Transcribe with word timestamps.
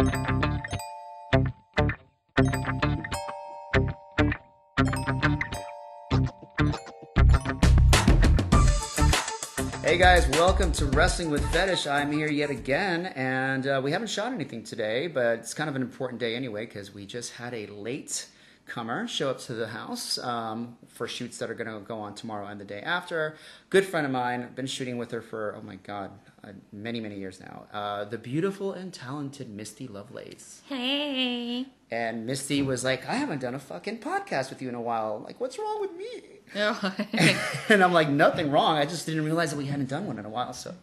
Hey 0.00 0.06
guys, 9.98 10.26
welcome 10.30 10.72
to 10.72 10.86
Wrestling 10.86 11.28
with 11.28 11.46
Fetish. 11.52 11.86
I'm 11.86 12.10
here 12.10 12.30
yet 12.30 12.48
again, 12.48 13.06
and 13.08 13.66
uh, 13.66 13.82
we 13.84 13.92
haven't 13.92 14.08
shot 14.08 14.32
anything 14.32 14.64
today, 14.64 15.06
but 15.06 15.40
it's 15.40 15.52
kind 15.52 15.68
of 15.68 15.76
an 15.76 15.82
important 15.82 16.18
day 16.18 16.34
anyway 16.34 16.64
because 16.64 16.94
we 16.94 17.04
just 17.04 17.32
had 17.32 17.52
a 17.52 17.66
late 17.66 18.26
comer 18.70 19.06
show 19.08 19.28
up 19.28 19.38
to 19.40 19.52
the 19.52 19.66
house 19.66 20.16
um, 20.18 20.78
for 20.86 21.08
shoots 21.08 21.38
that 21.38 21.50
are 21.50 21.54
going 21.54 21.66
to 21.66 21.80
go 21.80 21.98
on 21.98 22.14
tomorrow 22.14 22.46
and 22.46 22.60
the 22.60 22.64
day 22.64 22.80
after. 22.80 23.36
Good 23.68 23.84
friend 23.84 24.06
of 24.06 24.12
mine, 24.12 24.48
been 24.54 24.66
shooting 24.66 24.96
with 24.96 25.10
her 25.10 25.20
for 25.20 25.56
oh 25.58 25.62
my 25.62 25.76
god, 25.76 26.12
uh, 26.42 26.52
many 26.72 27.00
many 27.00 27.18
years 27.18 27.40
now. 27.40 27.64
Uh, 27.72 28.04
the 28.04 28.16
beautiful 28.16 28.72
and 28.72 28.94
talented 28.94 29.50
Misty 29.50 29.86
Lovelace. 29.86 30.62
Hey. 30.68 31.66
And 31.90 32.24
Misty 32.24 32.62
was 32.62 32.84
like, 32.84 33.08
"I 33.08 33.14
haven't 33.14 33.40
done 33.40 33.54
a 33.54 33.58
fucking 33.58 33.98
podcast 33.98 34.50
with 34.50 34.62
you 34.62 34.68
in 34.68 34.76
a 34.76 34.80
while. 34.80 35.22
Like, 35.26 35.40
what's 35.40 35.58
wrong 35.58 35.80
with 35.80 35.92
me?" 35.96 36.40
Oh. 36.56 36.94
and 37.68 37.82
I'm 37.82 37.92
like, 37.92 38.08
nothing 38.08 38.50
wrong. 38.50 38.76
I 38.76 38.84
just 38.84 39.06
didn't 39.06 39.24
realize 39.24 39.50
that 39.50 39.56
we 39.56 39.66
hadn't 39.66 39.88
done 39.88 40.06
one 40.06 40.18
in 40.18 40.24
a 40.24 40.28
while. 40.28 40.52
So 40.52 40.74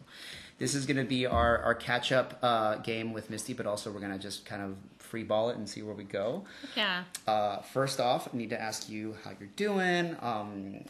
this 0.58 0.74
is 0.74 0.86
going 0.86 0.96
to 0.96 1.04
be 1.04 1.26
our, 1.26 1.58
our 1.58 1.74
catch 1.74 2.12
up 2.12 2.38
uh, 2.42 2.76
game 2.76 3.12
with 3.12 3.30
Misty, 3.30 3.52
but 3.52 3.66
also 3.66 3.90
we're 3.90 4.00
going 4.00 4.12
to 4.12 4.18
just 4.18 4.44
kind 4.44 4.62
of 4.62 4.76
free 5.08 5.24
ball 5.24 5.50
it 5.50 5.56
and 5.56 5.68
see 5.68 5.82
where 5.82 5.94
we 5.94 6.04
go. 6.04 6.44
yeah. 6.76 7.04
Uh, 7.26 7.58
first 7.62 8.00
off, 8.00 8.28
I 8.32 8.36
need 8.36 8.50
to 8.50 8.60
ask 8.60 8.88
you 8.88 9.16
how 9.24 9.30
you're 9.38 9.48
doing, 9.56 10.16
um, 10.20 10.84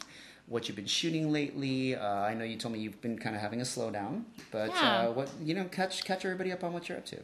what 0.47 0.67
you've 0.67 0.75
been 0.75 0.85
shooting 0.87 1.31
lately. 1.31 1.95
Uh, 1.95 2.05
I 2.21 2.33
know 2.33 2.43
you 2.43 2.57
told 2.57 2.73
me 2.73 2.79
you've 2.79 3.01
been 3.01 3.17
kind 3.17 3.35
of 3.35 3.41
having 3.41 3.61
a 3.61 3.63
slowdown, 3.63 4.23
but 4.51 4.69
Yeah. 4.71 5.07
uh, 5.07 5.11
what 5.11 5.29
you 5.43 5.53
know, 5.53 5.65
catch 5.65 6.03
catch 6.03 6.25
everybody 6.25 6.51
up 6.51 6.63
on 6.63 6.73
what 6.73 6.89
you're 6.89 6.97
up 6.97 7.05
to. 7.07 7.17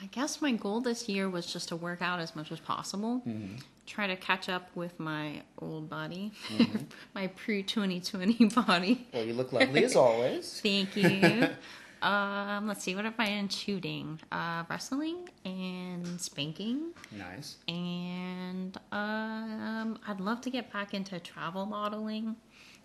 I 0.00 0.06
guess 0.06 0.42
my 0.42 0.50
goal 0.50 0.80
this 0.80 1.08
year 1.08 1.28
was 1.30 1.46
just 1.46 1.68
to 1.68 1.76
work 1.76 2.02
out 2.02 2.18
as 2.18 2.34
much 2.34 2.50
as 2.50 2.58
possible. 2.58 3.22
Mm-hmm. 3.24 3.54
Try 3.86 4.08
to 4.08 4.16
catch 4.16 4.48
up 4.48 4.68
with 4.74 4.98
my 4.98 5.42
old 5.60 5.88
body, 5.88 6.32
Mm-hmm. 6.48 6.78
my 7.14 7.28
pre 7.28 7.62
2020 7.62 8.46
body. 8.46 9.06
Well, 9.12 9.24
you 9.24 9.34
look 9.34 9.52
lovely 9.52 9.84
as 9.84 9.94
always. 9.94 10.60
Thank 10.62 10.96
you. 10.96 11.48
um, 12.02 12.66
let's 12.66 12.82
see, 12.82 12.94
what 12.94 13.04
have 13.04 13.14
I 13.18 13.26
been 13.26 13.48
shooting? 13.48 14.20
Uh, 14.30 14.64
wrestling 14.68 15.28
and 15.44 16.20
spanking. 16.20 16.90
Nice. 17.10 17.56
And 17.68 18.76
um, 18.90 19.98
I'd 20.06 20.20
love 20.20 20.40
to 20.42 20.50
get 20.50 20.72
back 20.72 20.94
into 20.94 21.18
travel 21.20 21.64
modeling. 21.66 22.36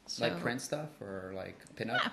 So, 0.05 0.23
Like 0.25 0.39
print 0.39 0.61
stuff 0.61 0.89
or 1.01 1.33
like 1.35 1.57
pinup. 1.75 1.99
Yeah. 2.03 2.09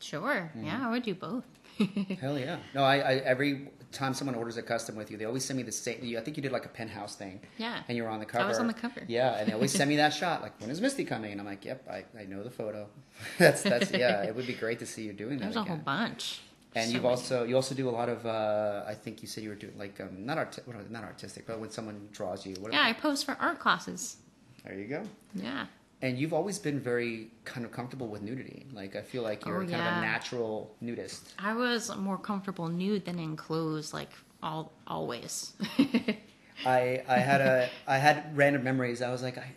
Sure. 0.00 0.50
Mm-hmm. 0.56 0.64
Yeah, 0.66 0.86
I 0.86 0.90
would 0.90 1.02
do 1.02 1.14
both. 1.14 1.44
Hell 2.20 2.38
yeah! 2.38 2.58
No, 2.74 2.82
I, 2.82 2.96
I 2.98 3.12
every 3.18 3.68
time 3.92 4.12
someone 4.14 4.34
orders 4.34 4.56
a 4.58 4.62
custom 4.62 4.96
with 4.96 5.10
you, 5.10 5.16
they 5.16 5.24
always 5.24 5.44
send 5.44 5.56
me 5.56 5.62
the 5.62 5.72
same. 5.72 5.98
you- 6.04 6.18
I 6.18 6.20
think 6.20 6.36
you 6.36 6.42
did 6.42 6.52
like 6.52 6.66
a 6.66 6.68
penthouse 6.68 7.14
thing. 7.16 7.40
Yeah. 7.56 7.82
And 7.88 7.96
you 7.96 8.02
were 8.02 8.08
on 8.10 8.20
the 8.20 8.26
cover. 8.26 8.44
I 8.44 8.48
was 8.48 8.58
on 8.58 8.66
the 8.66 8.74
cover. 8.74 9.02
Yeah, 9.08 9.36
and 9.38 9.48
they 9.48 9.52
always 9.54 9.72
send 9.72 9.88
me 9.88 9.96
that 9.96 10.12
shot. 10.22 10.42
Like, 10.42 10.60
when 10.60 10.70
is 10.70 10.80
Misty 10.80 11.04
coming? 11.04 11.32
And 11.32 11.40
I'm 11.40 11.46
like, 11.46 11.64
Yep, 11.64 11.88
I, 11.90 12.04
I 12.18 12.24
know 12.26 12.42
the 12.42 12.50
photo. 12.50 12.86
that's 13.38 13.62
that's 13.62 13.90
yeah. 13.90 14.22
It 14.24 14.34
would 14.36 14.46
be 14.46 14.54
great 14.54 14.78
to 14.80 14.86
see 14.86 15.02
you 15.04 15.12
doing 15.12 15.38
that 15.38 15.44
There's 15.52 15.56
a 15.56 15.64
whole 15.64 15.76
bunch. 15.76 16.40
and 16.74 16.86
So 16.86 16.92
you've 16.94 17.02
many. 17.02 17.14
also 17.14 17.44
you 17.44 17.56
also 17.56 17.74
do 17.74 17.88
a 17.88 17.94
lot 18.00 18.08
of. 18.08 18.24
Uh, 18.26 18.84
I 18.86 18.94
think 18.94 19.22
you 19.22 19.28
said 19.28 19.42
you 19.44 19.48
were 19.50 19.54
doing 19.56 19.76
like 19.78 20.00
um, 20.00 20.24
not 20.26 20.38
art 20.38 20.58
not 20.90 21.02
artistic, 21.04 21.46
but 21.46 21.58
when 21.58 21.70
someone 21.70 22.08
draws 22.12 22.44
you. 22.46 22.54
What 22.60 22.72
Yeah, 22.72 22.82
I 22.84 22.92
post 22.92 23.24
for 23.24 23.36
art 23.40 23.58
classes. 23.58 24.16
There 24.64 24.74
you 24.78 24.86
go. 24.86 25.02
Yeah. 25.34 25.66
And 26.00 26.16
you've 26.18 26.32
always 26.32 26.58
been 26.60 26.78
very 26.78 27.30
kind 27.44 27.66
of 27.66 27.72
comfortable 27.72 28.06
with 28.08 28.22
nudity. 28.22 28.66
Like 28.72 28.94
I 28.94 29.02
feel 29.02 29.22
like 29.22 29.44
you're 29.44 29.62
Oh, 29.62 29.66
kind 29.66 29.74
of 29.74 29.98
a 29.98 30.00
natural 30.00 30.74
nudist. 30.80 31.34
I 31.38 31.54
was 31.54 31.94
more 31.96 32.18
comfortable 32.18 32.68
nude 32.68 33.04
than 33.04 33.18
in 33.18 33.36
clothes, 33.36 33.92
like 33.92 34.12
all 34.42 34.72
always. 34.86 35.54
I 36.66 37.02
I 37.08 37.18
had 37.18 37.40
a 37.40 37.68
I 37.86 37.98
had 37.98 38.36
random 38.36 38.62
memories. 38.64 39.02
I 39.02 39.10
was 39.10 39.22
like, 39.22 39.38
I, 39.38 39.52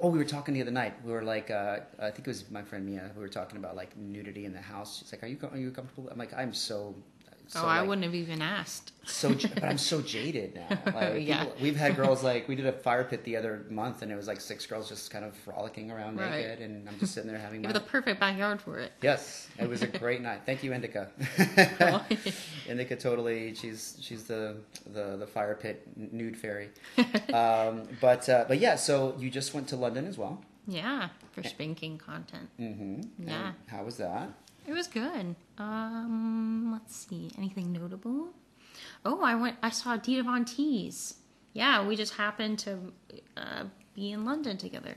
oh, 0.00 0.08
we 0.08 0.18
were 0.18 0.24
talking 0.24 0.54
the 0.54 0.62
other 0.62 0.70
night. 0.70 0.94
We 1.04 1.12
were 1.12 1.22
like, 1.22 1.50
uh, 1.50 1.80
I 1.98 2.10
think 2.10 2.20
it 2.20 2.28
was 2.28 2.50
my 2.50 2.62
friend 2.62 2.84
Mia. 2.86 3.10
We 3.14 3.20
were 3.22 3.28
talking 3.28 3.58
about 3.58 3.76
like 3.76 3.96
nudity 3.96 4.44
in 4.44 4.52
the 4.52 4.60
house. 4.60 4.98
She's 4.98 5.12
like, 5.12 5.22
are 5.22 5.26
you 5.26 5.38
are 5.50 5.58
you 5.58 5.70
comfortable? 5.70 6.08
I'm 6.10 6.18
like, 6.18 6.34
I'm 6.34 6.52
so. 6.54 6.94
So 7.48 7.60
oh, 7.62 7.66
I 7.66 7.80
like, 7.80 7.88
wouldn't 7.88 8.04
have 8.04 8.14
even 8.14 8.42
asked. 8.42 8.92
So, 9.06 9.32
but 9.34 9.64
I'm 9.64 9.78
so 9.78 10.02
jaded 10.02 10.54
now. 10.54 10.78
Like, 10.94 11.26
Yeah. 11.26 11.44
people- 11.44 11.56
we've 11.62 11.76
had 11.76 11.96
girls 11.96 12.22
like 12.22 12.46
we 12.46 12.54
did 12.54 12.66
a 12.66 12.72
fire 12.72 13.04
pit 13.04 13.24
the 13.24 13.36
other 13.38 13.64
month, 13.70 14.02
and 14.02 14.12
it 14.12 14.16
was 14.16 14.26
like 14.28 14.40
six 14.40 14.66
girls 14.66 14.86
just 14.88 15.10
kind 15.10 15.24
of 15.24 15.34
frolicking 15.34 15.90
around 15.90 16.18
Right. 16.18 16.30
naked, 16.46 16.60
and 16.60 16.86
I'm 16.88 16.98
just 16.98 17.14
sitting 17.14 17.30
there 17.30 17.38
having 17.40 17.64
You 17.64 17.72
the 17.72 17.80
perfect 17.80 18.20
backyard 18.20 18.60
for 18.60 18.78
it. 18.78 18.92
Yes, 19.02 19.48
it 19.58 19.68
was 19.68 19.80
a 19.82 19.86
great 19.86 20.20
night. 20.20 20.42
Thank 20.44 20.62
you, 20.62 20.72
Indica. 20.74 21.08
Indica 22.68 22.96
totally. 22.96 23.54
She's 23.54 23.96
she's 24.00 24.24
the 24.24 24.56
the, 24.92 25.16
the 25.16 25.26
fire 25.26 25.54
pit 25.54 25.86
nude 25.96 26.36
fairy. 26.36 26.68
Um, 27.32 27.88
but 28.00 28.28
uh, 28.28 28.44
but 28.46 28.58
yeah, 28.58 28.76
so 28.76 29.14
you 29.18 29.30
just 29.30 29.54
went 29.54 29.68
to 29.68 29.76
London 29.76 30.06
as 30.06 30.18
well. 30.18 30.42
yeah, 30.66 31.08
for 31.32 31.42
spanking 31.42 31.96
content. 31.98 32.48
Mm-hmm. 32.60 33.26
Yeah. 33.28 33.52
how 33.68 33.84
was 33.84 33.96
that? 33.96 34.28
It 34.66 34.72
was 34.74 34.86
good. 34.86 35.34
Um, 35.58 36.70
let's 36.72 36.94
see, 36.96 37.30
anything 37.36 37.72
notable? 37.72 38.28
Oh, 39.04 39.22
I 39.22 39.34
went. 39.34 39.56
I 39.62 39.70
saw 39.70 39.96
Dita 39.96 40.22
Von 40.22 40.44
Teese. 40.44 41.14
Yeah, 41.52 41.86
we 41.86 41.96
just 41.96 42.14
happened 42.14 42.58
to 42.60 42.78
uh, 43.36 43.64
be 43.94 44.12
in 44.12 44.24
London 44.24 44.56
together. 44.56 44.96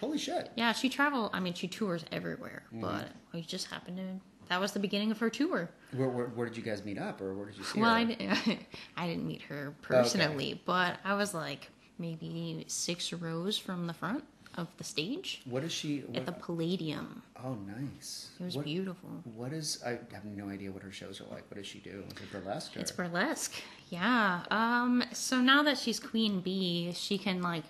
Holy 0.00 0.18
shit! 0.18 0.50
Yeah, 0.56 0.72
she 0.72 0.88
traveled. 0.88 1.30
I 1.32 1.40
mean, 1.40 1.54
she 1.54 1.68
tours 1.68 2.04
everywhere, 2.10 2.64
Mm-hmm. 2.68 2.80
but 2.80 3.08
we 3.32 3.42
just 3.42 3.68
happened 3.70 3.98
to. 3.98 4.20
That 4.48 4.60
was 4.60 4.72
the 4.72 4.80
beginning 4.80 5.10
of 5.12 5.18
her 5.20 5.30
tour. 5.30 5.70
Where, 5.94 6.08
where, 6.08 6.26
where 6.26 6.46
did 6.48 6.56
you 6.56 6.62
guys 6.64 6.84
meet 6.84 6.98
up, 6.98 7.20
or 7.20 7.32
where 7.34 7.46
did 7.46 7.56
you 7.56 7.64
see 7.64 7.80
Well, 7.80 7.90
her? 7.90 7.96
I, 7.96 8.04
di- 8.04 8.58
I 8.96 9.06
didn't 9.06 9.26
meet 9.26 9.42
her 9.42 9.72
personally, 9.82 10.60
but 10.66 10.98
I 11.04 11.14
was 11.14 11.32
like 11.32 11.68
maybe 11.98 12.64
six 12.66 13.12
rows 13.12 13.56
from 13.56 13.86
the 13.86 13.94
front 13.94 14.24
of 14.56 14.68
the 14.78 14.84
stage 14.84 15.42
What 15.44 15.64
is 15.64 15.72
she? 15.72 16.04
at 16.14 16.26
the 16.26 16.32
Palladium. 16.32 17.22
oh, 17.44 17.56
nice. 17.66 18.30
It 18.38 18.44
was 18.44 18.56
what, 18.56 18.64
beautiful. 18.64 19.10
What 19.34 19.52
is? 19.52 19.82
I 19.84 19.90
have 20.12 20.24
no 20.24 20.48
idea 20.48 20.70
what 20.70 20.82
her 20.82 20.92
shows 20.92 21.20
are 21.20 21.24
like. 21.24 21.44
What 21.50 21.56
does 21.56 21.66
she 21.66 21.78
do? 21.78 22.04
Is 22.08 22.22
it 22.22 22.32
burlesque? 22.32 22.76
Or? 22.76 22.80
It's 22.80 22.92
burlesque. 22.92 23.54
Yeah. 23.90 24.42
Um 24.50 25.04
so 25.12 25.40
now 25.40 25.62
that 25.62 25.78
she's 25.78 25.98
queen 26.00 26.40
bee, 26.40 26.92
she 26.94 27.18
can 27.18 27.42
like 27.42 27.64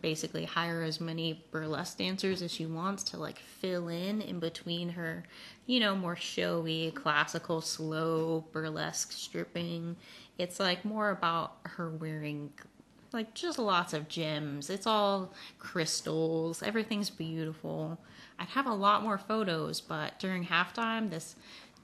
basically 0.00 0.44
hire 0.44 0.82
as 0.82 1.00
many 1.00 1.44
burlesque 1.50 1.98
dancers 1.98 2.40
as 2.42 2.50
she 2.50 2.64
wants 2.66 3.02
to 3.04 3.18
like 3.18 3.38
fill 3.38 3.88
in 3.88 4.22
in 4.22 4.38
between 4.40 4.88
her, 4.90 5.24
you 5.66 5.80
know, 5.80 5.94
more 5.94 6.16
showy, 6.16 6.90
classical, 6.92 7.60
slow 7.60 8.44
burlesque 8.52 9.12
stripping. 9.12 9.96
It's 10.38 10.58
like 10.60 10.84
more 10.84 11.10
about 11.10 11.56
her 11.64 11.90
wearing 11.90 12.50
like 13.16 13.34
just 13.34 13.58
lots 13.58 13.92
of 13.94 14.08
gems. 14.08 14.70
It's 14.70 14.86
all 14.86 15.32
crystals. 15.58 16.62
Everything's 16.62 17.10
beautiful. 17.10 17.98
I'd 18.38 18.48
have 18.48 18.66
a 18.66 18.74
lot 18.74 19.02
more 19.02 19.16
photos, 19.16 19.80
but 19.80 20.18
during 20.18 20.44
halftime, 20.44 21.10
this 21.10 21.34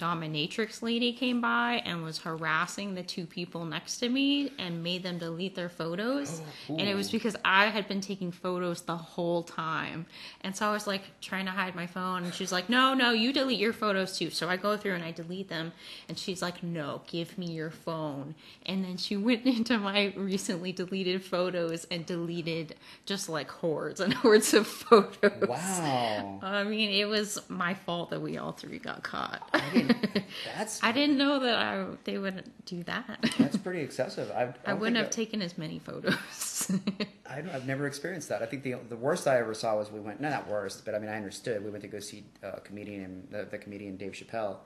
dominatrix 0.03 0.83
lady 0.83 1.13
came 1.13 1.41
by 1.41 1.81
and 1.85 2.03
was 2.03 2.19
harassing 2.19 2.95
the 2.95 3.03
two 3.05 3.25
people 3.25 3.65
next 3.65 3.99
to 3.99 4.09
me 4.09 4.51
and 4.59 4.83
made 4.83 5.05
them 5.05 5.17
delete 5.17 5.55
their 5.55 5.69
photos. 5.69 6.43
Oh, 6.69 6.77
and 6.77 6.89
it 6.89 6.97
was 6.97 7.09
because 7.11 7.37
I 7.45 7.67
had 7.67 7.87
been 7.87 8.01
taking 8.01 8.33
photos 8.33 8.83
the 8.83 8.97
whole 8.97 9.45
time. 9.45 10.07
And 10.41 10.57
so 10.57 10.67
I 10.67 10.73
was 10.73 10.89
like 10.89 11.03
trying 11.21 11.45
to 11.45 11.53
hide 11.53 11.77
my 11.77 11.87
phone 11.87 12.25
and 12.25 12.35
she's 12.35 12.51
like, 12.51 12.69
"No, 12.69 12.95
no, 12.95 13.13
you 13.13 13.33
delete 13.33 13.61
your 13.61 13.73
photos 13.73 14.19
too." 14.19 14.31
So 14.31 14.49
I 14.49 14.57
go 14.57 14.77
through 14.77 14.95
and 14.95 15.05
I 15.05 15.13
delete 15.13 15.49
them 15.49 15.73
and 16.09 16.19
she's 16.19 16.43
like, 16.43 16.65
"No, 16.65 17.03
give 17.07 17.39
me 17.39 17.53
your 17.53 17.71
phone." 17.71 18.35
And 18.67 18.85
then 18.85 18.97
she 18.97 19.17
went 19.29 19.47
into 19.47 19.79
my 19.79 20.13
recently 20.17 20.73
deleted 20.73 21.23
photos 21.23 21.87
and 21.93 22.05
deleted 22.05 22.75
just 23.07 23.29
like 23.29 23.51
hordes 23.51 24.01
and 24.01 24.13
hordes 24.23 24.53
of 24.53 24.67
photos. 24.67 25.49
Wow. 25.49 26.41
I 26.43 26.65
mean, 26.65 26.91
it 26.91 27.07
was 27.07 27.39
my 27.49 27.75
fault 27.75 28.11
that 28.11 28.21
we 28.21 28.37
all 28.37 28.53
three 28.53 28.81
got 28.81 29.05
caught. 29.05 29.49
I 29.93 30.03
didn't, 30.03 30.25
that's 30.57 30.83
I 30.83 30.93
didn't 30.93 31.19
know 31.19 31.41
that 31.41 31.57
I, 31.57 31.87
they 32.05 32.19
would 32.19 32.51
do 32.67 32.83
that. 32.85 33.25
that's 33.39 33.57
pretty 33.57 33.81
excessive. 33.81 34.31
I, 34.31 34.43
I, 34.43 34.55
I 34.67 34.75
wouldn't 34.75 34.97
have 34.97 35.11
taken 35.11 35.43
as 35.43 35.59
many 35.59 35.79
photos. 35.79 36.71
I, 37.29 37.39
I've 37.39 37.67
never 37.67 37.87
experienced 37.87 38.29
that. 38.29 38.43
I 38.43 38.47
think 38.47 38.63
the 38.63 38.77
the 38.89 38.97
worst 38.97 39.27
I 39.27 39.39
ever 39.39 39.55
saw 39.55 39.77
was 39.77 39.91
we 39.91 40.01
went 40.01 40.21
no 40.21 40.31
not 40.31 40.49
worst, 40.49 40.85
but 40.85 40.95
I 40.95 40.99
mean 40.99 41.11
I 41.11 41.17
understood. 41.17 41.65
We 41.65 41.71
went 41.71 41.83
to 41.83 41.89
go 41.89 41.99
see 41.99 42.25
a 42.43 42.61
comedian, 42.61 43.27
the, 43.31 43.45
the 43.45 43.59
comedian 43.59 43.97
Dave 43.97 44.13
Chappelle, 44.13 44.59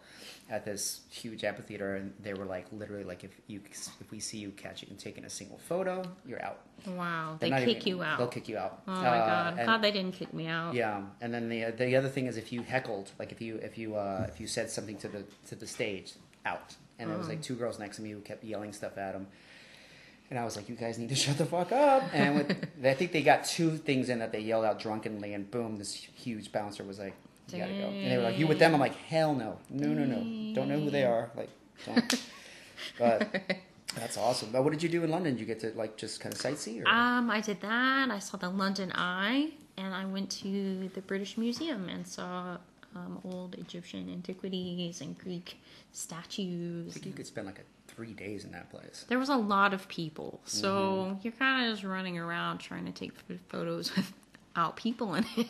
at 0.51 0.65
this 0.65 1.01
huge 1.11 1.45
amphitheater, 1.45 1.97
and 1.97 2.13
they 2.21 2.35
were 2.35 2.45
like 2.45 2.67
literally 2.73 3.05
like 3.05 3.25
if 3.25 3.31
you 3.47 3.61
if 4.01 4.11
we 4.11 4.21
see 4.21 4.39
you 4.39 4.51
catching 4.51 4.91
and 4.91 4.99
taking 4.99 5.25
a 5.25 5.31
single 5.31 5.59
photo, 5.59 6.03
you're 6.27 6.43
out. 6.45 6.61
Wow, 6.87 7.37
They're 7.41 7.51
they 7.51 7.65
kick 7.65 7.77
even- 7.87 7.89
you 7.89 8.03
out. 8.03 8.19
They'll 8.19 8.29
kick 8.29 8.49
you 8.49 8.59
out. 8.59 8.83
Oh 8.87 8.93
my 8.93 9.19
Uh, 9.19 9.27
god! 9.27 9.59
I'm 9.59 9.65
glad 9.67 9.83
they 9.83 9.91
didn't 9.93 10.15
kick 10.15 10.33
me 10.35 10.47
out. 10.47 10.75
yeah, 10.75 11.03
and 11.21 11.33
then 11.35 11.49
the 11.49 11.71
the 11.73 11.97
other 11.97 12.09
thing 12.09 12.27
is 12.27 12.37
if 12.37 12.53
you 12.53 12.63
heckled, 12.63 13.11
like 13.19 13.33
if 13.33 13.41
you 13.41 13.57
if 13.57 13.77
you 13.79 13.97
uh, 13.97 14.27
if 14.29 14.41
you 14.41 14.47
said 14.47 14.71
something 14.71 14.97
to 14.99 15.09
the 15.09 15.25
to 15.49 15.55
the 15.55 15.67
stage, 15.67 16.15
out. 16.45 16.77
And 16.99 17.11
there 17.11 17.19
was 17.19 17.29
like 17.29 17.43
two 17.43 17.57
girls 17.57 17.79
next 17.79 17.97
to 17.97 18.03
me 18.03 18.11
who 18.13 18.21
kept 18.21 18.43
yelling 18.43 18.73
stuff 18.73 18.97
at 18.97 19.13
them. 19.13 19.27
And 20.31 20.39
I 20.39 20.45
was 20.45 20.57
like, 20.57 20.69
"You 20.69 20.77
guys 20.77 20.99
need 20.99 21.11
to 21.11 21.15
shut 21.25 21.37
the 21.39 21.45
fuck 21.47 21.71
up!" 21.73 22.03
And 22.15 22.35
with, 22.37 22.69
I 22.85 22.95
think 22.95 23.13
they 23.13 23.23
got 23.23 23.45
two 23.45 23.77
things 23.77 24.09
in 24.09 24.19
that 24.21 24.33
they 24.33 24.41
yelled 24.41 24.65
out 24.65 24.79
drunkenly, 24.81 25.35
and 25.35 25.51
boom, 25.51 25.77
this 25.77 25.93
huge 25.95 26.51
bouncer 26.53 26.83
was 26.85 26.99
like, 26.99 27.15
"You 27.53 27.59
gotta 27.59 27.75
go." 27.75 27.89
And 27.89 28.11
they 28.11 28.17
were 28.17 28.23
like, 28.25 28.39
"You 28.39 28.47
with 28.47 28.59
them?" 28.59 28.73
I'm 28.75 28.81
like, 28.81 28.95
"Hell 28.97 29.35
no, 29.35 29.59
no, 29.71 29.89
no, 29.89 30.05
no! 30.05 30.55
Don't 30.55 30.69
know 30.69 30.81
who 30.81 30.91
they 30.91 31.05
are." 31.05 31.31
Like, 31.37 31.51
don't. 31.85 32.15
but 32.99 33.43
That's 33.97 34.17
awesome. 34.17 34.51
But 34.53 34.63
what 34.63 34.73
did 34.73 34.83
you 34.83 34.89
do 34.89 35.03
in 35.05 35.11
London? 35.11 35.35
Did 35.35 35.41
you 35.41 35.47
get 35.47 35.61
to 35.61 35.73
like 35.75 35.97
just 35.97 36.21
kind 36.21 36.35
of 36.35 36.41
sightsee? 36.41 36.83
Or? 36.85 36.89
Um, 36.89 37.31
I 37.31 37.41
did 37.41 37.61
that. 37.63 38.11
I 38.11 38.19
saw 38.19 38.37
the 38.37 38.49
London 38.51 38.93
Eye, 38.95 39.51
and 39.77 39.95
I 39.95 40.05
went 40.05 40.31
to 40.43 40.89
the 40.95 41.01
British 41.01 41.37
Museum 41.39 41.89
and 41.89 42.07
saw 42.07 42.59
um, 42.95 43.21
old 43.25 43.55
Egyptian 43.57 44.09
antiquities 44.11 45.01
and 45.01 45.19
Greek 45.19 45.59
statues. 45.93 46.91
I 46.91 46.93
think 46.95 47.07
you 47.07 47.13
could 47.13 47.27
spend 47.27 47.47
like 47.47 47.59
a, 47.59 47.93
three 47.93 48.13
days 48.13 48.45
in 48.45 48.53
that 48.53 48.71
place. 48.71 49.05
There 49.09 49.19
was 49.19 49.29
a 49.29 49.37
lot 49.37 49.73
of 49.75 49.89
people, 49.89 50.41
so 50.45 50.69
Mm-hmm. 51.11 51.19
you're 51.23 51.33
kind 51.33 51.67
of 51.67 51.73
just 51.75 51.85
running 51.85 52.19
around 52.19 52.59
trying 52.59 52.85
to 52.87 52.93
take 52.93 53.13
ph- 53.27 53.41
photos 53.49 53.91
without 54.57 54.77
people 54.77 55.15
in 55.15 55.25
it. 55.37 55.47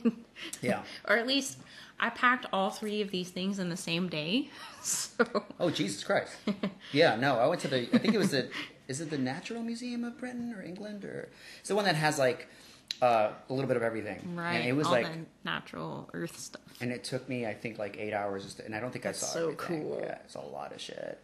Yeah. 0.61 0.83
or 1.09 1.17
at 1.17 1.27
least 1.27 1.59
I 2.01 2.11
packed 2.11 2.47
all 2.53 2.71
three 2.71 3.01
of 3.01 3.11
these 3.11 3.31
things 3.31 3.59
in 3.59 3.69
the 3.69 3.77
same 3.77 4.09
day. 4.09 4.51
So 4.87 5.25
Oh 5.59 5.69
Jesus 5.71 6.05
Christ! 6.05 6.37
yeah, 6.93 7.17
no, 7.17 7.39
I 7.39 7.49
went 7.49 7.61
to 7.63 7.69
the. 7.69 7.89
I 7.93 7.99
think 7.99 8.15
it 8.15 8.19
was 8.19 8.31
the. 8.31 8.49
Is 8.87 9.01
it 9.01 9.11
the 9.11 9.19
Natural 9.19 9.61
Museum 9.65 10.05
of 10.05 10.17
Britain 10.17 10.55
or 10.57 10.63
England 10.63 11.05
or? 11.05 11.29
It's 11.59 11.69
the 11.69 11.75
one 11.75 11.87
that 11.87 11.97
has 11.97 12.21
like 12.21 12.47
uh, 13.03 13.31
a 13.49 13.53
little 13.53 13.67
bit 13.67 13.77
of 13.77 13.83
everything. 13.83 14.37
right, 14.37 14.55
And 14.59 14.69
it 14.69 14.75
was 14.75 14.87
all 14.87 14.93
like, 14.93 15.07
the 15.13 15.27
natural 15.45 16.09
Earth 16.15 16.39
stuff. 16.39 16.63
and 16.81 16.93
it 16.93 17.03
took 17.03 17.29
me 17.29 17.47
I 17.47 17.55
think 17.55 17.81
like 17.81 17.97
eight 17.99 18.13
hours, 18.15 18.45
just 18.45 18.59
to, 18.59 18.65
and 18.65 18.77
I 18.77 18.81
don't 18.81 18.93
think 18.93 19.03
That's 19.03 19.21
I 19.25 19.27
saw 19.27 19.39
it, 19.39 19.43
so 19.43 19.51
everything. 19.65 19.83
cool. 19.89 19.99
Yeah, 20.05 20.19
it's 20.25 20.37
a 20.37 20.41
lot 20.41 20.73
of 20.73 20.81
shit. 20.81 21.21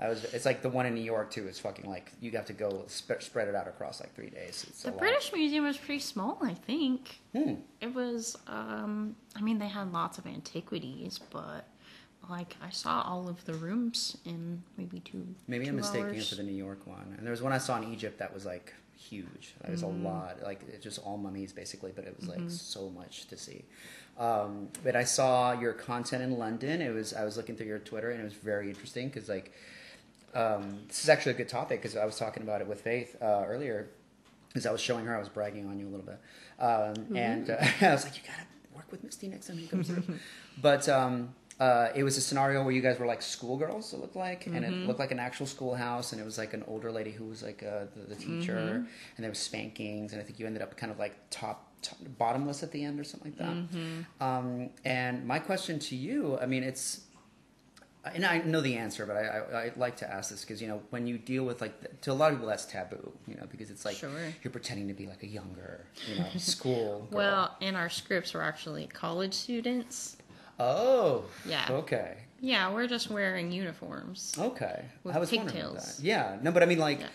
I 0.00 0.08
was. 0.08 0.24
It's 0.32 0.44
like 0.44 0.62
the 0.62 0.68
one 0.68 0.86
in 0.86 0.94
New 0.94 1.02
York 1.02 1.30
too. 1.30 1.46
It's 1.48 1.58
fucking 1.58 1.88
like 1.90 2.12
you 2.20 2.30
have 2.32 2.44
to 2.46 2.52
go 2.52 2.84
sp- 2.86 3.18
spread 3.20 3.48
it 3.48 3.54
out 3.54 3.66
across 3.66 4.00
like 4.00 4.14
three 4.14 4.30
days. 4.30 4.64
It's 4.68 4.82
The. 4.84 4.92
British 4.92 5.32
Museum 5.32 5.64
was 5.64 5.76
pretty 5.76 6.00
small, 6.00 6.38
I 6.42 6.54
think. 6.54 7.18
Hmm. 7.36 7.54
It 7.80 7.92
was, 7.94 8.36
um, 8.46 9.16
I 9.34 9.40
mean, 9.40 9.58
they 9.58 9.66
had 9.68 9.92
lots 9.92 10.18
of 10.18 10.26
antiquities, 10.26 11.18
but 11.30 11.66
like 12.28 12.56
I 12.62 12.70
saw 12.70 13.02
all 13.02 13.28
of 13.28 13.44
the 13.44 13.54
rooms 13.54 14.16
in 14.24 14.62
maybe 14.76 15.00
two. 15.00 15.26
Maybe 15.46 15.64
I'm 15.66 15.72
two 15.72 15.76
mistaking 15.78 16.14
it 16.14 16.24
for 16.26 16.34
the 16.36 16.42
New 16.42 16.52
York 16.54 16.86
one. 16.86 17.14
And 17.16 17.24
there 17.26 17.30
was 17.32 17.42
one 17.42 17.52
I 17.52 17.58
saw 17.58 17.76
in 17.80 17.92
Egypt 17.92 18.18
that 18.18 18.32
was 18.32 18.44
like 18.46 18.74
huge. 18.96 19.54
That 19.62 19.70
was 19.70 19.82
Mm-hmm. 19.82 20.04
a 20.06 20.08
lot, 20.08 20.42
like 20.44 20.60
it's 20.68 20.84
just 20.84 20.98
all 21.00 21.16
mummies 21.16 21.52
basically, 21.52 21.92
but 21.94 22.04
it 22.04 22.14
was 22.18 22.28
like 22.28 22.42
so 22.48 22.90
much 22.90 23.26
to 23.28 23.36
see. 23.36 23.64
Um, 24.18 24.68
but 24.84 24.94
I 24.96 25.04
saw 25.04 25.52
your 25.58 25.72
content 25.72 26.22
in 26.22 26.38
London. 26.38 26.82
It 26.82 26.92
was 26.92 27.14
I 27.14 27.24
was 27.24 27.36
looking 27.36 27.56
through 27.56 27.66
your 27.66 27.78
Twitter 27.78 28.10
and 28.10 28.20
it 28.20 28.24
was 28.24 28.32
very 28.34 28.68
interesting 28.68 29.08
because 29.08 29.28
like 29.28 29.52
um, 30.34 30.80
this 30.88 31.02
is 31.02 31.08
actually 31.08 31.32
a 31.32 31.36
good 31.36 31.48
topic 31.48 31.80
because 31.80 31.96
I 31.96 32.04
was 32.04 32.18
talking 32.18 32.42
about 32.42 32.60
it 32.60 32.66
with 32.66 32.80
Faith 32.80 33.16
uh, 33.20 33.44
earlier 33.46 33.88
because 34.48 34.66
I 34.66 34.72
was 34.72 34.80
showing 34.80 35.04
her 35.06 35.14
I 35.14 35.18
was 35.18 35.28
bragging 35.28 35.66
on 35.66 35.78
you 35.78 35.86
a 35.88 35.90
little 35.90 36.06
bit, 36.06 36.18
um, 36.58 37.16
and 37.16 37.50
uh, 37.50 37.56
I 37.80 37.92
was 37.92 38.04
like, 38.04 38.16
you 38.16 38.22
gotta 38.26 38.46
work 38.74 38.90
with 38.90 39.02
Misty 39.04 39.28
next 39.28 39.46
time 39.48 39.58
she 39.58 39.66
comes 39.66 39.88
through. 39.88 40.02
but 40.62 40.88
um, 40.88 41.34
uh, 41.60 41.88
it 41.94 42.04
was 42.04 42.16
a 42.16 42.20
scenario 42.20 42.62
where 42.62 42.72
you 42.72 42.80
guys 42.80 42.98
were 42.98 43.06
like 43.06 43.20
schoolgirls. 43.22 43.92
It 43.92 44.00
looked 44.00 44.16
like, 44.16 44.46
and 44.46 44.64
it 44.64 44.86
looked 44.86 45.00
like 45.00 45.10
an 45.10 45.18
actual 45.18 45.46
schoolhouse, 45.46 46.12
and 46.12 46.20
it 46.20 46.24
was 46.24 46.38
like 46.38 46.54
an 46.54 46.64
older 46.68 46.90
lady 46.92 47.10
who 47.10 47.24
was 47.24 47.42
like 47.42 47.62
uh, 47.62 47.86
the, 47.96 48.14
the 48.14 48.16
teacher, 48.16 48.56
and 49.16 49.22
there 49.24 49.30
was 49.30 49.38
spankings, 49.38 50.12
and 50.12 50.20
I 50.20 50.24
think 50.24 50.38
you 50.38 50.46
ended 50.46 50.62
up 50.62 50.76
kind 50.76 50.92
of 50.92 50.98
like 50.98 51.14
top. 51.30 51.64
top 51.82 51.98
bottomless 52.18 52.64
at 52.64 52.72
the 52.72 52.82
end 52.82 52.98
or 52.98 53.04
something 53.04 53.30
like 53.30 53.38
that 53.38 53.54
um, 54.20 54.68
and 54.84 55.24
my 55.24 55.38
question 55.38 55.78
to 55.78 55.94
you 55.94 56.36
i 56.42 56.46
mean 56.46 56.64
it's 56.64 57.02
and 58.14 58.24
I 58.26 58.38
know 58.38 58.60
the 58.60 58.76
answer, 58.76 59.06
but 59.06 59.16
I, 59.16 59.20
I, 59.22 59.62
I 59.66 59.72
like 59.76 59.96
to 59.98 60.12
ask 60.12 60.30
this 60.30 60.42
because 60.42 60.60
you 60.62 60.68
know 60.68 60.82
when 60.90 61.06
you 61.06 61.18
deal 61.18 61.44
with 61.44 61.60
like 61.60 62.00
to 62.02 62.12
a 62.12 62.14
lot 62.14 62.32
of 62.32 62.38
people 62.38 62.48
that's 62.48 62.64
taboo, 62.66 63.12
you 63.26 63.34
know, 63.36 63.46
because 63.50 63.70
it's 63.70 63.84
like 63.84 63.96
Sure. 63.96 64.10
you're 64.42 64.50
pretending 64.50 64.88
to 64.88 64.94
be 64.94 65.06
like 65.06 65.22
a 65.22 65.26
younger, 65.26 65.86
you 66.08 66.18
know, 66.20 66.26
school. 66.36 67.08
Well, 67.10 67.56
in 67.60 67.74
our 67.76 67.88
scripts, 67.88 68.34
we're 68.34 68.42
actually 68.42 68.86
college 68.88 69.34
students. 69.34 70.16
oh, 70.58 71.24
Yeah. 71.46 71.66
okay, 71.70 72.16
Yeah, 72.40 72.72
we're 72.72 72.86
just 72.88 73.10
wearing 73.10 73.52
uniforms. 73.52 74.34
okay. 74.38 74.84
With 75.04 75.16
I 75.16 75.18
was 75.18 75.30
pigtails. 75.30 75.96
that. 75.96 76.04
Yeah, 76.04 76.38
no, 76.42 76.50
but 76.52 76.62
I 76.62 76.66
mean 76.66 76.78
like 76.78 77.00
Yeah. 77.00 77.06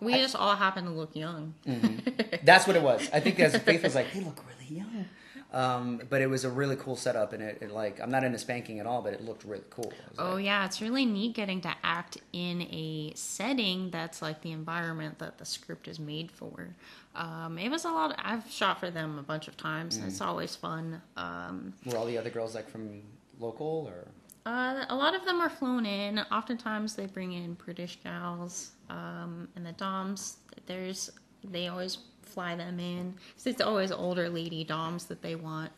We 0.00 0.14
just 0.14 0.36
all 0.36 0.54
happen 0.54 0.84
to 0.84 0.90
look 0.90 1.16
young. 1.16 1.54
Mm-hmm. 1.66 2.36
that's 2.44 2.68
what 2.68 2.76
it 2.76 2.82
was. 2.82 3.10
I 3.12 3.18
think 3.18 3.40
as 3.40 3.56
Faith 3.58 3.82
was 3.82 3.96
like, 3.96 4.12
they 4.12 4.20
look 4.20 4.40
really 4.48 4.78
young. 4.78 5.06
Um, 5.50 6.02
but 6.10 6.20
it 6.20 6.28
was 6.28 6.44
a 6.44 6.50
really 6.50 6.76
cool 6.76 6.94
setup, 6.94 7.32
and 7.32 7.42
it, 7.42 7.58
it 7.62 7.70
like 7.70 8.00
I'm 8.00 8.10
not 8.10 8.22
into 8.22 8.38
spanking 8.38 8.80
at 8.80 8.86
all, 8.86 9.00
but 9.00 9.14
it 9.14 9.24
looked 9.24 9.44
really 9.44 9.64
cool. 9.70 9.92
Oh 10.18 10.34
like, 10.34 10.44
yeah, 10.44 10.66
it's 10.66 10.82
really 10.82 11.06
neat 11.06 11.34
getting 11.34 11.62
to 11.62 11.74
act 11.82 12.18
in 12.34 12.62
a 12.62 13.12
setting 13.14 13.90
that's 13.90 14.20
like 14.20 14.42
the 14.42 14.52
environment 14.52 15.18
that 15.20 15.38
the 15.38 15.46
script 15.46 15.88
is 15.88 15.98
made 15.98 16.30
for. 16.30 16.68
Um, 17.14 17.56
it 17.58 17.70
was 17.70 17.86
a 17.86 17.90
lot. 17.90 18.14
I've 18.22 18.48
shot 18.50 18.78
for 18.78 18.90
them 18.90 19.18
a 19.18 19.22
bunch 19.22 19.48
of 19.48 19.56
times, 19.56 19.96
and 19.96 20.06
it's 20.06 20.20
always 20.20 20.54
fun. 20.54 21.00
Um, 21.16 21.72
were 21.86 21.96
all 21.96 22.04
the 22.04 22.18
other 22.18 22.30
girls 22.30 22.54
like 22.54 22.68
from 22.68 23.00
local 23.40 23.90
or? 23.90 24.06
uh, 24.48 24.86
a 24.88 24.96
lot 24.96 25.14
of 25.14 25.24
them 25.24 25.40
are 25.40 25.50
flown 25.50 25.84
in. 25.84 26.18
Oftentimes, 26.32 26.94
they 26.94 27.06
bring 27.06 27.32
in 27.32 27.54
British 27.54 27.98
gals, 28.02 28.70
um, 28.88 29.48
and 29.56 29.66
the 29.66 29.72
doms. 29.72 30.38
There's 30.66 31.10
they 31.44 31.68
always 31.68 31.98
fly 32.38 32.54
them 32.54 32.78
in. 32.78 33.14
it's 33.44 33.60
always 33.60 33.90
older 33.90 34.28
lady 34.28 34.62
doms 34.62 35.06
that 35.06 35.22
they 35.22 35.34
want 35.34 35.72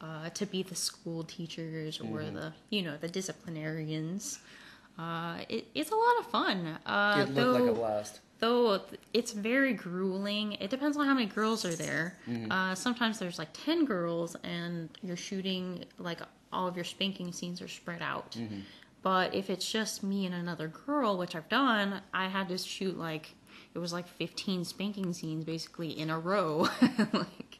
uh, 0.00 0.28
to 0.30 0.46
be 0.46 0.62
the 0.62 0.76
school 0.76 1.24
teachers 1.24 2.00
or 2.00 2.22
the 2.22 2.52
you 2.70 2.82
know 2.82 2.96
the 3.00 3.08
disciplinarians. 3.08 4.38
Uh, 4.96 5.38
it, 5.48 5.66
it's 5.74 5.90
a 5.90 5.96
lot 5.96 6.18
of 6.20 6.26
fun. 6.26 6.78
Uh, 6.86 7.24
It 7.28 7.34
looked 7.34 7.52
like 7.54 7.62
a 7.62 7.66
though- 7.66 7.74
blast. 7.74 8.20
though 8.38 8.80
it's 9.12 9.32
very 9.32 9.72
grueling 9.72 10.52
it 10.64 10.70
depends 10.70 10.96
on 10.96 11.04
how 11.04 11.14
many 11.14 11.26
girls 11.26 11.64
are 11.64 11.74
there 11.74 12.14
uh, 12.50 12.74
sometimes 12.76 13.18
there's 13.18 13.38
like 13.40 13.48
10 13.64 13.84
girls 13.84 14.36
and 14.44 14.88
you're 15.02 15.16
shooting 15.16 15.84
like 15.98 16.20
all 16.52 16.68
of 16.68 16.76
your 16.76 16.84
spanking 16.84 17.32
scenes 17.32 17.60
are 17.60 17.66
spread 17.80 18.00
out 18.02 18.36
but 19.02 19.34
if 19.34 19.50
it's 19.50 19.68
just 19.78 20.02
me 20.04 20.24
and 20.26 20.34
another 20.36 20.68
girl 20.86 21.18
which 21.18 21.34
i've 21.34 21.48
done 21.48 22.00
i 22.14 22.28
had 22.28 22.48
to 22.48 22.56
shoot 22.58 22.96
like 22.96 23.34
it 23.78 23.80
was 23.80 23.92
like 23.92 24.08
15 24.08 24.64
spanking 24.64 25.12
scenes 25.12 25.44
basically 25.44 25.90
in 25.96 26.10
a 26.10 26.18
row 26.18 26.68
like 27.12 27.58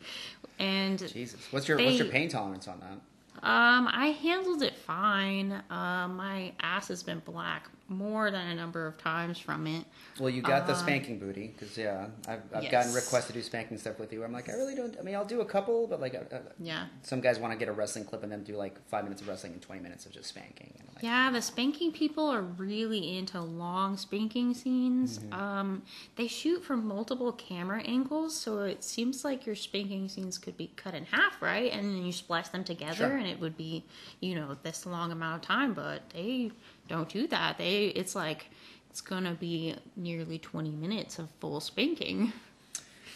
and 0.59 0.99
Jesus, 0.99 1.41
what's 1.53 1.69
your 1.69 1.79
what's 1.79 1.97
your 1.97 2.09
pain 2.09 2.29
tolerance 2.29 2.67
on 2.67 2.81
that? 2.81 3.47
um, 3.47 3.88
I 3.93 4.17
handled 4.20 4.62
it 4.62 4.75
fine. 4.75 5.62
Um, 5.70 6.17
my 6.17 6.53
ass 6.61 6.88
has 6.88 7.05
been 7.05 7.20
black 7.20 7.70
more 7.88 8.31
than 8.31 8.46
a 8.49 8.55
number 8.55 8.87
of 8.87 8.99
times 8.99 9.38
from 9.38 9.67
it. 9.67 9.85
Well, 10.20 10.29
you 10.29 10.43
got 10.43 10.67
the 10.67 10.75
spanking 10.75 11.19
booty 11.19 11.49
because 11.49 11.76
yeah, 11.79 12.06
I've, 12.26 12.40
I've 12.55 12.70
gotten 12.70 12.93
Yes. 12.93 12.94
requests 12.94 13.29
to 13.29 13.32
do 13.32 13.43
spanking 13.43 13.79
stuff 13.79 13.99
with 13.99 14.12
you. 14.12 14.23
I'm 14.25 14.32
like, 14.32 14.49
I 14.50 14.52
really 14.52 14.75
don't. 14.75 14.94
I 14.99 15.02
mean, 15.02 15.14
I'll 15.14 15.25
do 15.25 15.40
a 15.40 15.44
couple, 15.44 15.87
but 15.87 16.00
like, 16.00 16.14
uh, 16.14 16.35
uh, 16.35 16.38
Yeah. 16.61 16.87
some 17.02 17.20
guys 17.20 17.38
want 17.38 17.52
to 17.55 17.58
get 17.58 17.69
a 17.69 17.73
wrestling 17.73 18.05
clip 18.05 18.23
and 18.23 18.31
then 18.31 18.44
do 18.44 18.56
like 18.56 18.76
five 18.88 19.05
minutes 19.05 19.23
of 19.23 19.29
wrestling 19.29 19.52
and 19.55 19.62
20 19.62 19.81
minutes 19.81 20.05
of 20.06 20.12
just 20.12 20.29
spanking. 20.29 20.75
And 20.79 20.88
like, 20.94 21.02
Yeah, 21.05 21.31
the 21.31 21.40
spanking 21.40 21.93
people 21.93 22.26
are 22.29 22.43
really 22.43 23.17
into 23.17 23.40
long 23.40 23.96
spanking 23.96 24.52
scenes. 24.55 25.20
Um, 25.32 25.82
they 26.17 26.26
shoot 26.26 26.62
from 26.62 26.87
multiple 26.87 27.33
camera 27.33 27.80
angles, 27.83 28.37
so 28.37 28.64
it 28.64 28.85
seems 28.85 29.25
like 29.25 29.47
your 29.47 29.54
spanking 29.57 30.09
scenes 30.09 30.37
could 30.37 30.57
be 30.57 30.73
cut 30.76 30.95
in 30.95 31.04
half, 31.07 31.40
right? 31.40 31.73
And 31.73 31.95
then 31.95 32.04
you 32.04 32.12
splice 32.12 32.49
them 32.49 32.64
together, 32.64 32.95
Sure. 32.95 33.16
and 33.16 33.26
it 33.26 33.40
would 33.40 33.57
be, 33.57 33.85
you 34.21 34.35
know, 34.35 34.57
this 34.62 34.85
long 34.85 35.11
amount 35.12 35.37
of 35.37 35.47
time. 35.47 35.73
But 35.73 36.02
they 36.11 36.50
don't 36.88 37.09
do 37.09 37.26
that. 37.28 37.59
They, 37.59 37.87
it's 37.87 38.14
like 38.14 38.50
it's 38.90 39.00
gonna 39.00 39.35
be 39.35 39.75
nearly 39.97 40.38
twenty 40.38 40.71
minutes 40.71 41.18
of 41.18 41.28
full 41.40 41.61
spanking. 41.61 42.33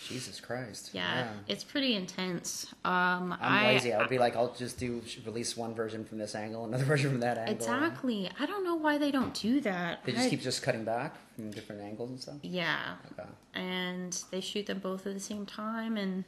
Jesus 0.09 0.41
Christ. 0.41 0.91
Yeah, 0.93 1.29
it's 1.49 1.64
pretty 1.64 1.95
intense. 1.95 2.67
Um, 2.85 3.33
I'm 3.41 3.52
I, 3.52 3.73
lazy. 3.75 3.93
I 3.93 3.99
would 3.99 4.11
be 4.11 4.19
like, 4.19 4.37
I'll 4.37 4.52
just 4.52 4.79
do 4.79 5.00
release 5.25 5.57
one 5.57 5.75
version 5.75 6.05
from 6.05 6.19
this 6.19 6.35
angle, 6.35 6.64
another 6.64 6.85
version 6.93 7.11
from 7.11 7.21
that 7.21 7.38
angle. 7.38 7.55
Exactly. 7.55 8.29
I 8.38 8.47
don't 8.47 8.64
know 8.64 8.75
why 8.75 8.99
they 8.99 9.11
don't 9.11 9.33
do 9.33 9.61
that. 9.61 10.05
They 10.05 10.12
just 10.12 10.26
I- 10.26 10.31
keep 10.31 10.43
just 10.43 10.62
cutting 10.62 10.85
back 10.85 11.14
from 11.37 11.50
different 11.52 11.83
angles 11.83 12.11
and 12.11 12.21
stuff. 12.21 12.35
Yeah. 12.43 12.97
Okay. 13.12 13.29
And 13.55 14.12
they 14.31 14.41
shoot 14.41 14.67
them 14.67 14.81
both 14.81 15.07
at 15.07 15.14
the 15.14 15.21
same 15.21 15.47
time, 15.47 15.97
and 15.97 16.25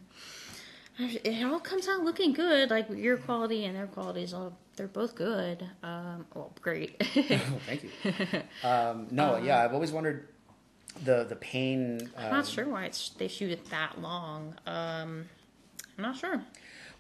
it 0.99 1.45
all 1.45 1.61
comes 1.61 1.89
out 1.89 2.03
looking 2.05 2.33
good. 2.33 2.71
Like 2.71 2.87
your 2.91 3.17
quality 3.17 3.65
and 3.65 3.77
their 3.77 3.89
quality 3.89 4.23
is 4.23 4.33
all, 4.33 4.57
they're 4.77 4.89
both 4.89 5.15
good. 5.15 5.67
Um, 5.83 6.27
well, 6.35 6.53
great. 6.61 6.97
Oh, 7.01 7.61
thank 7.67 7.85
you. 7.85 7.91
Um, 8.63 9.09
no, 9.11 9.37
yeah, 9.37 9.63
I've 9.63 9.73
always 9.73 9.93
wondered 9.93 10.29
the 11.05 11.25
the 11.25 11.37
pain. 11.37 12.11
I'm 12.17 12.27
um, 12.27 12.31
not 12.33 12.47
sure 12.47 12.69
why 12.69 12.87
it's, 12.87 13.11
they 13.11 13.29
shoot 13.29 13.51
it 13.51 13.71
that 13.71 14.01
long. 14.01 14.55
Um, 14.67 15.27
I'm 15.97 16.03
not 16.03 16.17
sure. 16.17 16.43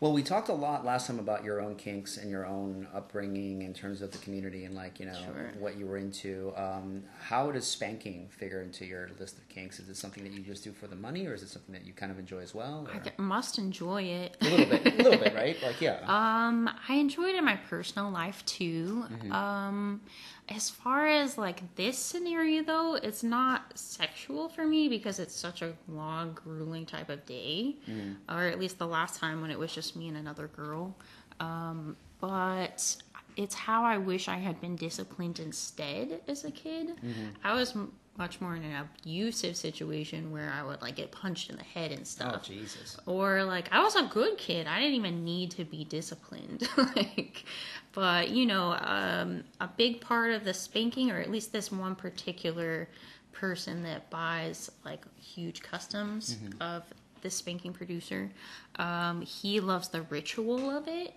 Well, 0.01 0.13
we 0.13 0.23
talked 0.23 0.49
a 0.49 0.53
lot 0.55 0.85
last 0.85 1.07
time 1.07 1.19
about 1.19 1.45
your 1.45 1.61
own 1.61 1.77
kinks 1.77 2.17
and 2.19 2.31
your 2.31 2.45
own 2.47 2.87
upbringing 2.93 3.63
in 3.63 3.73
terms 3.73 4.03
of 4.03 4.11
the 4.11 4.19
community 4.19 4.65
and 4.65 4.75
like 4.75 4.99
you 5.01 5.07
know 5.07 5.15
Sure. 5.15 5.53
what 5.59 5.77
you 5.79 5.87
were 5.87 5.97
into. 5.97 6.53
Um, 6.57 7.05
how 7.21 7.51
does 7.51 7.67
spanking 7.67 8.29
figure 8.29 8.61
into 8.61 8.85
your 8.85 9.09
list 9.19 9.39
of 9.39 9.49
kinks? 9.49 9.79
Is 9.79 9.89
it 9.89 9.97
something 9.97 10.23
that 10.25 10.33
you 10.33 10.41
just 10.43 10.65
do 10.65 10.73
for 10.73 10.89
the 10.89 10.97
money, 10.97 11.27
or 11.27 11.33
is 11.35 11.43
it 11.43 11.49
something 11.49 11.73
that 11.73 11.87
you 11.87 11.93
kind 11.93 12.11
of 12.13 12.19
enjoy 12.19 12.41
as 12.41 12.55
well? 12.55 12.87
I 12.93 12.97
or- 12.99 13.01
g- 13.01 13.11
must 13.19 13.59
enjoy 13.59 14.03
it. 14.03 14.37
A 14.41 14.45
little 14.45 14.67
bit, 14.67 14.87
a 14.87 14.97
little 15.03 15.19
bit, 15.19 15.35
right? 15.43 15.57
Like 15.63 15.81
yeah. 15.81 16.01
Um, 16.07 16.69
I 16.89 16.95
enjoy 16.97 17.25
it 17.29 17.37
in 17.37 17.45
my 17.45 17.57
personal 17.57 18.11
life 18.11 18.45
too. 18.47 19.05
Mm-hmm. 19.11 19.33
Um, 19.33 20.01
as 20.49 20.69
far 20.69 21.07
as 21.07 21.39
like 21.39 21.75
this 21.77 21.97
scenario 21.99 22.63
though, 22.63 22.95
it's 22.97 23.23
not 23.23 23.79
sexual 23.79 24.49
for 24.49 24.65
me 24.67 24.89
because 24.89 25.19
it's 25.19 25.35
such 25.35 25.63
a 25.63 25.73
long, 25.89 26.33
grueling 26.35 26.85
type 26.87 27.09
of 27.09 27.25
day, 27.27 27.77
Mm-hmm. 27.89 28.35
or 28.37 28.47
at 28.49 28.59
least 28.61 28.79
the 28.79 28.87
last 28.87 29.19
time 29.19 29.41
when 29.41 29.51
it 29.51 29.59
was 29.59 29.73
just 29.75 29.97
me 29.97 30.09
and 30.09 30.17
another 30.17 30.49
girl. 30.49 30.95
Um, 31.41 31.97
but 32.21 32.97
it's 33.37 33.55
how 33.55 33.85
I 33.85 33.97
wish 33.99 34.29
I 34.29 34.37
had 34.37 34.61
been 34.61 34.77
disciplined 34.77 35.41
instead 35.41 36.21
as 36.29 36.45
a 36.45 36.51
kid. 36.51 36.89
Mm-hmm. 36.89 37.29
I 37.43 37.55
was 37.55 37.75
much 38.17 38.41
more 38.41 38.55
in 38.55 38.63
an 38.63 38.89
abusive 39.03 39.57
situation 39.57 40.31
where 40.31 40.53
I 40.53 40.63
would 40.63 40.81
like 40.83 40.97
get 40.97 41.11
punched 41.11 41.51
in 41.51 41.57
the 41.57 41.65
head 41.65 41.91
and 41.91 42.07
stuff. 42.07 42.35
Oh. 42.37 42.43
Jesus. 42.45 42.97
or 43.07 43.43
like 43.45 43.69
I 43.73 43.83
was 43.83 43.97
a 43.97 44.05
good 44.05 44.39
kid. 44.39 44.67
I 44.67 44.79
didn't 44.81 44.95
even 44.95 45.25
need 45.25 45.51
to 45.53 45.65
be 45.65 45.85
disciplined. 45.85 46.69
like 46.97 47.45
but 47.93 48.31
you 48.31 48.47
know, 48.47 48.77
um, 48.81 49.45
a 49.61 49.69
big 49.69 50.01
part 50.01 50.31
of 50.33 50.45
the 50.45 50.55
spanking 50.55 51.11
or 51.11 51.19
at 51.19 51.31
least 51.31 51.53
this 51.53 51.73
one 51.73 51.95
particular 51.97 52.89
person 53.33 53.83
that 53.83 54.09
buys 54.11 54.71
like 54.85 55.05
huge 55.21 55.63
customs 55.63 56.37
Mm-hmm. 56.37 56.63
of 56.63 56.85
the 57.23 57.31
spanking 57.31 57.73
producer, 57.73 58.31
um, 58.77 59.23
he 59.23 59.59
loves 59.59 59.89
the 59.89 60.03
ritual 60.03 60.71
of 60.71 60.87
it 60.87 61.15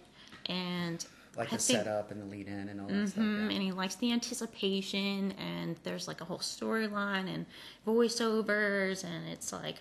and 0.48 1.06
Like 1.38 1.53
I 1.53 1.58
the 1.58 1.62
think- 1.62 1.79
setup 1.79 2.10
and 2.12 2.22
the 2.22 2.25
lead 2.25 2.48
in 2.48 2.67
and 2.70 2.82
all 2.82 2.88
that 2.88 3.10
stuff. 3.10 3.24
Mhm, 3.24 3.50
yeah. 3.50 3.56
and 3.56 3.63
he 3.63 3.72
likes 3.72 3.96
the 3.96 4.12
anticipation 4.12 5.34
and 5.34 5.75
there's 5.84 6.08
like 6.08 6.20
a 6.22 6.25
whole 6.25 6.39
storyline 6.39 7.32
and 7.34 7.46
voiceovers 7.86 9.03
and 9.03 9.27
it's 9.29 9.53
like 9.53 9.75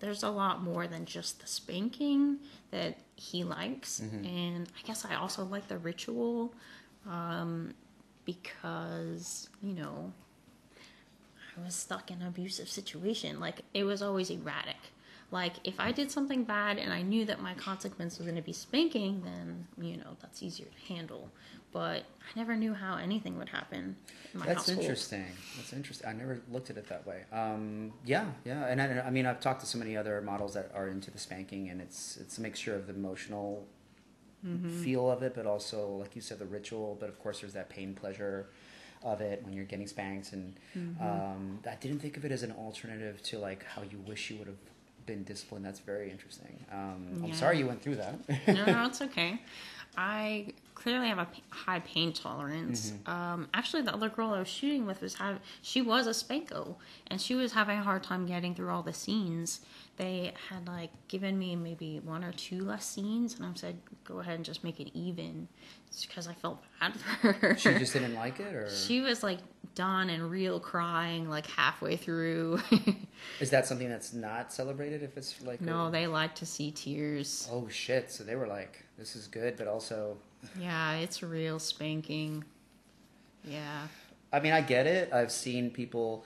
there's 0.00 0.22
a 0.22 0.28
lot 0.28 0.62
more 0.62 0.86
than 0.86 1.06
just 1.06 1.40
the 1.40 1.46
spanking 1.46 2.36
that 2.70 2.98
he 3.16 3.42
likes 3.42 4.00
Mm-hmm. 4.00 4.24
and 4.26 4.68
i 4.78 4.86
guess 4.86 5.04
i 5.06 5.14
also 5.14 5.44
like 5.44 5.66
the 5.68 5.78
ritual 5.78 6.52
um, 7.06 7.72
because 8.26 9.48
you 9.62 9.72
know 9.72 10.12
i 11.56 11.64
was 11.64 11.74
stuck 11.74 12.10
in 12.10 12.20
an 12.20 12.28
abusive 12.28 12.68
situation 12.68 13.40
like 13.40 13.62
it 13.74 13.84
was 13.84 14.02
always 14.02 14.28
erratic 14.30 14.76
like 15.30 15.54
if 15.64 15.78
i 15.78 15.92
did 15.92 16.10
something 16.10 16.44
bad 16.44 16.78
and 16.78 16.92
i 16.92 17.02
knew 17.02 17.24
that 17.24 17.40
my 17.40 17.54
consequence 17.54 18.18
was 18.18 18.26
going 18.26 18.36
to 18.36 18.42
be 18.42 18.52
spanking 18.52 19.22
then 19.24 19.66
you 19.80 19.96
know 19.96 20.16
that's 20.20 20.42
easier 20.42 20.66
to 20.66 20.92
handle 20.94 21.30
but 21.72 22.04
i 22.20 22.30
never 22.36 22.56
knew 22.56 22.72
how 22.72 22.96
anything 22.96 23.36
would 23.38 23.48
happen 23.48 23.94
in 24.32 24.40
my 24.40 24.46
That's 24.46 24.58
household. 24.66 24.78
interesting. 24.80 25.24
That's 25.56 25.72
interesting. 25.72 26.08
I 26.08 26.12
never 26.12 26.40
looked 26.50 26.70
at 26.70 26.76
it 26.76 26.86
that 26.88 27.06
way. 27.06 27.24
Um, 27.32 27.92
yeah, 28.04 28.26
yeah, 28.44 28.66
and 28.66 28.80
I, 28.80 29.00
I 29.06 29.10
mean, 29.10 29.26
I've 29.26 29.40
talked 29.40 29.60
to 29.60 29.66
so 29.66 29.78
many 29.78 29.96
other 29.96 30.20
models 30.20 30.52
that 30.54 30.70
are 30.74 30.88
into 30.88 31.10
the 31.10 31.18
spanking, 31.18 31.68
and 31.70 31.80
it's 31.80 32.16
it's 32.18 32.36
a 32.38 32.42
mixture 32.42 32.74
of 32.74 32.86
the 32.86 32.94
emotional 32.94 33.66
Mm-hmm. 34.46 34.68
feel 34.84 35.10
of 35.10 35.22
it, 35.24 35.34
but 35.34 35.46
also, 35.46 35.88
like 35.96 36.14
you 36.14 36.22
said, 36.22 36.38
the 36.38 36.46
ritual. 36.46 36.96
But 37.00 37.08
of 37.08 37.18
course, 37.18 37.40
there's 37.40 37.54
that 37.54 37.68
pain 37.68 37.92
pleasure 37.94 38.50
of 39.02 39.20
it 39.20 39.42
when 39.44 39.52
you're 39.52 39.64
getting 39.64 39.86
spanked, 39.88 40.32
and 40.32 40.54
Mm-hmm. 40.76 41.06
um, 41.06 41.58
I 41.68 41.74
didn't 41.76 41.98
think 41.98 42.16
of 42.16 42.24
it 42.24 42.30
as 42.32 42.42
an 42.44 42.52
alternative 42.52 43.20
to 43.24 43.38
like 43.38 43.64
how 43.64 43.82
you 43.82 43.98
wish 44.06 44.30
you 44.30 44.36
would 44.38 44.46
have 44.48 44.56
been 45.08 45.24
disciplined. 45.24 45.64
That's 45.64 45.80
very 45.80 46.10
interesting. 46.10 46.64
Um, 46.70 47.22
I'm 47.24 47.32
sorry 47.32 47.58
you 47.58 47.66
went 47.66 47.82
through 47.82 47.96
that. 47.96 48.16
no, 48.46 48.64
no, 48.64 48.84
it's 48.86 49.02
okay. 49.02 49.40
I 49.96 50.52
clearly 50.78 51.06
I 51.06 51.08
have 51.08 51.18
a 51.18 51.24
p- 51.26 51.42
high 51.50 51.80
pain 51.80 52.12
tolerance. 52.12 52.92
Um, 53.06 53.48
actually, 53.52 53.82
the 53.82 53.92
other 53.92 54.08
girl 54.08 54.30
I 54.32 54.38
was 54.38 54.48
shooting 54.48 54.86
with 54.86 55.00
was 55.02 55.14
having, 55.14 55.40
she 55.62 55.82
was 55.82 56.06
a 56.06 56.10
spanko, 56.10 56.76
and 57.08 57.20
she 57.20 57.34
was 57.34 57.52
having 57.52 57.78
a 57.78 57.82
hard 57.82 58.02
time 58.02 58.26
getting 58.26 58.54
through 58.54 58.70
all 58.70 58.82
the 58.82 58.92
scenes. 58.92 59.60
They 59.96 60.32
had 60.48 60.68
like 60.68 60.90
given 61.08 61.36
me 61.38 61.56
maybe 61.56 62.00
one 62.04 62.22
or 62.22 62.32
two 62.32 62.64
less 62.64 62.86
scenes, 62.86 63.34
and 63.36 63.44
I 63.44 63.50
said, 63.54 63.76
"Go 64.04 64.20
ahead 64.20 64.36
and 64.36 64.44
just 64.44 64.62
make 64.62 64.78
it 64.78 64.90
even," 64.96 65.48
because 66.06 66.28
I 66.28 66.34
felt 66.34 66.62
bad 66.80 66.94
for 67.20 67.32
her. 67.32 67.56
she 67.58 67.74
just 67.74 67.92
didn't 67.94 68.14
like 68.14 68.38
it, 68.38 68.54
or 68.54 68.70
She 68.70 69.00
was 69.00 69.24
like 69.24 69.40
done 69.74 70.08
and 70.10 70.30
real 70.30 70.58
crying 70.60 71.28
like 71.28 71.46
halfway 71.48 71.96
through. 71.96 72.60
is 73.40 73.50
that 73.50 73.66
something 73.66 73.88
that's 73.88 74.12
not 74.12 74.52
celebrated? 74.52 75.02
If 75.02 75.16
it's 75.16 75.42
like 75.42 75.60
a- 75.60 75.64
no, 75.64 75.90
they 75.90 76.06
like 76.06 76.36
to 76.36 76.46
see 76.46 76.70
tears. 76.70 77.48
Oh 77.50 77.66
shit! 77.68 78.12
So 78.12 78.22
they 78.22 78.36
were 78.36 78.46
like, 78.46 78.84
"This 78.96 79.16
is 79.16 79.26
good," 79.26 79.56
but 79.56 79.66
also, 79.66 80.16
Yeah, 80.60 80.94
it's 80.94 81.22
real 81.22 81.58
spanking. 81.58 82.44
Yeah. 83.44 83.88
I 84.32 84.40
mean, 84.40 84.52
I 84.52 84.60
get 84.60 84.86
it. 84.86 85.12
I've 85.12 85.32
seen 85.32 85.70
people 85.70 86.24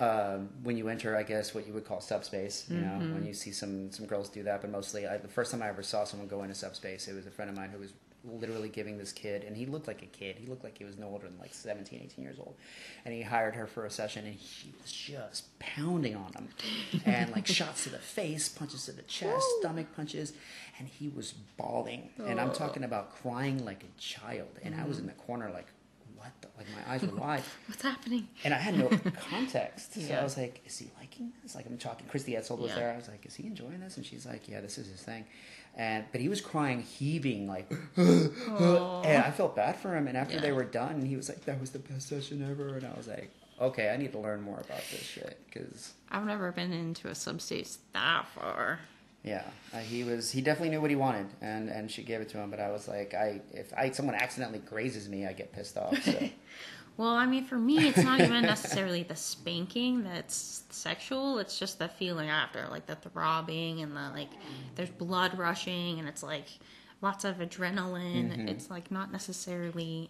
um, 0.00 0.48
when 0.62 0.76
you 0.76 0.88
enter, 0.88 1.16
I 1.16 1.22
guess, 1.22 1.54
what 1.54 1.66
you 1.66 1.72
would 1.72 1.84
call 1.84 2.00
subspace. 2.00 2.66
You 2.68 2.78
know, 2.78 2.98
when 3.12 3.24
you 3.24 3.34
see 3.34 3.52
some 3.52 3.92
some 3.92 4.06
girls 4.06 4.28
do 4.28 4.42
that, 4.44 4.60
but 4.60 4.70
mostly, 4.70 5.06
I, 5.06 5.18
the 5.18 5.28
first 5.28 5.50
time 5.50 5.62
I 5.62 5.68
ever 5.68 5.82
saw 5.82 6.04
someone 6.04 6.28
go 6.28 6.42
into 6.42 6.54
subspace, 6.54 7.06
it 7.06 7.14
was 7.14 7.26
a 7.26 7.30
friend 7.30 7.50
of 7.50 7.56
mine 7.56 7.70
who 7.70 7.78
was 7.78 7.92
literally 8.24 8.68
giving 8.68 8.98
this 8.98 9.12
kid, 9.12 9.44
and 9.44 9.56
he 9.56 9.66
looked 9.66 9.86
like 9.86 10.02
a 10.02 10.06
kid. 10.06 10.36
He 10.38 10.46
looked 10.46 10.64
like 10.64 10.78
he 10.78 10.84
was 10.84 10.96
no 10.98 11.08
older 11.08 11.26
than 11.26 11.38
like 11.38 11.52
17, 11.54 12.00
18 12.02 12.24
years 12.24 12.38
old, 12.38 12.54
and 13.04 13.14
he 13.14 13.22
hired 13.22 13.54
her 13.54 13.66
for 13.66 13.84
a 13.84 13.90
session, 13.90 14.24
and 14.26 14.34
he 14.34 14.72
was 14.82 14.90
just 14.90 15.58
pounding 15.58 16.16
on 16.16 16.32
him, 16.32 16.48
and 17.04 17.30
like 17.32 17.46
shots 17.60 17.84
to 17.84 17.90
the 17.90 17.98
face, 17.98 18.48
punches 18.48 18.86
to 18.86 18.92
the 18.92 19.02
chest, 19.02 19.46
stomach 19.60 19.86
punches, 19.94 20.32
and 20.78 20.88
he 20.88 21.08
was 21.08 21.32
bawling, 21.56 22.10
and 22.24 22.40
I'm 22.40 22.52
talking 22.52 22.84
about 22.84 23.14
crying 23.22 23.64
like 23.64 23.84
a 23.84 24.00
child, 24.00 24.48
and 24.62 24.74
I 24.74 24.84
was 24.84 24.98
in 24.98 25.06
the 25.06 25.12
mm. 25.12 25.26
corner 25.26 25.50
like. 25.52 25.66
What 26.16 26.32
the, 26.40 26.48
like 26.56 26.66
my 26.74 26.94
eyes 26.94 27.02
were 27.02 27.14
wide, 27.20 27.42
What's 27.66 27.82
happening? 27.82 28.26
and 28.44 28.54
I 28.54 28.56
had 28.56 28.78
no 28.78 28.88
context. 29.30 29.92
So 29.92 30.00
Yeah. 30.00 30.20
I 30.20 30.22
was 30.24 30.38
like, 30.38 30.62
"Is 30.64 30.78
he 30.78 30.90
liking 30.98 31.34
this?" 31.42 31.54
Like 31.54 31.66
I'm 31.66 31.76
talking. 31.76 32.06
Christy 32.08 32.32
Etzold 32.32 32.60
was 32.60 32.70
Yeah. 32.70 32.76
there. 32.76 32.92
I 32.94 32.96
was 32.96 33.08
like, 33.08 33.26
"Is 33.26 33.34
he 33.34 33.46
enjoying 33.46 33.80
this?" 33.80 33.98
And 33.98 34.06
she's 34.06 34.24
like, 34.24 34.48
"Yeah, 34.48 34.62
this 34.62 34.78
is 34.78 34.86
his 34.86 35.02
thing." 35.02 35.26
And 35.76 36.04
but 36.12 36.20
he 36.20 36.28
was 36.28 36.40
crying, 36.40 36.82
heaving, 36.82 37.48
like, 37.48 37.68
and 37.96 39.22
I 39.24 39.30
felt 39.32 39.56
bad 39.56 39.76
for 39.76 39.96
him. 39.96 40.06
And 40.06 40.16
after 40.16 40.34
Yeah. 40.36 40.40
they 40.40 40.52
were 40.52 40.64
done, 40.64 41.04
he 41.04 41.16
was 41.16 41.28
like, 41.28 41.44
"That 41.46 41.60
was 41.60 41.70
the 41.70 41.78
best 41.80 42.08
session 42.08 42.46
ever." 42.48 42.76
And 42.76 42.86
I 42.86 42.92
was 42.96 43.08
like, 43.08 43.30
"Okay, 43.60 43.90
I 43.90 43.96
need 43.96 44.12
to 44.12 44.18
learn 44.18 44.40
more 44.40 44.60
about 44.60 44.82
this 44.92 45.02
shit." 45.02 45.38
Because 45.46 45.94
I've 46.10 46.26
never 46.26 46.52
been 46.52 46.72
into 46.72 47.08
a 47.08 47.14
subspace 47.14 47.78
that 47.92 48.26
far. 48.34 48.80
yeah, 49.24 49.42
uh, 49.72 49.78
he 49.78 50.04
was. 50.04 50.30
He 50.30 50.40
definitely 50.42 50.70
knew 50.70 50.80
what 50.80 50.90
he 50.90 50.96
wanted, 50.96 51.26
and 51.40 51.68
and 51.68 51.90
she 51.90 52.02
gave 52.04 52.20
it 52.20 52.28
to 52.30 52.38
him. 52.38 52.50
But 52.50 52.60
I 52.60 52.70
was 52.70 52.86
like, 52.86 53.12
I 53.14 53.40
if 53.52 53.72
I 53.76 53.90
someone 53.90 54.14
accidentally 54.14 54.60
grazes 54.60 55.08
me, 55.08 55.26
I 55.26 55.32
get 55.32 55.52
pissed 55.52 55.76
off. 55.76 56.00
So. 56.04 56.12
Well, 56.96 57.08
I 57.14 57.26
mean, 57.26 57.44
for 57.44 57.56
me, 57.58 57.88
it's 57.88 58.02
not 58.04 58.20
even 58.20 58.42
necessarily 58.42 59.02
the 59.02 59.16
spanking 59.16 60.04
that's 60.04 60.62
sexual. 60.70 61.38
It's 61.38 61.58
just 61.58 61.78
the 61.80 61.88
feeling 61.88 62.28
after, 62.28 62.66
like 62.70 62.86
the 62.86 62.94
throbbing 62.96 63.80
and 63.82 63.96
the 63.96 64.10
like. 64.14 64.30
There's 64.76 64.90
blood 64.90 65.36
rushing, 65.38 65.98
and 65.98 66.06
it's 66.08 66.22
like 66.22 66.46
lots 67.02 67.24
of 67.24 67.36
adrenaline. 67.38 68.48
It's 68.48 68.70
like 68.70 68.90
not 68.90 69.10
necessarily 69.10 70.08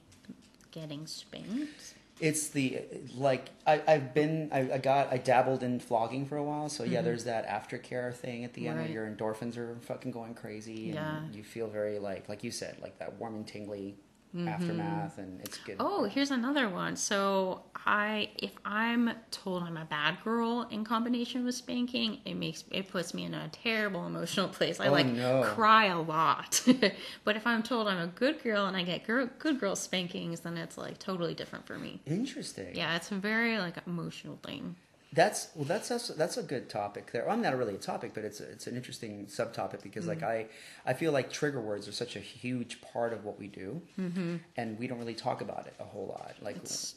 getting 0.73 1.07
spanked. 1.07 1.95
It's 2.21 2.49
the 2.49 2.81
like 3.17 3.51
I, 3.67 3.83
I've 3.89 4.15
been 4.15 4.49
I, 4.53 4.75
I 4.75 4.79
got 4.79 5.13
I 5.13 5.17
dabbled 5.17 5.63
in 5.65 5.81
flogging 5.81 6.27
for 6.27 6.37
a 6.37 6.45
while, 6.45 6.69
so 6.69 6.85
yeah, 6.85 7.03
there's 7.03 7.25
that 7.25 7.49
aftercare 7.49 8.15
thing 8.15 8.45
at 8.45 8.53
the 8.55 8.69
end 8.69 8.77
where 8.79 8.87
Mm-hmm. 8.87 8.97
Right. 8.97 9.17
your 9.19 9.35
endorphins 9.35 9.57
are 9.57 9.77
fucking 9.81 10.13
going 10.13 10.35
crazy, 10.35 10.87
and 10.91 10.95
Yeah. 10.95 11.21
you 11.33 11.43
feel 11.43 11.67
very 11.67 11.99
like 11.99 12.29
like 12.29 12.45
you 12.45 12.51
said 12.53 12.77
like 12.81 12.99
that 12.99 13.15
warm 13.19 13.35
and 13.35 13.47
tingly 13.47 13.97
aftermath, 14.37 15.19
and 15.19 15.41
it's 15.41 15.59
good. 15.59 15.79
Mm-hmm. 15.79 15.87
Oh, 15.87 16.05
here's 16.05 16.31
another 16.31 16.69
one. 16.69 16.97
So 16.97 17.63
I, 17.87 18.31
if 18.39 18.53
I'm 18.65 19.11
told 19.31 19.63
I'm 19.63 19.77
a 19.77 19.85
bad 19.85 20.19
girl 20.25 20.67
in 20.71 20.85
combination 20.85 21.45
with 21.45 21.55
spanking, 21.55 22.19
it 22.25 22.35
makes 22.35 22.65
it 22.71 22.89
puts 22.89 23.15
me 23.15 23.25
in 23.25 23.35
a 23.35 23.49
terrible 23.49 24.07
emotional 24.07 24.49
place. 24.49 24.81
I 24.81 24.89
Oh, 24.89 24.93
like 24.93 25.07
no. 25.07 25.43
cry 25.45 25.87
a 25.87 26.01
lot. 26.01 26.63
but 27.25 27.37
if 27.37 27.47
I'm 27.47 27.63
told 27.63 27.87
I'm 27.89 27.99
a 28.01 28.07
good 28.09 28.43
girl 28.43 28.67
and 28.67 28.77
I 28.77 28.83
get 28.83 29.07
girl, 29.07 29.29
good 29.39 29.61
girl 29.61 29.77
spankings, 29.77 30.41
then 30.41 30.57
it's 30.57 30.77
like 30.77 30.99
totally 30.99 31.35
different 31.35 31.67
for 31.67 31.79
me. 31.79 32.01
interesting. 32.07 32.75
Yeah, 32.75 32.97
it's 32.97 33.11
a 33.13 33.17
very 33.17 33.59
like 33.59 33.77
emotional 33.87 34.39
thing. 34.43 34.77
That's 35.15 35.49
well. 35.55 35.65
That's 35.65 35.89
that's, 35.89 36.09
that's 36.09 36.37
a 36.37 36.43
good 36.43 36.69
topic 36.69 37.13
there. 37.13 37.25
Well, 37.25 37.35
I'm 37.35 37.43
not 37.43 37.57
really 37.57 37.75
a 37.77 37.79
topic, 37.79 38.13
but 38.15 38.25
it's 38.25 38.41
a, 38.41 38.51
it's 38.51 38.67
an 38.67 38.75
interesting 38.77 39.27
subtopic 39.27 39.83
because 39.83 40.07
like 40.07 40.19
Mm-hmm. 40.21 40.49
I 40.87 40.91
I 40.91 40.95
feel 40.95 41.13
like 41.13 41.31
trigger 41.33 41.61
words 41.61 41.87
are 41.89 41.93
such 41.93 42.17
a 42.17 42.21
huge 42.21 42.81
part 42.81 43.13
of 43.13 43.25
what 43.25 43.39
we 43.39 43.47
do, 43.47 43.81
mm-hmm. 43.99 44.37
and 44.57 44.79
we 44.79 44.87
don't 44.89 44.99
really 44.99 45.15
talk 45.15 45.41
about 45.41 45.67
it 45.67 45.75
a 45.79 45.85
whole 45.85 46.07
lot. 46.09 46.35
Like, 46.43 46.57
It's 46.57 46.97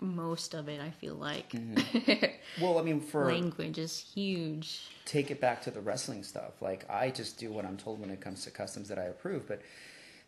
most 0.00 0.54
of 0.54 0.68
it. 0.68 0.80
I 0.80 0.90
feel 0.90 1.14
like 1.14 1.50
Mm-hmm. 1.52 2.62
well, 2.62 2.78
I 2.78 2.82
mean, 2.82 3.00
for 3.12 3.26
language 3.32 3.78
is 3.78 3.98
huge. 3.98 4.80
take 5.06 5.30
it 5.30 5.40
back 5.40 5.62
to 5.62 5.70
the 5.70 5.80
wrestling 5.80 6.22
stuff. 6.24 6.60
Like 6.60 6.84
I 6.90 7.10
just 7.10 7.38
do 7.38 7.50
what 7.50 7.64
I'm 7.64 7.76
told 7.78 8.00
when 8.00 8.10
it 8.10 8.20
comes 8.20 8.44
to 8.44 8.50
customs 8.50 8.88
that 8.88 8.98
I 8.98 9.04
approve, 9.04 9.46
but 9.48 9.62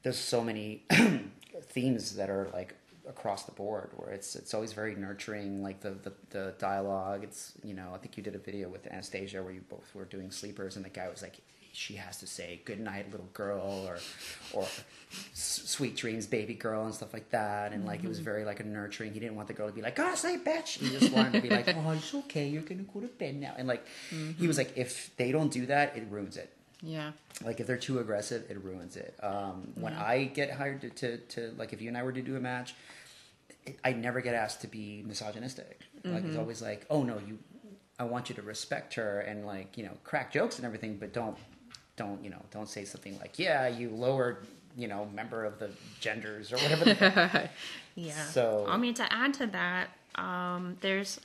there's 0.02 0.18
so 0.18 0.42
many 0.42 0.84
themes 1.62 2.14
that 2.16 2.30
are 2.30 2.48
like 2.52 2.74
across 3.08 3.44
the 3.44 3.52
board 3.52 3.90
where 3.96 4.10
it's 4.10 4.34
it's 4.36 4.52
always 4.54 4.72
very 4.72 4.94
nurturing 4.94 5.62
like 5.62 5.80
the, 5.80 5.90
the 5.90 6.12
the 6.30 6.54
dialogue. 6.58 7.22
It's 7.24 7.52
you 7.64 7.74
know 7.74 7.90
i 7.94 7.98
think 7.98 8.16
you 8.16 8.22
did 8.22 8.34
a 8.34 8.38
video 8.38 8.68
with 8.68 8.86
anastasia 8.86 9.42
where 9.42 9.52
you 9.52 9.62
both 9.68 9.88
were 9.94 10.04
doing 10.04 10.30
sleepers 10.30 10.76
and 10.76 10.84
the 10.84 10.88
guy 10.90 11.08
was 11.08 11.22
like 11.22 11.36
she 11.72 11.94
has 11.94 12.16
to 12.18 12.26
say 12.26 12.60
good 12.64 12.80
night 12.80 13.10
little 13.10 13.28
girl 13.34 13.86
or 13.86 13.98
or 14.54 14.66
sweet 15.34 15.96
dreams 15.96 16.26
baby 16.26 16.54
girl 16.54 16.84
and 16.84 16.94
stuff 16.94 17.12
like 17.12 17.30
that. 17.30 17.72
And 17.72 17.84
like 17.84 18.02
it 18.02 18.08
was 18.08 18.18
very 18.18 18.44
like 18.44 18.60
a 18.60 18.64
nurturing. 18.64 19.12
He 19.12 19.20
didn't 19.20 19.36
want 19.36 19.48
the 19.48 19.54
girl 19.54 19.68
to 19.68 19.74
be 19.74 19.82
like 19.82 19.96
god 19.96 20.16
say 20.16 20.38
bitch! 20.38 20.78
He 20.78 20.88
just 20.98 21.12
wanted 21.12 21.32
to 21.34 21.40
be 21.40 21.50
like 21.50 21.68
oh 21.68 21.90
it's 21.90 22.14
okay. 22.14 22.48
You're 22.48 22.62
gonna 22.62 22.82
go 22.82 23.00
to 23.00 23.08
bed 23.08 23.36
now. 23.36 23.54
And 23.58 23.68
like 23.68 23.84
he 24.38 24.46
was 24.46 24.58
like 24.58 24.72
if 24.76 25.14
they 25.16 25.32
don't 25.32 25.50
do 25.52 25.66
that 25.66 25.96
it 25.96 26.04
ruins 26.10 26.36
it. 26.36 26.50
Yeah. 26.82 27.12
like 27.44 27.58
if 27.58 27.66
they're 27.66 27.78
too 27.78 27.98
aggressive 27.98 28.44
it 28.50 28.62
ruins 28.62 28.96
it. 28.96 29.14
Um, 29.22 29.72
when 29.76 29.92
Yeah. 29.92 30.04
i 30.04 30.24
get 30.24 30.50
hired 30.52 30.80
to, 30.82 30.90
to, 30.90 31.16
to 31.18 31.54
like 31.58 31.72
if 31.72 31.80
you 31.82 31.88
and 31.88 31.96
i 31.96 32.02
were 32.02 32.12
to 32.12 32.22
do 32.22 32.36
a 32.36 32.40
match 32.40 32.74
i 33.84 33.92
never 33.92 34.20
get 34.20 34.34
asked 34.34 34.60
to 34.62 34.66
be 34.66 35.02
misogynistic 35.06 35.80
like 36.04 36.24
it's 36.24 36.36
always 36.36 36.62
like 36.62 36.86
oh 36.90 37.02
no 37.02 37.18
you 37.26 37.38
i 37.98 38.04
want 38.04 38.28
you 38.28 38.34
to 38.34 38.42
respect 38.42 38.94
her 38.94 39.20
and 39.20 39.44
like 39.46 39.76
you 39.76 39.84
know 39.84 39.92
crack 40.04 40.32
jokes 40.32 40.56
and 40.56 40.64
everything 40.66 40.96
but 40.96 41.12
don't 41.12 41.36
don't 41.96 42.22
you 42.22 42.30
know 42.30 42.42
don't 42.50 42.68
say 42.68 42.84
something 42.84 43.18
like 43.18 43.38
yeah 43.38 43.66
you 43.66 43.90
lower 43.90 44.42
you 44.76 44.86
know 44.88 45.08
member 45.14 45.44
of 45.44 45.58
the 45.58 45.70
genders 46.00 46.52
or 46.52 46.56
whatever. 46.58 47.48
Yeah. 47.94 48.12
So- 48.26 48.66
I 48.68 48.76
mean, 48.76 48.92
to 48.94 49.10
add 49.10 49.32
to 49.34 49.46
that, 49.46 49.88
um, 50.16 50.76
there's 50.82 51.18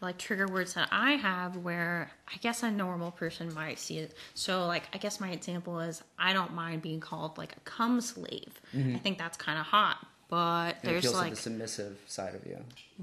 like 0.00 0.18
trigger 0.18 0.46
words 0.46 0.74
that 0.74 0.88
I 0.92 1.12
have 1.12 1.56
where 1.56 2.12
I 2.32 2.36
guess 2.38 2.62
a 2.62 2.70
normal 2.70 3.10
person 3.10 3.52
might 3.54 3.80
see 3.80 3.98
it. 3.98 4.14
So, 4.34 4.66
like, 4.68 4.84
I 4.94 4.98
guess 4.98 5.18
my 5.20 5.30
example 5.30 5.80
is 5.80 6.00
I 6.16 6.32
don't 6.32 6.54
mind 6.54 6.80
being 6.80 7.00
called 7.00 7.38
like 7.38 7.56
a 7.56 7.60
cum 7.64 8.00
slave. 8.00 8.60
I 8.72 8.98
think 8.98 9.18
that's 9.18 9.36
kind 9.36 9.58
of 9.58 9.66
hot. 9.66 9.96
But 10.32 10.76
it 10.76 10.84
there's 10.84 11.12
like 11.12 11.34
the 11.34 11.36
submissive 11.36 11.98
side 12.06 12.34
of 12.34 12.46
you. 12.46 12.56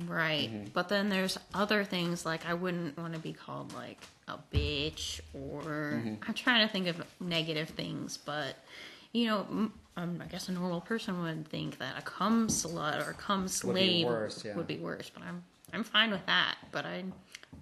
Right. 0.08 0.50
Mm-hmm. 0.50 0.70
But 0.74 0.90
then 0.90 1.10
there's 1.10 1.38
other 1.54 1.84
things 1.84 2.26
like 2.26 2.44
I 2.48 2.56
wouldn't 2.56 2.98
want 2.98 3.14
to 3.14 3.20
be 3.20 3.34
called 3.34 3.72
like 3.76 4.02
a 4.28 4.40
bitch 4.52 5.20
or 5.36 5.62
Mm-hmm. 5.62 6.16
I'm 6.28 6.34
trying 6.34 6.66
to 6.66 6.74
think 6.74 6.88
of 6.88 7.04
negative 7.20 7.70
things, 7.70 8.18
but 8.18 8.56
you 9.12 9.28
know, 9.28 9.70
um, 9.96 10.20
I 10.20 10.26
guess 10.26 10.50
a 10.50 10.54
normal 10.54 10.82
person 10.82 11.22
would 11.22 11.48
think 11.48 11.78
that 11.78 12.00
a 12.00 12.02
cum 12.02 12.48
slut 12.48 13.08
or 13.08 13.14
cum 13.14 13.48
slave 13.48 13.76
would 13.76 13.76
be 13.76 14.06
worse, 14.06 14.44
yeah. 14.44 14.56
would 14.56 14.68
be 14.68 14.78
worse, 14.78 15.12
but 15.14 15.22
I'm 15.22 15.44
I'm 15.72 15.84
fine 15.84 16.10
with 16.10 16.26
that. 16.26 16.56
But 16.72 16.88
I 16.88 17.04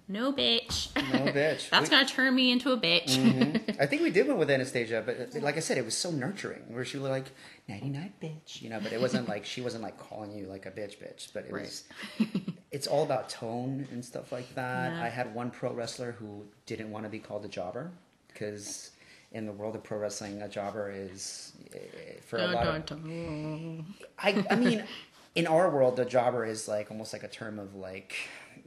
no 0.08 0.32
bitch. 0.32 0.94
No 0.96 1.30
bitch. 1.32 1.68
That's 1.70 1.88
We- 1.90 1.96
gonna 1.96 2.08
turn 2.08 2.34
me 2.34 2.50
into 2.50 2.72
a 2.72 2.76
bitch. 2.78 3.78
I 3.80 3.86
think 3.86 4.02
we 4.02 4.10
did 4.10 4.26
one 4.26 4.38
with 4.38 4.50
Anastasia, 4.50 5.02
but 5.04 5.36
uh, 5.36 5.40
like 5.40 5.56
I 5.56 5.60
said, 5.60 5.78
it 5.78 5.84
was 5.84 5.96
so 5.96 6.10
nurturing. 6.10 6.62
Where 6.68 6.84
she 6.84 6.96
was 6.98 7.10
like, 7.10 7.26
"Nighty 7.68 7.88
night, 7.90 8.12
bitch," 8.20 8.62
you 8.62 8.70
know. 8.70 8.80
But 8.82 8.92
it 8.92 9.00
wasn't 9.00 9.28
like 9.28 9.44
she 9.44 9.60
wasn't 9.60 9.82
like 9.82 9.98
calling 9.98 10.32
you 10.32 10.46
like 10.46 10.66
a 10.66 10.70
bitch, 10.70 10.96
bitch. 10.98 11.32
But 11.32 11.44
it 11.46 11.52
Right. 11.52 11.62
was. 11.64 11.84
It's 12.70 12.86
all 12.86 13.02
about 13.02 13.30
tone 13.30 13.88
and 13.92 14.04
stuff 14.04 14.30
like 14.30 14.54
that. 14.54 14.92
Yeah. 14.92 15.02
I 15.02 15.08
had 15.08 15.34
one 15.34 15.50
pro 15.50 15.72
wrestler 15.72 16.12
who 16.12 16.44
didn't 16.66 16.90
want 16.90 17.06
to 17.06 17.08
be 17.08 17.18
called 17.18 17.42
a 17.46 17.48
jobber 17.48 17.92
because 18.28 18.90
in 19.32 19.46
the 19.46 19.52
world 19.52 19.74
of 19.74 19.82
pro 19.82 19.96
wrestling, 19.96 20.42
a 20.42 20.48
jobber 20.50 20.90
is 20.94 21.54
eh, 21.74 21.78
for 22.26 22.36
a 22.36 22.46
lot 22.48 22.66
of. 22.92 23.00
I 24.18 24.44
I 24.50 24.56
mean, 24.56 24.84
in 25.34 25.46
our 25.46 25.70
world, 25.70 25.96
the 25.96 26.04
jobber 26.04 26.44
is 26.44 26.68
like 26.68 26.90
almost 26.90 27.14
like 27.14 27.22
a 27.22 27.28
term 27.28 27.58
of 27.58 27.74
like 27.74 28.14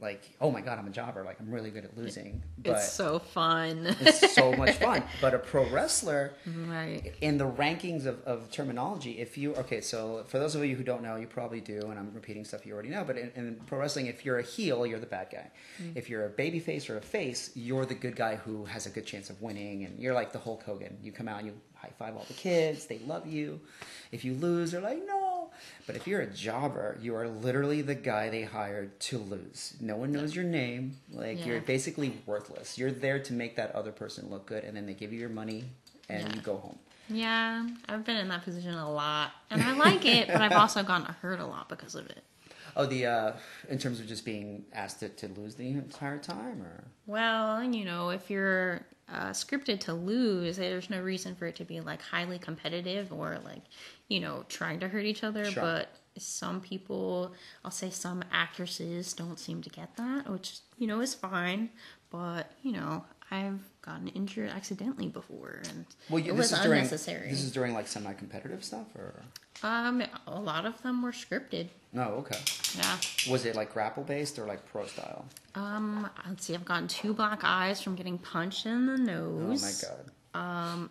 like 0.02 0.28
oh 0.40 0.50
my 0.50 0.60
god, 0.60 0.78
I'm 0.78 0.86
a 0.86 0.90
jobber. 0.90 1.24
Like 1.24 1.40
I'm 1.40 1.50
really 1.50 1.70
good 1.70 1.84
at 1.84 1.96
losing. 1.96 2.42
But 2.58 2.72
It's 2.72 2.92
so 2.92 3.18
fun. 3.18 3.96
it's 4.00 4.34
so 4.34 4.52
much 4.56 4.76
fun. 4.76 5.02
But 5.20 5.34
a 5.34 5.38
pro 5.38 5.68
wrestler 5.70 6.34
right. 6.66 7.12
in 7.20 7.38
the 7.38 7.46
rankings 7.46 8.06
of, 8.06 8.20
of 8.24 8.50
terminology, 8.50 9.20
if 9.20 9.38
you 9.38 9.54
okay, 9.54 9.80
so 9.80 10.24
for 10.26 10.38
those 10.38 10.54
of 10.54 10.64
you 10.64 10.76
who 10.76 10.82
don't 10.82 11.02
know, 11.02 11.16
you 11.16 11.26
probably 11.26 11.60
do, 11.60 11.80
and 11.90 11.98
I'm 11.98 12.12
repeating 12.12 12.44
stuff 12.44 12.66
you 12.66 12.74
already 12.74 12.88
know. 12.88 13.04
But 13.04 13.16
in, 13.16 13.30
in 13.36 13.60
pro 13.66 13.78
wrestling, 13.78 14.06
if 14.06 14.24
you're 14.24 14.38
a 14.38 14.42
heel, 14.42 14.84
you're 14.86 15.00
the 15.00 15.06
bad 15.06 15.28
guy. 15.30 15.50
Mm. 15.80 15.96
If 15.96 16.10
you're 16.10 16.26
a 16.26 16.30
baby 16.30 16.58
face 16.58 16.90
or 16.90 16.98
a 16.98 17.02
face, 17.02 17.52
you're 17.54 17.86
the 17.86 17.94
good 17.94 18.16
guy 18.16 18.36
who 18.36 18.64
has 18.64 18.86
a 18.86 18.90
good 18.90 19.06
chance 19.06 19.30
of 19.30 19.40
winning, 19.40 19.84
and 19.84 19.98
you're 19.98 20.14
like 20.14 20.32
the 20.32 20.38
Hulk 20.38 20.64
Hogan. 20.64 20.98
You 21.02 21.12
come 21.12 21.28
out, 21.28 21.38
and 21.38 21.46
you 21.46 21.54
high 21.82 21.90
five 21.98 22.16
all 22.16 22.24
the 22.28 22.34
kids, 22.34 22.86
they 22.86 23.00
love 23.00 23.26
you. 23.26 23.60
If 24.12 24.24
you 24.24 24.34
lose, 24.34 24.72
they're 24.72 24.80
like 24.80 25.02
no. 25.06 25.21
But 25.86 25.96
if 25.96 26.06
you're 26.06 26.20
a 26.20 26.26
jobber, 26.26 26.96
you 27.00 27.14
are 27.16 27.28
literally 27.28 27.82
the 27.82 27.94
guy 27.94 28.30
they 28.30 28.42
hired 28.44 28.98
to 29.00 29.18
lose. 29.18 29.74
No 29.80 29.96
one 29.96 30.12
knows 30.12 30.34
your 30.34 30.44
name. 30.44 30.96
Like 31.10 31.38
Yeah. 31.40 31.46
you're 31.46 31.60
basically 31.60 32.12
worthless. 32.26 32.78
You're 32.78 32.92
there 32.92 33.18
to 33.20 33.32
make 33.32 33.56
that 33.56 33.74
other 33.74 33.92
person 33.92 34.28
look 34.30 34.46
good, 34.46 34.64
and 34.64 34.76
then 34.76 34.86
they 34.86 34.94
give 34.94 35.12
you 35.12 35.18
your 35.20 35.28
money, 35.28 35.64
and 36.08 36.28
Yeah. 36.28 36.34
you 36.34 36.40
go 36.40 36.56
home. 36.58 36.78
Yeah, 37.08 37.66
I've 37.88 38.04
been 38.04 38.16
in 38.16 38.28
that 38.28 38.42
position 38.44 38.74
a 38.74 38.90
lot, 38.90 39.32
and 39.50 39.60
I 39.62 39.72
like 39.76 40.04
it, 40.06 40.28
but 40.28 40.40
I've 40.40 40.52
also 40.52 40.82
gotten 40.82 41.12
hurt 41.20 41.40
a 41.40 41.46
lot 41.46 41.68
because 41.68 41.94
of 41.94 42.06
it. 42.06 42.22
Oh, 42.74 42.86
the 42.86 43.04
uh, 43.04 43.32
in 43.68 43.76
terms 43.78 44.00
of 44.00 44.06
just 44.06 44.24
being 44.24 44.64
asked 44.72 45.00
to, 45.00 45.08
to 45.10 45.28
lose 45.28 45.56
the 45.56 45.68
entire 45.68 46.16
time, 46.18 46.62
or 46.62 46.84
Well, 47.06 47.62
you 47.62 47.84
know, 47.84 48.08
if 48.10 48.30
you're 48.30 48.86
uh, 49.12 49.30
scripted 49.30 49.80
to 49.80 49.92
lose, 49.92 50.56
there's 50.56 50.90
no 50.90 51.00
reason 51.00 51.34
for 51.34 51.46
it 51.46 51.56
to 51.56 51.64
be 51.64 51.80
like 51.80 52.00
highly 52.00 52.38
competitive 52.38 53.12
or 53.12 53.38
like, 53.44 53.62
you 54.08 54.20
know, 54.20 54.44
trying 54.48 54.80
to 54.80 54.88
hurt 54.88 55.04
each 55.04 55.22
other. 55.22 55.44
Sure. 55.44 55.62
But 55.62 55.96
some 56.18 56.60
people, 56.60 57.32
I'll 57.64 57.70
say 57.70 57.90
some 57.90 58.22
actresses 58.32 59.12
don't 59.12 59.38
seem 59.38 59.62
to 59.62 59.70
get 59.70 59.96
that, 59.96 60.28
which, 60.30 60.58
you 60.78 60.86
know, 60.86 61.00
is 61.00 61.14
fine. 61.14 61.70
But, 62.10 62.52
you 62.62 62.72
know, 62.72 63.04
I've 63.30 63.60
gotten 64.02 64.16
injured 64.20 64.50
accidentally 64.50 65.08
before 65.08 65.60
and 65.68 65.86
well, 66.10 66.18
you, 66.18 66.32
it 66.32 66.36
this 66.36 66.50
was 66.50 66.58
is 66.58 66.64
during 66.64 66.78
unnecessary. 66.80 67.28
this 67.28 67.42
is 67.42 67.52
during 67.52 67.74
like 67.74 67.86
semi-competitive 67.88 68.64
stuff, 68.64 68.86
or 68.96 69.14
um, 69.62 70.02
a 70.26 70.40
lot 70.40 70.66
of 70.66 70.80
them 70.82 71.02
were 71.02 71.12
scripted. 71.12 71.68
no? 71.92 72.02
Okay, 72.26 72.38
Yeah. 72.76 72.96
was 73.30 73.44
it 73.44 73.54
like 73.56 73.72
grapple 73.72 74.02
based 74.02 74.38
or 74.38 74.46
like 74.46 74.64
pro 74.70 74.86
style? 74.86 75.24
Um, 75.54 76.08
let's 76.28 76.44
see, 76.46 76.54
I've 76.54 76.64
gotten 76.64 76.88
two 76.88 77.14
black 77.14 77.40
eyes 77.44 77.80
from 77.80 77.94
getting 77.94 78.18
punched 78.18 78.66
in 78.66 78.86
the 78.86 78.96
nose. 78.98 79.62
Oh 80.34 80.38
my 80.40 80.42
god! 80.42 80.70
Um, 80.74 80.90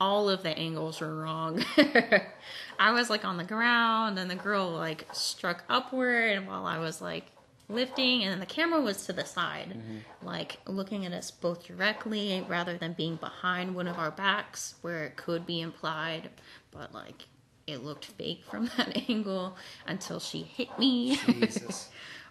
all 0.00 0.28
of 0.30 0.42
the 0.42 0.56
angles 0.56 1.00
were 1.00 1.14
wrong. 1.22 1.64
I 2.78 2.92
was 2.92 3.10
like 3.10 3.24
on 3.24 3.36
the 3.36 3.44
ground 3.44 4.18
and 4.18 4.30
the 4.30 4.36
girl 4.36 4.70
like 4.70 5.06
struck 5.12 5.64
upward 5.68 6.46
while 6.46 6.66
I 6.66 6.78
was 6.78 7.00
like 7.00 7.24
lifting 7.68 8.22
and 8.22 8.32
then 8.32 8.40
the 8.40 8.46
camera 8.46 8.80
was 8.80 9.04
to 9.06 9.12
the 9.12 9.24
side, 9.24 9.76
like 10.22 10.58
looking 10.66 11.04
at 11.04 11.12
us 11.12 11.30
both 11.30 11.66
directly 11.66 12.44
rather 12.48 12.76
than 12.76 12.92
being 12.94 13.16
behind 13.16 13.74
one 13.74 13.88
of 13.88 13.98
our 13.98 14.10
backs 14.10 14.74
where 14.80 15.04
it 15.04 15.16
could 15.16 15.46
be 15.46 15.60
implied, 15.60 16.30
but 16.70 16.94
like 16.94 17.26
it 17.66 17.84
looked 17.84 18.06
fake 18.06 18.42
from 18.50 18.70
that 18.76 19.08
angle 19.08 19.56
until 19.86 20.20
she 20.20 20.42
hit 20.42 20.78
me. 20.78 21.18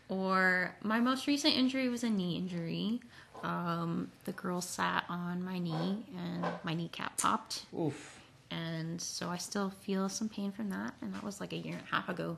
Or 0.09 0.75
my 0.83 0.99
most 0.99 1.27
recent 1.27 1.55
injury 1.55 1.89
was 1.89 2.03
a 2.03 2.09
knee 2.09 2.37
injury. 2.37 3.01
Um, 3.43 4.09
the 4.25 4.31
girl 4.31 4.61
sat 4.61 5.03
on 5.09 5.43
my 5.43 5.59
knee 5.59 6.05
and 6.17 6.45
my 6.63 6.73
kneecap 6.73 7.17
popped. 7.17 7.65
Oof. 7.77 8.19
And 8.49 9.01
so 9.01 9.27
I 9.27 9.37
still 9.37 9.69
feel 9.81 10.07
some 10.07 10.29
pain 10.29 10.51
from 10.51 10.69
that. 10.69 10.93
And 11.01 11.13
that 11.13 11.23
was 11.23 11.41
like 11.41 11.51
a 11.51 11.57
year 11.57 11.73
and 11.73 11.83
a 11.91 11.95
half 11.95 12.07
ago. 12.07 12.37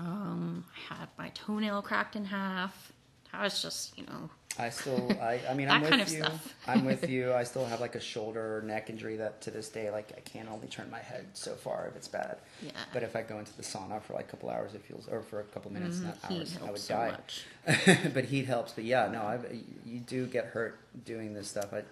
Um, 0.00 0.64
I 0.90 0.94
had 0.94 1.08
my 1.18 1.28
toenail 1.30 1.82
cracked 1.82 2.16
in 2.16 2.24
half. 2.24 2.92
I 3.32 3.44
was 3.44 3.62
just, 3.62 3.96
you 3.98 4.04
know, 4.06 4.30
I 4.58 4.70
still, 4.70 5.12
I, 5.20 5.40
I 5.48 5.54
mean, 5.54 5.68
I'm 5.70 5.82
with 5.82 5.90
kind 5.90 6.02
of 6.02 6.10
you. 6.10 6.18
stuff. 6.18 6.54
I'm 6.66 6.84
with 6.84 7.08
you. 7.14 7.32
I 7.32 7.44
still 7.44 7.64
have 7.64 7.80
like 7.80 7.94
a 7.94 8.00
shoulder 8.00 8.58
or 8.58 8.62
neck 8.62 8.90
injury 8.90 9.16
that 9.16 9.40
to 9.42 9.50
this 9.50 9.68
day, 9.68 9.90
like 9.90 10.12
I 10.16 10.20
can't 10.20 10.48
only 10.50 10.68
turn 10.68 10.90
my 10.90 10.98
head 10.98 11.26
so 11.34 11.54
far 11.54 11.86
if 11.88 11.96
it's 11.96 12.08
bad. 12.08 12.38
Yeah. 12.62 12.72
But 12.92 13.02
if 13.02 13.14
I 13.14 13.22
go 13.22 13.38
into 13.38 13.54
the 13.56 13.62
sauna 13.62 14.02
for 14.02 14.14
like 14.14 14.24
a 14.24 14.30
couple 14.30 14.50
hours, 14.50 14.74
it 14.74 14.82
feels, 14.82 15.06
or 15.08 15.22
for 15.22 15.40
a 15.40 15.44
couple 15.44 15.72
minutes, 15.72 16.00
not 16.00 16.16
heat 16.28 16.40
hours, 16.40 16.58
I 16.66 16.70
would 16.70 16.80
so 16.80 16.94
die. 16.94 18.10
but 18.14 18.24
heat 18.24 18.46
helps. 18.46 18.72
But 18.72 18.84
yeah, 18.84 19.08
no, 19.12 19.22
I've, 19.22 19.46
you 19.84 20.00
do 20.00 20.26
get 20.26 20.46
hurt 20.46 20.78
doing 21.04 21.34
this 21.34 21.48
stuff. 21.48 21.72
I, 21.72 21.82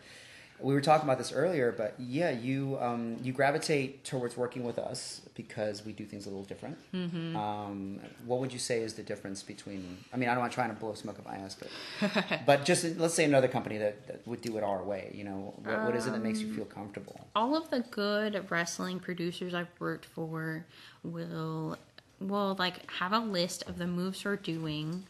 we 0.60 0.74
were 0.74 0.80
talking 0.80 1.04
about 1.04 1.18
this 1.18 1.32
earlier, 1.32 1.72
but 1.72 1.94
yeah, 1.98 2.30
you 2.30 2.78
um, 2.80 3.16
you 3.22 3.32
gravitate 3.32 4.04
towards 4.04 4.36
working 4.36 4.64
with 4.64 4.78
us 4.78 5.22
because 5.34 5.84
we 5.84 5.92
do 5.92 6.04
things 6.04 6.26
a 6.26 6.28
little 6.28 6.44
different. 6.44 6.76
Mm-hmm. 6.92 7.36
Um, 7.36 8.00
what 8.26 8.40
would 8.40 8.52
you 8.52 8.58
say 8.58 8.80
is 8.80 8.94
the 8.94 9.02
difference 9.02 9.42
between? 9.42 9.98
I 10.12 10.16
mean, 10.16 10.28
I 10.28 10.32
don't 10.32 10.40
want 10.40 10.52
to 10.52 10.56
try 10.56 10.66
to 10.66 10.74
blow 10.74 10.94
smoke 10.94 11.18
up 11.18 11.26
my 11.26 11.36
ass, 11.36 11.56
but 11.56 12.40
but 12.46 12.64
just 12.64 12.84
let's 12.98 13.14
say 13.14 13.24
another 13.24 13.48
company 13.48 13.78
that, 13.78 14.06
that 14.08 14.26
would 14.26 14.40
do 14.40 14.56
it 14.56 14.64
our 14.64 14.82
way. 14.82 15.12
You 15.14 15.24
know, 15.24 15.54
what, 15.62 15.84
what 15.84 15.96
is 15.96 16.06
it 16.06 16.12
that 16.12 16.22
makes 16.22 16.40
you 16.40 16.52
feel 16.52 16.64
comfortable? 16.64 17.28
all 17.38 17.56
of 17.56 17.70
the 17.70 17.80
good 17.90 18.50
wrestling 18.50 18.98
producers 18.98 19.54
I've 19.54 19.68
worked 19.78 20.06
for 20.06 20.66
will 21.04 21.78
will 22.20 22.56
like 22.58 22.90
have 22.90 23.12
a 23.12 23.20
list 23.20 23.62
of 23.68 23.78
the 23.78 23.86
moves 23.86 24.24
we're 24.24 24.34
doing 24.36 25.04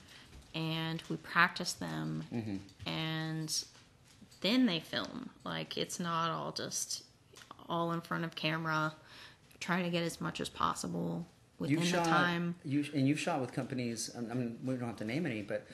and 0.55 1.03
we 1.09 1.17
practice 1.17 1.73
them 1.73 2.23
and 2.87 3.65
then 4.41 4.67
they 4.67 4.81
film. 4.81 5.31
Like 5.45 5.77
it's 5.77 5.99
not 6.01 6.31
all 6.31 6.53
just 6.53 7.05
all 7.69 7.93
in 7.93 8.01
front 8.01 8.25
of 8.25 8.35
camera. 8.35 8.95
trying 9.61 9.85
to 9.85 9.91
get 9.91 10.03
as 10.03 10.21
much 10.21 10.41
as 10.41 10.49
possible 10.49 11.27
within 11.59 11.81
You've 11.81 11.93
the 11.93 11.99
time. 12.01 12.55
you 12.65 12.85
and 12.95 13.07
you've 13.09 13.19
shot 13.21 13.41
with 13.41 13.53
companies. 13.53 14.11
I 14.17 14.21
mean, 14.35 14.59
we 14.65 14.75
don't 14.77 14.87
have 14.89 14.97
to 14.99 15.05
name 15.05 15.27
any, 15.27 15.43
but 15.43 15.67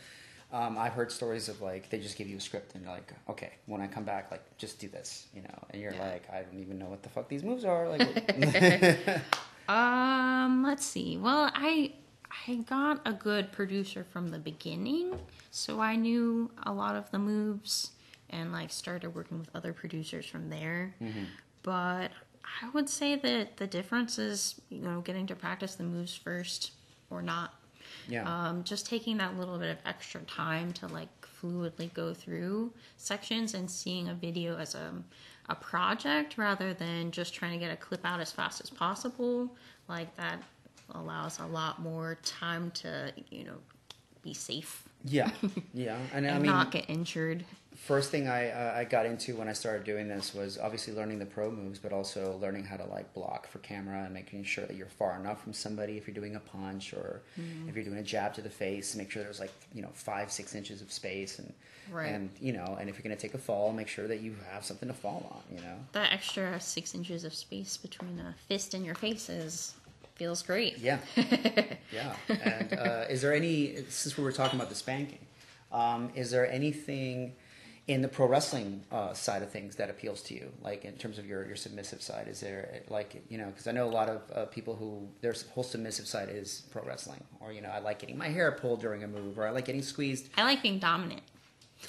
um, 0.52 0.78
I've 0.78 0.92
heard 0.92 1.10
stories 1.12 1.48
of 1.48 1.60
like 1.60 1.90
they 1.90 1.98
just 1.98 2.16
give 2.16 2.26
you 2.28 2.36
a 2.36 2.40
script 2.40 2.74
and 2.74 2.84
you're 2.84 2.92
like, 2.92 3.12
okay, 3.28 3.52
when 3.66 3.80
I 3.80 3.86
come 3.86 4.04
back, 4.04 4.30
like 4.30 4.42
just 4.58 4.78
do 4.80 4.88
this, 4.88 5.26
you 5.34 5.42
know, 5.42 5.64
and 5.70 5.80
you're 5.82 5.92
Yeah. 5.92 6.10
like, 6.12 6.28
I 6.32 6.42
don't 6.42 6.60
even 6.60 6.78
know 6.78 6.86
what 6.86 7.02
the 7.02 7.08
fuck 7.10 7.28
these 7.28 7.42
moves 7.42 7.64
are. 7.64 7.88
Like, 7.88 8.00
Um, 9.68 10.62
let's 10.62 10.84
see. 10.84 11.16
Well, 11.16 11.50
I 11.54 11.92
I 12.48 12.56
got 12.56 13.00
a 13.06 13.12
good 13.12 13.50
producer 13.52 14.04
from 14.04 14.28
the 14.28 14.38
beginning, 14.38 15.18
so 15.50 15.80
I 15.80 15.96
knew 15.96 16.50
a 16.64 16.72
lot 16.72 16.96
of 16.96 17.10
the 17.10 17.18
moves 17.18 17.92
and 18.30 18.52
like 18.52 18.70
started 18.70 19.14
working 19.14 19.38
with 19.38 19.50
other 19.54 19.72
producers 19.72 20.26
from 20.26 20.48
there. 20.48 20.94
But 21.62 22.10
I 22.62 22.68
would 22.72 22.88
say 22.88 23.16
that 23.16 23.56
the 23.56 23.66
difference 23.66 24.18
is, 24.18 24.60
you 24.68 24.80
know, 24.80 25.00
getting 25.00 25.26
to 25.28 25.34
practice 25.34 25.74
the 25.76 25.84
moves 25.84 26.14
first 26.14 26.72
or 27.10 27.22
not. 27.22 27.54
yeah, 28.08 28.24
Um, 28.48 28.64
just 28.64 28.86
taking 28.86 29.16
that 29.18 29.36
little 29.38 29.58
bit 29.58 29.70
of 29.70 29.78
extra 29.86 30.20
time 30.22 30.72
to 30.74 30.86
like 30.88 31.08
fluidly 31.22 31.92
go 31.94 32.12
through 32.14 32.72
sections 32.96 33.54
and 33.54 33.70
seeing 33.70 34.08
a 34.08 34.14
video 34.14 34.56
as 34.58 34.74
a, 34.74 34.92
a 35.48 35.54
project 35.54 36.38
rather 36.38 36.74
than 36.74 37.10
just 37.10 37.34
trying 37.34 37.52
to 37.52 37.58
get 37.58 37.72
a 37.72 37.76
clip 37.76 38.04
out 38.04 38.20
as 38.20 38.30
fast 38.30 38.60
as 38.60 38.70
possible. 38.70 39.54
Like 39.88 40.14
that 40.16 40.42
allows 40.94 41.38
a 41.38 41.46
lot 41.46 41.80
more 41.80 42.18
time 42.22 42.70
to, 42.72 43.12
you 43.30 43.44
know, 43.44 43.56
be 44.22 44.34
safe 44.34 44.84
yeah, 45.04 45.30
yeah, 45.74 45.98
and, 46.12 46.26
I 46.26 46.34
mean, 46.38 46.46
not 46.46 46.70
get 46.70 46.88
injured. 46.88 47.44
First 47.74 48.10
thing 48.10 48.28
I 48.28 48.50
uh, 48.50 48.74
I 48.76 48.84
got 48.84 49.04
into 49.06 49.36
when 49.36 49.48
I 49.48 49.52
started 49.52 49.84
doing 49.84 50.08
this 50.08 50.34
was 50.34 50.58
obviously 50.58 50.92
learning 50.94 51.18
the 51.18 51.26
pro 51.26 51.50
moves, 51.50 51.78
but 51.78 51.92
also 51.92 52.38
learning 52.40 52.64
how 52.64 52.76
to 52.76 52.84
like 52.84 53.12
block 53.14 53.46
for 53.48 53.58
camera 53.58 54.04
and 54.04 54.14
making 54.14 54.44
sure 54.44 54.64
that 54.66 54.76
you're 54.76 54.86
far 54.88 55.18
enough 55.18 55.42
from 55.42 55.52
somebody 55.52 55.96
if 55.96 56.06
you're 56.06 56.14
doing 56.14 56.36
a 56.36 56.40
punch 56.40 56.92
or 56.92 57.22
Mm-hmm. 57.40 57.68
if 57.68 57.74
you're 57.74 57.84
doing 57.84 57.98
a 57.98 58.02
jab 58.02 58.32
to 58.34 58.42
the 58.42 58.50
face. 58.50 58.94
Make 58.94 59.10
sure 59.10 59.22
there's 59.22 59.40
like 59.40 59.52
you 59.74 59.82
know 59.82 59.90
five 59.92 60.30
six 60.30 60.54
inches 60.54 60.80
of 60.82 60.92
space 60.92 61.38
and 61.38 61.52
Right. 61.92 62.06
and 62.06 62.30
you 62.40 62.52
know 62.54 62.78
and 62.80 62.88
if 62.88 62.96
you're 62.96 63.02
gonna 63.02 63.16
take 63.16 63.34
a 63.34 63.38
fall, 63.38 63.72
make 63.72 63.88
sure 63.88 64.08
that 64.08 64.20
you 64.20 64.34
have 64.52 64.64
something 64.64 64.88
to 64.88 64.94
fall 64.94 65.28
on. 65.34 65.56
You 65.56 65.62
know. 65.62 65.76
That 65.92 66.12
extra 66.12 66.58
six 66.60 66.94
inches 66.94 67.24
of 67.24 67.34
space 67.34 67.76
between 67.76 68.18
a 68.20 68.34
fist 68.48 68.72
and 68.74 68.84
your 68.86 68.94
face 68.94 69.28
is 69.28 69.74
feels 70.14 70.42
great. 70.42 70.78
Yeah, 70.78 70.98
yeah. 71.92 72.14
And 72.28 72.72
uh, 72.72 73.04
is 73.10 73.20
there 73.22 73.34
any 73.34 73.84
since 73.88 74.16
we 74.16 74.24
were 74.24 74.32
talking 74.32 74.58
about 74.58 74.68
the 74.70 74.74
spanking, 74.76 75.18
um, 75.72 76.10
is 76.14 76.30
there 76.30 76.50
anything 76.50 77.34
in 77.86 78.00
the 78.02 78.08
pro 78.08 78.26
wrestling 78.26 78.82
uh, 78.90 79.12
side 79.12 79.42
of 79.42 79.50
things 79.50 79.76
that 79.76 79.90
appeals 79.90 80.22
to 80.22 80.34
you, 80.34 80.50
like 80.62 80.84
in 80.84 80.94
terms 80.94 81.18
of 81.18 81.26
your 81.26 81.46
your 81.46 81.56
submissive 81.56 82.00
side? 82.02 82.28
Is 82.28 82.40
there 82.40 82.82
like 82.88 83.22
you 83.28 83.38
know 83.38 83.46
because 83.46 83.66
I 83.66 83.72
know 83.72 83.86
a 83.86 83.90
lot 83.90 84.08
of 84.08 84.22
uh, 84.34 84.46
people 84.46 84.74
who 84.76 85.08
their 85.20 85.34
whole 85.54 85.64
submissive 85.64 86.06
side 86.06 86.28
is 86.30 86.62
pro 86.70 86.82
wrestling, 86.82 87.22
or 87.40 87.52
you 87.52 87.60
know 87.60 87.70
I 87.70 87.80
like 87.80 87.98
getting 87.98 88.16
my 88.18 88.28
hair 88.28 88.52
pulled 88.52 88.80
during 88.80 89.04
a 89.04 89.08
move, 89.08 89.38
or 89.38 89.46
I 89.46 89.50
like 89.50 89.66
getting 89.66 89.82
squeezed. 89.82 90.28
I 90.36 90.44
like 90.44 90.62
being 90.62 90.78
dominant. 90.78 91.22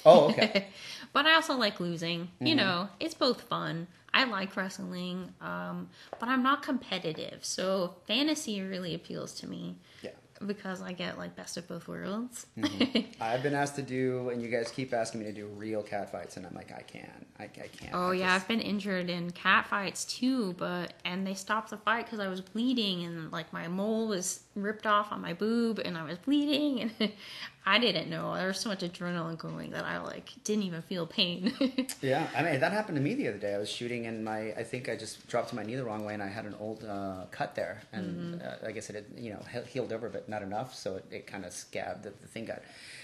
Oh, 0.04 0.28
okay. 0.30 0.66
but 1.14 1.24
I 1.26 1.34
also 1.34 1.54
like 1.56 1.80
losing. 1.80 2.28
You 2.40 2.48
Mm-hmm. 2.48 2.56
know, 2.56 2.88
it's 3.00 3.14
both 3.14 3.40
fun. 3.42 3.86
I 4.12 4.24
like 4.24 4.56
wrestling, 4.56 5.32
um, 5.40 5.88
but 6.18 6.28
I'm 6.28 6.42
not 6.42 6.62
competitive. 6.62 7.38
So 7.44 7.96
fantasy 8.06 8.60
really 8.62 8.94
appeals 8.94 9.32
to 9.40 9.46
me 9.46 9.76
yeah. 10.02 10.10
Because 10.44 10.82
I 10.82 10.92
get 10.92 11.18
like 11.18 11.36
best 11.36 11.56
of 11.56 11.66
both 11.68 11.86
worlds. 11.88 12.46
Mm-hmm. 12.58 13.00
I've 13.22 13.42
been 13.42 13.54
asked 13.54 13.76
to 13.76 13.82
do, 13.82 14.28
and 14.30 14.42
you 14.42 14.48
guys 14.48 14.70
keep 14.70 14.92
asking 14.92 15.20
me 15.20 15.26
to 15.26 15.32
do 15.32 15.46
real 15.46 15.82
cat 15.82 16.10
fights, 16.10 16.36
and 16.36 16.44
I'm 16.46 16.54
like, 16.54 16.72
I 16.72 16.82
can't, 16.82 17.26
I, 17.38 17.44
I 17.44 17.48
can't. 17.68 17.94
oh 17.94 18.10
I 18.10 18.14
yeah, 18.14 18.26
just- 18.34 18.42
I've 18.44 18.48
been 18.48 18.60
injured 18.60 19.08
in 19.08 19.30
cat 19.30 19.66
fights 19.66 20.04
too, 20.04 20.52
but 20.54 20.92
and 21.04 21.26
they 21.26 21.34
stopped 21.34 21.70
the 21.70 21.76
fight 21.78 22.04
because 22.06 22.20
I 22.20 22.28
was 22.28 22.40
bleeding 22.40 23.04
and 23.04 23.30
like 23.32 23.52
my 23.52 23.68
mole 23.68 24.08
was 24.08 24.40
ripped 24.54 24.86
off 24.86 25.12
on 25.12 25.20
my 25.20 25.32
boob 25.32 25.78
and 25.78 25.96
I 25.96 26.02
was 26.04 26.18
bleeding 26.18 26.80
and 27.00 27.12
I 27.68 27.78
didn't 27.80 28.08
know 28.08 28.34
there 28.36 28.46
was 28.46 28.60
so 28.60 28.68
much 28.68 28.80
adrenaline 28.80 29.36
going 29.38 29.70
that 29.70 29.84
I 29.84 29.98
like 29.98 30.30
didn't 30.44 30.62
even 30.64 30.82
feel 30.82 31.06
pain. 31.06 31.52
Yeah, 32.00 32.28
I 32.36 32.42
mean 32.42 32.60
that 32.60 32.72
happened 32.72 32.96
to 32.96 33.02
me 33.02 33.14
the 33.14 33.26
other 33.28 33.38
day. 33.38 33.54
I 33.54 33.58
was 33.58 33.68
shooting 33.68 34.06
and 34.06 34.24
my 34.24 34.52
I 34.52 34.62
think 34.62 34.88
I 34.88 34.94
just 34.96 35.26
dropped 35.28 35.52
my 35.52 35.62
knee 35.64 35.74
the 35.74 35.84
wrong 35.84 36.04
way 36.04 36.14
and 36.14 36.22
I 36.22 36.28
had 36.28 36.44
an 36.44 36.54
old 36.60 36.84
uh, 36.84 37.24
cut 37.32 37.54
there 37.56 37.82
and 37.92 38.40
uh, 38.40 38.66
I 38.68 38.70
guess 38.72 38.88
it 38.90 38.94
had 38.94 39.06
you 39.16 39.30
know 39.30 39.40
healed 39.72 39.92
over 39.92 40.08
but 40.08 40.28
not 40.28 40.42
enough 40.42 40.74
so 40.74 40.96
it, 40.96 41.04
it 41.10 41.26
kind 41.26 41.44
of 41.44 41.52
scabbed 41.52 42.04
the, 42.04 42.10
the 42.22 42.28
thing 42.28 42.44
got. 42.44 42.62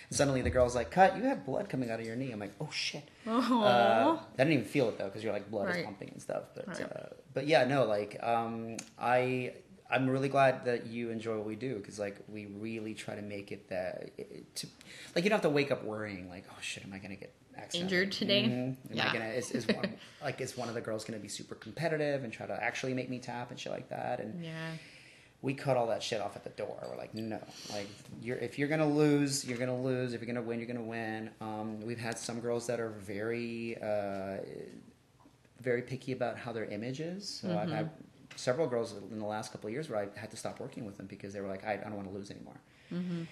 And 0.09 0.17
suddenly 0.17 0.43
the 0.43 0.51
girl's 0.51 0.75
like, 0.75 0.91
"Cut! 0.91 1.17
You 1.17 1.23
have 1.25 1.45
blood 1.47 1.69
coming 1.69 1.91
out 1.91 1.99
of 1.99 2.07
your 2.07 2.17
knee." 2.17 2.31
I'm 2.33 2.39
like, 2.41 2.53
"Oh 2.61 2.69
shit!" 2.71 3.09
oh, 3.27 3.63
Uh, 3.63 4.19
I 4.35 4.37
didn't 4.37 4.53
even 4.53 4.65
feel 4.67 4.89
it 4.91 4.99
though 4.99 5.07
because 5.07 5.25
you're 5.25 5.33
like 5.33 5.51
blood 5.51 5.75
is 5.75 5.85
pumping 5.85 6.11
and 6.13 6.21
stuff. 6.23 6.45
But 6.55 6.69
Right. 6.69 6.83
uh, 6.83 7.07
but 7.35 7.47
yeah, 7.47 7.65
no, 7.65 7.85
like 7.85 8.19
um, 8.23 8.77
I 8.99 9.55
I'm 9.93 10.09
really 10.09 10.29
glad 10.29 10.65
that 10.65 10.87
you 10.87 11.11
enjoy 11.11 11.37
what 11.37 11.47
we 11.47 11.55
do 11.55 11.77
because 11.77 11.99
like 11.99 12.17
we 12.29 12.47
really 12.47 12.95
try 12.95 13.15
to 13.15 13.23
make 13.23 13.53
it 13.53 13.69
that 13.69 14.11
it, 14.19 14.55
to 14.57 14.67
like 15.15 15.23
you 15.25 15.31
don't 15.31 15.37
have 15.37 15.43
to 15.43 15.51
wake 15.51 15.71
up 15.71 15.85
worrying 15.85 16.29
like 16.29 16.45
oh 16.51 16.57
shit 16.61 16.83
am 16.85 16.93
I 16.93 16.99
gonna 16.99 17.17
get 17.17 17.33
accidentally- 17.57 17.83
Injured 17.99 18.13
today? 18.13 18.43
Mhm. 18.45 18.51
Am 18.51 18.77
I 18.93 18.95
Yeah. 18.95 19.13
gonna 19.13 19.29
is, 19.31 19.51
is 19.51 19.67
one, 19.69 19.93
like 20.23 20.41
is 20.41 20.57
one 20.57 20.69
of 20.69 20.75
the 20.75 20.81
girls 20.81 21.05
gonna 21.05 21.19
be 21.19 21.29
super 21.29 21.55
competitive 21.55 22.25
and 22.25 22.33
try 22.33 22.47
to 22.47 22.55
actually 22.63 22.95
make 22.95 23.11
me 23.11 23.19
tap 23.19 23.51
and 23.51 23.61
shit 23.61 23.71
like 23.73 23.91
that 23.91 24.21
and 24.21 24.43
yeah. 24.43 24.71
we 25.43 25.53
cut 25.53 25.77
all 25.77 25.89
that 25.89 26.03
shit 26.03 26.21
off 26.23 26.37
at 26.37 26.45
the 26.45 26.51
door. 26.51 26.79
We're 26.89 26.97
like, 26.97 27.15
no, 27.15 27.39
like 27.71 27.89
you're 28.23 28.39
if 28.39 28.59
you're 28.59 28.69
gonna 28.69 28.89
lose, 28.89 29.45
you're 29.45 29.59
gonna 29.59 29.79
lose. 29.81 30.15
If 30.15 30.21
you're 30.23 30.33
gonna 30.33 30.41
win, 30.47 30.59
you're 30.59 30.69
gonna 30.69 30.83
win. 30.83 31.31
Um, 31.43 31.81
we've 31.83 31.99
had 31.99 32.17
some 32.19 32.41
girls 32.41 32.67
that 32.69 32.81
are 32.81 32.91
very, 32.91 33.77
uh, 33.83 34.39
very 35.61 35.83
picky 35.83 36.13
about 36.13 36.39
how 36.39 36.53
their 36.53 36.65
image 36.65 37.01
is. 37.01 37.29
So 37.29 37.57
I've 37.59 37.71
had 37.71 37.91
several 38.37 38.67
girls 38.67 38.95
in 39.11 39.19
the 39.19 39.25
last 39.27 39.53
couple 39.53 39.69
of 39.69 39.73
years 39.75 39.89
where 39.91 39.99
I 40.01 40.19
had 40.19 40.31
to 40.31 40.37
stop 40.37 40.61
working 40.61 40.85
with 40.87 40.97
them 40.97 41.07
because 41.07 41.33
they 41.33 41.41
were 41.41 41.49
like, 41.49 41.65
I, 41.65 41.73
I 41.75 41.77
don't 41.89 41.97
want 41.97 42.09
to 42.09 42.15
lose 42.15 42.31
anymore. 42.31 42.61
Mm-hmm. 42.93 43.23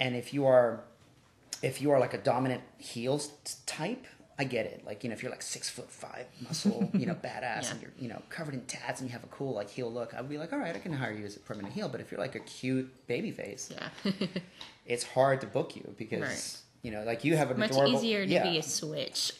And 0.00 0.16
if 0.16 0.34
you 0.34 0.46
are, 0.46 0.84
if 1.62 1.80
you 1.80 1.90
are 1.92 2.00
like 2.00 2.14
a 2.14 2.18
dominant 2.18 2.62
heels 2.78 3.28
type. 3.66 4.06
I 4.36 4.42
get 4.42 4.66
it. 4.66 4.82
Like, 4.84 5.04
you 5.04 5.10
know, 5.10 5.14
if 5.14 5.22
you're 5.22 5.30
like 5.30 5.42
six 5.42 5.70
foot 5.70 5.88
five, 5.88 6.26
muscle, 6.42 6.90
you 6.92 7.06
know, 7.06 7.14
badass, 7.24 7.62
Yeah. 7.62 7.70
and 7.70 7.80
you're, 7.82 7.92
you 8.00 8.08
know, 8.08 8.20
covered 8.30 8.54
in 8.54 8.62
tats 8.62 9.00
and 9.00 9.08
you 9.08 9.12
have 9.12 9.22
a 9.22 9.28
cool, 9.28 9.54
like, 9.54 9.70
heel 9.70 9.88
look, 9.88 10.12
I'd 10.12 10.28
be 10.28 10.38
like, 10.38 10.52
all 10.52 10.58
right, 10.58 10.74
I 10.74 10.80
can 10.80 10.92
hire 10.92 11.12
you 11.12 11.24
as 11.24 11.36
a 11.36 11.38
permanent 11.38 11.72
heel. 11.72 11.88
But 11.88 12.00
if 12.00 12.10
you're 12.10 12.18
like 12.18 12.34
a 12.34 12.40
cute 12.40 12.92
baby 13.06 13.30
face, 13.30 13.70
Yeah. 13.72 14.12
it's 14.86 15.04
hard 15.04 15.40
to 15.42 15.46
book 15.46 15.76
you 15.76 15.94
because, 15.96 16.20
Right. 16.20 16.56
you 16.82 16.90
know, 16.90 17.04
like 17.04 17.22
you 17.22 17.36
have 17.36 17.52
an 17.52 17.60
Much 17.60 17.70
adorable. 17.70 17.94
easier 17.96 18.26
to 18.26 18.32
yeah, 18.32 18.42
be 18.42 18.58
a 18.58 18.62
switch. 18.64 19.34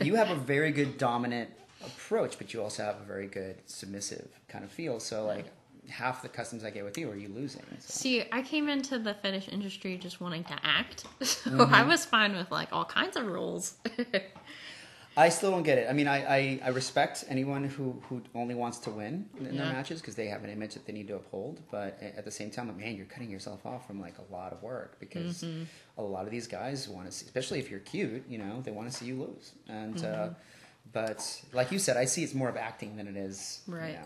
you 0.00 0.14
have 0.14 0.30
a 0.30 0.36
very 0.54 0.70
good 0.70 0.96
dominant 0.96 1.50
approach, 1.84 2.38
but 2.38 2.52
you 2.54 2.62
also 2.62 2.82
have 2.84 3.00
a 3.00 3.04
very 3.04 3.26
good 3.26 3.56
submissive 3.66 4.28
kind 4.48 4.64
of 4.64 4.70
feel. 4.70 4.98
So, 5.00 5.26
like, 5.26 5.46
half 5.88 6.20
the 6.22 6.28
customs 6.28 6.64
I 6.64 6.70
get 6.70 6.84
with 6.84 6.98
you 6.98 7.08
are 7.10 7.16
you 7.16 7.28
losing. 7.28 7.62
So. 7.80 7.92
See, 7.92 8.24
I 8.32 8.42
came 8.42 8.68
into 8.68 8.98
the 8.98 9.14
fetish 9.14 9.48
industry 9.50 9.96
just 9.98 10.20
wanting 10.20 10.44
to 10.44 10.56
act, 10.64 11.04
so 11.22 11.50
Mm-hmm. 11.50 11.74
I 11.74 11.84
was 11.84 12.04
fine 12.04 12.34
with 12.34 12.50
like 12.50 12.72
all 12.72 12.84
kinds 12.84 13.16
of 13.16 13.26
rules. 13.26 13.74
I 15.18 15.30
still 15.30 15.50
don't 15.50 15.62
get 15.62 15.78
it. 15.78 15.86
I 15.88 15.94
mean, 15.94 16.08
I, 16.08 16.18
I, 16.36 16.60
I 16.66 16.68
respect 16.68 17.24
anyone 17.30 17.64
who, 17.64 18.02
who 18.06 18.20
only 18.34 18.54
wants 18.54 18.76
to 18.80 18.90
win 18.90 19.26
in 19.40 19.56
their 19.56 19.64
matches 19.72 20.02
because 20.02 20.14
they 20.14 20.26
have 20.26 20.44
an 20.44 20.50
image 20.50 20.74
that 20.74 20.84
they 20.86 20.92
need 20.92 21.08
to 21.08 21.14
uphold. 21.16 21.62
But 21.70 21.98
at 22.02 22.26
the 22.26 22.30
same 22.30 22.50
time, 22.50 22.66
man, 22.76 22.96
you're 22.96 23.06
cutting 23.06 23.30
yourself 23.30 23.64
off 23.64 23.86
from 23.86 23.98
like 23.98 24.16
a 24.18 24.30
lot 24.30 24.52
of 24.52 24.62
work 24.62 24.98
because 25.00 25.42
Mm-hmm. 25.44 25.62
a 25.96 26.02
lot 26.02 26.26
of 26.26 26.30
these 26.30 26.46
guys 26.46 26.86
want 26.86 27.06
to 27.06 27.12
see, 27.12 27.24
especially 27.24 27.58
if 27.60 27.70
you're 27.70 27.80
cute, 27.80 28.24
you 28.28 28.36
know, 28.36 28.60
they 28.60 28.72
want 28.72 28.90
to 28.90 28.94
see 28.94 29.06
you 29.06 29.18
lose. 29.22 29.52
And 29.68 29.96
Mm-hmm. 29.96 30.22
uh, 30.32 30.34
but 30.96 31.42
like 31.52 31.70
you 31.72 31.78
said, 31.78 31.98
I 31.98 32.06
see 32.06 32.24
it's 32.24 32.32
more 32.32 32.48
of 32.48 32.56
acting 32.56 32.96
than 32.96 33.06
it 33.06 33.16
is. 33.18 33.60
you 33.68 33.74
Right. 33.74 33.98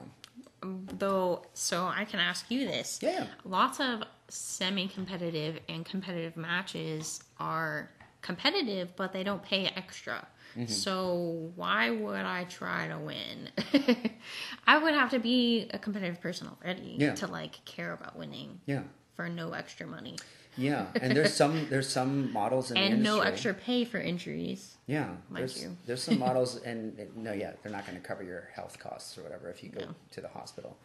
know. 0.62 0.80
Though, 0.98 1.42
so 1.54 1.86
I 1.86 2.04
can 2.04 2.18
ask 2.18 2.50
you 2.50 2.66
this. 2.66 2.98
Yeah. 3.00 3.26
Lots 3.44 3.78
of 3.78 4.02
semi 4.28 4.88
competitive 4.88 5.60
and 5.68 5.86
competitive 5.86 6.36
matches 6.36 7.22
are 7.38 7.90
competitive, 8.22 8.94
but 8.96 9.12
they 9.12 9.22
don't 9.22 9.40
pay 9.42 9.66
extra. 9.76 10.26
Mm-hmm. 10.56 10.66
So 10.66 11.52
why 11.54 11.90
would 11.90 12.24
I 12.26 12.42
try 12.44 12.88
to 12.88 12.98
win? 12.98 13.50
I 14.66 14.78
would 14.78 14.94
have 14.94 15.10
to 15.10 15.20
be 15.20 15.68
a 15.72 15.78
competitive 15.78 16.20
person 16.20 16.48
already 16.48 16.96
Yeah. 16.98 17.14
to 17.14 17.28
like 17.28 17.64
care 17.64 17.92
about 17.92 18.18
winning 18.18 18.60
Yeah. 18.66 18.82
for 19.14 19.28
no 19.28 19.52
extra 19.52 19.86
money 19.86 20.16
Yeah. 20.56 20.86
And 21.00 21.16
there's 21.16 21.32
some 21.34 21.66
there's 21.70 21.88
some 21.88 22.32
models 22.32 22.70
in 22.70 22.76
and 22.76 23.02
no 23.02 23.20
extra 23.20 23.54
pay 23.54 23.84
for 23.84 23.98
injuries. 23.98 24.76
Yeah, 24.86 25.10
there's 25.30 25.62
you. 25.62 25.76
there's 25.86 26.02
some 26.02 26.18
models, 26.26 26.56
and 26.62 26.98
and 26.98 27.16
no, 27.16 27.32
yeah, 27.32 27.52
they're 27.62 27.72
not 27.72 27.86
going 27.86 28.00
to 28.00 28.06
cover 28.06 28.22
your 28.22 28.48
health 28.54 28.78
costs 28.78 29.16
or 29.16 29.22
whatever 29.22 29.48
if 29.50 29.62
you 29.62 29.70
go 29.70 29.80
No. 29.86 29.94
to 30.12 30.20
the 30.20 30.28
hospital. 30.28 30.76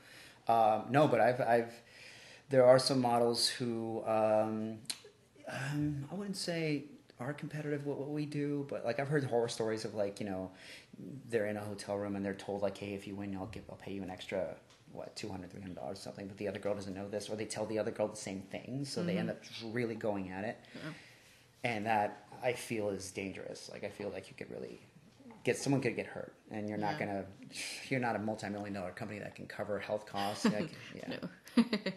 Um, 0.48 0.86
no, 0.92 1.08
but 1.08 1.20
I've 1.20 1.42
I've 1.42 1.74
there 2.50 2.66
are 2.66 2.78
some 2.80 3.02
models 3.02 3.48
who 3.48 4.04
um, 4.06 4.78
um, 5.52 6.06
I 6.12 6.16
wouldn't 6.16 6.38
say 6.38 6.84
are 7.20 7.34
competitive 7.34 7.86
with 7.86 7.98
what 7.98 8.10
we 8.10 8.26
do, 8.26 8.66
but 8.70 8.86
like 8.86 9.00
I've 9.00 9.08
heard 9.08 9.24
horror 9.24 9.48
stories 9.48 9.86
of 9.86 9.96
like 9.96 10.20
you 10.20 10.26
know 10.28 10.52
they're 11.30 11.48
in 11.48 11.58
a 11.58 11.62
hotel 11.62 11.98
room 11.98 12.16
and 12.16 12.24
they're 12.24 12.34
told 12.34 12.62
like, 12.62 12.78
hey, 12.78 12.94
if 12.94 13.08
you 13.08 13.16
win, 13.16 13.36
I'll 13.36 13.48
give 13.48 13.64
I'll 13.70 13.78
pay 13.78 13.94
you 13.94 14.04
an 14.04 14.10
extra 14.12 14.56
what 14.96 15.16
200 15.16 15.52
300 15.52 15.76
dollars 15.76 16.00
or 16.00 16.02
something 16.02 16.28
but 16.28 16.38
the 16.38 16.48
other 16.48 16.60
girl 16.60 16.74
doesn't 16.74 16.96
know 16.96 17.08
this 17.10 17.30
or 17.30 17.36
they 17.36 17.46
tell 17.46 17.66
the 17.66 17.78
other 17.78 17.92
girl 17.92 18.08
the 18.08 18.16
same 18.16 18.42
thing 18.42 18.86
so 18.86 19.04
they 19.04 19.18
end 19.18 19.30
up 19.30 19.42
really 19.72 19.96
going 19.96 20.32
at 20.32 20.44
it 20.44 20.58
and 21.66 21.86
that 21.86 22.26
I 22.44 22.54
feel 22.54 22.90
is 22.90 23.12
dangerous. 23.12 23.70
Like 23.74 23.84
I 23.84 23.90
feel 23.90 24.10
like 24.10 24.30
you 24.30 24.36
could 24.38 24.52
really 24.52 24.80
get 25.44 25.58
someone 25.58 25.82
could 25.82 25.96
get 25.96 26.06
hurt, 26.06 26.34
and 26.52 26.70
you're 26.70 26.78
not 26.78 27.00
gonna. 27.00 27.26
You're 27.90 28.00
not 28.00 28.16
a 28.16 28.20
multi-million 28.20 28.74
dollar 28.74 28.92
company 28.92 29.20
that 29.20 29.36
can 29.36 29.48
cover 29.48 29.80
health 29.80 30.06
costs. 30.06 30.46
Like, 30.54 30.70
yeah. 30.96 31.18
No. 31.58 31.64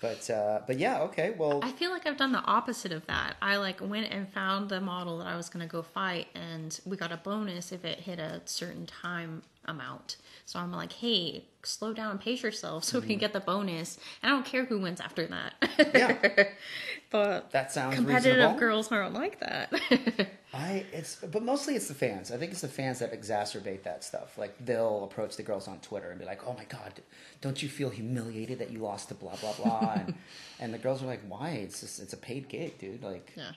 But 0.00 0.28
uh, 0.28 0.60
but 0.66 0.78
yeah, 0.78 1.00
okay. 1.02 1.34
Well, 1.38 1.60
I 1.62 1.72
feel 1.72 1.90
like 1.90 2.06
I've 2.06 2.18
done 2.18 2.32
the 2.32 2.42
opposite 2.42 2.92
of 2.92 3.06
that. 3.06 3.36
I 3.40 3.56
like 3.56 3.80
went 3.80 4.12
and 4.12 4.28
found 4.28 4.68
the 4.68 4.78
model 4.78 5.16
that 5.18 5.26
I 5.26 5.34
was 5.34 5.48
gonna 5.48 5.68
go 5.68 5.80
fight, 5.80 6.26
and 6.34 6.78
we 6.84 6.98
got 6.98 7.10
a 7.10 7.16
bonus 7.16 7.72
if 7.72 7.86
it 7.86 8.00
hit 8.00 8.18
a 8.18 8.42
certain 8.44 8.84
time 8.84 9.42
amount. 9.66 10.16
So 10.46 10.58
I'm 10.58 10.72
like, 10.72 10.92
hey, 10.92 11.46
slow 11.62 11.94
down 11.94 12.10
and 12.10 12.20
pace 12.20 12.42
yourself 12.42 12.84
so 12.84 13.00
we 13.00 13.06
can 13.06 13.18
get 13.18 13.32
the 13.32 13.40
bonus. 13.40 13.98
And 14.22 14.30
I 14.30 14.34
don't 14.34 14.44
care 14.44 14.64
who 14.66 14.78
wins 14.78 15.00
after 15.00 15.26
that. 15.26 15.54
Mm-hmm. 15.62 15.96
yeah, 15.96 16.44
but 17.10 17.50
that 17.52 17.72
sounds 17.72 17.94
competitive 17.94 18.36
reasonable. 18.36 18.58
girls 18.60 18.92
aren't 18.92 19.14
like 19.14 19.40
that. 19.40 19.72
I 20.52 20.84
it's 20.92 21.16
but 21.16 21.42
mostly 21.42 21.74
it's 21.74 21.88
the 21.88 21.94
fans. 21.94 22.30
I 22.30 22.36
think 22.36 22.52
it's 22.52 22.60
the 22.60 22.68
fans 22.68 23.00
that 23.00 23.12
exacerbate 23.12 23.82
that 23.84 24.04
stuff. 24.04 24.38
Like 24.38 24.54
they'll 24.64 25.04
approach 25.04 25.36
the 25.36 25.42
girls 25.42 25.66
on 25.66 25.78
Twitter 25.80 26.10
and 26.10 26.18
be 26.20 26.26
like, 26.26 26.46
"Oh 26.46 26.52
my 26.52 26.64
god, 26.64 26.92
don't 27.40 27.60
you 27.62 27.68
feel 27.68 27.90
humiliated 27.90 28.58
that 28.60 28.70
you 28.70 28.78
lost 28.78 29.08
to 29.08 29.14
blah 29.14 29.34
blah 29.36 29.52
blah?" 29.54 29.92
and, 29.94 30.14
and 30.60 30.72
the 30.74 30.78
girls 30.78 31.02
are 31.02 31.06
like, 31.06 31.22
"Why? 31.26 31.50
It's 31.50 31.80
just 31.80 32.00
it's 32.00 32.12
a 32.12 32.16
paid 32.16 32.48
gig, 32.48 32.78
dude. 32.78 33.02
Like, 33.02 33.32
yeah. 33.36 33.50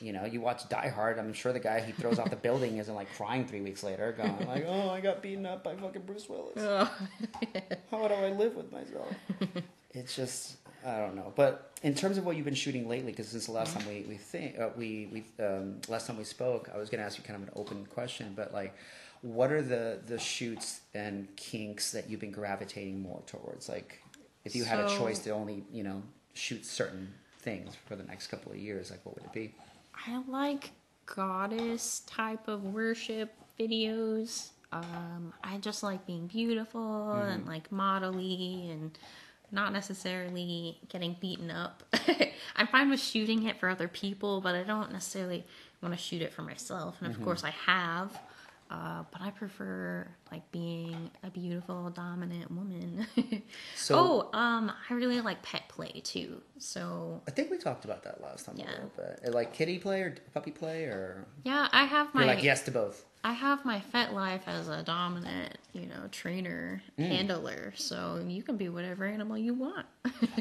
You 0.00 0.12
know, 0.12 0.24
you 0.24 0.40
watch 0.40 0.68
Die 0.68 0.88
Hard. 0.88 1.18
I'm 1.18 1.32
sure 1.32 1.52
the 1.52 1.60
guy 1.60 1.80
he 1.80 1.92
throws 1.92 2.18
off 2.18 2.30
the 2.30 2.36
building 2.48 2.78
isn't 2.78 2.94
like 2.94 3.12
crying 3.14 3.46
three 3.46 3.60
weeks 3.60 3.82
later, 3.82 4.12
going 4.12 4.46
like, 4.46 4.64
"Oh, 4.66 4.90
I 4.90 5.00
got 5.00 5.22
beaten 5.22 5.46
up 5.46 5.62
by 5.64 5.74
fucking 5.76 6.02
Bruce 6.02 6.28
Willis. 6.28 6.54
Oh, 6.58 6.90
How 7.90 8.08
do 8.08 8.14
I 8.14 8.30
live 8.30 8.56
with 8.56 8.72
myself?" 8.72 9.08
it's 9.92 10.16
just 10.16 10.56
I 10.86 10.96
don't 10.98 11.14
know, 11.16 11.32
but 11.36 11.72
in 11.82 11.94
terms 11.94 12.16
of 12.18 12.24
what 12.24 12.36
you've 12.36 12.44
been 12.44 12.54
shooting 12.54 12.88
lately, 12.88 13.12
because 13.12 13.28
since 13.28 13.46
the 13.46 13.52
last 13.52 13.74
time 13.76 13.86
we 13.86 14.04
we 14.08 14.16
think 14.16 14.58
uh, 14.58 14.70
we 14.76 15.08
we 15.12 15.44
um, 15.44 15.80
last 15.88 16.06
time 16.06 16.16
we 16.16 16.24
spoke, 16.24 16.70
I 16.74 16.78
was 16.78 16.88
going 16.88 17.00
to 17.00 17.04
ask 17.04 17.18
you 17.18 17.24
kind 17.24 17.40
of 17.42 17.48
an 17.48 17.54
open 17.56 17.84
question, 17.86 18.32
but 18.34 18.52
like, 18.54 18.74
what 19.22 19.52
are 19.52 19.62
the 19.62 19.98
the 20.06 20.18
shoots 20.18 20.80
and 20.94 21.28
kinks 21.36 21.92
that 21.92 22.08
you've 22.08 22.20
been 22.20 22.30
gravitating 22.32 23.00
more 23.02 23.22
towards? 23.26 23.68
Like, 23.68 24.02
if 24.44 24.56
you 24.56 24.64
had 24.64 24.80
a 24.80 24.88
So- 24.88 24.98
choice 24.98 25.18
to 25.20 25.30
only 25.30 25.64
you 25.70 25.82
know 25.82 26.02
shoot 26.32 26.64
certain 26.64 27.12
things 27.40 27.74
for 27.86 27.96
the 27.96 28.04
next 28.04 28.28
couple 28.28 28.52
of 28.52 28.58
years, 28.58 28.90
like 28.90 29.04
what 29.04 29.16
would 29.16 29.24
it 29.24 29.32
be? 29.32 29.54
I 30.06 30.22
like 30.28 30.70
goddess 31.06 32.00
type 32.06 32.48
of 32.48 32.64
worship 32.64 33.32
videos. 33.58 34.50
Um, 34.72 35.32
I 35.42 35.58
just 35.58 35.82
like 35.82 36.06
being 36.06 36.26
beautiful 36.26 37.12
and 37.12 37.46
like 37.46 37.70
modelly 37.70 38.70
and 38.70 38.96
not 39.50 39.72
necessarily 39.72 40.78
getting 40.88 41.16
beaten 41.20 41.50
up. 41.50 41.82
I'm 42.56 42.68
fine 42.68 42.88
with 42.88 43.00
shooting 43.00 43.46
it 43.46 43.58
for 43.58 43.68
other 43.68 43.88
people, 43.88 44.40
but 44.40 44.54
I 44.54 44.62
don't 44.62 44.92
necessarily 44.92 45.44
want 45.82 45.94
to 45.94 46.00
shoot 46.00 46.22
it 46.22 46.32
for 46.32 46.42
myself. 46.42 46.96
And 47.00 47.12
of 47.14 47.22
course, 47.22 47.42
I 47.42 47.50
have. 47.50 48.18
Uh, 48.70 49.02
but 49.10 49.20
I 49.20 49.30
prefer 49.30 50.06
like 50.30 50.48
being 50.52 51.10
a 51.24 51.30
beautiful, 51.30 51.90
dominant 51.90 52.50
woman. 52.52 53.04
So- 53.74 54.30
oh, 54.32 54.38
um, 54.38 54.70
I 54.88 54.94
really 54.94 55.20
like 55.20 55.42
pet 55.42 55.62
play 55.68 56.00
too. 56.04 56.40
So 56.58 57.20
I 57.26 57.32
think 57.32 57.50
we 57.50 57.58
talked 57.58 57.84
about 57.84 58.04
that 58.04 58.20
last 58.22 58.46
time 58.46 58.54
Yeah. 58.58 58.66
a 58.66 58.70
little 58.70 58.92
bit. 58.96 59.34
Like 59.34 59.52
kitty 59.52 59.78
play 59.78 60.02
or 60.02 60.14
puppy 60.34 60.52
play, 60.52 60.84
or 60.84 61.24
yeah, 61.44 61.68
I 61.72 61.84
have 61.84 62.14
my 62.14 62.20
you're 62.24 62.34
like 62.34 62.44
yes 62.44 62.62
to 62.64 62.70
both. 62.70 63.04
I 63.24 63.32
have 63.32 63.64
my 63.66 63.82
FetLife 63.92 64.42
as 64.46 64.68
a 64.68 64.82
dominant, 64.82 65.58
you 65.74 65.86
know, 65.86 66.06
trainer, 66.10 66.80
Mm. 66.98 67.08
handler. 67.08 67.72
So 67.76 68.22
you 68.26 68.42
can 68.42 68.56
be 68.56 68.68
whatever 68.68 69.04
animal 69.04 69.36
you 69.36 69.52
want. 69.54 69.86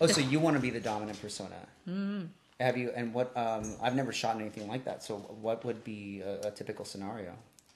Oh, 0.02 0.08
so 0.08 0.22
you 0.34 0.40
want 0.40 0.56
to 0.56 0.62
be 0.62 0.70
the 0.70 0.80
dominant 0.80 1.20
persona? 1.22 1.56
Mm. 1.88 2.28
Have 2.60 2.78
you? 2.78 2.92
And 2.96 3.14
what? 3.14 3.36
Um, 3.36 3.64
I've 3.82 3.96
never 3.96 4.12
shot 4.14 4.36
anything 4.36 4.68
like 4.68 4.86
that. 4.86 5.02
So, 5.04 5.18
what 5.18 5.64
would 5.66 5.84
be 5.84 6.22
a, 6.22 6.48
a 6.48 6.52
typical 6.52 6.86
scenario? 6.86 7.34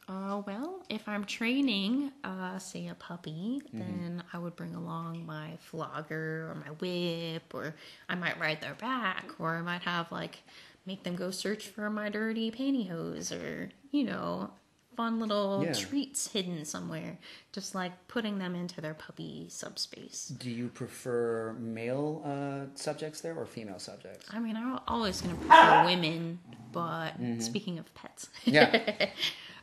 Uh, 0.07 0.41
well, 0.45 0.83
if 0.89 1.07
I'm 1.07 1.23
training, 1.23 2.11
uh, 2.23 2.59
say 2.59 2.87
a 2.87 2.95
puppy, 2.95 3.61
Mm-hmm. 3.73 3.79
then 3.79 4.23
I 4.33 4.37
would 4.37 4.55
bring 4.55 4.75
along 4.75 5.25
my 5.25 5.51
flogger 5.59 6.49
or 6.51 6.55
my 6.55 6.71
whip, 6.73 7.53
or 7.53 7.73
I 8.09 8.15
might 8.15 8.39
ride 8.39 8.61
their 8.61 8.75
back, 8.75 9.25
or 9.39 9.55
I 9.55 9.61
might 9.61 9.81
have 9.83 10.11
like 10.11 10.39
make 10.85 11.03
them 11.03 11.15
go 11.15 11.31
search 11.31 11.67
for 11.67 11.89
my 11.89 12.09
dirty 12.09 12.51
pantyhose, 12.51 13.31
or 13.31 13.69
you 13.91 14.03
know, 14.03 14.51
fun 14.97 15.19
little 15.19 15.63
Yeah. 15.63 15.71
treats 15.73 16.27
hidden 16.27 16.65
somewhere. 16.65 17.17
Just 17.53 17.73
like 17.73 17.93
putting 18.09 18.37
them 18.39 18.53
into 18.55 18.81
their 18.81 18.93
puppy 18.93 19.47
subspace. 19.49 20.27
Do 20.27 20.49
you 20.51 20.67
prefer 20.67 21.53
male 21.57 22.21
uh, 22.25 22.75
subjects 22.75 23.21
there 23.21 23.35
or 23.35 23.45
female 23.45 23.79
subjects? 23.79 24.27
I 24.31 24.39
mean, 24.39 24.57
I'm 24.57 24.79
always 24.87 25.21
going 25.21 25.35
to 25.35 25.41
prefer 25.45 25.85
women, 25.85 26.39
but 26.73 27.13
speaking 27.39 27.79
of 27.79 27.91
pets, 27.95 28.27
Yeah, 28.45 28.81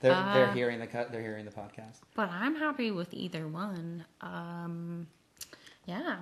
they're 0.00 0.12
Uh, 0.12 0.34
they're 0.34 0.52
hearing 0.52 0.78
the 0.80 0.86
cut. 0.86 1.12
They're 1.12 1.22
hearing 1.22 1.44
the 1.44 1.50
podcast. 1.52 1.98
but 2.14 2.28
I'm 2.30 2.56
happy 2.56 2.90
with 2.90 3.12
either 3.14 3.46
one. 3.48 4.04
Um, 4.20 5.06
yeah, 5.86 6.18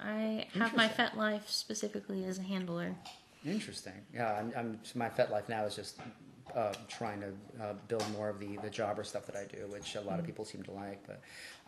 I 0.00 0.46
have 0.54 0.74
my 0.76 0.84
Interesting. 0.88 1.06
FetLife 1.18 1.48
specifically 1.48 2.24
as 2.24 2.38
a 2.38 2.42
handler. 2.42 2.94
Interesting. 3.44 3.92
Yeah, 4.12 4.32
I'm, 4.38 4.52
I'm 4.56 4.80
my 4.94 5.08
FetLife 5.08 5.48
now 5.48 5.64
is 5.64 5.76
just 5.76 6.00
uh, 6.54 6.72
trying 6.88 7.20
to 7.20 7.28
uh, 7.62 7.74
build 7.88 8.04
more 8.12 8.28
of 8.28 8.38
the 8.40 8.56
the 8.58 8.70
jobber 8.70 9.04
stuff 9.04 9.26
that 9.26 9.36
I 9.36 9.44
do, 9.44 9.66
which 9.68 9.94
a 9.94 10.00
lot 10.00 10.18
of 10.18 10.24
people 10.26 10.44
seem 10.44 10.62
to 10.64 10.70
like. 10.72 11.00
But 11.06 11.20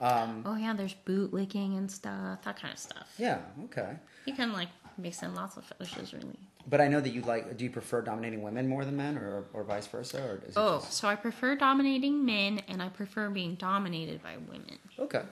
um, 0.05 0.43
Oh 0.47 0.57
yeah, 0.57 0.73
there's 0.75 0.95
bootlicking 1.07 1.77
and 1.77 1.91
stuff, 1.91 2.43
that 2.43 2.59
kind 2.61 2.73
of 2.73 2.79
stuff. 2.81 3.13
yeah, 3.19 3.39
okay. 3.65 3.97
You 4.27 4.35
can 4.35 4.53
like 4.53 4.69
mix 4.97 5.23
in 5.23 5.35
lots 5.35 5.57
of 5.57 5.65
fetishes, 5.65 6.13
really. 6.13 6.39
But 6.67 6.81
I 6.83 6.89
know 6.89 7.01
that 7.01 7.11
you 7.11 7.23
like. 7.23 7.57
Do 7.57 7.65
you 7.65 7.71
prefer 7.71 8.03
dominating 8.03 8.43
women 8.43 8.69
more 8.69 8.85
than 8.85 8.97
men, 8.97 9.17
or 9.17 9.45
or 9.55 9.65
vice 9.65 9.87
versa, 9.87 10.19
or 10.23 10.35
is 10.47 10.57
it 10.57 10.61
Oh, 10.61 10.81
just 10.81 10.93
so 10.95 11.09
I 11.09 11.15
prefer 11.17 11.55
dominating 11.57 12.25
men, 12.27 12.61
and 12.69 12.83
I 12.83 12.89
prefer 12.91 13.31
being 13.31 13.55
dominated 13.55 14.23
by 14.23 14.37
women. 14.37 14.79
okay? 14.99 15.23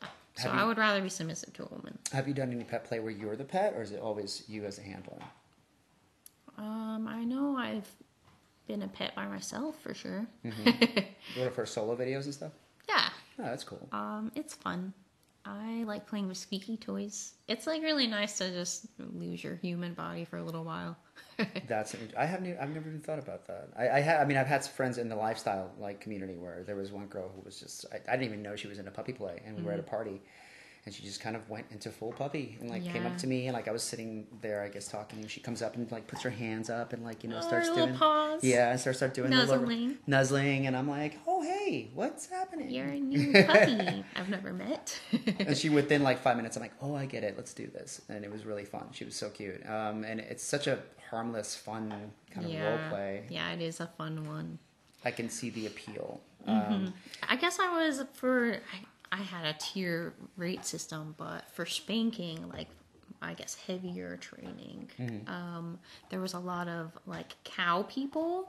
Yeah. 0.00 0.08
So 0.36 0.50
Have 0.50 0.60
I 0.60 0.64
would 0.64 0.78
rather 0.78 1.00
be 1.00 1.08
submissive 1.08 1.52
to 1.54 1.64
a 1.64 1.68
woman. 1.74 1.98
Have 2.12 2.28
you 2.28 2.34
done 2.34 2.52
any 2.52 2.62
pet 2.64 2.84
play 2.84 3.00
where 3.00 3.10
you're 3.10 3.34
the 3.36 3.44
pet, 3.44 3.74
or 3.74 3.82
is 3.82 3.90
it 3.90 4.00
always 4.00 4.44
you 4.48 4.64
as 4.64 4.78
a 4.78 4.82
handler? 4.82 5.18
Um, 6.58 7.06
I 7.08 7.24
know 7.24 7.56
I've 7.56 7.88
been 8.68 8.82
a 8.82 8.88
pet 8.88 9.14
by 9.14 9.26
myself 9.26 9.80
for 9.82 9.92
sure. 9.94 10.26
What 11.36 11.54
for 11.54 11.66
solo 11.66 11.96
videos 11.96 12.24
and 12.24 12.34
stuff? 12.34 12.52
yeah. 12.88 13.08
Oh, 13.38 13.42
that's 13.44 13.64
cool. 13.64 13.86
Um, 13.92 14.30
it's 14.34 14.54
fun. 14.54 14.92
I 15.46 15.84
like 15.84 16.06
playing 16.06 16.26
with 16.26 16.36
squeaky 16.36 16.76
toys. 16.76 17.34
It's 17.46 17.66
like 17.66 17.82
really 17.82 18.08
nice 18.08 18.38
to 18.38 18.50
just 18.50 18.86
lose 18.98 19.44
your 19.44 19.54
human 19.56 19.94
body 19.94 20.24
for 20.24 20.38
a 20.38 20.42
little 20.42 20.64
while. 20.64 20.96
That's 21.68 21.94
I 22.16 22.26
haven't. 22.26 22.58
I've 22.58 22.70
never 22.70 22.88
even 22.88 23.00
thought 23.00 23.20
about 23.20 23.46
that. 23.46 23.68
I, 23.76 23.88
I 23.88 24.00
ha, 24.00 24.12
I 24.14 24.24
mean, 24.24 24.36
I've 24.36 24.48
had 24.48 24.64
some 24.64 24.72
friends 24.72 24.98
in 24.98 25.08
the 25.08 25.14
lifestyle 25.14 25.70
like 25.78 26.00
community 26.00 26.36
where 26.36 26.64
there 26.64 26.74
was 26.74 26.90
one 26.90 27.06
girl 27.06 27.30
who 27.34 27.42
was 27.42 27.60
just. 27.60 27.86
I, 27.92 27.96
I 28.12 28.16
didn't 28.16 28.32
even 28.32 28.42
know 28.42 28.56
she 28.56 28.66
was 28.66 28.78
in 28.78 28.88
a 28.88 28.90
puppy 28.90 29.12
play, 29.12 29.40
and 29.46 29.56
we 29.56 29.62
were 29.62 29.72
at 29.72 29.78
a 29.78 29.82
mm-hmm. 29.82 29.90
party, 29.90 30.22
and 30.86 30.94
she 30.94 31.02
just 31.02 31.20
kind 31.20 31.34
of 31.36 31.50
went 31.50 31.66
into 31.72 31.90
full 31.90 32.12
puppy 32.12 32.56
and 32.60 32.70
like 32.70 32.84
came 32.84 33.04
up 33.06 33.18
to 33.18 33.26
me 33.26 33.48
and 33.48 33.54
like 33.54 33.66
I 33.68 33.72
was 33.72 33.82
sitting 33.82 34.26
there, 34.40 34.62
I 34.62 34.68
guess 34.68 34.86
talking, 34.88 35.18
and 35.18 35.28
she 35.30 35.40
comes 35.40 35.60
up 35.60 35.74
and 35.74 35.90
like 35.90 36.06
puts 36.06 36.22
her 36.22 36.30
hands 36.30 36.70
up 36.70 36.92
and 36.92 37.04
like 37.04 37.22
you 37.24 37.28
know 37.28 37.38
Oh, 37.38 37.46
starts 37.46 37.68
doing 37.70 37.94
paws. 37.96 38.42
yeah, 38.44 38.70
and 38.70 38.78
starts 38.80 38.98
start 39.00 39.12
doing 39.12 39.30
the 39.30 39.36
little- 39.36 39.56
Nuzzling. 39.58 39.98
nuzzling, 40.06 40.66
and 40.68 40.76
I'm 40.76 40.88
like, 40.88 41.18
oh 41.26 41.42
hey, 41.42 41.90
what's 41.92 42.26
happening? 42.26 42.70
You're 42.70 42.86
a 42.86 43.00
new 43.00 43.32
puppy 43.46 44.04
I've 44.14 44.28
never 44.28 44.52
met. 44.52 44.98
and 45.40 45.56
she 45.56 45.68
within 45.80 46.02
like 46.04 46.20
five 46.20 46.36
minutes 46.36 46.56
i'm 46.56 46.62
like 46.62 46.72
oh 46.80 46.94
i 46.94 47.04
get 47.06 47.24
it 47.24 47.34
let's 47.36 47.52
do 47.52 47.66
this 47.66 48.00
and 48.08 48.24
it 48.24 48.30
was 48.30 48.44
really 48.46 48.64
fun 48.64 48.86
she 48.92 49.04
was 49.04 49.14
so 49.16 49.28
cute 49.30 49.60
um, 49.68 50.04
and 50.04 50.20
it's 50.20 50.42
such 50.44 50.66
a 50.68 50.78
harmless 51.10 51.54
fun 51.56 51.92
kind 52.30 52.46
of 52.46 52.52
role 52.60 52.78
play 52.90 53.24
Yeah, 53.28 53.50
it 53.52 53.60
is 53.60 53.80
a 53.80 53.86
fun 53.98 54.26
one. 54.26 54.58
i 55.04 55.10
can 55.10 55.28
see 55.28 55.50
the 55.50 55.66
appeal 55.66 56.20
Mm-hmm. 56.46 56.74
um, 56.74 56.94
I 57.28 57.34
guess 57.34 57.58
I 57.58 57.76
was 57.88 58.04
for 58.12 58.52
I, 58.72 58.78
I 59.12 59.16
had 59.18 59.44
a 59.46 59.54
tier 59.58 60.14
rate 60.36 60.64
system, 60.64 61.14
but 61.16 61.50
for 61.52 61.64
spanking, 61.66 62.48
like 62.48 62.68
I 63.22 63.34
guess 63.34 63.54
heavier 63.66 64.16
training, 64.18 64.90
Mm-hmm. 64.98 65.28
um, 65.32 65.78
there 66.10 66.20
was 66.20 66.34
a 66.34 66.38
lot 66.38 66.68
of 66.68 66.92
like 67.06 67.34
cow 67.44 67.82
people 67.88 68.48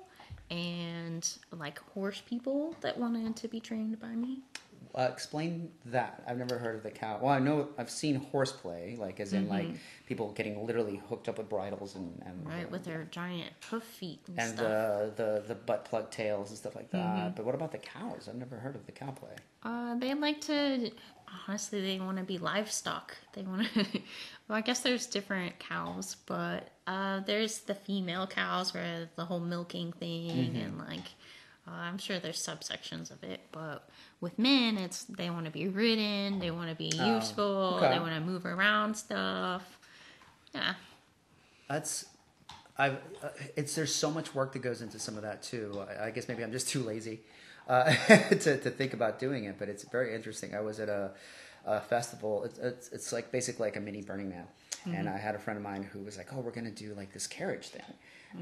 and 0.49 1.27
like 1.51 1.79
horse 1.93 2.21
people 2.27 2.75
that 2.81 2.97
wanted 2.97 3.35
to 3.37 3.47
be 3.47 3.59
trained 3.59 3.99
by 3.99 4.15
me. 4.15 4.39
Uh, 4.97 5.07
explain 5.11 5.69
that 5.85 6.23
i've 6.27 6.37
never 6.37 6.57
heard 6.57 6.75
of 6.75 6.83
the 6.83 6.89
cow 6.91 7.19
well 7.21 7.31
i 7.31 7.39
know 7.39 7.67
i've 7.77 7.89
seen 7.89 8.15
horseplay 8.15 8.95
like 8.97 9.19
as 9.19 9.31
in 9.31 9.47
like 9.47 9.67
people 10.07 10.31
getting 10.33 10.65
literally 10.65 10.99
hooked 11.07 11.29
up 11.29 11.37
with 11.37 11.47
bridles 11.47 11.95
and 11.95 12.21
and 12.25 12.35
Mm-hmm. 12.43 12.49
Right, 12.49 12.71
with 12.71 12.83
their 12.83 13.03
giant 13.11 13.51
hoof 13.69 13.83
feet 13.83 14.19
and, 14.27 14.39
and 14.39 14.49
stuff. 14.57 14.67
the, 14.67 15.13
the 15.23 15.43
the 15.49 15.55
butt 15.55 15.85
plug 15.85 16.09
tails 16.11 16.49
and 16.49 16.57
stuff 16.57 16.75
like 16.75 16.89
that 16.91 16.97
Mm-hmm. 16.97 17.35
but 17.35 17.45
what 17.45 17.55
about 17.55 17.71
the 17.71 17.77
cows 17.77 18.27
i've 18.27 18.35
never 18.35 18.57
heard 18.57 18.75
of 18.75 18.85
the 18.87 18.91
cow 18.91 19.11
play 19.11 19.35
Uh, 19.63 19.95
they 19.95 20.13
like 20.13 20.39
to. 20.41 20.91
Honestly, 21.47 21.81
they 21.81 21.99
want 21.99 22.17
to 22.17 22.23
be 22.23 22.37
livestock. 22.37 23.15
They 23.33 23.41
want 23.41 23.67
to. 23.73 23.85
well, 24.47 24.57
I 24.57 24.61
guess 24.61 24.79
there's 24.79 25.07
different 25.07 25.59
cows, 25.59 26.15
but 26.25 26.69
uh, 26.87 27.19
there's 27.25 27.59
the 27.59 27.75
female 27.75 28.25
cows 28.27 28.73
where 28.73 29.09
the 29.17 29.25
whole 29.25 29.41
milking 29.41 29.91
thing 29.93 30.31
Mm-hmm. 30.31 30.55
and 30.63 30.77
like. 30.77 31.07
Uh, 31.67 31.71
I'm 31.71 31.97
sure 31.97 32.17
there's 32.19 32.37
subsections 32.45 33.11
of 33.11 33.23
it, 33.23 33.41
but 33.51 33.89
with 34.21 34.39
men, 34.39 34.77
it's 34.77 35.03
they 35.03 35.29
want 35.29 35.45
to 35.45 35.51
be 35.51 35.67
ridden, 35.67 36.39
they 36.39 36.49
want 36.51 36.69
to 36.69 36.75
be 36.75 36.91
Oh, 36.97 37.15
useful, 37.15 37.73
okay. 37.77 37.89
they 37.89 37.99
want 37.99 38.13
to 38.13 38.21
move 38.21 38.45
around 38.45 38.95
stuff. 38.95 39.77
Yeah, 40.53 40.75
That's 41.67 42.05
I've 42.77 42.93
uh, 43.23 43.29
it's 43.55 43.75
there's 43.75 43.93
so 43.93 44.09
much 44.09 44.33
work 44.33 44.53
that 44.53 44.59
goes 44.59 44.81
into 44.81 44.97
some 44.99 45.17
of 45.17 45.23
that 45.23 45.43
too. 45.43 45.83
I, 45.99 46.05
I 46.05 46.11
guess 46.11 46.27
maybe 46.27 46.43
I'm 46.43 46.51
just 46.51 46.69
too 46.73 46.83
lazy 46.83 47.19
uh, 47.67 47.93
to 48.29 48.57
to 48.59 48.69
think 48.69 48.93
about 48.93 49.19
doing 49.19 49.43
it, 49.45 49.55
but 49.59 49.67
it's 49.67 49.83
very 49.83 50.15
interesting. 50.15 50.55
I 50.55 50.61
was 50.61 50.79
at 50.79 50.87
a, 50.89 51.11
a 51.65 51.81
festival. 51.81 52.43
It's, 52.45 52.59
it's 52.59 52.89
it's 52.93 53.11
like 53.11 53.31
basically 53.31 53.65
like 53.67 53.75
a 53.75 53.81
mini 53.81 54.01
Burning 54.01 54.29
Man, 54.29 54.45
and 54.85 55.09
I 55.09 55.17
had 55.17 55.35
a 55.35 55.39
friend 55.39 55.57
of 55.57 55.63
mine 55.63 55.83
who 55.83 55.99
was 55.99 56.17
like, 56.17 56.27
"Oh, 56.33 56.39
we're 56.39 56.51
gonna 56.51 56.71
do 56.71 56.93
like 56.95 57.11
this 57.11 57.27
carriage 57.27 57.67
thing," 57.67 57.83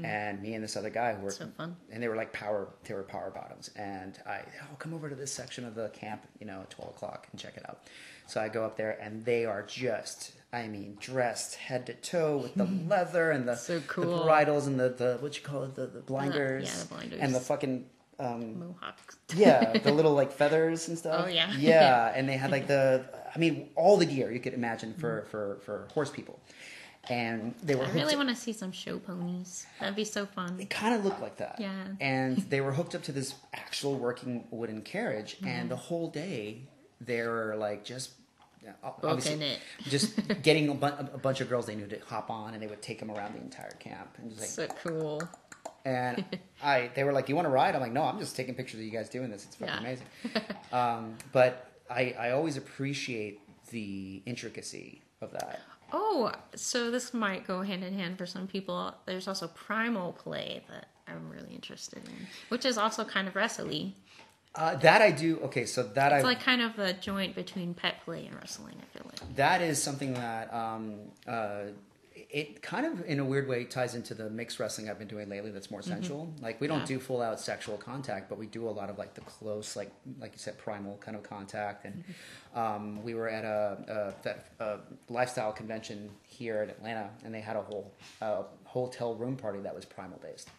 and 0.02 0.42
me 0.42 0.54
and 0.54 0.62
this 0.62 0.76
other 0.76 0.90
guy 0.90 1.16
were 1.22 1.30
So 1.30 1.46
fun. 1.56 1.76
and 1.90 2.02
they 2.02 2.08
were 2.08 2.16
like 2.16 2.32
power 2.32 2.68
they 2.84 2.92
were 2.94 3.02
power 3.02 3.30
bottoms 3.34 3.70
and 3.76 4.18
i 4.26 4.40
oh 4.62 4.74
come 4.78 4.92
over 4.92 5.08
to 5.08 5.14
this 5.14 5.32
section 5.32 5.64
of 5.64 5.74
the 5.74 5.88
camp 5.90 6.22
you 6.40 6.46
know 6.46 6.60
at 6.60 6.70
12 6.70 6.90
o'clock 6.90 7.28
and 7.32 7.40
check 7.40 7.56
it 7.56 7.64
out 7.68 7.80
so 8.26 8.40
i 8.40 8.48
go 8.48 8.64
up 8.64 8.76
there 8.76 8.98
and 9.00 9.24
they 9.24 9.44
are 9.46 9.62
just 9.62 10.32
i 10.52 10.66
mean 10.66 10.96
dressed 11.00 11.54
head 11.54 11.86
to 11.86 11.94
toe 11.94 12.36
with 12.38 12.54
the 12.56 12.64
leather 12.88 13.30
and 13.30 13.48
the, 13.48 13.54
So 13.56 13.78
the 13.78 14.22
bridles 14.24 14.66
and 14.66 14.78
the, 14.78 14.88
the 14.90 15.18
what 15.20 15.36
you 15.36 15.42
call 15.42 15.62
it 15.64 15.74
the, 15.76 15.86
the 15.86 16.00
blinders 16.00 16.64
yeah, 16.68 16.82
the 16.82 16.88
blinders. 16.88 17.20
and 17.20 17.34
the 17.34 17.40
fucking 17.40 17.86
um, 18.18 18.58
mohawks. 18.58 19.16
yeah 19.34 19.78
the 19.78 19.92
little 19.98 20.12
like 20.14 20.32
feathers 20.32 20.88
and 20.88 20.98
stuff 20.98 21.24
Oh, 21.26 21.28
yeah. 21.28 21.52
yeah 21.56 22.12
and 22.14 22.28
they 22.28 22.36
had 22.36 22.50
like 22.50 22.66
the 22.74 23.04
i 23.34 23.38
mean 23.38 23.68
all 23.76 23.96
the 23.96 24.06
gear 24.06 24.32
you 24.32 24.40
could 24.40 24.54
imagine 24.54 24.94
for 24.94 25.26
for 25.30 25.58
for 25.64 25.86
horse 25.94 26.10
people 26.10 26.40
and 27.08 27.54
they 27.62 27.74
were 27.74 27.84
I 27.84 27.90
really 27.92 28.16
want 28.16 28.28
to 28.30 28.34
see 28.34 28.52
some 28.52 28.72
show 28.72 28.98
ponies. 28.98 29.66
That'd 29.80 29.96
be 29.96 30.04
so 30.04 30.26
fun. 30.26 30.58
it 30.60 30.70
kind 30.70 30.94
of 30.94 31.04
looked 31.04 31.20
like 31.20 31.36
that. 31.38 31.56
Yeah. 31.60 31.72
And 32.00 32.36
they 32.50 32.60
were 32.60 32.72
hooked 32.72 32.94
up 32.94 33.02
to 33.04 33.12
this 33.12 33.34
actual 33.54 33.94
working 33.96 34.44
wooden 34.50 34.82
carriage, 34.82 35.36
Mm-hmm. 35.36 35.46
and 35.48 35.70
the 35.70 35.76
whole 35.76 36.08
day 36.10 36.62
they 37.00 37.22
were 37.22 37.54
like 37.58 37.84
just 37.84 38.10
obviously 38.82 39.34
it. 39.46 39.58
just 39.84 40.16
getting 40.42 40.68
a, 40.68 40.74
bu- 40.74 40.86
a 41.14 41.18
bunch 41.18 41.40
of 41.40 41.48
girls 41.48 41.66
they 41.66 41.74
knew 41.76 41.86
to 41.86 41.98
hop 42.06 42.30
on, 42.30 42.54
and 42.54 42.62
they 42.62 42.66
would 42.66 42.82
take 42.82 42.98
them 42.98 43.10
around 43.10 43.34
the 43.34 43.40
entire 43.40 43.70
camp, 43.78 44.16
and 44.18 44.30
just 44.36 44.58
like, 44.58 44.70
So 44.70 44.90
cool. 44.90 45.22
and 45.84 46.24
I 46.62 46.90
they 46.94 47.04
were 47.04 47.12
like, 47.12 47.28
"You 47.28 47.36
want 47.36 47.46
to 47.46 47.50
ride?" 47.52 47.74
I'm 47.74 47.80
like, 47.80 47.92
"No, 47.92 48.02
I'm 48.02 48.18
just 48.18 48.34
taking 48.34 48.54
pictures 48.54 48.80
of 48.80 48.86
you 48.86 48.90
guys 48.90 49.08
doing 49.08 49.30
this. 49.30 49.44
It's 49.44 49.56
fucking 49.56 49.74
Yeah. 49.74 49.80
amazing." 49.80 50.06
um, 50.72 51.14
but 51.32 51.70
I 51.88 52.14
I 52.18 52.30
always 52.30 52.56
appreciate 52.56 53.40
the 53.70 54.22
intricacy 54.26 55.02
of 55.20 55.30
that. 55.32 55.60
Oh, 55.92 56.32
so 56.54 56.90
this 56.90 57.14
might 57.14 57.46
go 57.46 57.62
hand 57.62 57.84
in 57.84 57.94
hand 57.94 58.18
for 58.18 58.26
some 58.26 58.46
people. 58.46 58.94
There's 59.06 59.28
also 59.28 59.48
primal 59.48 60.12
play 60.12 60.62
that 60.68 60.88
I'm 61.06 61.30
really 61.30 61.54
interested 61.54 62.02
in, 62.04 62.26
which 62.48 62.64
is 62.64 62.76
also 62.76 63.04
kind 63.04 63.28
of 63.28 63.36
wrestling. 63.36 63.94
Uh, 64.54 64.74
that 64.76 65.02
I 65.02 65.10
do. 65.10 65.38
Okay, 65.44 65.66
so 65.66 65.82
that 65.82 66.12
I 66.12 66.16
It's 66.16 66.24
like 66.24 66.40
kind 66.40 66.62
of 66.62 66.78
a 66.78 66.94
joint 66.94 67.34
between 67.34 67.74
pet 67.74 67.96
play 68.04 68.26
and 68.26 68.34
wrestling. 68.34 68.74
I 68.80 68.98
feel 68.98 69.06
like. 69.06 69.36
that 69.36 69.60
is 69.60 69.80
something 69.82 70.14
that 70.14 70.52
um, 70.52 70.94
uh, 71.26 71.64
it 72.40 72.60
kind 72.60 72.84
of 72.84 72.94
in 73.06 73.18
a 73.18 73.24
weird 73.24 73.48
way 73.48 73.64
ties 73.64 73.94
into 73.94 74.12
the 74.12 74.28
mixed 74.28 74.58
wrestling 74.60 74.90
I've 74.90 74.98
been 74.98 75.08
doing 75.08 75.28
lately. 75.28 75.50
That's 75.50 75.70
more 75.70 75.80
sensual. 75.80 76.22
Like 76.42 76.60
we 76.60 76.66
don't 76.66 76.80
Mm-hmm. 76.82 76.92
Yeah. 76.92 76.98
do 76.98 77.04
full 77.08 77.22
out 77.22 77.40
sexual 77.40 77.78
contact, 77.78 78.28
but 78.28 78.36
we 78.36 78.46
do 78.46 78.68
a 78.68 78.74
lot 78.80 78.90
of 78.90 78.98
like 78.98 79.14
the 79.14 79.22
close, 79.22 79.74
like 79.76 79.90
like 80.20 80.32
you 80.32 80.38
said, 80.38 80.58
primal 80.58 80.98
kind 80.98 81.16
of 81.16 81.22
contact. 81.22 81.84
And 81.86 81.94
Mm-hmm. 82.04 82.58
um, 82.58 83.02
we 83.02 83.14
were 83.14 83.28
at 83.28 83.44
a, 83.44 84.14
a, 84.60 84.64
a 84.64 84.78
lifestyle 85.08 85.52
convention 85.52 86.10
here 86.24 86.62
in 86.64 86.68
Atlanta, 86.70 87.08
and 87.24 87.32
they 87.34 87.40
had 87.40 87.56
a 87.56 87.62
whole 87.62 87.94
uh, 88.20 88.42
hotel 88.64 89.14
room 89.14 89.36
party 89.36 89.60
that 89.60 89.74
was 89.74 89.84
primal 89.86 90.18
based. 90.18 90.50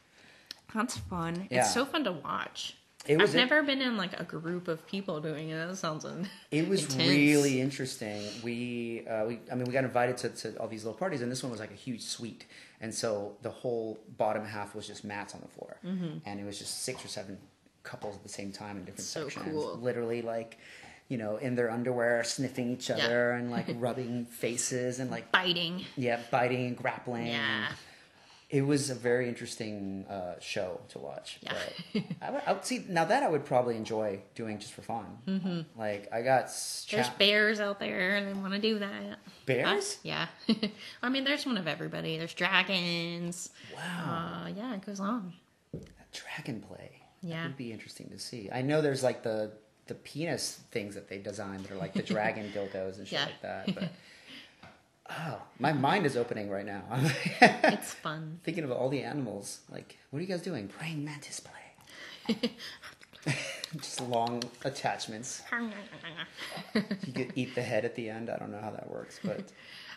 That's 0.73 0.97
fun. 0.97 1.47
Yeah. 1.51 1.59
It's 1.59 1.73
so 1.73 1.85
fun 1.85 2.03
to 2.05 2.11
watch. 2.13 2.76
It 3.07 3.17
was 3.17 3.29
I've 3.31 3.35
never 3.37 3.63
been 3.63 3.81
in 3.81 3.95
like 3.97 4.19
a 4.19 4.23
group 4.23 4.67
of 4.67 4.85
people 4.87 5.19
doing 5.21 5.49
it. 5.49 5.67
That 5.67 5.75
sounds 5.77 6.03
in- 6.05 6.27
It 6.51 6.67
was 6.67 6.95
really 6.95 7.61
interesting. 7.61 8.21
We, 8.43 9.05
uh, 9.07 9.25
we, 9.25 9.39
I 9.51 9.55
mean, 9.55 9.65
we 9.65 9.73
got 9.73 9.83
invited 9.83 10.17
to, 10.17 10.29
to 10.29 10.57
all 10.59 10.67
these 10.67 10.83
little 10.83 10.97
parties, 10.97 11.21
and 11.21 11.31
this 11.31 11.41
one 11.43 11.51
was 11.51 11.59
like 11.59 11.71
a 11.71 11.75
huge 11.75 12.01
suite, 12.01 12.45
and 12.81 12.93
so 12.93 13.37
the 13.41 13.49
whole 13.49 13.99
bottom 14.17 14.45
half 14.45 14.75
was 14.75 14.85
just 14.87 15.03
mats 15.03 15.33
on 15.33 15.41
the 15.41 15.47
floor, 15.47 15.77
and 15.83 16.39
it 16.39 16.45
was 16.45 16.59
just 16.59 16.83
six 16.83 17.03
or 17.03 17.07
seven 17.07 17.37
couples 17.83 18.15
at 18.15 18.23
the 18.23 18.29
same 18.29 18.51
time 18.51 18.77
in 18.77 18.83
different 18.83 19.05
So 19.07 19.29
sections, 19.29 19.53
cool. 19.53 19.77
literally 19.77 20.21
like, 20.21 20.57
you 21.07 21.17
know, 21.17 21.37
in 21.37 21.55
their 21.55 21.71
underwear, 21.71 22.21
sniffing 22.25 22.73
each 22.73 22.89
Yeah. 22.89 22.95
other 22.97 23.31
and 23.31 23.49
like 23.49 23.65
rubbing 23.77 24.25
faces 24.25 24.99
and 24.99 25.09
like 25.09 25.31
biting. 25.31 25.85
yeah, 25.95 26.19
biting 26.29 26.65
and 26.67 26.75
grappling. 26.77 27.27
Yeah. 27.27 27.67
It 28.49 28.61
was 28.61 28.89
a 28.89 28.95
very 28.95 29.27
interesting 29.27 30.05
uh, 30.09 30.35
show 30.39 30.79
to 30.89 30.99
watch. 30.99 31.37
Yeah. 31.41 31.53
But 31.93 32.03
I 32.21 32.31
would, 32.31 32.41
I 32.47 32.53
would 32.53 32.63
see 32.65 32.85
now 32.87 33.03
that 33.03 33.21
I 33.21 33.27
would 33.29 33.43
probably 33.43 33.75
enjoy 33.75 34.21
doing 34.35 34.57
just 34.57 34.71
for 34.71 34.81
fun. 34.81 35.05
Mm-hmm. 35.27 35.61
Like 35.79 36.07
I 36.13 36.21
got 36.21 36.43
s- 36.45 36.87
There's 36.89 37.09
bears 37.09 37.59
out 37.59 37.77
there 37.79 38.15
and 38.15 38.25
they 38.27 38.33
want 38.39 38.53
to 38.53 38.59
do 38.59 38.79
that. 38.79 39.19
bears. 39.45 39.67
Us? 39.67 39.97
Yeah. 40.03 40.27
I 41.03 41.09
mean, 41.09 41.25
there's 41.25 41.45
one 41.45 41.57
of 41.57 41.67
everybody. 41.67 42.17
There's 42.17 42.33
dragons. 42.33 43.49
Wow, 43.75 44.43
Uh, 44.45 44.47
yeah, 44.55 44.73
it 44.75 44.85
goes 44.85 45.01
on. 45.01 45.33
dragon 46.13 46.61
play. 46.61 46.91
That 47.23 47.27
Yeah. 47.29 47.47
would 47.47 47.57
be 47.57 47.71
interesting 47.71 48.09
to 48.11 48.19
see. 48.19 48.49
I 48.51 48.61
know 48.61 48.81
there's 48.81 49.03
like 49.03 49.23
the 49.23 49.51
the 49.87 49.95
penis 49.95 50.59
things 50.71 50.95
that 50.95 51.07
they 51.07 51.17
design 51.17 51.61
that 51.63 51.71
are 51.71 51.75
like 51.77 51.93
the 51.93 52.03
dragon 52.13 52.51
dildos 52.53 52.97
and 52.97 53.07
shit 53.07 53.19
Yeah. 53.19 53.25
like 53.25 53.41
that. 53.41 53.75
But 53.75 53.89
oh, 55.09 55.41
my 55.59 55.73
mind 55.73 56.05
is 56.05 56.17
opening 56.17 56.49
right 56.49 56.65
now. 56.65 56.83
It's 57.41 57.93
fun. 57.93 58.39
thinking 58.43 58.63
of 58.63 58.71
all 58.71 58.89
the 58.89 59.03
animals. 59.03 59.59
Like, 59.71 59.97
what 60.09 60.19
are 60.19 60.21
you 60.21 60.27
guys 60.27 60.41
doing? 60.41 60.67
Praying 60.67 61.03
mantis 61.03 61.39
play. 61.39 62.51
Just 63.75 64.01
long 64.01 64.41
attachments. 64.63 65.41
You 66.73 67.13
could 67.13 67.33
eat 67.35 67.55
the 67.55 67.61
head 67.61 67.83
at 67.85 67.95
the 67.95 68.09
end. 68.09 68.29
I 68.29 68.37
don't 68.37 68.51
know 68.51 68.61
how 68.61 68.71
that 68.71 68.89
works, 68.89 69.19
but 69.23 69.51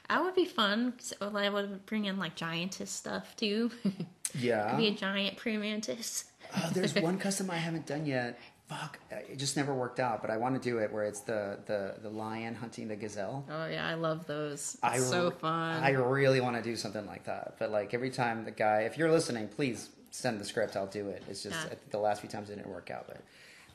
That 0.08 0.24
would 0.24 0.34
be 0.34 0.44
fun. 0.44 0.94
So 0.98 1.16
I 1.20 1.48
would 1.48 1.86
bring 1.86 2.06
in 2.06 2.18
like 2.18 2.34
giantess 2.34 2.90
stuff 2.90 3.36
too. 3.36 3.70
yeah. 4.34 4.76
be 4.76 4.88
a 4.88 4.90
giant 4.94 5.36
praying 5.36 5.60
mantis. 5.60 6.24
Oh, 6.56 6.70
there's 6.74 6.94
one 6.96 7.16
custom 7.16 7.48
I 7.50 7.56
haven't 7.56 7.86
done 7.86 8.06
yet. 8.06 8.36
Fuck, 8.70 9.00
it 9.10 9.36
just 9.36 9.56
never 9.56 9.74
worked 9.74 9.98
out. 10.00 10.22
But 10.22 10.30
I 10.30 10.36
want 10.36 10.54
to 10.54 10.60
do 10.70 10.78
it 10.78 10.92
where 10.92 11.02
it's 11.04 11.20
the 11.20 11.58
the 11.66 11.96
the 12.00 12.08
lion 12.08 12.54
hunting 12.54 12.86
the 12.88 12.94
gazelle. 12.96 13.44
Oh 13.50 13.66
yeah, 13.66 13.86
I 13.86 13.94
love 13.94 14.26
those. 14.26 14.74
It's 14.74 14.78
I 14.82 14.98
so 14.98 15.30
fun. 15.32 15.82
I 15.82 15.90
really 15.90 16.40
want 16.40 16.54
to 16.56 16.62
do 16.62 16.76
something 16.76 17.04
like 17.06 17.24
that. 17.24 17.56
But 17.58 17.70
like 17.72 17.92
every 17.94 18.10
time 18.10 18.44
the 18.44 18.52
guy, 18.52 18.82
if 18.82 18.96
you're 18.96 19.10
listening, 19.10 19.48
please 19.48 19.90
send 20.12 20.40
the 20.40 20.44
script. 20.44 20.76
I'll 20.76 20.86
do 20.86 21.08
it. 21.08 21.22
It's 21.28 21.42
just 21.42 21.56
Yeah. 21.68 21.74
The 21.90 21.98
last 21.98 22.20
few 22.20 22.30
times 22.30 22.48
it 22.48 22.56
didn't 22.56 22.70
work 22.70 22.90
out, 22.92 23.06
but 23.08 23.20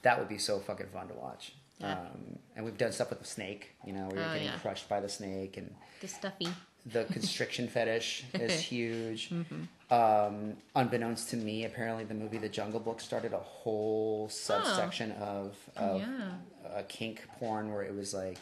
that 0.04 0.18
would 0.18 0.30
be 0.30 0.38
so 0.38 0.60
fucking 0.60 0.88
fun 0.94 1.10
to 1.10 1.14
watch. 1.14 1.54
Yeah. 1.80 1.92
Um, 2.00 2.40
and 2.56 2.64
we've 2.64 2.78
done 2.78 2.94
stuff 2.94 3.10
with 3.10 3.20
the 3.20 3.26
snake. 3.28 3.72
You 3.86 3.92
know, 3.94 4.08
where 4.08 4.16
you're 4.16 4.26
Oh, 4.30 4.34
getting 4.34 4.48
yeah. 4.48 4.60
crushed 4.60 4.88
by 4.88 5.02
the 5.02 5.10
snake 5.10 5.58
and. 5.58 5.76
the 6.00 6.08
stuffy. 6.08 6.48
The 6.86 7.06
constriction 7.06 7.68
fetish 7.68 8.24
is 8.34 8.60
huge. 8.72 9.30
Mm-hmm. 9.30 9.94
Um, 9.94 10.54
unbeknownst 10.76 11.30
to 11.32 11.38
me, 11.38 11.66
apparently 11.66 12.04
the 12.06 12.14
movie 12.16 12.38
The 12.38 12.50
Jungle 12.50 12.80
Book 12.80 13.00
started 13.00 13.34
a 13.34 13.38
whole 13.40 14.28
subsection 14.30 15.12
of, 15.14 15.56
of 15.76 16.02
Yeah. 16.02 16.32
uh, 16.76 16.82
kink 16.88 17.24
porn 17.40 17.72
where 17.72 17.84
it 17.84 17.96
was 17.96 18.14
like, 18.14 18.40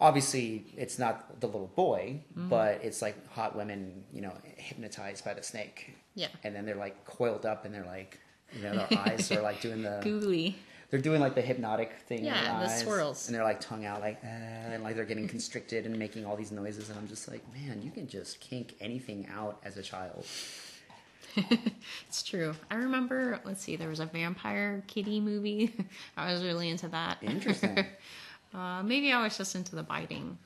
obviously 0.00 0.64
it's 0.76 0.98
not 0.98 1.40
the 1.40 1.46
little 1.46 1.70
boy, 1.74 2.20
Mm-hmm. 2.36 2.48
but 2.48 2.80
it's 2.82 3.02
like 3.02 3.16
hot 3.30 3.56
women, 3.56 4.04
you 4.12 4.20
know, 4.22 4.32
hypnotized 4.56 5.24
by 5.24 5.34
the 5.34 5.42
snake. 5.42 5.94
Yeah. 6.14 6.28
And 6.44 6.54
then 6.54 6.66
they're 6.66 6.74
like 6.76 7.04
coiled 7.04 7.46
up 7.46 7.64
and 7.64 7.74
they're 7.74 7.84
like, 7.86 8.18
you 8.54 8.62
know, 8.62 8.72
their 8.72 8.98
eyes 9.06 9.30
are 9.32 9.42
like 9.42 9.60
doing 9.60 9.82
the 9.82 10.00
Googly. 10.02 10.56
They're 10.90 11.00
doing 11.00 11.20
like 11.20 11.34
the 11.34 11.40
hypnotic 11.40 11.92
thing. 12.06 12.18
in 12.20 12.24
Yeah, 12.26 12.34
their 12.58 12.66
the 12.66 12.72
eyes, 12.72 12.80
swirls. 12.82 13.26
and 13.28 13.34
they're 13.34 13.44
like 13.44 13.60
tongue 13.60 13.84
out, 13.84 14.00
like, 14.00 14.18
uh, 14.24 14.26
and 14.26 14.82
like 14.82 14.96
they're 14.96 15.04
getting 15.04 15.28
constricted 15.28 15.86
and 15.86 15.98
making 15.98 16.26
all 16.26 16.36
these 16.36 16.52
noises. 16.52 16.88
And 16.90 16.98
I'm 16.98 17.08
just 17.08 17.28
like, 17.28 17.42
man, 17.54 17.80
you 17.82 17.90
can 17.90 18.08
just 18.08 18.40
kink 18.40 18.74
anything 18.80 19.28
out 19.32 19.58
as 19.64 19.76
a 19.76 19.82
child. 19.82 20.26
It's 22.08 22.22
true. 22.24 22.54
I 22.70 22.74
remember. 22.74 23.40
Let's 23.44 23.62
see. 23.62 23.76
There 23.76 23.88
was 23.88 24.00
a 24.00 24.06
vampire 24.06 24.82
kitty 24.88 25.20
movie. 25.20 25.72
I 26.16 26.32
was 26.32 26.42
really 26.42 26.68
into 26.68 26.88
that. 26.88 27.18
Interesting. 27.22 27.86
Uh, 28.52 28.82
maybe 28.82 29.12
I 29.12 29.22
was 29.22 29.38
just 29.38 29.54
into 29.54 29.76
the 29.76 29.84
biting. 29.84 30.36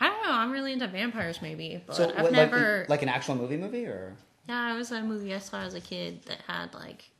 I 0.00 0.06
don't 0.08 0.22
know. 0.24 0.32
I'm 0.32 0.50
really 0.50 0.72
into 0.72 0.88
vampires, 0.88 1.42
maybe, 1.42 1.78
but 1.86 1.94
so, 1.94 2.10
I've 2.16 2.22
what, 2.22 2.32
never. 2.32 2.78
like, 2.80 2.88
like 2.88 3.02
an 3.02 3.10
actual 3.10 3.34
movie, 3.34 3.58
movie, 3.58 3.84
or 3.84 4.16
yeah, 4.48 4.72
it 4.74 4.78
was 4.78 4.90
a 4.92 5.02
movie 5.02 5.34
I 5.34 5.40
saw 5.40 5.58
as 5.60 5.74
a 5.74 5.80
kid 5.82 6.22
that 6.22 6.38
had 6.48 6.72
like. 6.72 7.10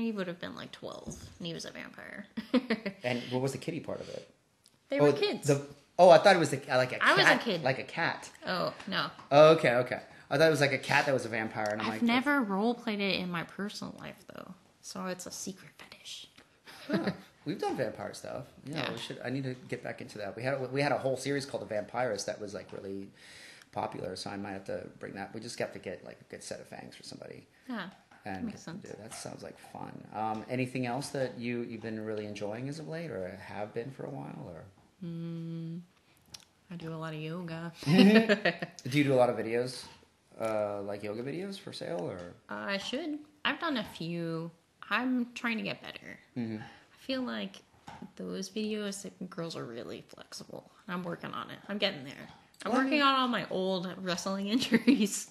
He 0.00 0.12
would 0.12 0.26
have 0.26 0.40
been 0.40 0.54
like 0.56 0.72
12, 0.72 1.16
and 1.38 1.46
he 1.46 1.54
was 1.54 1.64
a 1.64 1.70
vampire. 1.70 2.26
and 3.04 3.22
what 3.30 3.40
was 3.42 3.52
the 3.52 3.58
kitty 3.58 3.80
part 3.80 4.00
of 4.00 4.08
it? 4.08 4.28
they 4.88 4.98
oh, 4.98 5.04
were 5.04 5.12
kids. 5.12 5.46
The, 5.46 5.62
oh, 5.98 6.10
I 6.10 6.18
thought 6.18 6.36
it 6.36 6.38
was 6.38 6.50
the, 6.50 6.60
like 6.68 6.92
a 6.92 6.98
cat. 6.98 7.00
I 7.02 7.16
was 7.16 7.26
a 7.26 7.38
kid. 7.38 7.62
like 7.62 7.78
a 7.78 7.84
cat. 7.84 8.30
Oh 8.46 8.72
no, 8.86 9.06
Oh, 9.30 9.50
okay, 9.54 9.74
okay. 9.76 10.00
I 10.30 10.38
thought 10.38 10.48
it 10.48 10.50
was 10.50 10.60
like 10.60 10.72
a 10.72 10.78
cat 10.78 11.06
that 11.06 11.12
was 11.12 11.24
a 11.24 11.28
vampire, 11.28 11.68
and 11.70 11.80
I'm 11.80 11.86
I've 11.86 11.92
like, 11.94 12.02
never 12.02 12.40
role 12.42 12.74
played 12.74 13.00
it 13.00 13.20
in 13.20 13.30
my 13.30 13.44
personal 13.44 13.94
life 14.00 14.24
though, 14.34 14.54
so 14.82 15.06
it's 15.06 15.26
a 15.26 15.30
secret 15.30 15.70
fetish. 15.78 16.26
huh, 16.88 17.10
we've 17.44 17.58
done 17.58 17.76
vampire 17.76 18.12
stuff. 18.14 18.44
Yeah, 18.66 18.78
Yeah. 18.78 18.92
we 18.92 18.98
should. 18.98 19.20
I 19.24 19.30
need 19.30 19.44
to 19.44 19.54
get 19.68 19.82
back 19.84 20.00
into 20.00 20.18
that. 20.18 20.34
We 20.36 20.42
had 20.42 20.72
we 20.72 20.80
had 20.82 20.92
a 20.92 20.98
whole 20.98 21.16
series 21.16 21.46
called 21.46 21.68
The 21.68 21.74
Vampirist 21.74 22.24
that 22.26 22.40
was 22.40 22.52
like 22.54 22.72
really 22.72 23.10
popular, 23.72 24.16
so 24.16 24.30
I 24.30 24.36
might 24.36 24.52
have 24.52 24.64
to 24.64 24.86
bring 24.98 25.14
that. 25.14 25.34
We 25.34 25.40
just 25.40 25.58
have 25.58 25.72
to 25.72 25.78
get 25.78 26.04
like 26.04 26.18
a 26.20 26.24
good 26.30 26.42
set 26.42 26.60
of 26.60 26.66
fangs 26.68 26.94
for 26.96 27.02
somebody. 27.02 27.46
Yeah, 27.68 27.88
And 28.26 28.46
Makes 28.46 28.62
sense. 28.62 28.82
dude, 28.88 28.96
that 29.02 29.12
sounds 29.14 29.42
like 29.42 29.58
fun. 29.58 29.92
Um, 30.14 30.44
anything 30.48 30.86
else 30.86 31.08
that 31.08 31.38
you 31.38 31.60
you've 31.62 31.82
been 31.82 32.00
really 32.04 32.24
enjoying 32.26 32.68
as 32.68 32.78
of 32.78 32.88
late, 32.88 33.10
or 33.10 33.38
have 33.46 33.74
been 33.74 33.90
for 33.90 34.04
a 34.04 34.10
while, 34.10 34.46
or 34.50 34.64
I 36.70 36.76
do 36.76 36.92
a 36.92 36.96
lot 36.96 37.12
of 37.14 37.20
yoga. 37.20 37.72
do 37.84 38.98
you 38.98 39.04
do 39.04 39.12
a 39.12 39.16
lot 39.16 39.28
of 39.30 39.36
videos, 39.36 39.84
uh, 40.40 40.80
like 40.82 41.02
yoga 41.02 41.22
videos 41.22 41.58
for 41.58 41.72
sale, 41.72 42.00
or 42.00 42.18
Uh, 42.50 42.64
I 42.70 42.78
should. 42.78 43.18
I've 43.44 43.60
done 43.60 43.76
a 43.76 43.84
few. 43.84 44.50
I'm 44.90 45.32
trying 45.34 45.58
to 45.58 45.62
get 45.62 45.82
better. 45.82 46.18
Mm-hmm. 46.36 46.56
I 46.62 46.96
feel 47.06 47.22
like 47.22 47.56
those 48.16 48.48
videos, 48.50 49.08
girls 49.28 49.56
are 49.56 49.64
really 49.64 50.02
flexible. 50.08 50.70
I'm 50.88 51.02
working 51.04 51.32
on 51.32 51.50
it. 51.50 51.58
I'm 51.68 51.78
getting 51.78 52.04
there. 52.04 52.28
I'm 52.64 52.72
Well, 52.72 52.82
working 52.84 53.02
on 53.02 53.14
all 53.14 53.28
my 53.28 53.46
old 53.50 53.88
wrestling 54.02 54.48
injuries. 54.54 55.28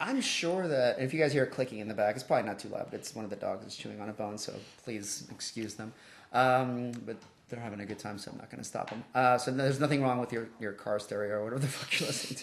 I'm 0.00 0.20
sure 0.20 0.66
that 0.68 0.98
if 1.00 1.12
you 1.14 1.20
guys 1.20 1.32
hear 1.32 1.46
clicking 1.46 1.78
in 1.78 1.88
the 1.88 1.94
back, 1.94 2.14
it's 2.14 2.24
probably 2.24 2.48
not 2.48 2.58
too 2.58 2.68
loud, 2.68 2.88
but 2.90 2.98
it's 3.00 3.14
one 3.14 3.24
of 3.24 3.30
the 3.30 3.36
dogs 3.36 3.66
is 3.66 3.76
chewing 3.76 4.00
on 4.00 4.08
a 4.08 4.12
bone, 4.12 4.38
so 4.38 4.52
please 4.84 5.26
excuse 5.30 5.74
them. 5.74 5.92
Um, 6.32 6.92
but 7.06 7.16
they're 7.48 7.60
having 7.60 7.80
a 7.80 7.86
good 7.86 7.98
time, 7.98 8.18
so 8.18 8.30
I'm 8.30 8.38
not 8.38 8.50
going 8.50 8.62
to 8.62 8.68
stop 8.68 8.90
them. 8.90 9.02
Uh, 9.14 9.36
so 9.38 9.50
there's 9.50 9.80
nothing 9.80 10.02
wrong 10.02 10.18
with 10.18 10.32
your, 10.32 10.48
your 10.60 10.72
car 10.72 10.98
stereo 10.98 11.40
or 11.40 11.44
whatever 11.44 11.60
the 11.62 11.68
fuck 11.78 11.98
you're 12.00 12.06
listening 12.08 12.38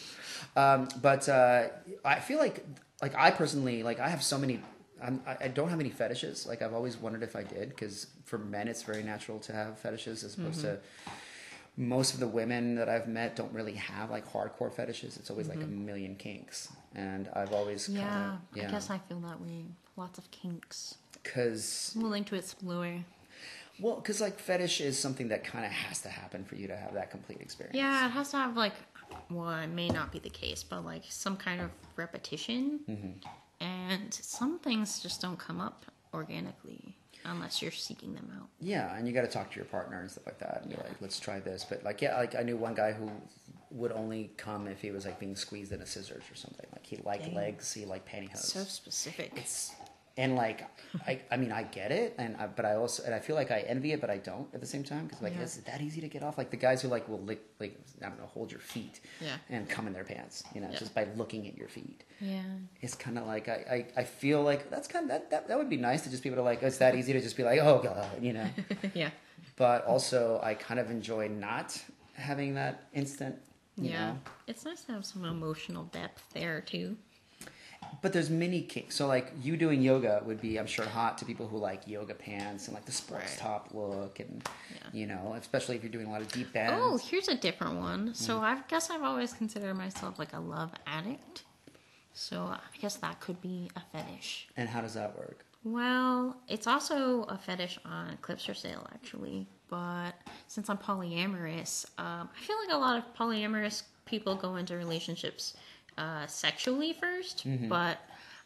to. 0.55 0.61
Um, 0.61 0.87
but 1.01 1.27
uh, 1.29 1.67
I 2.05 2.19
feel 2.19 2.37
like, 2.39 2.65
like 3.01 3.15
I 3.15 3.31
personally, 3.31 3.83
like 3.83 3.99
I 3.99 4.09
have 4.09 4.23
so 4.23 4.37
many. 4.37 4.59
I'm, 5.01 5.21
I 5.27 5.45
I 5.45 5.47
don't 5.49 5.69
have 5.69 5.79
any 5.79 5.89
fetishes. 5.91 6.45
Like 6.47 6.61
I've 6.61 6.73
always 6.73 6.97
wondered 6.97 7.23
if 7.23 7.35
I 7.35 7.43
did, 7.43 7.69
because 7.69 8.07
for 8.25 8.37
men 8.39 8.67
it's 8.67 8.81
very 8.83 9.03
natural 9.03 9.39
to 9.39 9.53
have 9.53 9.77
fetishes 9.79 10.23
as 10.23 10.37
opposed 10.37 10.61
to 10.61 10.79
most 11.79 12.13
of 12.15 12.19
the 12.19 12.27
women 12.27 12.75
that 12.75 12.89
I've 12.89 13.07
met 13.07 13.35
don't 13.35 13.53
really 13.53 13.75
have 13.75 14.09
like 14.09 14.27
hardcore 14.31 14.73
fetishes. 14.73 15.15
It's 15.17 15.29
always 15.29 15.47
like 15.47 15.61
a 15.61 15.67
million 15.67 16.15
kinks, 16.15 16.69
and 16.95 17.29
I've 17.33 17.53
always 17.53 17.87
Mm-hmm. 17.87 17.97
yeah, 17.97 18.37
kinda, 18.53 18.67
I 18.67 18.71
guess 18.71 18.89
I 18.89 18.97
feel 18.97 19.19
that 19.21 19.39
way. 19.39 19.65
Lots 19.95 20.17
of 20.17 20.29
kinks. 20.31 20.95
because 21.23 21.93
I'm 21.95 22.01
willing 22.03 22.23
to 22.25 22.35
explore. 22.35 23.03
Well, 23.79 23.95
because 23.97 24.19
like 24.21 24.39
fetish 24.39 24.81
is 24.81 24.97
something 24.97 25.27
that 25.27 25.43
kind 25.43 25.63
of 25.65 25.71
has 25.71 26.01
to 26.01 26.09
happen 26.09 26.43
for 26.43 26.55
you 26.55 26.67
to 26.67 26.75
have 26.75 26.93
that 26.95 27.11
complete 27.11 27.41
experience. 27.41 27.75
Yeah, 27.77 28.07
it 28.07 28.09
has 28.09 28.31
to 28.31 28.37
have 28.37 28.57
like, 28.57 28.73
well, 29.29 29.51
it 29.51 29.67
may 29.67 29.87
not 29.89 30.11
be 30.11 30.17
the 30.17 30.31
case, 30.31 30.63
but 30.63 30.83
like 30.83 31.03
some 31.09 31.37
kind 31.37 31.61
of 31.61 31.69
repetition. 31.95 32.79
And 33.59 34.11
some 34.13 34.57
things 34.59 34.99
just 34.99 35.21
don't 35.21 35.37
come 35.37 35.59
up 35.61 35.85
organically 36.13 36.96
unless 37.27 37.61
you're 37.61 37.71
seeking 37.71 38.13
them 38.15 38.31
out. 38.39 38.47
Yeah, 38.59 38.95
and 38.95 39.07
you 39.07 39.13
got 39.13 39.21
to 39.21 39.27
talk 39.27 39.51
to 39.51 39.55
your 39.55 39.65
partner 39.65 39.99
and 40.01 40.09
stuff 40.09 40.25
like 40.25 40.39
that, 40.39 40.61
and 40.63 40.71
be 40.71 40.77
like, 40.77 41.01
let's 41.01 41.19
try 41.19 41.39
this. 41.39 41.65
But 41.67 41.83
like, 41.83 42.01
yeah, 42.01 42.17
like 42.17 42.35
I 42.35 42.43
knew 42.43 42.57
one 42.57 42.73
guy 42.73 42.93
who 42.93 43.09
would 43.71 43.91
only 43.91 44.31
come 44.37 44.67
if 44.67 44.81
he 44.81 44.91
was 44.91 45.05
like 45.05 45.19
being 45.19 45.35
squeezed 45.35 45.71
in 45.71 45.81
a 45.81 45.85
scissors 45.85 46.23
or 46.31 46.35
something. 46.35 46.65
Like 46.71 46.85
he 46.85 46.97
liked 47.03 47.25
Dang. 47.25 47.35
legs, 47.35 47.73
he 47.73 47.85
liked 47.85 48.09
pantyhose. 48.09 48.37
So 48.37 48.63
specific. 48.63 49.31
it's 49.35 49.75
and 50.17 50.35
like 50.35 50.63
I, 51.05 51.19
I 51.29 51.37
mean 51.37 51.51
I 51.51 51.63
get 51.63 51.91
it 51.91 52.15
and 52.17 52.35
I, 52.37 52.47
but 52.47 52.65
I 52.65 52.73
also 52.75 53.03
and 53.03 53.13
I 53.13 53.19
feel 53.19 53.35
like 53.35 53.51
I 53.51 53.59
envy 53.59 53.91
it 53.91 54.01
but 54.01 54.09
I 54.09 54.17
don't 54.17 54.47
at 54.53 54.61
the 54.61 54.65
same 54.67 54.83
time 54.83 55.05
because 55.05 55.21
like 55.21 55.35
Yeah. 55.35 55.43
is 55.43 55.57
it 55.57 55.65
that 55.65 55.81
easy 55.81 56.01
to 56.01 56.07
get 56.09 56.23
off 56.23 56.37
like 56.37 56.49
the 56.49 56.57
guys 56.57 56.81
who 56.81 56.87
like 56.87 57.07
will 57.07 57.21
lick 57.21 57.41
like 57.59 57.79
I 58.03 58.09
don't 58.09 58.19
know 58.19 58.25
hold 58.25 58.51
your 58.51 58.59
feet 58.61 58.99
Yeah. 59.21 59.35
and 59.49 59.69
come 59.69 59.85
in 59.87 59.93
their 59.93 60.03
pants 60.03 60.43
you 60.55 60.61
know 60.61 60.69
Yeah. 60.71 60.79
just 60.79 60.95
by 60.95 61.07
looking 61.15 61.47
at 61.47 61.55
your 61.57 61.67
feet 61.69 62.03
yeah. 62.19 62.41
it's 62.81 62.95
kind 62.95 63.17
of 63.19 63.27
like 63.27 63.47
I, 63.47 63.85
I 63.95 64.01
I 64.01 64.03
feel 64.03 64.41
like 64.43 64.69
that's 64.71 64.87
kind 64.87 65.03
of 65.05 65.09
that, 65.09 65.29
that 65.31 65.47
that 65.49 65.57
would 65.57 65.69
be 65.69 65.77
nice 65.77 66.01
to 66.03 66.09
just 66.09 66.23
be 66.23 66.29
able 66.29 66.37
to 66.37 66.43
like 66.43 66.63
it's 66.63 66.77
that 66.79 66.95
easy 66.95 67.13
to 67.13 67.21
just 67.21 67.37
be 67.37 67.43
like 67.43 67.59
oh 67.61 67.79
god 67.83 68.09
you 68.21 68.33
know 68.33 68.47
yeah. 68.93 69.11
but 69.55 69.85
also 69.85 70.39
I 70.43 70.53
kind 70.55 70.79
of 70.79 70.89
enjoy 70.89 71.27
not 71.27 71.79
having 72.15 72.55
that 72.55 72.83
instant 72.93 73.35
you 73.79 73.91
Yeah. 73.91 74.13
know 74.13 74.17
It's 74.47 74.65
nice 74.65 74.81
to 74.85 74.91
have 74.93 75.05
some 75.05 75.23
emotional 75.25 75.83
depth 75.83 76.23
there 76.33 76.61
too. 76.61 76.97
But 78.01 78.13
there's 78.13 78.29
many 78.29 78.61
kinks. 78.61 78.95
So 78.95 79.07
like 79.07 79.31
you 79.41 79.57
doing 79.57 79.81
yoga 79.81 80.21
would 80.25 80.39
be, 80.41 80.57
I'm 80.59 80.67
sure, 80.67 80.85
hot 80.85 81.17
to 81.19 81.25
people 81.25 81.47
who 81.47 81.57
like 81.57 81.87
yoga 81.87 82.13
pants 82.13 82.67
and 82.67 82.75
like 82.75 82.85
the 82.85 82.91
sports 82.91 83.31
Right. 83.31 83.37
top 83.39 83.69
look, 83.73 84.19
and 84.19 84.43
Yeah. 84.73 84.77
you 84.93 85.07
know, 85.07 85.35
especially 85.39 85.75
if 85.75 85.83
you're 85.83 85.91
doing 85.91 86.07
a 86.07 86.11
lot 86.11 86.21
of 86.21 86.31
deep 86.31 86.53
bends. 86.53 86.73
Oh, 86.77 86.97
here's 86.97 87.27
a 87.27 87.35
different 87.35 87.77
one. 87.79 88.13
So 88.13 88.39
Mm. 88.39 88.43
I 88.43 88.61
guess 88.67 88.89
I've 88.89 89.03
always 89.03 89.33
considered 89.33 89.75
myself 89.75 90.17
like 90.19 90.33
a 90.33 90.39
love 90.39 90.71
addict. 90.85 91.43
So 92.13 92.43
I 92.45 92.59
guess 92.81 92.95
that 92.97 93.19
could 93.19 93.41
be 93.41 93.69
a 93.75 93.81
fetish. 93.91 94.47
And 94.57 94.67
how 94.69 94.81
does 94.81 94.95
that 94.95 95.17
work? 95.17 95.45
Well, 95.63 96.37
it's 96.47 96.65
also 96.67 97.23
a 97.23 97.37
fetish 97.37 97.77
on 97.85 98.17
Clips4Sale, 98.21 98.87
actually. 98.93 99.47
But 99.69 100.13
since 100.47 100.69
I'm 100.69 100.77
polyamorous, 100.77 101.85
um, 101.99 102.29
I 102.35 102.39
feel 102.41 102.55
like 102.65 102.73
a 102.73 102.77
lot 102.77 102.97
of 102.97 103.03
polyamorous 103.15 103.83
people 104.05 104.35
go 104.35 104.55
into 104.55 104.77
relationships 104.77 105.55
uh, 105.97 106.25
sexually 106.27 106.93
1st 106.93 107.67
but 107.69 107.97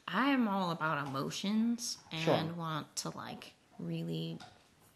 I 0.08 0.30
am 0.30 0.48
all 0.48 0.72
about 0.72 1.08
emotions 1.08 1.98
and 2.12 2.22
Sure. 2.24 2.44
want 2.58 2.94
to 2.98 3.10
like 3.18 3.54
really 3.80 4.40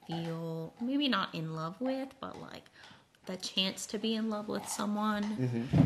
feel 0.08 0.74
maybe 0.82 1.08
not 1.08 1.34
in 1.34 1.56
love 1.56 1.76
with, 1.80 2.10
but 2.20 2.40
like 2.42 2.64
the 3.26 3.38
chance 3.38 3.86
to 3.88 3.98
be 3.98 4.16
in 4.16 4.30
love 4.30 4.48
with 4.48 4.68
someone 4.68 5.24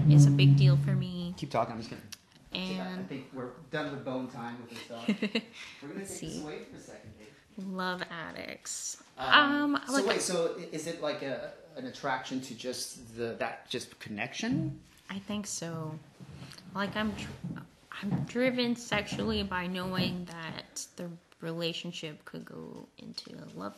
is 0.09 0.26
a 0.26 0.32
big 0.32 0.57
deal 0.57 0.78
for 0.78 0.91
me. 0.91 1.34
Keep 1.38 1.51
talking. 1.51 1.74
I'm 1.74 1.80
just 1.80 1.89
kidding. 1.89 2.03
And 2.51 3.01
I 3.01 3.03
think 3.03 3.28
we're 3.34 3.51
done 3.72 3.91
with 3.91 4.03
bone 4.03 4.28
time 4.28 4.57
with 4.61 4.72
this 4.72 4.80
stuff. 4.86 5.07
we're 5.82 5.89
gonna 5.89 5.99
take 5.99 6.07
see. 6.07 6.28
this 6.28 6.41
away 6.43 6.59
for 6.70 6.76
a 6.78 6.80
second. 6.80 7.11
Dave. 7.20 7.67
love 7.67 8.01
addicts. 8.11 8.97
Um, 9.17 9.76
Um, 9.76 9.82
so 9.86 9.93
like 9.93 10.05
wait, 10.07 10.22
so 10.22 10.55
is 10.72 10.88
it 10.88 11.01
like 11.01 11.22
a 11.22 11.51
an 11.78 11.86
attraction 11.86 12.41
to 12.41 12.55
just 12.55 13.15
the 13.15 13.36
that 13.39 13.70
just 13.70 13.99
connection? 13.99 14.80
I 15.09 15.20
think 15.20 15.45
so. 15.47 15.97
Like 16.76 16.95
I'm, 16.95 17.11
dr- 17.11 17.65
I'm 18.01 18.24
driven 18.26 18.76
sexually 18.76 19.43
by 19.43 19.67
knowing 19.67 20.26
that 20.26 20.86
the 20.95 21.09
relationship 21.41 22.24
could 22.26 22.45
go 22.45 22.88
into 22.97 23.32
love. 23.55 23.76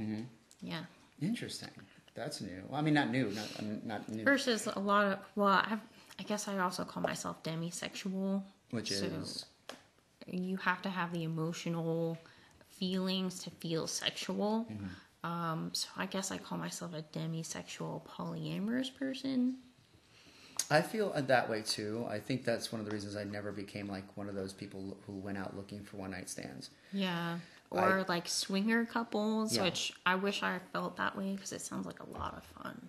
Mm-hmm. 0.00 0.22
Yeah. 0.62 0.82
Interesting. 1.20 1.70
That's 2.14 2.40
new. 2.40 2.62
Well, 2.68 2.80
I 2.80 2.82
mean, 2.82 2.94
not 2.94 3.10
new. 3.10 3.30
Not 3.30 3.84
not 3.84 4.08
new. 4.08 4.24
Versus 4.24 4.66
a 4.66 4.78
lot 4.78 5.06
of 5.06 5.18
well, 5.36 5.48
I've, 5.48 5.80
I 6.18 6.24
guess 6.24 6.48
I 6.48 6.58
also 6.58 6.84
call 6.84 7.02
myself 7.02 7.42
demisexual. 7.44 8.42
Which 8.70 8.90
So 8.92 9.06
is 9.06 9.46
you 10.26 10.56
have 10.58 10.82
to 10.82 10.88
have 10.88 11.12
the 11.12 11.22
emotional 11.22 12.18
feelings 12.68 13.38
to 13.40 13.50
feel 13.50 13.86
sexual. 13.86 14.66
Mm-hmm. 14.70 15.30
Um, 15.30 15.70
so 15.72 15.88
I 15.96 16.06
guess 16.06 16.30
I 16.30 16.38
call 16.38 16.58
myself 16.58 16.92
a 16.94 17.02
demisexual 17.16 18.02
polyamorous 18.06 18.94
person. 18.94 19.56
I 20.70 20.82
feel 20.82 21.12
that 21.14 21.48
way 21.48 21.62
too. 21.62 22.06
I 22.10 22.18
think 22.18 22.44
that's 22.44 22.70
one 22.72 22.80
of 22.80 22.86
the 22.86 22.92
reasons 22.92 23.16
I 23.16 23.24
never 23.24 23.52
became 23.52 23.88
like 23.88 24.04
one 24.16 24.28
of 24.28 24.34
those 24.34 24.52
people 24.52 24.96
who 25.06 25.14
went 25.14 25.38
out 25.38 25.56
looking 25.56 25.82
for 25.82 25.96
one 25.96 26.10
night 26.10 26.28
stands. 26.28 26.70
Yeah. 26.92 27.38
Or 27.70 28.00
I- 28.00 28.04
like 28.08 28.28
swinger 28.28 28.84
couples, 28.84 29.56
Yeah. 29.56 29.62
which 29.64 29.92
I 30.04 30.14
wish 30.16 30.42
I 30.42 30.58
felt 30.72 30.96
that 30.96 31.16
way 31.16 31.32
because 31.34 31.52
it 31.52 31.60
sounds 31.62 31.86
like 31.86 32.00
a 32.00 32.08
lot 32.10 32.34
of 32.36 32.44
fun. 32.62 32.88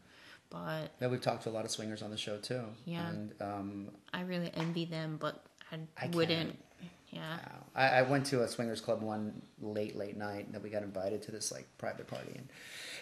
But 0.49 0.91
Yeah, 0.99 1.07
we've 1.07 1.21
talked 1.21 1.43
to 1.43 1.49
a 1.49 1.51
lot 1.51 1.63
of 1.65 1.71
swingers 1.71 2.01
on 2.01 2.09
the 2.11 2.17
show 2.17 2.37
too. 2.37 2.63
Yeah. 2.85 3.07
And 3.07 3.33
um, 3.41 3.89
I 4.13 4.21
really 4.21 4.51
envy 4.53 4.85
them, 4.85 5.17
but 5.19 5.43
I, 5.71 5.77
I 5.97 6.07
wouldn't. 6.07 6.57
Yeah. 7.11 7.37
wow. 7.37 7.63
I, 7.75 7.87
I 7.87 8.01
went 8.03 8.25
to 8.27 8.41
a 8.43 8.47
swingers 8.47 8.81
club 8.81 9.01
one 9.01 9.41
late, 9.61 9.95
late 9.95 10.15
night 10.17 10.51
that 10.53 10.61
we 10.61 10.69
got 10.69 10.83
invited 10.83 11.21
to 11.23 11.31
this 11.31 11.51
like 11.51 11.65
private 11.77 12.07
party, 12.07 12.31
and 12.35 12.47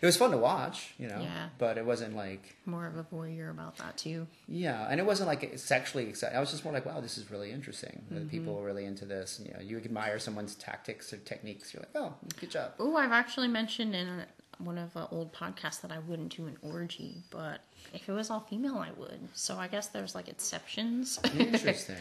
it 0.01 0.05
was 0.05 0.15
fun 0.15 0.31
to 0.31 0.37
watch, 0.37 0.93
you 0.97 1.07
know. 1.07 1.19
Yeah. 1.21 1.49
But 1.57 1.77
it 1.77 1.85
wasn't 1.85 2.15
like 2.15 2.55
More 2.65 2.85
of 2.87 2.95
a 2.97 3.03
voyeur 3.03 3.49
about 3.49 3.77
that 3.77 3.97
too. 3.97 4.27
yeah, 4.47 4.87
and 4.89 4.99
it 4.99 5.05
wasn't 5.05 5.27
like 5.27 5.57
sexually 5.57 6.07
exciting. 6.07 6.37
I 6.37 6.39
was 6.39 6.51
just 6.51 6.63
more 6.63 6.73
like, 6.73 6.85
wow, 6.85 7.01
this 7.01 7.17
is 7.17 7.29
really 7.31 7.51
interesting. 7.51 8.01
Mm-hmm. 8.13 8.27
People 8.29 8.57
are 8.59 8.63
really 8.63 8.85
into 8.85 9.05
this. 9.05 9.39
And, 9.39 9.47
you 9.47 9.53
know, 9.53 9.59
you 9.61 9.77
admire 9.77 10.19
someone's 10.19 10.55
tactics 10.55 11.11
or 11.11 11.17
techniques. 11.17 11.73
You're 11.73 11.81
like, 11.81 11.95
oh, 11.95 12.13
good 12.39 12.51
job. 12.51 12.73
Oh, 12.79 12.95
I've 12.95 13.11
actually 13.11 13.47
mentioned 13.47 13.95
in 13.95 14.23
one 14.59 14.77
of 14.77 14.93
the 14.93 15.07
old 15.09 15.33
podcasts 15.33 15.81
that 15.81 15.91
I 15.91 15.99
wouldn't 15.99 16.35
do 16.35 16.47
an 16.47 16.57
orgy, 16.63 17.21
but 17.29 17.61
if 17.93 18.09
it 18.09 18.11
was 18.11 18.29
all 18.31 18.39
female, 18.39 18.77
I 18.77 18.89
would. 18.97 19.19
So 19.33 19.55
I 19.57 19.67
guess 19.67 19.87
there's 19.87 20.15
like 20.15 20.27
exceptions. 20.27 21.19
Interesting. 21.37 21.95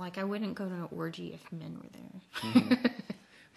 Like 0.00 0.18
I 0.18 0.24
wouldn't 0.24 0.54
go 0.54 0.68
to 0.68 0.74
an 0.74 0.88
orgy 0.90 1.32
if 1.34 1.52
men 1.52 1.78
were 1.80 1.90
there. 1.92 2.20
Mm-hmm. 2.52 2.86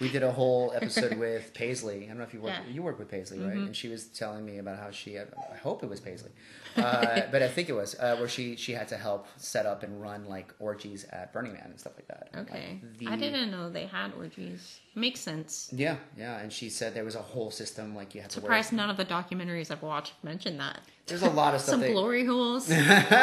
We 0.04 0.10
did 0.10 0.22
a 0.24 0.32
whole 0.32 0.72
episode 0.76 1.18
with 1.28 1.54
Paisley. 1.54 2.04
I 2.06 2.08
don't 2.10 2.18
know 2.18 2.24
if 2.24 2.34
you 2.34 2.42
work. 2.42 2.52
Yeah. 2.54 2.60
Mm-hmm. 2.62 2.74
You 2.76 2.84
work 2.84 3.00
with 3.00 3.10
Paisley, 3.10 3.40
right? 3.40 3.58
And 3.58 3.76
she 3.76 3.88
was 3.88 4.06
telling 4.06 4.46
me 4.46 4.58
about 4.60 4.78
how 4.78 4.92
she. 4.92 5.14
Had, 5.16 5.30
I 5.52 5.58
hope 5.58 5.82
it 5.84 5.90
was 5.90 6.00
Paisley, 6.00 6.32
uh, 6.78 7.22
but 7.32 7.42
I 7.42 7.48
think 7.48 7.70
it 7.70 7.74
was 7.74 7.96
uh, 8.00 8.16
where 8.18 8.28
she 8.28 8.56
she 8.56 8.74
had 8.74 8.88
to 8.90 8.98
help 8.98 9.28
set 9.38 9.66
up 9.66 9.84
and 9.84 10.02
run 10.02 10.26
like 10.26 10.54
orgies 10.60 11.06
at 11.12 11.32
Burning 11.34 11.54
Man 11.54 11.64
and 11.66 11.80
stuff 11.80 11.94
like 11.96 12.08
that. 12.10 12.30
Okay. 12.38 12.80
like, 12.84 12.98
the- 13.00 13.08
I 13.08 13.16
didn't 13.16 13.50
know 13.50 13.70
they 13.70 13.86
had 13.88 14.12
orgies. 14.18 14.80
Makes 14.96 15.22
sense. 15.22 15.70
Yeah, 15.74 15.96
yeah, 16.16 16.38
and 16.40 16.54
she 16.54 16.70
said 16.70 16.94
there 16.94 17.04
was 17.04 17.16
a 17.16 17.22
whole 17.22 17.50
system 17.50 17.96
like 17.96 18.14
you 18.14 18.22
had 18.22 18.30
to 18.32 18.40
wear. 18.42 18.46
Surprised 18.46 18.74
none 18.74 18.92
of 18.92 18.98
the 18.98 19.06
documentaries 19.06 19.72
I've 19.72 19.82
watched 19.82 20.14
mention 20.22 20.58
that. 20.60 20.82
There's 21.08 21.24
a 21.24 21.30
lot 21.32 21.56
of 21.56 21.62
stuff. 21.62 21.72
Some 21.72 21.80
that- 21.82 21.92
glory 21.92 22.26
holes. 22.26 22.72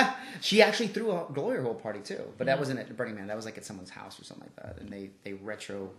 she 0.41 0.61
actually 0.62 0.89
threw 0.89 1.12
a 1.12 1.26
glory 1.33 1.62
hole 1.62 1.74
party 1.74 2.01
too, 2.01 2.22
but 2.39 2.47
that 2.47 2.59
wasn't 2.59 2.81
at 2.81 2.97
Burning 2.97 3.14
Man. 3.14 3.26
That 3.28 3.37
was 3.37 3.45
like 3.45 3.57
at 3.57 3.64
someone's 3.64 3.91
house 3.91 4.20
or 4.20 4.24
something 4.24 4.49
like 4.49 4.66
that, 4.66 4.81
and 4.83 4.91
they 4.91 5.11
they 5.22 5.33
retro, 5.35 5.91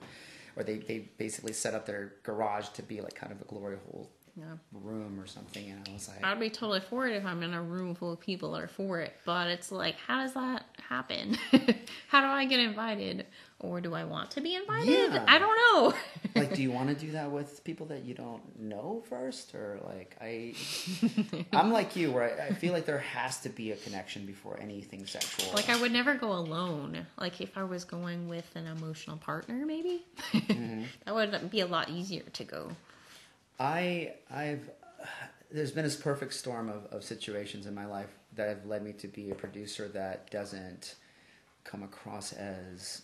or 0.56 0.64
they 0.64 0.78
they 0.78 1.10
basically 1.18 1.54
set 1.54 1.74
up 1.74 1.86
their 1.86 2.14
garage 2.24 2.70
to 2.70 2.84
be 2.84 3.02
like 3.02 3.16
kind 3.16 3.32
of 3.32 3.42
a 3.42 3.46
glory 3.46 3.78
hole 3.90 4.10
yeah. 4.36 4.56
room 4.72 5.20
or 5.20 5.28
something. 5.28 5.70
And 5.70 5.88
I 5.88 5.94
was 5.94 6.08
like, 6.08 6.24
I'd 6.24 6.40
be 6.40 6.50
totally 6.50 6.80
for 6.80 7.08
it 7.08 7.16
if 7.16 7.26
I'm 7.26 7.44
in 7.44 7.54
a 7.54 7.62
room 7.62 7.96
full 7.96 8.14
of 8.14 8.20
people 8.20 8.52
that 8.54 8.62
are 8.62 8.68
for 8.68 9.00
it. 9.00 9.14
But 9.26 9.48
it's 9.48 9.72
like, 9.72 9.96
how 9.96 10.24
does 10.24 10.34
that 10.34 10.66
happen? 10.88 11.38
how 12.08 12.22
do 12.22 12.28
I 12.28 12.46
get 12.46 12.60
invited? 12.60 13.26
Or 13.62 13.80
do 13.80 13.94
I 13.94 14.06
want 14.06 14.32
to 14.32 14.42
be 14.42 14.56
invited? 14.56 15.14
Yeah. 15.14 15.24
I 15.28 15.38
don't 15.38 15.56
know. 15.56 15.94
like, 16.36 16.56
do 16.56 16.64
you 16.64 16.72
want 16.72 16.90
to 16.90 16.96
do 16.96 17.12
that 17.12 17.30
with 17.30 17.64
people 17.64 17.86
that 17.88 18.04
you 18.04 18.16
don't 18.16 18.60
know 18.60 19.04
first, 19.08 19.54
or 19.54 19.80
like 19.86 20.16
I, 20.20 20.56
I'm 21.54 21.72
like 21.72 21.96
you, 21.96 22.12
where 22.12 22.24
I, 22.42 22.48
I 22.48 22.54
feel 22.54 22.74
like 22.74 22.86
there 22.86 22.98
has 23.00 23.40
to 23.42 23.50
be 23.50 23.72
a 23.72 23.76
connection 23.76 24.26
before 24.26 24.60
anything 24.60 25.06
sexual. 25.06 25.54
like, 25.54 25.70
I 25.70 25.80
would 25.80 25.92
never 25.92 26.16
go 26.16 26.34
alone. 26.34 27.06
Like, 27.20 27.40
if 27.40 27.56
I 27.56 27.64
was 27.64 27.86
going 27.86 28.28
with 28.28 28.50
an 28.56 28.66
emotional 28.66 29.18
partner, 29.18 29.64
maybe, 29.66 30.04
Mm-hmm. 30.34 30.84
that 31.06 31.16
would 31.16 31.52
be 31.52 31.60
a 31.62 31.68
lot 31.68 31.90
easier 31.90 32.24
to 32.34 32.44
go. 32.44 32.72
I 33.60 34.14
I've 34.30 34.70
there's 35.52 35.72
been 35.72 35.84
this 35.84 35.96
perfect 35.96 36.34
storm 36.34 36.70
of, 36.70 36.86
of 36.92 37.04
situations 37.04 37.66
in 37.66 37.76
my 37.76 37.86
life 37.86 38.10
that 38.36 38.48
have 38.48 38.66
led 38.66 38.84
me 38.84 38.94
to 38.94 39.08
be 39.08 39.30
a 39.32 39.36
producer 39.36 39.88
that 39.90 40.32
doesn't 40.32 40.96
come 41.64 41.84
across 41.84 42.34
as 42.34 43.02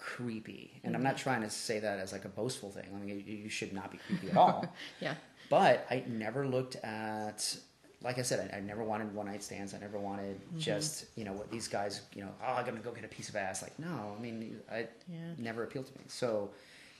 creepy. 0.00 0.80
And 0.82 0.96
I'm 0.96 1.02
not 1.02 1.14
mm-hmm. 1.16 1.22
trying 1.22 1.42
to 1.42 1.50
say 1.50 1.78
that 1.80 1.98
as 1.98 2.12
like 2.12 2.24
a 2.24 2.28
boastful 2.28 2.70
thing. 2.70 2.86
I 2.94 2.98
mean, 2.98 3.22
you, 3.26 3.34
you 3.34 3.48
should 3.48 3.72
not 3.72 3.92
be 3.92 3.98
creepy 3.98 4.30
at 4.30 4.36
all. 4.36 4.66
Yeah. 5.00 5.14
But 5.48 5.84
I 5.90 6.04
never 6.06 6.46
looked 6.46 6.76
at, 6.76 7.56
like 8.02 8.18
I 8.18 8.22
said, 8.22 8.50
I, 8.52 8.58
I 8.58 8.60
never 8.60 8.84
wanted 8.84 9.12
one 9.12 9.26
night 9.26 9.42
stands. 9.42 9.74
I 9.74 9.78
never 9.78 9.98
wanted 9.98 10.40
mm-hmm. 10.40 10.60
just, 10.60 11.06
you 11.16 11.24
know, 11.24 11.32
what 11.32 11.50
these 11.50 11.66
guys, 11.66 12.02
you 12.14 12.22
know, 12.22 12.30
oh, 12.40 12.52
I'm 12.52 12.64
going 12.64 12.76
to 12.76 12.82
go 12.82 12.92
get 12.92 13.04
a 13.04 13.08
piece 13.08 13.28
of 13.28 13.36
ass. 13.36 13.60
Like, 13.60 13.76
no, 13.78 14.14
I 14.16 14.22
mean, 14.22 14.60
I 14.70 14.86
Yeah. 15.08 15.18
never 15.38 15.64
appealed 15.64 15.86
to 15.86 15.98
me. 15.98 16.04
So 16.06 16.50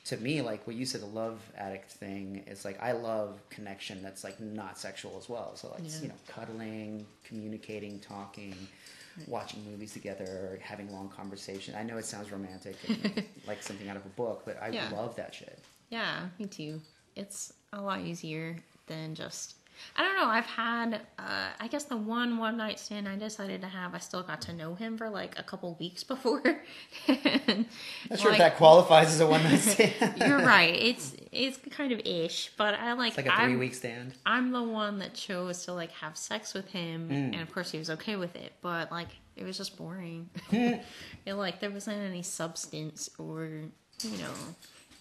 to 0.07 0.17
me, 0.17 0.43
like 0.43 0.67
what 0.67 0.75
you 0.75 0.85
said, 0.85 1.01
the 1.01 1.07
love 1.07 1.41
addict 1.57 1.93
thing 1.93 2.43
is 2.49 2.65
like, 2.65 2.83
I 2.83 2.93
love 2.93 3.41
connection 3.51 4.03
that's 4.03 4.25
like 4.25 4.41
not 4.41 4.79
sexual 4.79 5.17
as 5.17 5.29
well. 5.29 5.55
So 5.55 5.69
like, 5.69 5.85
Yeah. 5.85 6.01
you 6.03 6.09
know, 6.09 6.15
cuddling, 6.27 7.07
communicating, 7.25 8.01
talking, 8.01 8.57
watching 9.27 9.65
movies 9.71 9.93
together, 9.93 10.25
or 10.25 10.59
having 10.63 10.91
long 10.93 11.09
conversation. 11.09 11.75
I 11.75 11.83
know 11.83 11.97
it 11.99 12.05
sounds 12.05 12.31
romantic 12.33 12.77
and 12.89 13.25
like 13.47 13.63
something 13.63 13.89
out 13.89 13.97
of 13.97 14.05
a 14.07 14.11
book, 14.11 14.43
but 14.45 14.61
I 14.63 14.69
Yeah. 14.71 14.91
love 14.93 15.17
that 15.17 15.35
shit. 15.35 15.59
Yeah, 15.91 16.29
me 16.39 16.47
too. 16.47 16.81
it's 17.17 17.53
a 17.73 17.81
lot 17.81 18.01
easier 18.01 18.57
than 18.87 19.15
just. 19.15 19.57
I 19.97 20.03
don't 20.03 20.17
know. 20.17 20.27
I've 20.29 20.47
had, 20.47 21.01
uh, 21.19 21.49
I 21.59 21.67
guess 21.69 21.85
the 21.85 21.97
one 21.97 22.39
one 22.39 22.57
night 22.57 22.79
stand 22.79 23.09
I 23.09 23.17
decided 23.17 23.61
to 23.63 23.67
have, 23.69 23.95
I 23.95 23.99
still 23.99 24.23
got 24.23 24.41
to 24.43 24.53
know 24.53 24.75
him 24.75 24.97
for 24.97 25.11
like 25.11 25.39
a 25.39 25.43
couple 25.43 25.77
weeks 25.81 26.05
before. 26.15 26.43
And, 27.09 27.67
Not 28.09 28.19
sure 28.21 28.33
if 28.33 28.39
that 28.39 28.57
qualifies 28.57 29.09
as 29.09 29.21
a 29.21 29.27
one 29.27 29.43
night 29.43 29.59
stand. 29.59 30.15
You're 30.19 30.39
right. 30.45 30.75
It's 30.75 31.15
it's 31.33 31.59
kind 31.71 31.93
of 31.93 32.01
ish, 32.05 32.53
but 32.57 32.75
I 32.75 32.93
like. 32.95 33.09
It's 33.09 33.17
like 33.19 33.27
a 33.27 33.35
I'm- 33.35 33.51
three 33.51 33.57
week 33.59 33.75
stand. 33.75 34.15
I'm 34.27 34.53
the 34.53 34.63
one 34.63 34.99
that 35.01 35.15
chose 35.15 35.65
to 35.67 35.73
like 35.73 35.91
have 35.93 36.17
sex 36.17 36.55
with 36.55 36.69
him, 36.71 37.09
Mm. 37.09 37.33
and 37.35 37.41
of 37.43 37.53
course 37.53 37.71
he 37.71 37.79
was 37.79 37.91
okay 37.91 38.17
with 38.17 38.37
it. 38.37 38.53
But 38.63 38.91
like, 38.91 39.09
it 39.37 39.45
was 39.45 39.57
just 39.57 39.77
boring. 39.77 40.29
it 40.53 40.83
like 41.35 41.61
there 41.61 41.71
wasn't 41.71 41.99
any 41.99 42.23
substance 42.23 43.11
or 43.19 43.45
you 44.03 44.19
know 44.19 44.33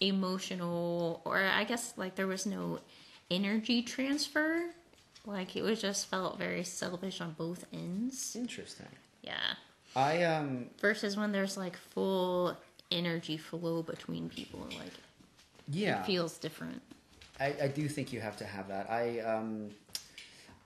emotional, 0.00 1.20
or 1.24 1.38
I 1.38 1.64
guess 1.64 1.92
like 1.96 2.14
there 2.16 2.26
was 2.26 2.46
no 2.46 2.80
energy 3.30 3.82
transfer. 3.82 4.70
Like 5.26 5.56
it 5.56 5.62
was 5.62 5.80
just 5.80 6.06
felt 6.06 6.38
very 6.38 6.64
selfish 6.64 7.20
on 7.20 7.32
both 7.32 7.64
ends. 7.72 8.34
Interesting. 8.36 8.86
Yeah. 9.22 9.54
I 9.94 10.22
um 10.22 10.66
Versus 10.80 11.16
when 11.16 11.32
there's 11.32 11.56
like 11.56 11.76
full 11.76 12.56
energy 12.90 13.36
flow 13.36 13.82
between 13.82 14.28
people, 14.28 14.60
like 14.78 14.92
yeah. 15.68 16.00
it 16.00 16.06
feels 16.06 16.38
different. 16.38 16.82
I, 17.38 17.54
I 17.62 17.68
do 17.68 17.88
think 17.88 18.12
you 18.12 18.20
have 18.20 18.36
to 18.38 18.44
have 18.44 18.68
that. 18.68 18.90
I 18.90 19.20
um 19.20 19.70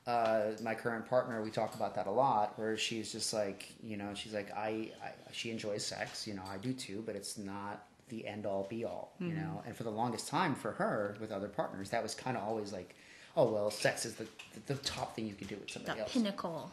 uh 0.06 0.50
my 0.62 0.74
current 0.74 1.06
partner 1.06 1.42
we 1.42 1.50
talk 1.50 1.74
about 1.74 1.94
that 1.94 2.06
a 2.06 2.10
lot 2.10 2.58
where 2.58 2.76
she's 2.76 3.10
just 3.10 3.32
like 3.32 3.72
you 3.82 3.96
know 3.96 4.12
she's 4.12 4.34
like 4.34 4.54
I, 4.54 4.90
I 5.02 5.12
she 5.32 5.50
enjoys 5.50 5.84
sex 5.84 6.26
you 6.26 6.34
know 6.34 6.42
I 6.46 6.58
do 6.58 6.74
too 6.74 7.02
but 7.06 7.16
it's 7.16 7.38
not 7.38 7.86
the 8.08 8.26
end 8.26 8.46
all 8.46 8.66
be 8.68 8.84
all 8.84 9.12
you 9.18 9.30
hmm. 9.30 9.36
know? 9.36 9.62
And 9.66 9.76
for 9.76 9.84
the 9.84 9.90
longest 9.90 10.28
time 10.28 10.54
for 10.54 10.72
her 10.72 11.16
with 11.20 11.32
other 11.32 11.48
partners 11.48 11.90
that 11.90 12.02
was 12.02 12.14
kind 12.14 12.36
of 12.36 12.42
always 12.44 12.72
like 12.72 12.94
oh 13.36 13.50
well 13.52 13.70
sex 13.70 14.04
is 14.04 14.14
the 14.14 14.26
the 14.66 14.74
top 14.76 15.14
thing 15.16 15.26
you 15.26 15.34
can 15.34 15.46
do 15.46 15.56
with 15.56 15.70
somebody 15.70 15.98
That 15.98 16.02
else. 16.04 16.12
pinnacle. 16.12 16.70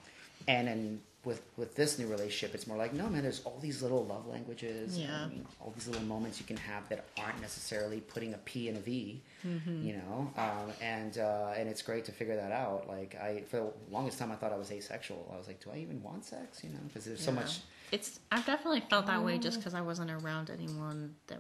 and 0.47 0.67
then 0.67 1.01
with 1.23 1.41
with 1.55 1.75
this 1.75 1.99
new 1.99 2.07
relationship 2.07 2.55
it's 2.55 2.65
more 2.65 2.77
like 2.77 2.93
no 2.93 3.07
man 3.07 3.21
there's 3.21 3.41
all 3.45 3.59
these 3.61 3.81
little 3.83 4.03
love 4.05 4.25
languages 4.27 4.97
Yeah. 4.97 5.25
and 5.25 5.45
all 5.59 5.71
these 5.75 5.87
little 5.87 6.03
moments 6.03 6.39
you 6.39 6.45
can 6.47 6.57
have 6.57 6.87
that 6.89 7.05
aren't 7.17 7.39
necessarily 7.41 7.99
putting 8.01 8.33
a 8.33 8.37
p 8.39 8.67
and 8.69 8.77
a 8.77 8.81
v 8.81 9.21
Mm-hmm. 9.45 9.87
you 9.87 9.93
know 9.93 10.31
um, 10.37 10.71
and 10.81 11.17
uh, 11.17 11.53
and 11.57 11.67
it's 11.67 11.81
great 11.81 12.05
to 12.05 12.11
figure 12.11 12.35
that 12.35 12.51
out 12.51 12.87
like 12.87 13.15
i 13.15 13.41
for 13.49 13.57
the 13.57 13.71
longest 13.91 14.19
time 14.19 14.31
i 14.31 14.35
thought 14.35 14.51
i 14.53 14.57
was 14.57 14.71
asexual 14.71 15.31
i 15.33 15.37
was 15.37 15.47
like 15.47 15.63
do 15.63 15.69
i 15.73 15.77
even 15.77 16.01
want 16.03 16.23
sex 16.25 16.63
you 16.63 16.69
know 16.69 16.79
because 16.87 17.05
there's 17.05 17.23
so 17.23 17.31
much 17.31 17.59
It's 17.91 18.19
I've 18.31 18.45
definitely 18.45 18.81
felt 18.89 19.05
that 19.07 19.21
way 19.23 19.37
just 19.37 19.57
because 19.59 19.73
I 19.73 19.81
wasn't 19.81 20.11
around 20.11 20.49
anyone 20.49 21.15
that 21.27 21.39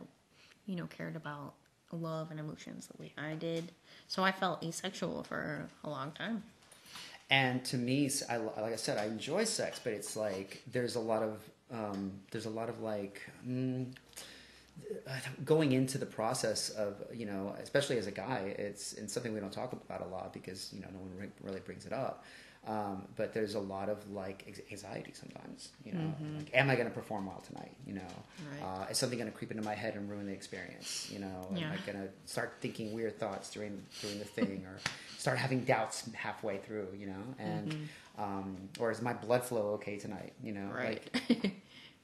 you 0.65 0.75
know 0.75 0.87
cared 0.87 1.15
about 1.15 1.53
love 1.93 2.29
and 2.31 2.39
emotions 2.39 2.87
the 2.87 3.01
way 3.01 3.13
I 3.17 3.35
did. 3.35 3.71
So 4.07 4.23
I 4.23 4.31
felt 4.31 4.63
asexual 4.63 5.23
for 5.23 5.67
a 5.83 5.89
long 5.89 6.11
time. 6.11 6.43
And 7.31 7.63
to 7.65 7.77
me 7.77 8.11
I, 8.29 8.37
like 8.37 8.73
i 8.73 8.75
said 8.75 8.97
i 8.99 9.05
enjoy 9.05 9.45
sex 9.45 9.79
but 9.83 9.93
it's 9.93 10.15
like 10.15 10.61
there's 10.71 10.95
a 10.95 10.99
lot 10.99 11.23
of 11.23 11.39
um, 11.73 12.11
there's 12.31 12.47
a 12.47 12.49
lot 12.49 12.67
of 12.67 12.81
like 12.81 13.21
mm, 13.47 13.85
going 15.45 15.71
into 15.71 15.97
the 15.97 16.05
process 16.05 16.69
of 16.69 17.01
you 17.13 17.25
know 17.25 17.55
especially 17.63 17.97
as 17.97 18.07
a 18.07 18.11
guy 18.11 18.53
it's 18.59 18.93
it's 18.93 19.13
something 19.13 19.33
we 19.33 19.39
don't 19.39 19.53
talk 19.53 19.71
about 19.71 20.01
a 20.01 20.07
lot 20.07 20.33
because 20.33 20.71
you 20.73 20.81
know 20.81 20.87
no 20.93 20.99
one 20.99 21.11
re- 21.17 21.29
really 21.41 21.61
brings 21.61 21.85
it 21.85 21.93
up 21.93 22.25
um, 22.67 23.07
but 23.15 23.33
there's 23.33 23.55
a 23.55 23.59
lot 23.59 23.89
of 23.89 24.11
like 24.11 24.45
anxiety 24.71 25.13
sometimes 25.13 25.69
you 25.83 25.93
know? 25.93 26.13
Like 26.37 26.49
am 26.53 26.69
i 26.69 26.75
going 26.75 26.87
to 26.87 26.93
perform 26.93 27.25
well 27.25 27.41
tonight 27.47 27.71
you 27.87 27.93
know? 27.93 28.01
Right. 28.51 28.83
uh, 28.83 28.91
is 28.91 28.97
something 28.97 29.17
going 29.17 29.31
to 29.31 29.37
creep 29.37 29.51
into 29.51 29.63
my 29.63 29.73
head 29.73 29.95
and 29.95 30.09
ruin 30.09 30.27
the 30.27 30.33
experience 30.33 31.09
you 31.11 31.19
know? 31.19 31.47
Am 31.51 31.71
i 31.71 31.91
going 31.91 31.97
to 31.97 32.09
start 32.25 32.57
thinking 32.61 32.93
weird 32.93 33.19
thoughts 33.19 33.49
during 33.51 33.81
during 34.01 34.19
the 34.19 34.25
thing 34.25 34.63
or 34.67 34.77
start 35.17 35.37
having 35.37 35.61
doubts 35.61 36.09
halfway 36.13 36.57
through 36.57 36.87
you 36.97 37.07
know? 37.07 37.23
And 37.39 37.89
um, 38.17 38.57
or 38.79 38.91
is 38.91 39.01
my 39.01 39.13
blood 39.13 39.43
flow 39.43 39.73
okay 39.73 39.97
tonight 39.97 40.33
you 40.43 40.53
know? 40.53 40.69
Right. 40.73 41.01
like 41.29 41.53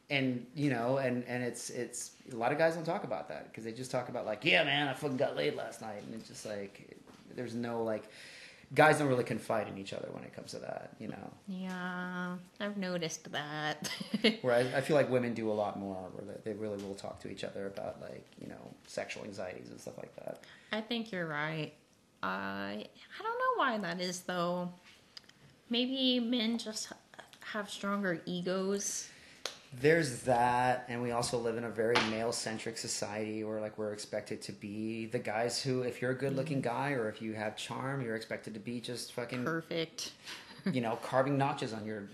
and 0.09 0.45
you 0.55 0.69
know 0.69 0.97
and 0.97 1.23
and 1.27 1.43
it's 1.43 1.69
it's 1.69 2.11
a 2.31 2.35
lot 2.35 2.51
of 2.51 2.57
guys 2.57 2.75
don't 2.75 2.85
talk 2.85 3.03
about 3.03 3.27
that 3.27 3.49
because 3.51 3.63
they 3.65 3.73
just 3.73 3.91
talk 3.91 4.07
about 4.07 4.25
like 4.25 4.45
yeah 4.45 4.63
man 4.63 4.87
i 4.87 4.93
fucking 4.93 5.17
got 5.17 5.35
laid 5.35 5.55
last 5.55 5.81
night. 5.81 6.01
And 6.05 6.15
it's 6.15 6.29
just 6.29 6.45
like 6.45 6.97
there's 7.35 7.53
no 7.53 7.83
like 7.83 8.09
guys 8.75 8.99
don't 8.99 9.07
really 9.07 9.23
confide 9.23 9.67
in 9.67 9.77
each 9.77 9.93
other 9.93 10.09
when 10.11 10.23
it 10.23 10.35
comes 10.35 10.51
to 10.51 10.59
that 10.59 10.91
you 10.99 11.07
know 11.07 11.31
yeah, 11.47 12.35
I've 12.59 12.77
noticed 12.77 13.31
that. 13.31 13.89
whereas 14.41 14.73
i 14.73 14.81
feel 14.81 14.95
like 14.95 15.09
women 15.09 15.33
do 15.33 15.49
a 15.49 15.53
lot 15.53 15.79
more 15.79 16.09
where 16.13 16.37
they, 16.43 16.53
really 16.53 16.81
will 16.83 16.95
talk 16.95 17.19
to 17.21 17.29
each 17.29 17.43
other 17.43 17.67
about 17.67 18.01
like 18.01 18.25
you 18.41 18.47
know 18.47 18.73
sexual 18.85 19.23
anxieties 19.23 19.69
and 19.69 19.79
stuff 19.79 19.97
like 19.97 20.13
that 20.17 20.39
I 20.71 20.81
think 20.81 21.11
you're 21.11 21.27
right. 21.27 21.73
I 22.21 22.85
I 23.19 23.23
don't 23.23 23.39
know 23.39 23.63
why 23.63 23.77
that 23.79 24.01
is 24.01 24.21
though. 24.21 24.69
Maybe 25.69 26.19
men 26.19 26.57
just 26.57 26.91
have 27.51 27.69
stronger 27.69 28.21
egos. 28.25 29.09
There's 29.73 30.21
that 30.21 30.85
and 30.87 31.01
we 31.01 31.11
also 31.11 31.37
live 31.37 31.57
in 31.57 31.63
a 31.65 31.69
very 31.69 31.95
male 32.09 32.31
centric 32.31 32.77
society 32.77 33.43
where 33.43 33.59
like 33.59 33.77
we're 33.77 33.91
expected 33.93 34.41
to 34.41 34.51
be 34.51 35.05
the 35.07 35.19
guys 35.19 35.61
who 35.61 35.81
if 35.81 36.01
you're 36.01 36.11
a 36.11 36.17
good 36.17 36.35
looking 36.35 36.61
guy 36.61 36.91
or 36.91 37.09
if 37.09 37.21
you 37.21 37.33
have 37.33 37.57
charm 37.57 38.01
you're 38.01 38.15
expected 38.15 38.53
to 38.53 38.59
be 38.59 38.79
just 38.79 39.11
fucking 39.13 39.43
Perfect. 39.43 40.13
you 40.71 40.81
know, 40.81 40.97
carving 40.97 41.37
notches 41.37 41.73
on 41.73 41.85
your 41.85 42.07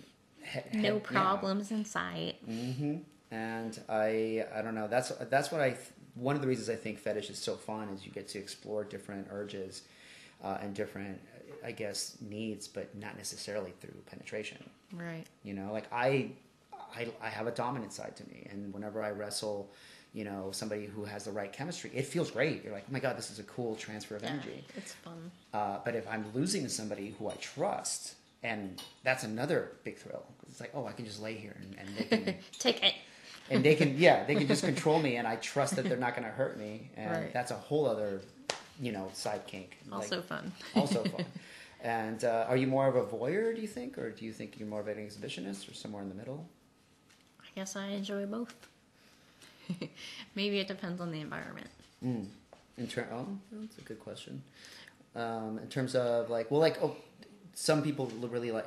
head. 0.44 0.70
No 0.74 1.00
problems 1.00 1.72
in 1.72 1.86
sight. 1.86 2.36
hmm 2.46 2.98
And 3.32 3.80
I, 3.90 4.46
I 4.54 4.62
don't 4.62 4.76
know. 4.76 4.88
That's 4.88 5.10
that's 5.30 5.52
what 5.52 5.62
I. 5.62 5.78
One 6.16 6.36
of 6.36 6.42
the 6.42 6.48
reasons 6.48 6.70
I 6.70 6.76
think 6.76 7.00
fetish 7.00 7.30
is 7.32 7.40
so 7.40 7.56
fun 7.56 7.90
is 7.90 8.06
you 8.06 8.12
get 8.12 8.28
to 8.30 8.40
explore 8.40 8.84
different 8.84 9.28
urges 9.32 9.82
uh, 10.44 10.60
and 10.62 10.76
different, 10.76 11.20
I 11.66 11.72
guess, 11.72 12.18
needs, 12.22 12.68
but 12.68 12.96
not 12.96 13.18
necessarily 13.18 13.74
through 13.82 13.96
penetration. 14.06 14.58
Right. 14.92 15.26
You 15.42 15.56
know, 15.56 15.72
like 15.74 15.92
I, 15.92 16.32
I, 16.96 17.08
I 17.22 17.30
have 17.30 17.48
a 17.48 17.52
dominant 17.52 17.94
side 17.94 18.16
to 18.18 18.28
me, 18.28 18.48
and 18.52 18.74
whenever 18.74 19.02
I 19.04 19.12
wrestle, 19.12 19.72
you 20.14 20.24
know, 20.24 20.50
somebody 20.52 20.86
who 20.86 21.06
has 21.06 21.26
the 21.26 21.32
right 21.32 21.52
chemistry, 21.52 21.92
it 21.94 22.06
feels 22.06 22.30
great. 22.32 22.64
You're 22.64 22.74
like, 22.74 22.86
oh 22.90 22.94
my 22.94 23.00
god, 23.00 23.18
this 23.18 23.32
is 23.32 23.40
a 23.40 23.44
cool 23.44 23.76
transfer 23.76 24.16
of 24.16 24.24
Yeah, 24.24 24.30
energy. 24.30 24.64
it's 24.78 24.94
fun. 24.94 25.32
Uh, 25.54 25.80
but 25.84 25.96
if 25.96 26.08
I'm 26.08 26.26
losing 26.34 26.64
to 26.64 26.70
somebody 26.70 27.16
who 27.18 27.30
I 27.30 27.34
trust, 27.36 28.16
and 28.44 28.82
that's 29.04 29.24
another 29.24 29.72
big 29.84 29.98
thrill. 29.98 30.26
It's 30.50 30.60
like, 30.60 30.72
oh, 30.76 30.86
I 30.86 30.92
can 30.92 31.06
just 31.06 31.22
lay 31.22 31.34
here 31.36 31.56
and, 31.62 31.76
and 31.80 31.98
they 31.98 32.04
can, 32.18 32.36
Take 32.60 32.84
it. 32.84 32.94
and 33.50 33.64
they 33.64 33.74
can, 33.76 33.98
yeah, 33.98 34.26
they 34.26 34.36
can 34.36 34.48
just 34.48 34.64
control 34.72 35.00
me, 35.02 35.16
and 35.16 35.28
I 35.28 35.38
trust 35.38 35.76
that 35.78 35.86
they're 35.86 35.98
not 35.98 36.16
going 36.16 36.28
to 36.28 36.34
hurt 36.34 36.60
me, 36.60 36.90
and 36.96 37.12
Right. 37.12 37.34
that's 37.34 37.52
a 37.52 37.56
whole 37.56 37.86
other, 37.88 38.22
you 38.82 38.92
know, 38.92 39.10
side 39.14 39.48
kink. 39.48 39.78
Like, 39.90 40.02
Also 40.02 40.22
fun. 40.22 40.52
also 40.76 41.04
fun. 41.06 41.26
And 41.86 42.24
uh, 42.24 42.46
are 42.48 42.56
you 42.56 42.68
more 42.68 42.88
of 42.88 42.96
a 42.96 43.04
voyeur, 43.04 43.54
do 43.54 43.60
you 43.60 43.68
think, 43.68 43.98
or 43.98 44.10
do 44.10 44.24
you 44.24 44.32
think 44.32 44.58
you're 44.58 44.70
more 44.70 44.80
of 44.80 44.88
an 44.88 44.96
exhibitionist, 45.06 45.70
or 45.70 45.74
somewhere 45.74 46.02
in 46.02 46.08
the 46.08 46.16
middle? 46.16 46.48
I 47.54 47.60
guess 47.60 47.76
I 47.76 47.88
enjoy 47.88 48.26
both. 48.26 48.56
Maybe 50.36 50.60
it 50.60 50.68
depends 50.68 51.00
on 51.00 51.12
the 51.12 51.22
environment. 51.22 51.68
Mm. 52.04 52.26
In 52.78 52.88
ter- 52.88 53.08
oh, 53.14 53.28
that's 53.52 53.78
a 53.78 53.82
good 53.82 54.00
question. 54.00 54.42
Um, 55.16 55.60
in 55.62 55.68
terms 55.68 55.96
of 55.96 56.30
like, 56.30 56.50
well, 56.50 56.60
like, 56.60 56.82
oh, 56.82 56.96
some 57.54 57.84
people 57.84 58.08
really 58.22 58.52
like. 58.52 58.66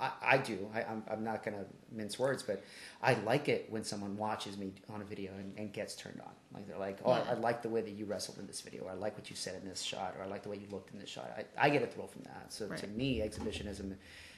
I, 0.00 0.10
I 0.22 0.38
do. 0.38 0.66
I, 0.74 0.82
I'm, 0.82 1.04
I'm 1.10 1.22
not 1.22 1.44
gonna 1.44 1.66
mince 1.92 2.18
words, 2.18 2.42
but 2.42 2.64
I 3.02 3.14
like 3.14 3.48
it 3.48 3.66
when 3.68 3.84
someone 3.84 4.16
watches 4.16 4.56
me 4.56 4.72
on 4.92 5.02
a 5.02 5.04
video 5.04 5.32
and, 5.32 5.52
and 5.58 5.72
gets 5.72 5.94
turned 5.94 6.20
on. 6.20 6.32
Like 6.54 6.66
they're 6.66 6.78
like, 6.78 6.98
"Oh, 7.04 7.12
I, 7.12 7.18
Yeah. 7.18 7.30
I 7.32 7.34
like 7.34 7.60
the 7.60 7.68
way 7.68 7.82
that 7.82 7.90
you 7.90 8.06
wrestled 8.06 8.38
in 8.38 8.46
this 8.46 8.62
video. 8.62 8.84
Or 8.84 8.90
I 8.92 8.94
like 8.94 9.16
what 9.16 9.28
you 9.28 9.36
said 9.36 9.60
in 9.62 9.68
this 9.68 9.82
shot. 9.82 10.14
Or 10.18 10.24
I 10.24 10.26
like 10.26 10.42
the 10.42 10.48
way 10.48 10.56
you 10.56 10.66
looked 10.70 10.94
in 10.94 10.98
this 10.98 11.10
shot." 11.10 11.30
I, 11.36 11.66
I 11.66 11.68
get 11.68 11.82
a 11.82 11.86
thrill 11.86 12.06
from 12.06 12.22
that. 12.22 12.46
So 12.48 12.66
to 12.68 12.86
me, 12.88 13.20
exhibitionism 13.20 13.94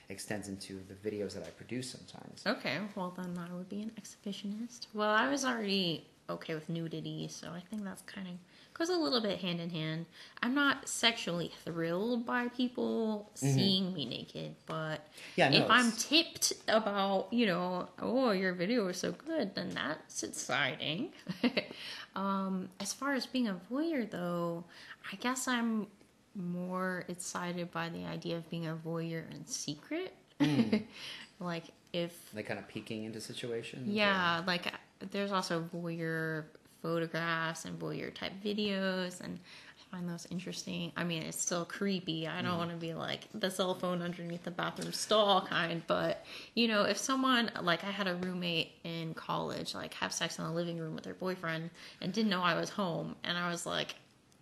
extends 0.08 0.48
into 0.48 0.80
the 0.88 0.94
videos 0.94 1.34
that 1.34 1.44
I 1.44 1.50
produce 1.50 1.90
sometimes. 1.90 2.42
Okay, 2.46 2.78
well 2.94 3.12
then 3.16 3.38
I 3.38 3.52
would 3.54 3.68
be 3.68 3.82
an 3.82 3.92
exhibitionist. 4.00 4.86
Well, 4.92 5.10
I 5.10 5.28
was 5.28 5.44
already 5.44 6.06
okay 6.30 6.54
with 6.54 6.68
nudity, 6.68 7.28
so 7.28 7.48
I 7.50 7.60
think 7.60 7.84
that's 7.84 8.02
kind 8.02 8.28
of 8.28 8.34
goes 8.74 8.88
a 8.88 8.96
little 8.96 9.20
bit 9.20 9.38
hand 9.38 9.60
in 9.60 9.70
hand. 9.70 10.04
I'm 10.42 10.54
not 10.54 10.88
sexually 10.88 11.52
thrilled 11.64 12.26
by 12.26 12.48
people 12.48 13.30
seeing 13.34 13.94
me 13.94 14.04
naked, 14.04 14.56
but 14.66 14.74
Mm-hmm. 14.74 15.00
Yeah, 15.36 15.48
no, 15.50 15.58
if 15.58 15.70
I'm 15.70 15.92
tipped 15.92 16.52
about, 16.68 17.28
you 17.32 17.46
know, 17.46 17.88
oh, 18.00 18.30
your 18.30 18.52
video 18.52 18.86
is 18.88 18.98
so 18.98 19.12
good, 19.12 19.54
then 19.54 19.70
that's 19.70 20.22
exciting. 20.22 21.12
um, 22.16 22.68
as 22.80 22.92
far 22.92 23.14
as 23.14 23.26
being 23.26 23.48
a 23.48 23.60
voyeur, 23.70 24.10
though, 24.10 24.64
I 25.12 25.16
guess 25.16 25.48
I'm 25.48 25.86
more 26.34 27.04
excited 27.08 27.70
by 27.70 27.88
the 27.88 28.04
idea 28.04 28.36
of 28.36 28.48
being 28.50 28.66
a 28.66 28.74
voyeur 28.76 29.30
in 29.30 29.46
secret. 29.46 30.14
Mm. 30.40 30.82
like 31.40 31.64
if 31.92 32.12
Like 32.34 32.46
kind 32.46 32.58
of 32.58 32.66
peeking 32.68 33.04
into 33.04 33.20
situations. 33.20 33.88
or- 33.88 33.92
yeah, 33.92 34.42
like 34.46 34.72
there's 35.12 35.32
also 35.32 35.64
voyeur 35.74 36.44
photographs 36.82 37.64
and 37.64 37.78
voyeur 37.78 38.12
type 38.14 38.32
videos, 38.44 39.20
and 39.20 39.38
I 39.38 39.96
find 39.96 40.08
those 40.08 40.26
interesting. 40.30 40.92
I 40.96 41.04
mean, 41.04 41.22
it's 41.22 41.40
still 41.40 41.64
creepy. 41.64 42.26
I 42.26 42.42
don't 42.42 42.58
want 42.58 42.70
to 42.70 42.76
be 42.76 42.94
like 42.94 43.20
the 43.32 43.50
cell 43.50 43.74
phone 43.74 44.02
underneath 44.02 44.42
the 44.42 44.50
bathroom 44.50 44.92
stall 44.92 45.40
kind, 45.46 45.82
but 45.86 46.24
you 46.54 46.66
know, 46.68 46.82
if 46.82 46.98
someone 46.98 47.50
like 47.62 47.84
I 47.84 47.90
had 47.90 48.06
a 48.08 48.16
roommate 48.16 48.72
in 48.84 49.14
college, 49.14 49.74
like 49.74 49.94
have 49.94 50.12
sex 50.12 50.38
in 50.38 50.44
the 50.44 50.50
living 50.50 50.78
room 50.78 50.94
with 50.94 51.04
their 51.04 51.14
boyfriend 51.14 51.70
and 52.02 52.12
didn't 52.12 52.30
know 52.30 52.42
I 52.42 52.54
was 52.58 52.68
home, 52.70 53.14
and 53.24 53.38
I 53.38 53.50
was 53.50 53.64
like, 53.66 53.94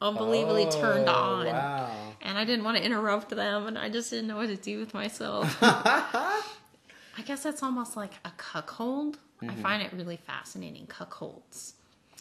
unbelievably 0.03 0.71
turned 0.71 1.09
Oh, 1.09 1.13
on. 1.13 1.47
Wow. 1.47 1.91
And 2.21 2.39
I 2.39 2.45
didn't 2.45 2.65
want 2.65 2.77
to 2.77 2.85
interrupt 2.85 3.31
them, 3.31 3.67
and 3.67 3.79
I 3.79 3.89
just 3.89 4.11
didn't 4.11 4.29
know 4.29 4.37
what 4.37 4.47
to 4.49 4.57
do 4.57 4.79
with 4.79 4.95
myself. 4.95 5.57
I 5.63 6.43
guess 7.25 7.43
that's 7.43 7.63
almost 7.63 7.97
like 7.97 8.13
a 8.25 8.31
cuckold. 8.37 9.19
I 9.41 9.47
Mm-hmm. 9.47 9.63
find 9.63 9.83
it 9.83 9.93
really 9.93 10.17
fascinating, 10.19 10.87
cuckolds. 10.87 11.73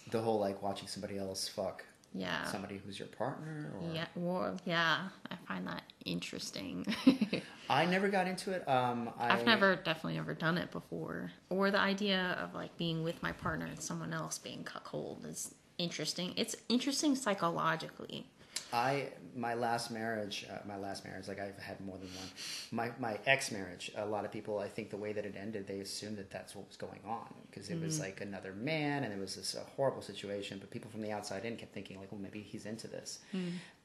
The 0.09 0.19
whole 0.19 0.39
like 0.39 0.61
watching 0.63 0.87
somebody 0.87 1.19
else 1.19 1.47
fuck 1.47 1.85
Yeah. 2.15 2.45
somebody 2.45 2.81
who's 2.83 2.97
your 2.97 3.07
partner. 3.09 3.71
Or... 3.79 3.93
Yeah, 3.93 4.05
well, 4.15 4.57
yeah, 4.65 5.07
I 5.29 5.35
find 5.47 5.67
that 5.67 5.83
interesting. 6.03 6.83
I 7.69 7.85
never 7.85 8.09
got 8.09 8.27
into 8.27 8.51
it. 8.51 8.67
Um, 8.67 9.11
I, 9.19 9.33
I've 9.33 9.45
never, 9.45 9.75
definitely 9.75 10.15
never 10.15 10.33
done 10.33 10.57
it 10.57 10.71
before. 10.71 11.31
Or 11.49 11.69
the 11.69 11.79
idea 11.79 12.37
of 12.43 12.55
like 12.55 12.75
being 12.75 13.03
with 13.03 13.21
my 13.21 13.33
partner 13.33 13.67
and 13.67 13.79
someone 13.79 14.13
else 14.13 14.39
being 14.39 14.63
cuckold 14.63 15.23
is 15.27 15.53
interesting. 15.81 16.33
It's 16.37 16.55
interesting 16.69 17.15
psychologically. 17.15 18.27
I 18.73 19.07
my 19.35 19.53
last 19.53 19.91
marriage, 19.91 20.45
uh, 20.49 20.57
my 20.67 20.77
last 20.77 21.03
marriage, 21.05 21.27
like 21.27 21.39
I've 21.39 21.57
had 21.57 21.79
more 21.81 21.97
than 21.97 22.07
one. 22.15 22.27
My 22.71 22.91
my 22.99 23.19
ex 23.25 23.51
marriage, 23.51 23.91
a 23.97 24.05
lot 24.05 24.23
of 24.23 24.31
people, 24.31 24.59
I 24.59 24.67
think 24.67 24.89
the 24.89 24.97
way 24.97 25.13
that 25.13 25.25
it 25.25 25.35
ended, 25.37 25.67
they 25.67 25.79
assumed 25.79 26.17
that 26.17 26.31
that's 26.31 26.55
what 26.55 26.67
was 26.67 26.77
going 26.77 26.99
on 27.05 27.33
because 27.49 27.69
it 27.69 27.81
was 27.81 27.99
like 27.99 28.21
another 28.21 28.53
man 28.53 29.03
and 29.03 29.13
it 29.13 29.19
was 29.19 29.35
this 29.35 29.55
a 29.55 29.63
horrible 29.75 30.01
situation. 30.01 30.57
But 30.59 30.69
people 30.69 30.89
from 30.89 31.01
the 31.01 31.11
outside 31.11 31.43
in 31.43 31.57
kept 31.57 31.73
thinking 31.73 31.99
like, 31.99 32.11
well, 32.11 32.21
maybe 32.21 32.41
he's 32.41 32.65
into 32.65 32.87
this, 32.87 33.19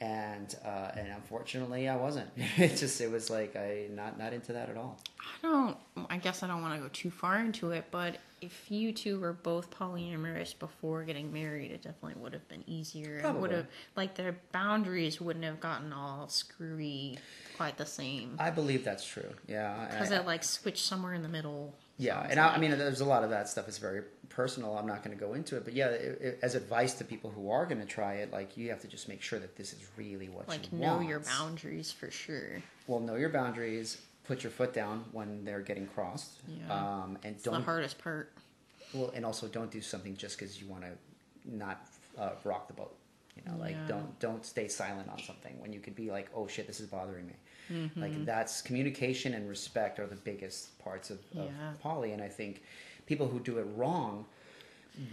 and 0.01 0.55
uh, 0.65 0.91
and 0.97 1.09
unfortunately, 1.09 1.89
I 1.89 1.97
wasn't. 1.97 2.31
it 2.57 2.77
just 2.77 3.01
it 3.01 3.11
was 3.11 3.31
like 3.31 3.57
I 3.57 3.87
not 3.95 4.19
not 4.19 4.33
into 4.33 4.53
that 4.53 4.69
at 4.69 4.77
all. 4.77 4.99
I 5.21 5.47
don't, 5.47 5.77
I 6.11 6.19
guess 6.19 6.43
I 6.43 6.47
don't 6.47 6.63
want 6.63 6.75
to 6.75 6.81
go 6.81 6.89
too 6.93 7.11
far 7.11 7.39
into 7.41 7.73
it, 7.73 7.87
but 7.91 8.19
if 8.43 8.71
you 8.71 8.93
two 8.93 9.19
were 9.19 9.33
both 9.33 9.71
polyamorous 9.71 10.59
before 10.59 11.05
getting 11.05 11.33
married, 11.33 11.71
it 11.71 11.83
definitely 11.83 12.21
would 12.23 12.33
have 12.33 12.47
been 12.49 12.63
easier. 12.67 13.21
Probably. 13.21 13.39
It 13.39 13.43
would 13.43 13.51
have, 13.53 13.67
like, 13.97 14.15
their 14.15 14.37
boundaries 14.53 15.21
wouldn't 15.21 15.45
have 15.45 15.59
gotten 15.61 15.93
all 15.93 16.29
screwy 16.29 17.19
quite 17.57 17.79
the 17.79 17.87
same. 17.87 18.37
I 18.39 18.51
believe 18.51 18.85
that's 18.85 19.07
true. 19.07 19.31
Yeah, 19.49 19.87
Because 19.91 20.11
it, 20.11 20.27
like, 20.27 20.45
switched 20.45 20.85
somewhere 20.85 21.15
in 21.15 21.23
the 21.23 21.29
middle. 21.29 21.75
Yeah, 21.99 22.27
and 22.29 22.39
I, 22.39 22.49
I 22.55 22.59
mean, 22.59 22.73
there's 22.73 23.01
a 23.01 23.07
lot 23.07 23.25
of 23.25 23.31
that 23.31 23.49
stuff 23.49 23.69
is 23.69 23.79
very 23.79 24.03
personal. 24.37 24.76
I'm 24.76 24.87
not 24.87 25.03
going 25.03 25.16
to 25.16 25.24
go 25.24 25.32
into 25.32 25.57
it, 25.57 25.64
but 25.64 25.72
yeah, 25.72 25.89
it, 25.89 26.20
it, 26.20 26.39
as 26.43 26.55
advice 26.55 26.93
to 26.95 27.05
people 27.05 27.30
who 27.30 27.51
are 27.51 27.64
going 27.64 27.80
to 27.80 27.87
try 27.87 28.14
it, 28.16 28.30
like 28.32 28.57
you 28.57 28.68
have 28.68 28.80
to 28.82 28.87
just 28.87 29.09
make 29.09 29.22
sure 29.22 29.39
that 29.39 29.57
this 29.57 29.72
is 29.72 29.80
really 29.97 30.28
what 30.28 30.47
like 30.49 30.70
you 30.70 30.78
know 30.78 30.97
want. 30.97 31.09
your 31.09 31.20
boundaries 31.20 31.91
for 31.91 32.11
sure. 32.11 32.62
Well, 32.87 33.01
know 33.01 33.16
your 33.16 33.30
boundaries. 33.30 33.99
Put 34.24 34.43
your 34.43 34.51
foot 34.51 34.74
down 34.74 35.05
when 35.12 35.45
they're 35.45 35.61
getting 35.61 35.87
crossed, 35.87 36.41
Yeah. 36.49 36.72
um, 36.76 37.16
and 37.24 37.34
It's 37.37 37.45
don't. 37.45 37.55
The 37.55 37.61
hardest 37.62 37.99
part. 37.99 38.32
Well, 38.93 39.11
and 39.14 39.24
also 39.24 39.47
don't 39.49 39.70
do 39.70 39.80
something 39.80 40.16
just 40.16 40.37
because 40.39 40.61
you 40.61 40.66
want 40.68 40.82
to 40.82 40.91
not 41.45 41.87
uh, 42.18 42.30
rock 42.45 42.66
the 42.68 42.74
boat. 42.74 42.95
You 43.37 43.43
know, 43.51 43.57
like 43.59 43.72
Yeah. 43.76 43.87
don't 43.89 44.18
don't 44.18 44.45
stay 44.45 44.66
silent 44.68 45.09
on 45.09 45.18
something 45.22 45.59
when 45.61 45.72
you 45.72 45.80
could 45.80 45.95
be 45.95 46.11
like, 46.11 46.28
oh 46.34 46.47
shit, 46.49 46.66
this 46.66 46.80
is 46.80 46.89
bothering 46.89 47.26
me. 47.26 47.34
Mm-hmm. 47.72 48.01
Like 48.01 48.24
that's 48.24 48.62
communication 48.62 49.34
and 49.34 49.49
respect 49.49 49.99
are 50.01 50.07
the 50.07 50.16
biggest 50.30 50.76
parts 50.78 51.11
of, 51.11 51.18
of 51.37 51.47
Yeah. 51.47 51.72
poly, 51.80 52.11
and 52.12 52.20
I 52.22 52.28
think 52.28 52.62
people 53.07 53.29
who 53.29 53.41
do 53.41 53.59
it 53.59 53.67
wrong, 53.77 54.27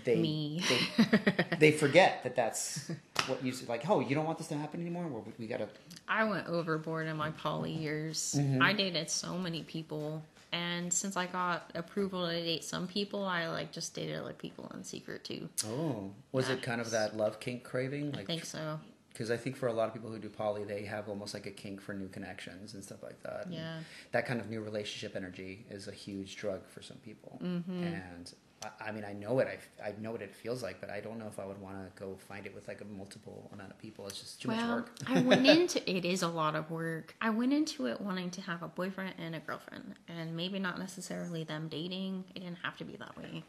they 0.06 0.16
Me. 0.16 0.64
they, 0.70 1.56
they 1.60 1.72
forget 1.72 2.24
that 2.24 2.36
that's 2.36 2.90
what 3.28 3.44
you 3.44 3.54
like. 3.68 3.90
Oh, 3.90 4.00
you 4.00 4.16
don't 4.16 4.26
want 4.26 4.38
this 4.38 4.48
to 4.48 4.58
happen 4.58 4.82
anymore. 4.82 5.08
Well, 5.08 5.24
we, 5.26 5.34
we 5.40 5.48
gotta. 5.48 5.68
I 6.08 6.24
went 6.24 6.48
overboard 6.48 7.08
in 7.08 7.18
my 7.18 7.32
poly 7.32 7.72
years. 7.72 8.36
Mm-hmm. 8.38 8.62
I 8.62 8.74
dated 8.74 9.10
so 9.10 9.38
many 9.38 9.64
people, 9.64 10.24
and 10.52 10.94
since 10.94 11.18
I 11.18 11.26
got 11.26 11.70
approval 11.76 12.28
to 12.28 12.34
date 12.34 12.64
some 12.64 12.88
people, 12.88 13.26
I 13.26 13.48
like 13.48 13.72
just 13.72 13.94
dated 13.94 14.20
other 14.20 14.34
people 14.34 14.72
in 14.74 14.84
secret 14.84 15.24
too. 15.26 15.50
Oh, 15.66 16.12
was 16.32 16.50
it 16.50 16.62
kind 16.62 16.80
of 16.80 16.92
that 16.92 17.18
love 17.18 17.40
kink 17.40 17.64
craving? 17.64 18.12
Like, 18.14 18.22
I 18.22 18.26
think 18.26 18.46
so. 18.46 18.80
Because 19.14 19.30
I 19.32 19.38
think 19.38 19.56
for 19.56 19.68
a 19.68 19.74
lot 19.74 19.88
of 19.88 19.94
people 19.94 20.10
who 20.10 20.18
do 20.20 20.28
poly, 20.30 20.64
they 20.64 20.84
have 20.86 21.08
almost 21.08 21.34
like 21.36 21.46
a 21.46 21.52
kink 21.52 21.80
for 21.82 21.94
new 21.94 22.08
connections 22.10 22.74
and 22.74 22.84
stuff 22.84 23.04
like 23.04 23.22
that. 23.24 23.46
And 23.46 23.54
Yeah. 23.54 23.80
that 24.12 24.26
kind 24.26 24.40
of 24.42 24.50
new 24.50 24.60
relationship 24.62 25.16
energy 25.16 25.66
is 25.70 25.88
a 25.88 25.92
huge 25.94 26.36
drug 26.36 26.68
for 26.68 26.82
some 26.82 26.98
people. 26.98 27.40
Mm-hmm. 27.44 27.84
And 27.84 28.34
I, 28.64 28.90
I 28.90 28.92
mean, 28.92 29.06
I 29.06 29.14
know 29.14 29.38
it. 29.40 29.48
I, 29.84 29.90
I 29.90 29.94
know 30.02 30.12
what 30.12 30.22
it 30.24 30.34
feels 30.34 30.64
like, 30.64 30.82
but 30.82 30.90
I 30.90 31.00
don't 31.00 31.20
know 31.20 31.28
if 31.28 31.38
I 31.38 31.46
would 31.46 31.62
want 31.62 31.76
to 31.76 32.02
go 32.04 32.16
find 32.28 32.46
it 32.48 32.56
with 32.56 32.68
like 32.68 32.82
a 32.82 32.86
multiple 32.86 33.50
amount 33.54 33.70
of 33.72 33.78
people. 33.78 34.08
It's 34.08 34.20
just 34.20 34.42
too 34.42 34.48
much 34.48 34.58
Well, 34.58 34.76
work. 34.78 34.92
I 35.08 35.22
went 35.22 35.46
into 35.58 35.90
it 35.90 36.06
is 36.06 36.24
a 36.24 36.28
lot 36.28 36.56
of 36.56 36.72
work. 36.72 37.16
I 37.22 37.30
went 37.30 37.54
into 37.54 37.86
it 37.86 38.02
wanting 38.02 38.32
to 38.32 38.42
have 38.42 38.64
a 38.64 38.68
boyfriend 38.68 39.14
and 39.20 39.36
a 39.36 39.40
girlfriend, 39.40 39.94
and 40.08 40.36
maybe 40.36 40.58
not 40.60 40.80
necessarily 40.80 41.44
them 41.44 41.68
dating. 41.70 42.24
It 42.36 42.40
didn't 42.40 42.60
have 42.64 42.78
to 42.78 42.84
be 42.86 42.96
that 42.96 43.16
way, 43.18 43.44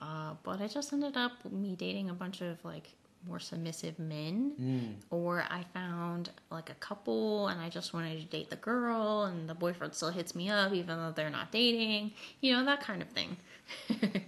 uh, 0.00 0.34
but 0.42 0.60
I 0.60 0.66
just 0.66 0.92
ended 0.92 1.16
up 1.16 1.32
me 1.50 1.76
dating 1.76 2.10
a 2.10 2.14
bunch 2.14 2.40
of 2.40 2.64
like 2.64 2.88
more 3.26 3.38
submissive 3.38 3.98
men, 3.98 4.96
or 5.10 5.44
I 5.50 5.64
found 5.72 6.30
like 6.50 6.70
a 6.70 6.74
couple, 6.74 7.48
and 7.48 7.60
I 7.60 7.68
just 7.68 7.92
wanted 7.94 8.20
to 8.20 8.24
date 8.26 8.50
the 8.50 8.56
girl, 8.56 9.24
and 9.24 9.48
the 9.48 9.54
boyfriend 9.54 9.94
still 9.94 10.10
hits 10.10 10.34
me 10.34 10.50
up 10.50 10.72
even 10.72 10.96
though 10.98 11.12
they're 11.14 11.30
not 11.30 11.52
dating. 11.52 12.12
You 12.40 12.54
know 12.54 12.64
that 12.64 12.80
kind 12.80 13.02
of 13.02 13.08
thing. 13.08 13.36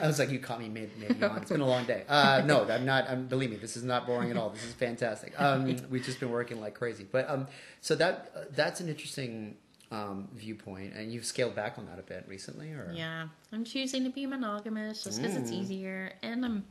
I 0.00 0.06
was 0.06 0.18
like, 0.18 0.30
you 0.30 0.38
caught 0.38 0.60
me 0.60 0.68
mid 0.68 0.96
mid 0.98 1.18
yawn. 1.18 1.38
It's 1.38 1.50
been 1.50 1.60
a 1.60 1.66
long 1.66 1.84
day. 1.84 2.04
Uh, 2.08 2.42
no, 2.44 2.68
I'm 2.68 2.84
not. 2.84 3.08
I'm, 3.08 3.26
believe 3.26 3.50
me, 3.50 3.56
this 3.56 3.76
is 3.76 3.84
not 3.84 4.06
boring 4.06 4.30
at 4.30 4.36
all. 4.36 4.50
This 4.50 4.64
is 4.64 4.72
fantastic. 4.74 5.38
Um, 5.40 5.76
we've 5.90 6.02
just 6.02 6.20
been 6.20 6.30
working 6.30 6.60
like 6.60 6.74
crazy. 6.74 7.06
But 7.10 7.28
um, 7.28 7.46
so 7.80 7.94
that 7.96 8.32
uh, 8.34 8.40
that's 8.50 8.80
an 8.80 8.88
interesting 8.88 9.56
um, 9.90 10.28
viewpoint, 10.34 10.94
and 10.94 11.12
you've 11.12 11.24
scaled 11.24 11.54
back 11.54 11.78
on 11.78 11.86
that 11.86 11.98
a 11.98 12.02
bit 12.02 12.24
recently, 12.28 12.70
or 12.72 12.92
Yeah, 12.94 13.28
I'm 13.52 13.64
choosing 13.64 14.04
to 14.04 14.10
be 14.10 14.26
monogamous 14.26 15.04
just 15.04 15.20
because 15.20 15.36
it's 15.36 15.50
Mm. 15.50 15.54
easier, 15.54 16.12
and 16.22 16.44
I'm 16.44 16.64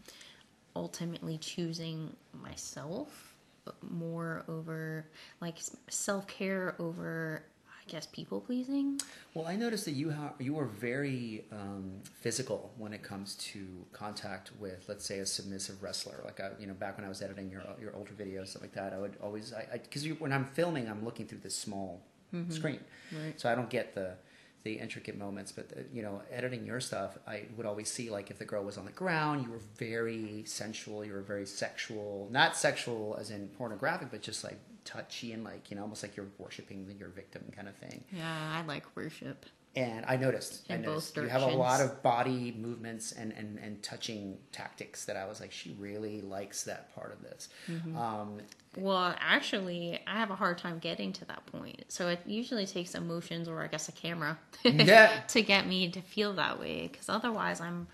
ultimately 0.76 1.38
choosing 1.38 2.16
myself 2.34 3.36
more 3.82 4.46
over 4.48 5.06
like 5.42 5.58
self 5.90 6.28
care 6.28 6.76
over, 6.80 7.44
I 7.68 7.90
guess, 7.90 8.06
people 8.06 8.40
pleasing. 8.40 9.02
Well, 9.34 9.46
I 9.46 9.56
noticed 9.56 9.86
that 9.86 9.92
you 9.92 10.12
ha- 10.12 10.34
you 10.40 10.58
are 10.60 10.66
very 10.66 11.46
um, 11.52 12.02
physical 12.22 12.74
when 12.78 12.94
it 12.94 13.04
comes 13.04 13.36
to 13.52 13.86
contact 13.92 14.52
with, 14.60 14.86
let's 14.88 15.06
say, 15.06 15.20
a 15.20 15.26
submissive 15.26 15.82
wrestler. 15.84 16.22
Like, 16.24 16.40
I, 16.40 16.52
you 16.60 16.68
know, 16.68 16.74
back 16.74 16.98
when 16.98 17.06
I 17.06 17.10
was 17.10 17.22
editing 17.22 17.50
your 17.50 17.64
your 17.82 17.96
older 17.96 18.14
videos, 18.14 18.50
stuff 18.50 18.62
like 18.62 18.74
that, 18.74 18.94
I 18.94 19.00
would 19.00 19.18
always, 19.22 19.54
I 19.54 19.78
because 19.78 20.08
when 20.20 20.32
I'm 20.32 20.46
filming, 20.46 20.88
I'm 20.88 21.04
looking 21.04 21.26
through 21.28 21.40
this 21.40 21.56
small 21.58 22.02
screen, 22.50 22.80
Right. 23.12 23.40
so 23.40 23.50
I 23.50 23.56
don't 23.56 23.70
get 23.70 23.94
the 23.96 24.16
the 24.64 24.74
intricate 24.80 25.18
moments. 25.18 25.52
But 25.52 25.72
uh 25.78 25.82
you 25.94 26.02
know, 26.02 26.22
editing 26.32 26.66
your 26.66 26.80
stuff, 26.82 27.18
I 27.28 27.44
would 27.56 27.66
always 27.66 27.90
see 27.90 28.10
like 28.10 28.30
if 28.32 28.38
the 28.40 28.46
girl 28.46 28.64
was 28.64 28.78
on 28.78 28.86
the 28.86 28.92
ground, 28.92 29.46
you 29.46 29.52
were 29.52 29.62
very 29.78 30.44
sensual, 30.46 31.06
you 31.06 31.14
were 31.14 31.22
very 31.22 31.46
sexual, 31.46 32.28
not 32.32 32.56
sexual 32.58 33.18
as 33.20 33.32
in 33.32 33.48
pornographic, 33.58 34.10
but 34.12 34.22
just 34.22 34.44
like 34.44 34.60
touchy 34.84 35.32
and 35.34 35.44
like 35.44 35.70
you 35.70 35.76
know, 35.78 35.84
almost 35.84 36.04
like 36.04 36.16
you're 36.18 36.32
worshiping 36.38 36.94
your 37.00 37.10
victim 37.10 37.44
kind 37.56 37.68
of 37.68 37.76
thing. 37.76 38.04
Yeah, 38.12 38.58
I 38.58 38.66
like 38.66 38.84
worship. 38.96 39.46
And 39.76 40.06
I 40.08 40.16
noticed, 40.18 40.66
I 40.72 40.76
In 40.76 40.82
noticed 40.82 41.16
you 41.16 41.28
have 41.28 41.44
a 41.44 41.48
lot 41.68 41.82
of 41.82 42.02
body 42.02 42.52
movements 42.58 43.12
and, 43.12 43.32
and, 43.34 43.60
and 43.60 43.84
touching 43.84 44.40
tactics 44.52 45.06
that 45.06 45.16
I 45.16 45.28
was 45.28 45.40
like, 45.40 45.52
she 45.52 45.76
really 45.78 46.20
likes 46.22 46.64
that 46.64 46.96
part 46.96 47.14
of 47.14 47.22
this. 47.22 47.50
Mm-hmm. 47.70 47.96
Um, 47.96 48.40
Well, 48.78 49.16
actually, 49.20 50.00
I 50.08 50.18
have 50.20 50.30
a 50.32 50.36
hard 50.36 50.58
time 50.58 50.80
getting 50.80 51.12
to 51.14 51.26
that 51.26 51.46
point. 51.48 51.84
So 51.90 52.08
it 52.10 52.20
usually 52.26 52.66
takes 52.66 52.96
emotions 52.96 53.48
or 53.48 53.62
I 53.64 53.68
guess 53.68 53.90
a 53.90 53.92
camera 53.92 54.38
Yeah. 54.64 55.22
to 55.30 55.42
get 55.42 55.68
me 55.68 55.90
to 55.90 56.02
feel 56.02 56.34
that 56.34 56.60
way 56.60 56.88
because 56.92 57.10
otherwise 57.10 57.60
I'm 57.60 57.88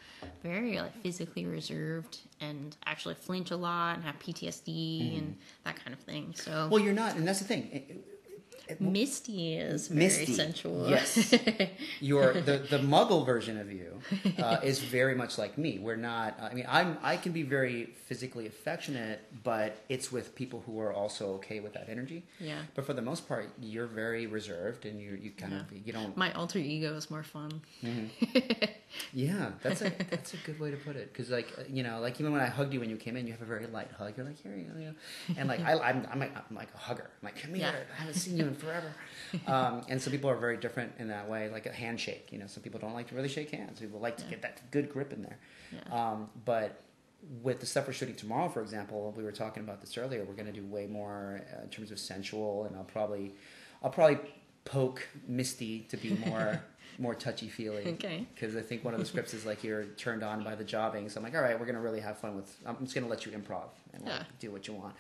very 0.44 0.80
like 0.80 0.96
physically 1.02 1.46
reserved 1.46 2.20
and 2.42 2.76
actually 2.86 3.16
flinch 3.16 3.52
a 3.52 3.56
lot 3.56 3.96
and 3.96 4.04
have 4.04 4.20
PTSD 4.20 5.18
and 5.18 5.36
that 5.64 5.78
kind 5.78 5.94
of 5.94 6.00
thing. 6.02 6.34
So 6.36 6.52
Mm-hmm. 6.52 6.70
well, 6.70 6.82
you're 6.82 6.94
not, 6.94 7.16
and 7.16 7.28
that's 7.28 7.40
the 7.40 7.46
thing. 7.46 8.04
Misty 8.80 9.56
is 9.58 9.88
very 9.88 10.06
Misty, 10.06 10.34
sensual. 10.34 10.90
yes. 10.90 11.34
Your 12.00 12.34
the 12.34 12.58
the 12.58 12.80
Muggle 12.80 13.26
version 13.26 13.58
of 13.60 13.72
you 13.72 14.00
uh, 14.38 14.60
is 14.64 14.80
very 14.80 15.16
much 15.16 15.38
like 15.38 15.58
me. 15.58 15.80
We're 15.80 15.96
not. 15.96 16.40
I 16.42 16.54
mean, 16.54 16.66
I'm 16.68 16.98
I 17.02 17.18
can 17.18 17.32
be 17.32 17.44
very 17.44 17.86
physically 18.06 18.48
affectionate, 18.48 19.22
but 19.44 19.78
it's 19.90 20.12
with 20.12 20.36
people 20.36 20.64
who 20.66 20.80
are 20.80 20.94
also 20.94 21.34
okay 21.36 21.60
with 21.60 21.74
that 21.74 21.88
energy. 21.90 22.24
Yeah. 22.40 22.60
But 22.76 22.86
for 22.86 22.94
the 22.94 23.02
most 23.02 23.28
part, 23.28 23.50
you're 23.62 23.88
very 23.88 24.28
reserved, 24.28 24.86
and 24.86 25.00
you 25.02 25.18
you 25.22 25.32
kind 25.32 25.54
of 25.54 25.72
you 25.86 25.94
don't 25.94 26.16
My 26.16 26.32
alter 26.34 26.60
ego 26.60 26.96
is 26.96 27.10
more 27.12 27.24
fun. 27.24 27.62
Yeah, 29.12 29.52
that's 29.64 29.82
a 29.82 29.92
that's 30.12 30.34
a 30.34 30.38
good 30.46 30.60
way 30.60 30.70
to 30.72 30.78
put 30.78 30.96
it. 30.96 31.12
Because 31.12 31.30
like 31.32 31.48
uh, 31.58 31.64
you 31.68 31.82
know, 31.84 32.00
like 32.00 32.20
even 32.20 32.32
when 32.32 32.42
I 32.42 32.46
hugged 32.46 32.74
you 32.74 32.80
when 32.80 32.90
you 32.92 32.96
came 32.96 33.18
in, 33.18 33.26
you 33.26 33.34
have 33.34 33.42
a 33.42 33.46
very 33.46 33.66
light 33.68 33.90
hug. 33.98 34.16
You're 34.16 34.26
like 34.26 34.42
here, 34.42 34.56
you 34.56 34.66
go, 34.66 34.80
you 34.80 34.86
know, 34.88 34.94
and 35.38 35.50
like 35.50 35.62
I, 35.62 35.80
I'm 35.80 36.08
I'm 36.12 36.20
like, 36.20 36.36
I'm 36.36 36.56
like 36.56 36.70
a 36.74 36.78
hugger. 36.78 37.10
I'm 37.22 37.26
like 37.26 37.42
come 37.42 37.54
here. 37.56 37.66
Yeah. 37.74 37.96
I 37.96 38.00
haven't 38.02 38.16
seen 38.16 38.38
you 38.38 38.46
in 38.54 38.60
forever. 38.60 38.94
Um, 39.48 39.82
and 39.90 40.00
some 40.00 40.12
people 40.12 40.30
are 40.30 40.36
very 40.36 40.58
different 40.58 40.92
in 41.00 41.08
that 41.08 41.28
way. 41.28 41.50
Like 41.50 41.66
a 41.66 41.72
handshake. 41.72 42.28
You 42.32 42.38
know, 42.38 42.46
some 42.46 42.62
people 42.62 42.80
don't 42.80 42.94
like 42.94 43.08
to 43.08 43.16
really 43.16 43.30
shake 43.30 43.50
hands. 43.50 43.80
People 43.80 44.00
like 44.00 44.16
to 44.18 44.24
Yeah. 44.26 44.30
get 44.30 44.42
that 44.44 44.62
good 44.70 44.90
grip 44.94 45.12
in 45.12 45.24
there. 45.24 45.40
Yeah. 45.72 45.80
Um, 46.12 46.30
but 46.46 46.80
with 47.42 47.60
the 47.60 47.66
stuff 47.66 47.88
we're 47.88 47.94
shooting 47.94 48.14
tomorrow, 48.16 48.48
for 48.50 48.62
example, 48.62 49.12
we 49.18 49.24
were 49.24 49.32
talking 49.32 49.64
about 49.64 49.82
this 49.82 49.98
earlier. 49.98 50.24
We're 50.24 50.36
going 50.36 50.54
to 50.54 50.60
do 50.62 50.64
way 50.66 50.86
more 50.86 51.42
uh, 51.58 51.64
in 51.64 51.70
terms 51.70 51.90
of 51.90 51.98
sensual, 51.98 52.66
and 52.66 52.76
I'll 52.76 52.84
probably, 52.84 53.34
I'll 53.82 53.90
probably 53.90 54.20
poke 54.66 55.08
Misty 55.28 55.80
to 55.90 55.98
be 55.98 56.12
more 56.28 56.62
more 57.00 57.16
touchy 57.16 57.48
feely. 57.50 57.84
Okay. 57.94 58.26
Because 58.34 58.56
I 58.56 58.62
think 58.62 58.84
one 58.84 58.94
of 58.94 59.00
the 59.00 59.06
scripts 59.06 59.34
is 59.34 59.46
like 59.46 59.64
you're 59.64 59.86
turned 59.98 60.24
on 60.24 60.44
by 60.44 60.56
the 60.56 60.64
jobbing. 60.64 61.10
So 61.10 61.20
I'm 61.20 61.24
like, 61.24 61.36
all 61.36 61.42
right, 61.42 61.60
we're 61.60 61.66
gonna 61.66 61.82
really 61.82 62.00
have 62.02 62.18
fun 62.18 62.36
with. 62.36 62.56
I'm 62.66 62.78
just 62.82 62.96
gonna 62.96 63.08
let 63.08 63.26
you 63.26 63.32
improv 63.32 63.70
and 63.94 64.04
like, 64.04 64.14
Yeah. 64.14 64.24
do 64.40 64.52
what 64.52 64.68
you 64.68 64.74
want. 64.74 64.96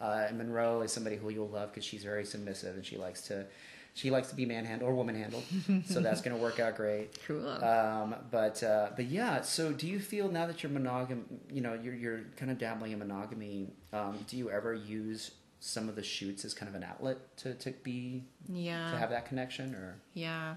Uh, 0.00 0.26
and 0.28 0.38
Monroe 0.38 0.82
is 0.82 0.92
somebody 0.92 1.16
who 1.16 1.28
you'll 1.30 1.48
love 1.48 1.70
because 1.70 1.84
she's 1.84 2.02
very 2.04 2.24
submissive 2.24 2.74
and 2.76 2.84
she 2.84 2.96
likes 2.96 3.22
to. 3.22 3.46
She 3.94 4.10
likes 4.12 4.28
to 4.28 4.36
be 4.36 4.46
manhandled 4.46 4.88
or 4.88 4.94
womanhandled, 5.04 5.86
so 5.92 5.98
that's 5.98 6.20
going 6.20 6.36
to 6.36 6.40
work 6.40 6.60
out 6.60 6.76
great. 6.76 7.18
Cool. 7.26 7.48
Um, 7.48 8.14
but 8.30 8.62
uh, 8.62 8.90
but 8.94 9.06
yeah. 9.06 9.40
So 9.40 9.72
do 9.72 9.88
you 9.88 9.98
feel 9.98 10.30
now 10.30 10.46
that 10.46 10.62
you're 10.62 10.70
monogam, 10.70 11.22
you 11.50 11.60
know, 11.60 11.74
you're 11.74 11.94
you're 11.94 12.20
kind 12.36 12.52
of 12.52 12.58
dabbling 12.58 12.92
in 12.92 13.00
monogamy? 13.00 13.70
Um, 13.92 14.24
do 14.28 14.36
you 14.36 14.50
ever 14.50 14.72
use 14.72 15.32
some 15.58 15.88
of 15.88 15.96
the 15.96 16.02
shoots 16.04 16.44
as 16.44 16.54
kind 16.54 16.68
of 16.68 16.76
an 16.76 16.84
outlet 16.84 17.36
to 17.38 17.54
to 17.54 17.72
be 17.82 18.22
yeah. 18.48 18.92
to 18.92 18.98
have 18.98 19.10
that 19.10 19.26
connection 19.26 19.74
or? 19.74 19.96
Yeah. 20.14 20.54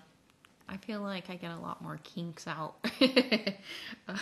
I 0.72 0.78
feel 0.78 1.02
like 1.02 1.30
I 1.30 1.36
get 1.36 1.52
a 1.52 1.60
lot 1.60 1.82
more 1.82 2.00
kinks 2.04 2.48
out. 2.48 2.76
uh, 3.02 4.18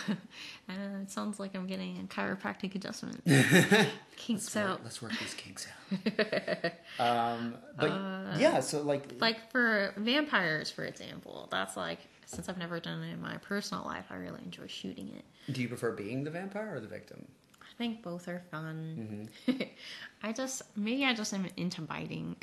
and 0.68 1.02
it 1.02 1.10
sounds 1.10 1.38
like 1.38 1.54
I'm 1.54 1.68
getting 1.68 1.98
a 1.98 2.02
chiropractic 2.12 2.74
adjustment. 2.74 3.24
kinks 4.16 4.52
Let's 4.52 4.56
work, 4.56 4.66
out. 4.66 4.80
let's 4.82 5.00
work 5.02 5.12
these 5.20 5.34
kinks 5.34 5.68
out. 5.68 6.72
um, 6.98 7.54
but 7.78 7.92
yeah, 8.38 8.58
so 8.60 8.82
like, 8.82 9.20
Like 9.20 9.50
for 9.52 9.94
vampires, 9.96 10.70
for 10.72 10.84
example, 10.84 11.46
that's 11.52 11.76
like, 11.76 12.00
since 12.26 12.48
I've 12.48 12.58
never 12.58 12.80
done 12.80 13.02
it 13.04 13.12
in 13.12 13.20
my 13.20 13.36
personal 13.38 13.84
life, 13.84 14.06
I 14.10 14.16
really 14.16 14.40
enjoy 14.44 14.66
shooting 14.66 15.08
it. 15.16 15.52
do 15.52 15.62
you 15.62 15.68
prefer 15.68 15.92
being 15.92 16.24
the 16.24 16.30
vampire 16.30 16.74
or 16.74 16.80
the 16.80 16.88
victim? 16.88 17.26
I 17.62 17.72
think 17.78 18.02
both 18.02 18.26
are 18.26 18.42
fun. 18.50 19.28
Mm-hmm. 19.46 19.62
I 20.22 20.32
just, 20.32 20.62
maybe 20.76 21.04
I 21.04 21.14
just 21.14 21.32
am 21.32 21.46
into 21.56 21.80
biting. 21.82 22.36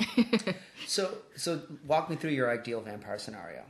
So 0.86 1.18
so 1.36 1.60
walk 1.86 2.08
me 2.08 2.16
through 2.16 2.30
your 2.30 2.50
ideal 2.50 2.80
vampire 2.80 3.18
scenario. 3.18 3.62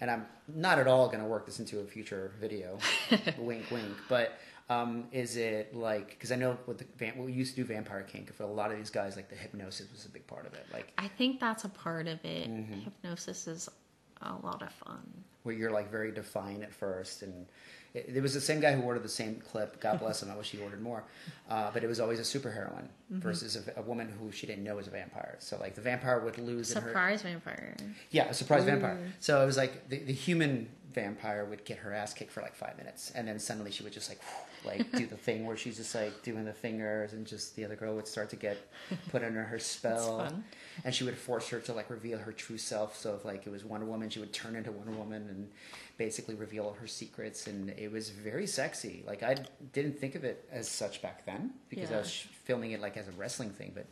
And 0.00 0.10
I'm 0.10 0.26
not 0.48 0.78
at 0.78 0.86
all 0.88 1.06
going 1.06 1.20
to 1.20 1.24
work 1.26 1.46
this 1.46 1.60
into 1.60 1.80
a 1.80 1.84
future 1.84 2.32
video, 2.40 2.78
wink, 3.38 3.70
wink. 3.70 3.94
But 4.08 4.38
um, 4.68 5.04
is 5.12 5.36
it 5.36 5.74
like 5.74 6.10
because 6.10 6.32
I 6.32 6.36
know 6.36 6.58
what 6.64 6.78
the 6.78 6.84
van- 6.96 7.22
we 7.22 7.32
used 7.32 7.54
to 7.54 7.62
do 7.62 7.64
Vampire 7.66 8.02
Kink 8.02 8.32
for 8.34 8.42
a 8.42 8.46
lot 8.46 8.70
of 8.72 8.76
these 8.76 8.90
guys, 8.90 9.14
like 9.16 9.28
the 9.28 9.36
hypnosis 9.36 9.90
was 9.92 10.04
a 10.04 10.08
big 10.08 10.26
part 10.26 10.46
of 10.46 10.54
it. 10.54 10.66
Like 10.72 10.92
I 10.98 11.08
think 11.08 11.38
that's 11.38 11.64
a 11.64 11.68
part 11.68 12.06
of 12.08 12.24
it. 12.24 12.50
Mm-hmm. 12.50 12.80
Hypnosis 12.80 13.46
is 13.46 13.68
a 14.22 14.34
lot 14.42 14.62
of 14.62 14.72
fun. 14.72 15.02
where 15.42 15.54
you're 15.54 15.70
like 15.70 15.90
very 15.90 16.10
defiant 16.10 16.62
at 16.62 16.72
first 16.72 17.22
and 17.22 17.46
it, 17.94 18.12
there 18.12 18.22
was 18.22 18.34
the 18.34 18.40
same 18.40 18.60
guy 18.60 18.72
who 18.72 18.82
ordered 18.82 19.02
the 19.04 19.08
same 19.08 19.36
clip 19.36 19.80
god 19.80 19.98
bless 20.00 20.22
him 20.22 20.30
i 20.30 20.36
wish 20.36 20.50
he 20.50 20.58
ordered 20.58 20.82
more. 20.82 21.04
Uh, 21.48 21.70
but 21.72 21.84
it 21.84 21.86
was 21.86 22.00
always 22.00 22.18
a 22.18 22.22
superheroine 22.38 22.88
versus 23.10 23.56
a, 23.56 23.78
a 23.78 23.82
woman 23.82 24.08
who 24.18 24.32
she 24.32 24.46
didn't 24.46 24.64
know 24.64 24.76
was 24.76 24.86
a 24.86 24.90
vampire. 24.90 25.36
So 25.38 25.58
like 25.60 25.74
the 25.74 25.80
vampire 25.82 26.18
would 26.20 26.38
lose 26.38 26.70
in 26.72 26.82
her 26.82 26.88
Surprise 26.88 27.22
vampire. 27.22 27.76
yeah 28.10 28.24
a 28.28 28.34
surprise 28.34 28.64
vampire. 28.64 28.98
So 29.20 29.42
it 29.42 29.46
was 29.46 29.56
like 29.56 29.88
the, 29.88 29.98
the 29.98 30.12
human 30.12 30.68
vampire 30.94 31.44
would 31.44 31.64
get 31.64 31.78
her 31.78 31.92
ass 31.92 32.14
kicked 32.14 32.30
for 32.30 32.40
like 32.40 32.54
five 32.54 32.76
minutes 32.76 33.10
and 33.14 33.26
then 33.26 33.38
suddenly 33.38 33.70
she 33.70 33.82
would 33.82 33.92
just 33.92 34.08
like 34.08 34.20
like 34.64 34.90
do 34.92 35.06
the 35.06 35.16
thing 35.16 35.44
where 35.44 35.56
she's 35.56 35.76
just 35.76 35.94
like 35.94 36.22
doing 36.22 36.44
the 36.44 36.52
fingers 36.52 37.12
and 37.12 37.26
just 37.26 37.54
the 37.56 37.64
other 37.64 37.76
girl 37.76 37.94
would 37.94 38.08
start 38.08 38.30
to 38.30 38.36
get 38.36 38.56
put 39.10 39.22
under 39.22 39.42
her 39.42 39.58
spell. 39.58 40.20
and 40.84 40.94
she 40.94 41.04
would 41.04 41.18
force 41.18 41.48
her 41.50 41.60
to 41.60 41.74
like 41.74 41.90
reveal 41.90 42.18
her 42.18 42.32
true 42.32 42.56
self. 42.56 42.96
So 42.96 43.14
if 43.14 43.24
like 43.26 43.46
it 43.46 43.50
was 43.50 43.62
wonder 43.62 43.84
woman 43.84 44.08
she 44.08 44.20
would 44.20 44.32
turn 44.32 44.56
into 44.56 44.72
wonder 44.72 44.92
woman 44.92 45.26
and 45.28 45.50
basically 45.98 46.34
reveal 46.34 46.74
her 46.80 46.86
secrets 46.86 47.46
and 47.46 47.70
it 47.70 47.92
was 47.92 48.08
very 48.08 48.46
sexy. 48.46 49.04
Like 49.06 49.22
i 49.22 49.36
didn't 49.72 49.98
think 49.98 50.14
of 50.14 50.24
it 50.24 50.48
as 50.50 50.68
such 50.68 51.02
back 51.02 51.26
then 51.26 51.52
because 51.68 51.92
i 51.92 51.98
was 51.98 52.10
filming 52.44 52.72
it 52.72 52.80
like 52.80 52.96
as 52.96 53.08
a 53.08 53.12
wrestling 53.12 53.50
thing 53.50 53.72
but 53.74 53.86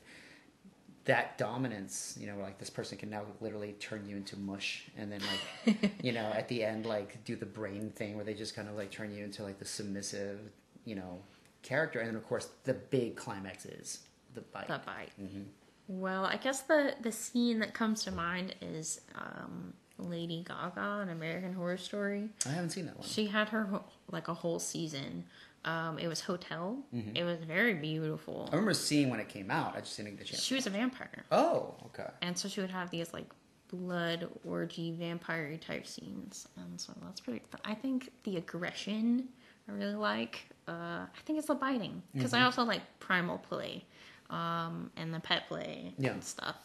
that 1.04 1.36
dominance, 1.36 2.16
you 2.20 2.26
know, 2.26 2.36
like 2.38 2.58
this 2.58 2.70
person 2.70 2.96
can 2.96 3.10
now 3.10 3.22
literally 3.40 3.72
turn 3.72 4.06
you 4.06 4.16
into 4.16 4.38
mush, 4.38 4.84
and 4.96 5.10
then 5.10 5.20
like, 5.66 5.92
you 6.02 6.12
know, 6.12 6.32
at 6.34 6.48
the 6.48 6.64
end, 6.64 6.86
like 6.86 7.24
do 7.24 7.36
the 7.36 7.46
brain 7.46 7.90
thing 7.90 8.14
where 8.14 8.24
they 8.24 8.34
just 8.34 8.54
kind 8.54 8.68
of 8.68 8.76
like 8.76 8.90
turn 8.90 9.14
you 9.14 9.24
into 9.24 9.42
like 9.42 9.58
the 9.58 9.64
submissive, 9.64 10.38
you 10.84 10.94
know, 10.94 11.18
character, 11.62 11.98
and 11.98 12.08
then 12.08 12.16
of 12.16 12.26
course 12.26 12.48
the 12.64 12.74
big 12.74 13.16
climax 13.16 13.66
is 13.66 14.00
the 14.34 14.40
bite. 14.40 14.68
The 14.68 14.80
bite. 14.84 15.10
Mm-hmm. 15.20 15.42
Well, 15.88 16.24
I 16.24 16.36
guess 16.36 16.62
the 16.62 16.94
the 17.00 17.12
scene 17.12 17.58
that 17.58 17.74
comes 17.74 18.04
to 18.04 18.12
mind 18.12 18.54
is 18.60 19.00
um, 19.16 19.74
Lady 19.98 20.44
Gaga 20.46 21.00
in 21.02 21.08
American 21.08 21.52
Horror 21.52 21.76
Story. 21.76 22.28
I 22.46 22.50
haven't 22.50 22.70
seen 22.70 22.86
that 22.86 22.96
one. 22.96 23.06
She 23.06 23.26
had 23.26 23.48
her 23.48 23.80
like 24.10 24.28
a 24.28 24.34
whole 24.34 24.58
season. 24.58 25.24
Um, 25.64 25.98
it 25.98 26.08
was 26.08 26.20
Hotel. 26.20 26.76
Mm-hmm. 26.94 27.16
It 27.16 27.22
was 27.24 27.38
very 27.46 27.74
beautiful. 27.74 28.48
I 28.50 28.56
remember 28.56 28.74
seeing 28.74 29.10
when 29.10 29.20
it 29.20 29.28
came 29.28 29.50
out. 29.50 29.76
I 29.76 29.80
just 29.80 29.96
didn't 29.96 30.12
get 30.12 30.18
the 30.20 30.24
chance. 30.24 30.42
She 30.42 30.54
was 30.54 30.66
a 30.66 30.70
vampire, 30.70 31.24
Oh, 31.30 31.74
okay. 31.86 32.08
and 32.20 32.36
so 32.36 32.48
she 32.48 32.60
would 32.60 32.70
have 32.70 32.90
these 32.90 33.12
like 33.12 33.26
blood 33.68 34.28
orgy 34.44 34.90
vampire 34.92 35.56
type 35.56 35.86
scenes, 35.86 36.48
and 36.56 36.80
so 36.80 36.92
that's 37.04 37.20
pretty. 37.20 37.42
I 37.64 37.74
think 37.74 38.10
the 38.24 38.36
aggression 38.38 39.28
I 39.68 39.72
really 39.72 39.94
like. 39.94 40.46
Uh, 40.68 40.72
I 41.06 41.20
think 41.24 41.38
it's 41.38 41.48
the 41.48 41.54
biting 41.54 42.02
because 42.12 42.32
Mm-hmm. 42.32 42.42
I 42.42 42.44
also 42.44 42.64
like 42.64 42.82
primal 42.98 43.38
play, 43.38 43.84
um, 44.30 44.90
and 44.96 45.14
the 45.14 45.20
pet 45.20 45.44
play 45.48 45.94
Yeah. 45.96 46.10
and 46.10 46.24
stuff. 46.24 46.56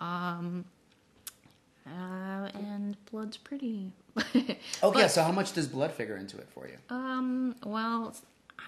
Um, 0.00 0.64
uh, 1.86 2.48
and 2.54 2.96
blood's 3.10 3.36
pretty. 3.36 3.92
okay. 4.34 4.56
But- 4.82 5.10
So 5.10 5.22
how 5.22 5.32
much 5.32 5.52
does 5.52 5.66
blood 5.68 5.92
figure 5.92 6.16
into 6.16 6.38
it 6.38 6.48
for 6.50 6.66
you? 6.68 6.76
Um, 6.88 7.54
well, 7.64 8.14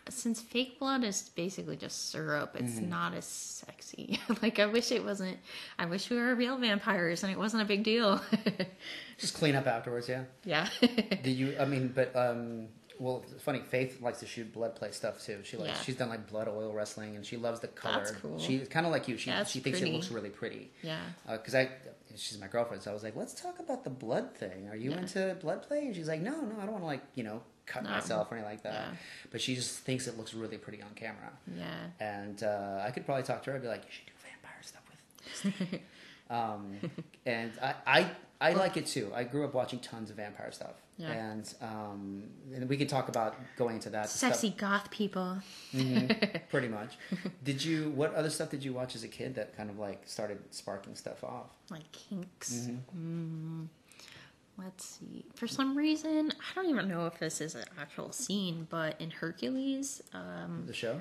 since 0.09 0.40
fake 0.40 0.78
blood 0.78 1.05
is 1.05 1.30
basically 1.34 1.76
just 1.76 2.11
syrup, 2.11 2.57
it's 2.59 2.72
Mm-hmm. 2.74 2.88
not 2.90 3.14
as 3.14 3.24
sexy. 3.24 4.18
like, 4.42 4.59
I 4.59 4.66
wish 4.66 4.90
it 4.92 5.05
wasn't. 5.05 5.38
I 5.78 5.86
wish 5.86 6.11
we 6.11 6.16
were 6.16 6.34
real 6.34 6.57
vampires 6.59 7.22
and 7.22 7.32
it 7.32 7.38
wasn't 7.38 7.62
a 7.62 7.66
big 7.66 7.84
deal. 7.84 8.20
Just 9.18 9.34
clean 9.34 9.55
up 9.55 9.66
afterwards. 9.66 10.09
Yeah. 10.09 10.24
yeah. 10.44 10.68
Do 11.22 11.30
you? 11.30 11.55
I 11.61 11.64
mean, 11.64 11.92
but 11.94 12.14
um, 12.16 12.68
well, 12.98 13.24
it's 13.32 13.42
funny. 13.42 13.61
Faith 13.61 14.00
likes 14.03 14.20
to 14.20 14.26
shoot 14.26 14.53
blood 14.53 14.74
play 14.74 14.90
stuff 14.90 15.22
too. 15.24 15.38
She 15.44 15.57
likes. 15.57 15.78
Yeah. 15.78 15.82
She's 15.84 15.96
done 15.96 16.09
like 16.09 16.28
blood 16.28 16.48
oil 16.48 16.72
wrestling, 16.72 17.14
and 17.16 17.24
she 17.24 17.36
loves 17.36 17.61
the 17.61 17.68
color. 17.68 17.98
That's 17.98 18.11
cool. 18.12 18.38
She's 18.38 18.66
kind 18.68 18.86
of 18.86 18.92
like 18.92 19.07
you. 19.09 19.16
She 19.16 19.30
That's 19.30 19.50
she 19.50 19.61
thinks 19.61 19.78
pretty. 19.78 19.92
it 19.92 19.96
looks 19.96 20.11
really 20.11 20.30
pretty. 20.30 20.72
yeah. 20.82 20.98
Because 21.30 21.55
I, 21.55 21.68
she's 22.16 22.38
my 22.40 22.48
girlfriend, 22.48 22.82
so 22.82 22.90
I 22.90 22.94
was 22.94 23.03
like, 23.05 23.14
let's 23.14 23.34
talk 23.34 23.61
about 23.61 23.84
the 23.84 23.90
blood 23.90 24.34
thing. 24.36 24.68
Are 24.68 24.76
you 24.76 24.90
Yeah. 24.90 24.98
into 24.98 25.36
blood 25.40 25.62
play? 25.62 25.86
And 25.86 25.94
she's 25.94 26.09
like, 26.09 26.20
no, 26.20 26.40
no, 26.40 26.57
I 26.61 26.62
don't 26.64 26.72
want 26.72 26.82
to 26.82 26.86
like 26.86 27.03
you 27.14 27.22
know 27.24 27.42
cut 27.66 27.84
No. 27.84 27.90
myself 27.90 28.30
or 28.30 28.34
anything 28.36 28.50
like 28.52 28.62
that. 28.62 28.72
Yeah. 28.72 28.96
But 29.30 29.40
she 29.40 29.54
just 29.54 29.78
thinks 29.80 30.06
it 30.06 30.16
looks 30.18 30.34
really 30.34 30.58
pretty 30.58 30.82
on 30.82 30.90
camera. 30.94 31.30
Yeah. 31.56 31.64
And 32.00 32.42
uh, 32.42 32.82
I 32.86 32.90
could 32.90 33.04
probably 33.06 33.22
talk 33.24 33.42
to 33.44 33.50
her 33.50 33.56
and 33.56 33.62
be 33.62 33.68
like, 33.68 33.82
you 33.84 33.90
should 33.90 34.06
do 34.06 34.12
vampire 34.22 34.62
stuff 34.62 34.82
with. 35.70 35.80
um, 36.30 36.76
and 37.26 37.52
I, 37.62 37.74
I, 37.86 38.10
I 38.40 38.52
like 38.54 38.76
it 38.76 38.86
too. 38.86 39.12
I 39.14 39.24
grew 39.24 39.44
up 39.44 39.54
watching 39.54 39.78
tons 39.78 40.10
of 40.10 40.16
vampire 40.16 40.50
stuff, 40.50 40.74
Yeah. 40.98 41.12
and 41.12 41.54
um, 41.62 42.24
and 42.52 42.68
we 42.68 42.76
could 42.76 42.88
talk 42.88 43.08
about 43.08 43.36
going 43.56 43.76
into 43.76 43.90
that 43.90 44.08
stuff- 44.10 44.32
Sexy 44.32 44.50
goth 44.50 44.90
people. 44.90 45.38
Mhm, 45.72 46.40
pretty 46.50 46.66
much. 46.66 46.96
Did 47.44 47.64
you? 47.64 47.90
What 47.90 48.12
other 48.16 48.30
stuff 48.30 48.50
did 48.50 48.64
you 48.64 48.72
watch 48.72 48.96
as 48.96 49.04
a 49.04 49.08
kid 49.08 49.36
that 49.36 49.56
kind 49.56 49.70
of 49.70 49.78
like 49.78 50.02
started 50.06 50.38
sparking 50.50 50.96
stuff 50.96 51.22
off? 51.22 51.50
Like 51.70 51.90
kinks. 51.92 52.52
Mm-hmm. 52.52 53.62
Mm. 53.62 53.68
Let's 54.64 54.84
see. 54.84 55.24
For 55.34 55.46
some 55.46 55.76
reason, 55.76 56.32
I 56.38 56.54
don't 56.54 56.68
even 56.70 56.88
know 56.88 57.06
if 57.06 57.18
this 57.18 57.40
is 57.40 57.54
an 57.54 57.64
actual 57.80 58.12
scene, 58.12 58.66
but 58.70 59.00
in 59.00 59.10
Hercules, 59.10 60.02
um, 60.14 60.64
The 60.66 60.72
show? 60.74 61.00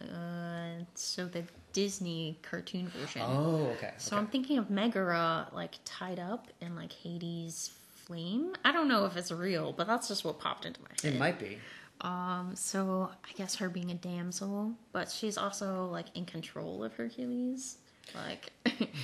uh, 0.00 0.84
so 0.94 1.26
the 1.26 1.44
Disney 1.72 2.38
cartoon 2.42 2.88
version. 2.88 3.22
Oh, 3.24 3.66
okay. 3.76 3.92
So 3.98 4.14
okay. 4.16 4.20
I'm 4.20 4.26
thinking 4.28 4.58
of 4.58 4.70
Megara 4.70 5.48
like 5.52 5.74
tied 5.84 6.18
up 6.18 6.48
in 6.60 6.76
like 6.76 6.92
Hades' 6.92 7.70
flame. 7.94 8.54
I 8.64 8.72
don't 8.72 8.88
know 8.88 9.04
if 9.06 9.16
it's 9.16 9.32
real, 9.32 9.72
but 9.72 9.86
that's 9.86 10.08
just 10.08 10.24
what 10.24 10.38
popped 10.38 10.66
into 10.66 10.80
my 10.82 10.88
head. 11.02 11.14
It 11.14 11.18
might 11.18 11.38
be. 11.38 11.58
Um, 12.00 12.52
so 12.54 13.10
I 13.24 13.32
guess 13.36 13.54
her 13.56 13.68
being 13.68 13.90
a 13.90 13.94
damsel, 13.94 14.72
but 14.92 15.10
she's 15.10 15.38
also 15.38 15.86
like 15.86 16.06
in 16.14 16.24
control 16.26 16.84
of 16.84 16.92
Hercules. 16.94 17.78
Like 18.14 18.52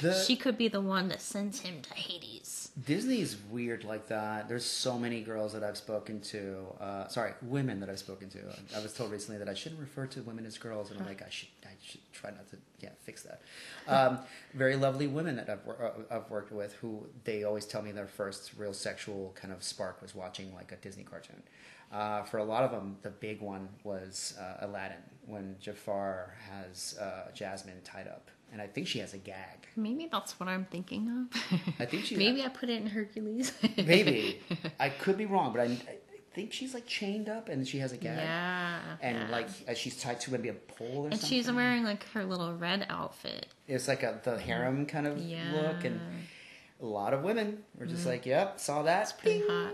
The- 0.02 0.12
she 0.26 0.36
could 0.36 0.58
be 0.58 0.68
the 0.68 0.80
one 0.80 1.08
that 1.08 1.22
sends 1.22 1.60
him 1.60 1.80
to 1.82 1.94
Hades. 1.94 2.39
Disney's 2.86 3.36
weird 3.50 3.84
like 3.84 4.06
that. 4.08 4.48
There's 4.48 4.64
so 4.64 4.98
many 4.98 5.22
girls 5.22 5.52
that 5.52 5.64
I've 5.64 5.76
spoken 5.76 6.20
to. 6.20 6.64
Uh, 6.80 7.08
sorry, 7.08 7.32
women 7.42 7.80
that 7.80 7.90
I've 7.90 7.98
spoken 7.98 8.28
to. 8.30 8.38
I 8.76 8.80
was 8.80 8.92
told 8.92 9.10
recently 9.10 9.38
that 9.38 9.48
I 9.48 9.54
shouldn't 9.54 9.80
refer 9.80 10.06
to 10.06 10.22
women 10.22 10.46
as 10.46 10.56
girls, 10.56 10.90
and 10.90 11.00
I'm 11.00 11.06
like, 11.06 11.22
I 11.22 11.28
should, 11.28 11.48
I 11.64 11.70
should 11.82 12.00
try 12.12 12.30
not 12.30 12.48
to, 12.50 12.56
yeah, 12.80 12.90
fix 13.02 13.24
that. 13.24 13.42
Um, 13.88 14.18
very 14.54 14.76
lovely 14.76 15.06
women 15.08 15.36
that 15.36 15.50
I've, 15.50 15.68
uh, 15.68 15.90
I've 16.10 16.30
worked 16.30 16.52
with 16.52 16.74
who 16.74 17.06
they 17.24 17.44
always 17.44 17.66
tell 17.66 17.82
me 17.82 17.92
their 17.92 18.06
first 18.06 18.52
real 18.56 18.72
sexual 18.72 19.32
kind 19.34 19.52
of 19.52 19.62
spark 19.62 20.00
was 20.00 20.14
watching 20.14 20.54
like 20.54 20.72
a 20.72 20.76
Disney 20.76 21.02
cartoon. 21.02 21.42
Uh, 21.92 22.22
for 22.22 22.38
a 22.38 22.44
lot 22.44 22.62
of 22.62 22.70
them, 22.70 22.96
the 23.02 23.10
big 23.10 23.40
one 23.40 23.68
was 23.82 24.38
uh, 24.40 24.64
Aladdin 24.64 25.02
when 25.26 25.56
Jafar 25.60 26.34
has 26.48 26.96
uh, 27.00 27.30
Jasmine 27.34 27.80
tied 27.82 28.06
up, 28.06 28.30
and 28.52 28.60
I 28.60 28.66
think 28.66 28.86
she 28.86 28.98
has 29.00 29.14
a 29.14 29.18
gag. 29.18 29.66
Maybe 29.76 30.08
that's 30.10 30.38
what 30.40 30.48
I'm 30.48 30.64
thinking 30.66 31.08
of. 31.32 31.42
I 31.78 31.86
think 31.86 32.04
she 32.04 32.16
Maybe 32.24 32.42
I 32.44 32.48
put 32.48 32.68
it 32.68 32.80
in 32.80 32.86
Hercules. 32.88 33.52
Maybe. 33.76 34.40
I 34.78 34.88
could 34.88 35.16
be 35.16 35.26
wrong, 35.26 35.52
but 35.52 35.60
I, 35.62 35.64
I 35.64 35.96
think 36.34 36.52
she's 36.52 36.74
like 36.74 36.86
chained 36.86 37.28
up 37.28 37.48
and 37.48 37.66
she 37.66 37.78
has 37.78 37.92
a 37.92 37.96
gag. 37.96 38.16
yeah. 38.18 38.80
And 39.00 39.16
yeah. 39.18 39.28
like 39.30 39.48
uh, 39.68 39.74
she's 39.74 39.96
tied 40.00 40.20
to 40.22 40.32
maybe 40.32 40.48
a 40.48 40.54
pole 40.54 40.86
or 40.86 41.04
and 41.06 41.14
something. 41.20 41.38
And 41.38 41.44
she's 41.46 41.50
wearing 41.52 41.84
like 41.84 42.04
her 42.10 42.24
little 42.24 42.54
red 42.56 42.86
outfit. 42.88 43.46
It's 43.68 43.88
like 43.88 44.02
a 44.02 44.20
the 44.22 44.38
harem 44.38 44.86
kind 44.86 45.06
of 45.06 45.18
Yeah. 45.18 45.52
look, 45.52 45.84
and 45.84 46.00
a 46.80 46.86
lot 46.86 47.14
of 47.14 47.22
women 47.22 47.58
were 47.78 47.86
just 47.86 48.06
like, 48.06 48.26
"Yep, 48.26 48.58
saw 48.60 48.82
that." 48.82 49.02
It's 49.02 49.12
Pretty 49.12 49.40
Bing. 49.40 49.48
hot. 49.48 49.72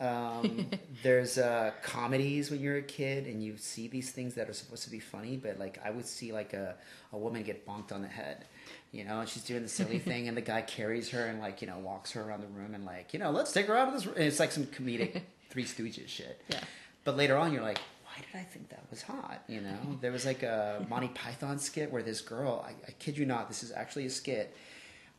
Yeah. 0.00 0.38
Um, 0.40 0.66
there's 1.02 1.38
uh, 1.38 1.72
comedies 1.82 2.50
when 2.50 2.60
you're 2.60 2.78
a 2.78 2.82
kid 2.82 3.26
and 3.26 3.42
you 3.42 3.56
see 3.56 3.88
these 3.88 4.10
things 4.10 4.34
that 4.34 4.48
are 4.48 4.52
supposed 4.52 4.84
to 4.84 4.90
be 4.90 5.00
funny, 5.00 5.36
but 5.36 5.58
like 5.58 5.80
I 5.84 5.90
would 5.90 6.06
see 6.06 6.32
like 6.32 6.52
a, 6.52 6.74
a 7.12 7.18
woman 7.18 7.42
get 7.42 7.66
bonked 7.66 7.92
on 7.92 8.02
the 8.02 8.08
head, 8.08 8.44
you 8.92 9.04
know, 9.04 9.20
and 9.20 9.28
she's 9.28 9.44
doing 9.44 9.62
the 9.62 9.68
silly 9.68 9.98
thing, 9.98 10.28
and 10.28 10.36
the 10.36 10.42
guy 10.42 10.62
carries 10.62 11.10
her 11.10 11.26
and 11.26 11.40
like 11.40 11.60
you 11.62 11.68
know 11.68 11.78
walks 11.78 12.12
her 12.12 12.22
around 12.22 12.40
the 12.42 12.48
room 12.48 12.74
and 12.74 12.84
like 12.84 13.12
you 13.12 13.18
know 13.18 13.30
let's 13.30 13.52
take 13.52 13.66
her 13.66 13.76
out 13.76 13.88
of 13.88 13.94
this. 13.94 14.06
room. 14.06 14.14
And 14.16 14.24
it's 14.24 14.40
like 14.40 14.52
some 14.52 14.66
comedic 14.66 15.22
Three 15.50 15.64
Stooges 15.64 16.08
shit. 16.08 16.40
Yeah. 16.48 16.60
But 17.04 17.16
later 17.16 17.36
on, 17.36 17.52
you're 17.52 17.62
like, 17.62 17.78
why 18.04 18.12
did 18.16 18.40
I 18.40 18.44
think 18.44 18.68
that 18.70 18.84
was 18.90 19.02
hot? 19.02 19.42
You 19.48 19.60
know, 19.60 19.98
there 20.00 20.12
was 20.12 20.24
like 20.24 20.42
a 20.42 20.86
Monty 20.88 21.08
Python 21.08 21.58
skit 21.58 21.90
where 21.90 22.02
this 22.02 22.20
girl, 22.20 22.64
I, 22.66 22.70
I 22.86 22.92
kid 22.98 23.18
you 23.18 23.26
not, 23.26 23.48
this 23.48 23.62
is 23.62 23.72
actually 23.72 24.06
a 24.06 24.10
skit. 24.10 24.54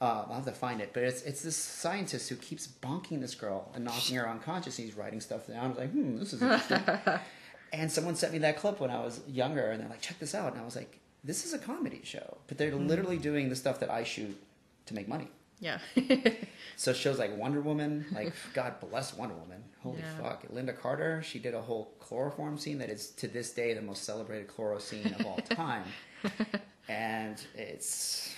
Uh, 0.01 0.25
I'll 0.27 0.33
have 0.35 0.45
to 0.45 0.51
find 0.51 0.81
it, 0.81 0.89
but 0.93 1.03
it's 1.03 1.21
it's 1.21 1.41
this 1.43 1.55
scientist 1.55 2.27
who 2.29 2.35
keeps 2.35 2.67
bonking 2.67 3.21
this 3.21 3.35
girl 3.35 3.69
and 3.75 3.85
knocking 3.85 4.15
her 4.17 4.27
unconscious. 4.27 4.79
And 4.79 4.87
he's 4.87 4.97
writing 4.97 5.21
stuff 5.21 5.45
down. 5.47 5.63
I 5.63 5.67
was 5.67 5.77
like, 5.77 5.91
hmm, 5.91 6.17
this 6.17 6.33
is 6.33 6.41
interesting. 6.41 6.81
and 7.73 7.91
someone 7.91 8.15
sent 8.15 8.33
me 8.33 8.39
that 8.39 8.57
clip 8.57 8.79
when 8.79 8.89
I 8.89 8.99
was 8.99 9.21
younger, 9.27 9.69
and 9.69 9.79
they're 9.79 9.89
like, 9.89 10.01
check 10.01 10.17
this 10.17 10.33
out. 10.33 10.53
And 10.53 10.61
I 10.61 10.65
was 10.65 10.75
like, 10.75 10.97
this 11.23 11.45
is 11.45 11.53
a 11.53 11.59
comedy 11.59 12.01
show, 12.03 12.37
but 12.47 12.57
they're 12.57 12.73
literally 12.73 13.19
doing 13.19 13.49
the 13.49 13.55
stuff 13.55 13.79
that 13.81 13.91
I 13.91 14.03
shoot 14.03 14.35
to 14.87 14.95
make 14.95 15.07
money. 15.07 15.27
Yeah. 15.59 15.77
So 16.77 16.93
shows 16.93 17.19
like 17.19 17.37
Wonder 17.37 17.61
Woman, 17.61 18.05
like 18.11 18.33
God 18.55 18.79
bless 18.79 19.13
Wonder 19.13 19.35
Woman. 19.35 19.63
Holy 19.83 19.99
Yeah. 19.99 20.17
fuck. 20.29 20.47
Lynda 20.47 20.75
Carter, 20.75 21.21
she 21.21 21.37
did 21.37 21.53
a 21.53 21.61
whole 21.61 21.93
chloroform 21.99 22.57
scene 22.57 22.79
that 22.79 22.89
is 22.89 23.11
to 23.11 23.27
this 23.27 23.51
day 23.51 23.75
the 23.75 23.83
most 23.83 24.03
celebrated 24.03 24.47
chloro 24.47 24.81
scene 24.81 25.13
of 25.19 25.25
all 25.27 25.37
time. 25.37 25.83
and 26.89 27.39
it's 27.55 28.33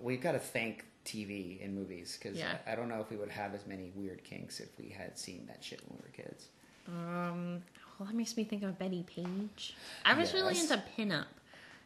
we've 0.00 0.20
got 0.20 0.32
to 0.32 0.38
thank 0.38 0.84
TV 1.08 1.64
and 1.64 1.74
movies 1.74 2.18
because 2.20 2.38
Yeah. 2.38 2.56
I, 2.66 2.72
I 2.72 2.74
don't 2.76 2.88
know 2.88 3.00
if 3.00 3.10
we 3.10 3.16
would 3.16 3.30
have 3.30 3.54
as 3.54 3.66
many 3.66 3.90
weird 3.94 4.22
kinks 4.24 4.60
if 4.60 4.68
we 4.78 4.88
had 4.90 5.18
seen 5.18 5.46
that 5.46 5.62
shit 5.64 5.80
when 5.88 5.98
we 5.98 6.02
were 6.06 6.24
kids. 6.24 6.46
Um, 6.88 7.62
well, 7.98 8.06
that 8.06 8.14
makes 8.14 8.36
me 8.36 8.44
think 8.44 8.62
of 8.62 8.78
Bettie 8.78 9.04
Page. 9.06 9.74
I 10.04 10.14
was 10.14 10.32
really 10.34 10.54
Yes. 10.54 10.70
into 10.70 10.82
pinup, 10.96 11.26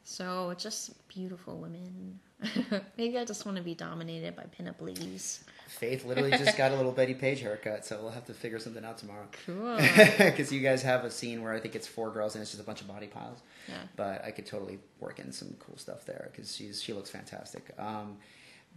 so 0.05 0.55
just 0.59 1.07
beautiful 1.09 1.59
women. 1.59 2.19
Maybe 2.99 3.19
I 3.19 3.25
just 3.25 3.47
want 3.47 3.57
to 3.59 3.63
be 3.63 3.75
dominated 3.75 4.35
by 4.37 4.45
pinup 4.59 4.81
ladies. 4.81 5.45
Faith 5.69 6.05
literally 6.05 6.31
just 6.33 6.57
got 6.59 6.71
a 6.73 6.77
little 6.77 6.93
Bettie 6.93 7.15
Page 7.15 7.41
haircut, 7.41 7.85
so 7.87 7.99
we'll 8.03 8.11
have 8.11 8.27
to 8.27 8.35
figure 8.35 8.59
something 8.59 8.85
out 8.85 8.99
tomorrow. 8.99 9.27
Cool. 9.47 9.79
Because 10.19 10.53
you 10.53 10.61
guys 10.61 10.83
have 10.83 11.05
a 11.05 11.11
scene 11.11 11.43
where 11.43 11.53
I 11.53 11.61
think 11.61 11.75
it's 11.75 11.87
four 11.87 12.11
girls 12.11 12.35
and 12.35 12.43
it's 12.43 12.51
just 12.51 12.63
a 12.63 12.67
bunch 12.67 12.81
of 12.81 12.89
body 12.89 13.07
piles. 13.07 13.39
Yeah. 13.69 13.75
But 13.97 14.25
I 14.25 14.31
could 14.33 14.45
totally 14.47 14.79
work 15.01 15.19
in 15.19 15.33
some 15.33 15.55
cool 15.61 15.77
stuff 15.79 16.05
there 16.05 16.29
because 16.31 16.55
she's 16.55 16.83
she 16.83 16.93
looks 16.93 17.11
fantastic. 17.11 17.71
Um, 17.79 18.19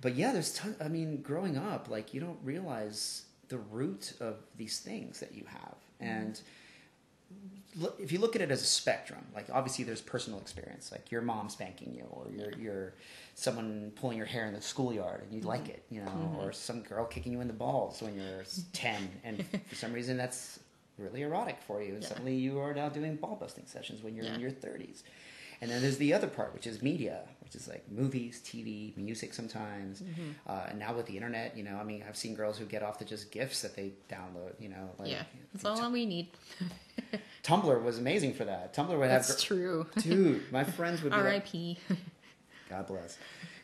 but 0.02 0.16
yeah, 0.16 0.32
there's 0.32 0.54
ton. 0.54 0.76
I 0.80 0.88
mean, 0.88 1.22
growing 1.22 1.58
up, 1.58 1.90
like 1.90 2.14
you 2.14 2.20
don't 2.20 2.40
realize 2.44 3.24
the 3.48 3.58
root 3.58 4.14
of 4.20 4.38
these 4.58 4.80
things 4.80 5.20
that 5.20 5.34
you 5.34 5.44
have, 5.48 5.76
mm-hmm. 6.02 6.06
and 6.06 6.42
look, 7.76 7.98
if 8.00 8.12
you 8.12 8.20
look 8.20 8.36
at 8.36 8.42
it 8.42 8.52
as 8.52 8.62
a 8.62 8.66
spectrum, 8.66 9.26
like 9.34 9.48
obviously 9.52 9.84
there's 9.84 10.02
personal 10.02 10.40
experience, 10.40 10.92
like 10.92 11.12
your 11.12 11.22
mom 11.22 11.50
spanking 11.50 11.94
you, 11.94 12.06
or 12.10 12.28
your 12.32 12.52
your 12.58 12.94
someone 13.36 13.92
pulling 13.96 14.18
your 14.18 14.26
hair 14.26 14.46
in 14.46 14.54
the 14.54 14.62
schoolyard 14.62 15.22
and 15.24 15.34
you 15.34 15.42
like 15.42 15.64
mm-hmm. 15.64 15.72
it, 15.72 15.84
you 15.90 16.02
know, 16.02 16.10
mm-hmm. 16.10 16.38
or 16.38 16.52
some 16.52 16.82
girl 16.82 17.06
kicking 17.06 17.34
you 17.34 17.42
in 17.42 17.48
the 17.48 17.54
balls 17.54 18.02
when 18.02 18.16
you're 18.16 18.44
ten, 18.74 19.10
and 19.24 19.46
for 19.68 19.76
some 19.76 19.94
reason 19.94 20.18
that's 20.18 20.60
really 20.98 21.24
erotic 21.24 21.58
for 21.68 21.82
you, 21.82 21.94
and 21.94 22.04
Yeah. 22.04 22.10
suddenly 22.10 22.36
you 22.36 22.60
are 22.60 22.74
now 22.74 22.90
doing 22.90 23.16
ball 23.16 23.36
busting 23.36 23.66
sessions 23.66 24.02
when 24.04 24.16
you're 24.16 24.26
in 24.26 24.40
your 24.40 24.52
thirties. 24.52 25.04
And 25.62 25.72
then 25.72 25.82
there's 25.82 25.98
the 25.98 26.14
other 26.14 26.28
part, 26.28 26.54
which 26.54 26.68
is 26.68 26.82
media, 26.82 27.22
which 27.46 27.56
is 27.56 27.68
like 27.70 27.90
movies, 27.90 28.42
TV, 28.44 28.96
music 28.98 29.34
sometimes. 29.34 30.02
Mm-hmm. 30.02 30.22
Uh, 30.48 30.64
and 30.70 30.80
now 30.80 30.94
with 30.94 31.06
the 31.06 31.16
internet, 31.16 31.56
you 31.56 31.64
know, 31.64 31.78
I 31.78 31.84
mean, 31.84 32.04
I've 32.08 32.18
seen 32.18 32.36
girls 32.36 32.58
who 32.58 32.66
get 32.66 32.84
off 32.84 32.98
to 32.98 33.06
just 33.06 33.32
GIFs 33.32 33.62
that 33.62 33.76
they 33.76 33.94
download, 34.10 34.60
you 34.60 34.68
know. 34.70 34.90
Like, 35.00 35.10
yeah, 35.12 35.24
that's 35.54 35.80
all 35.80 35.92
we 35.92 36.06
need. 36.06 36.30
Tumblr 37.44 37.84
was 37.84 38.00
amazing 38.00 38.34
for 38.34 38.46
that. 38.46 38.74
Tumblr 38.76 38.90
would 38.98 39.10
have. 39.10 39.26
That's 39.28 39.42
true. 39.42 39.86
Dude, 39.98 40.52
my 40.52 40.64
friends 40.64 41.02
would 41.04 41.12
be 41.12 41.18
like, 41.18 41.26
R.I.P. 41.26 41.78
God 42.70 42.88
bless. 42.88 43.18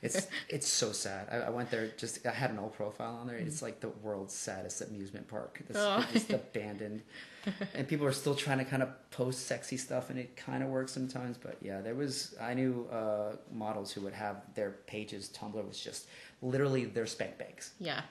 It's 0.03 0.27
it's 0.49 0.67
so 0.67 0.91
sad. 0.91 1.27
I, 1.32 1.47
I 1.47 1.49
went 1.49 1.69
there 1.69 1.89
just 1.97 2.25
I 2.25 2.32
had 2.32 2.49
an 2.51 2.57
old 2.59 2.73
profile 2.73 3.17
on 3.21 3.27
there. 3.27 3.38
It's 3.38 3.61
like 3.61 3.79
the 3.82 3.89
world's 3.89 4.34
saddest 4.34 4.82
amusement 4.82 5.27
park. 5.27 5.61
It's 5.69 5.77
Oh. 5.79 6.03
just 6.11 6.32
abandoned, 6.32 7.01
and 7.75 7.87
people 7.87 8.05
are 8.05 8.11
still 8.11 8.35
trying 8.35 8.57
to 8.59 8.65
kind 8.65 8.83
of 8.83 8.89
post 9.11 9.47
sexy 9.47 9.77
stuff, 9.77 10.09
and 10.09 10.19
it 10.19 10.35
kind 10.35 10.61
of 10.63 10.69
works 10.69 10.91
sometimes. 10.91 11.37
But 11.37 11.57
yeah, 11.61 11.81
there 11.81 11.95
was 11.95 12.35
I 12.41 12.53
knew 12.53 12.87
uh, 12.91 13.35
models 13.51 13.91
who 13.91 14.01
would 14.01 14.13
have 14.13 14.37
their 14.55 14.71
pages. 14.87 15.29
Tumblr 15.35 15.67
was 15.67 15.79
just 15.79 16.07
literally 16.41 16.85
their 16.85 17.05
spank 17.07 17.37
bags. 17.37 17.71
Yeah, 17.79 18.01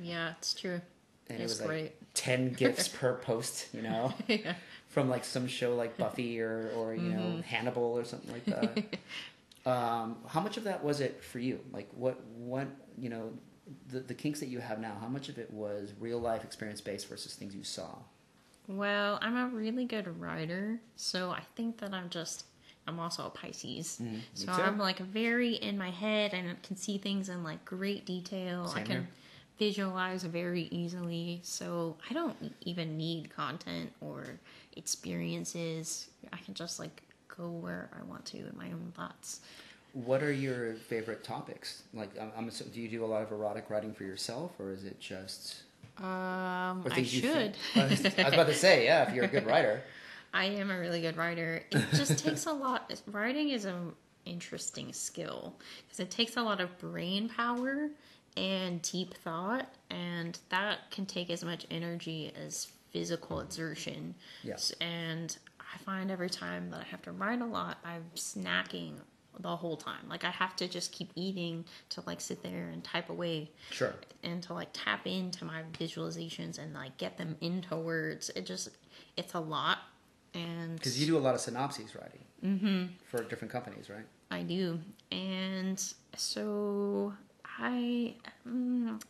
yeah, 0.00 0.32
it's 0.38 0.54
true. 0.54 0.80
and 1.28 1.40
it's 1.40 1.60
it 1.60 1.62
was 1.62 1.68
like 1.68 2.00
ten 2.14 2.52
GIFs 2.58 2.88
per 2.88 3.14
post. 3.14 3.68
You 3.74 3.82
know. 3.82 4.12
yeah. 4.26 4.54
from 4.88 5.08
like 5.08 5.24
some 5.24 5.46
show 5.46 5.76
like 5.76 5.96
Buffy 5.96 6.40
or 6.40 6.72
or 6.76 6.94
you 6.94 7.02
Mm-hmm. 7.02 7.16
know 7.36 7.42
Hannibal 7.42 7.82
or 7.98 8.04
something 8.04 8.32
like 8.32 8.44
that. 8.46 9.70
um, 9.70 10.16
how 10.26 10.40
much 10.40 10.56
of 10.56 10.64
that 10.64 10.82
was 10.82 11.00
it 11.00 11.22
for 11.22 11.38
you? 11.38 11.60
Like 11.72 11.88
what 11.94 12.20
what 12.36 12.66
you 12.98 13.08
know 13.08 13.32
the 13.88 14.00
the 14.00 14.14
kinks 14.14 14.40
that 14.40 14.48
you 14.48 14.58
have 14.58 14.80
now? 14.80 14.96
How 15.00 15.06
much 15.08 15.28
of 15.28 15.38
it 15.38 15.50
was 15.52 15.92
real 16.00 16.18
life 16.18 16.42
experience 16.44 16.80
based 16.80 17.08
versus 17.08 17.34
things 17.34 17.54
you 17.54 17.62
saw? 17.62 17.88
Well, 18.68 19.18
I'm 19.20 19.36
a 19.36 19.48
really 19.48 19.84
good 19.84 20.20
writer, 20.20 20.80
so 20.96 21.30
I 21.30 21.42
think 21.56 21.78
that 21.78 21.92
I'm 21.92 22.08
just. 22.10 22.44
I'm 22.86 22.98
also 22.98 23.26
a 23.26 23.30
Pisces, 23.30 24.00
Mm, 24.02 24.20
so. 24.34 24.50
I'm 24.50 24.78
like 24.78 24.98
very 24.98 25.54
in 25.54 25.76
my 25.78 25.90
head 25.90 26.32
and 26.34 26.60
can 26.62 26.76
see 26.76 26.98
things 26.98 27.28
in 27.28 27.44
like 27.44 27.64
great 27.64 28.04
detail. 28.06 28.72
I 28.74 28.82
can 28.82 28.90
here. 29.02 29.08
visualize 29.58 30.24
very 30.24 30.62
easily, 30.72 31.40
so 31.44 31.96
I 32.08 32.14
don't 32.14 32.36
even 32.62 32.96
need 32.96 33.30
content 33.36 33.92
or 34.00 34.40
experiences. 34.76 36.08
I 36.32 36.38
can 36.38 36.54
just 36.54 36.78
like 36.80 37.02
go 37.28 37.48
where 37.50 37.90
I 37.98 38.02
want 38.04 38.24
to 38.26 38.38
in 38.38 38.56
my 38.56 38.66
own 38.72 38.92
thoughts. 38.96 39.40
What 39.92 40.22
are 40.22 40.32
your 40.32 40.74
favorite 40.74 41.22
topics? 41.24 41.82
Like, 41.92 42.10
I'm, 42.20 42.30
I'm, 42.36 42.48
do 42.72 42.80
you 42.80 42.88
do 42.88 43.04
a 43.04 43.06
lot 43.06 43.22
of 43.22 43.30
erotic 43.32 43.70
writing 43.70 43.92
for 43.92 44.04
yourself, 44.04 44.52
or 44.58 44.72
is 44.72 44.84
it 44.84 45.00
just? 45.00 45.62
Um, 46.00 46.84
I 46.90 47.02
should. 47.02 47.54
think- 47.56 47.76
I 47.76 47.84
was 47.88 48.00
I 48.04 48.24
was 48.24 48.32
about 48.34 48.46
to 48.46 48.54
say, 48.54 48.84
yeah, 48.86 49.08
if 49.08 49.14
you're 49.14 49.24
a 49.24 49.28
good 49.28 49.46
writer. 49.46 49.82
I 50.34 50.44
am 50.46 50.70
a 50.70 50.78
really 50.78 51.00
good 51.00 51.16
writer. 51.16 51.62
It 51.70 51.84
just 51.92 52.24
takes 52.24 52.46
a 52.46 52.52
lot. 52.52 52.92
Writing 53.06 53.50
is 53.50 53.64
an 53.64 53.92
interesting 54.24 54.92
skill 54.92 55.56
because 55.84 55.98
it 56.00 56.10
takes 56.10 56.36
a 56.36 56.42
lot 56.42 56.60
of 56.60 56.78
brain 56.78 57.28
power 57.28 57.88
and 58.36 58.80
deep 58.82 59.14
thought, 59.24 59.68
and 59.90 60.38
that 60.50 60.90
can 60.92 61.04
take 61.04 61.30
as 61.30 61.42
much 61.44 61.66
energy 61.70 62.32
as 62.40 62.68
physical 62.92 63.40
exertion. 63.40 64.14
Yes. 64.44 64.72
And 64.80 65.36
I 65.58 65.78
find 65.78 66.10
every 66.12 66.30
time 66.30 66.70
that 66.70 66.80
I 66.80 66.84
have 66.84 67.02
to 67.02 67.12
write 67.12 67.40
a 67.40 67.46
lot, 67.46 67.78
I'm 67.84 68.04
snacking 68.14 68.94
the 69.42 69.56
whole 69.56 69.76
time. 69.76 70.08
Like 70.08 70.24
I 70.24 70.30
have 70.30 70.56
to 70.56 70.68
just 70.68 70.92
keep 70.92 71.10
eating 71.14 71.64
to 71.90 72.02
like 72.06 72.20
sit 72.20 72.42
there 72.42 72.68
and 72.72 72.82
type 72.84 73.08
away 73.10 73.50
Sure. 73.70 73.94
and 74.22 74.42
to 74.44 74.54
like 74.54 74.68
tap 74.72 75.06
into 75.06 75.44
my 75.44 75.62
visualizations 75.72 76.58
and 76.58 76.74
like 76.74 76.96
get 76.98 77.16
them 77.18 77.36
into 77.40 77.76
words. 77.76 78.30
It 78.34 78.46
just 78.46 78.70
it's 79.16 79.34
a 79.34 79.40
lot, 79.40 79.78
and 80.34 80.76
Because 80.76 80.98
you 81.00 81.06
do 81.06 81.16
a 81.16 81.20
lot 81.20 81.34
of 81.34 81.40
synopses 81.40 81.94
writing 81.94 82.20
mm-hmm. 82.44 82.84
for 83.04 83.22
different 83.24 83.52
companies, 83.52 83.90
right? 83.90 84.04
I 84.30 84.42
do, 84.42 84.78
and 85.10 85.82
so 86.16 87.12
I 87.58 88.14
mm, 88.48 89.02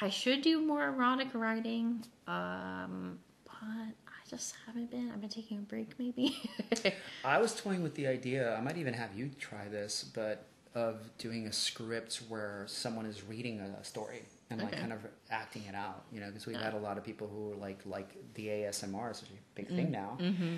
I 0.00 0.08
should 0.10 0.42
do 0.42 0.60
more 0.60 0.84
erotic 0.88 1.28
writing, 1.34 2.04
um, 2.26 3.18
but 3.44 4.01
just 4.36 4.54
haven't 4.66 4.90
been. 4.90 5.10
I've 5.12 5.20
been 5.20 5.30
taking 5.30 5.58
a 5.58 5.60
break, 5.62 5.90
maybe. 5.98 6.36
I 7.24 7.38
was 7.38 7.54
toying 7.54 7.82
with 7.82 7.94
the 7.94 8.06
idea. 8.06 8.54
I 8.56 8.60
might 8.60 8.76
even 8.78 8.94
have 8.94 9.10
you 9.16 9.30
try 9.38 9.68
this, 9.68 10.04
but 10.14 10.46
of 10.74 11.10
doing 11.18 11.46
a 11.46 11.52
script 11.52 12.22
where 12.28 12.64
someone 12.66 13.04
is 13.06 13.22
reading 13.22 13.60
a 13.60 13.84
story 13.84 14.22
and 14.50 14.58
like 14.62 14.72
Okay. 14.72 14.80
kind 14.80 14.92
of 14.92 15.00
acting 15.30 15.62
it 15.68 15.74
out. 15.74 16.04
You 16.12 16.20
know, 16.20 16.26
because 16.28 16.46
we've 16.46 16.56
Yeah. 16.56 16.64
had 16.64 16.74
a 16.74 16.78
lot 16.78 16.96
of 16.98 17.04
people 17.04 17.28
who 17.28 17.54
like 17.60 17.80
like 17.84 18.10
the 18.34 18.46
ASMR 18.48 19.10
is 19.12 19.22
a 19.22 19.24
big 19.54 19.68
thing 19.68 19.88
Mm, 19.88 19.90
now. 19.90 20.18
mm-hmm. 20.20 20.56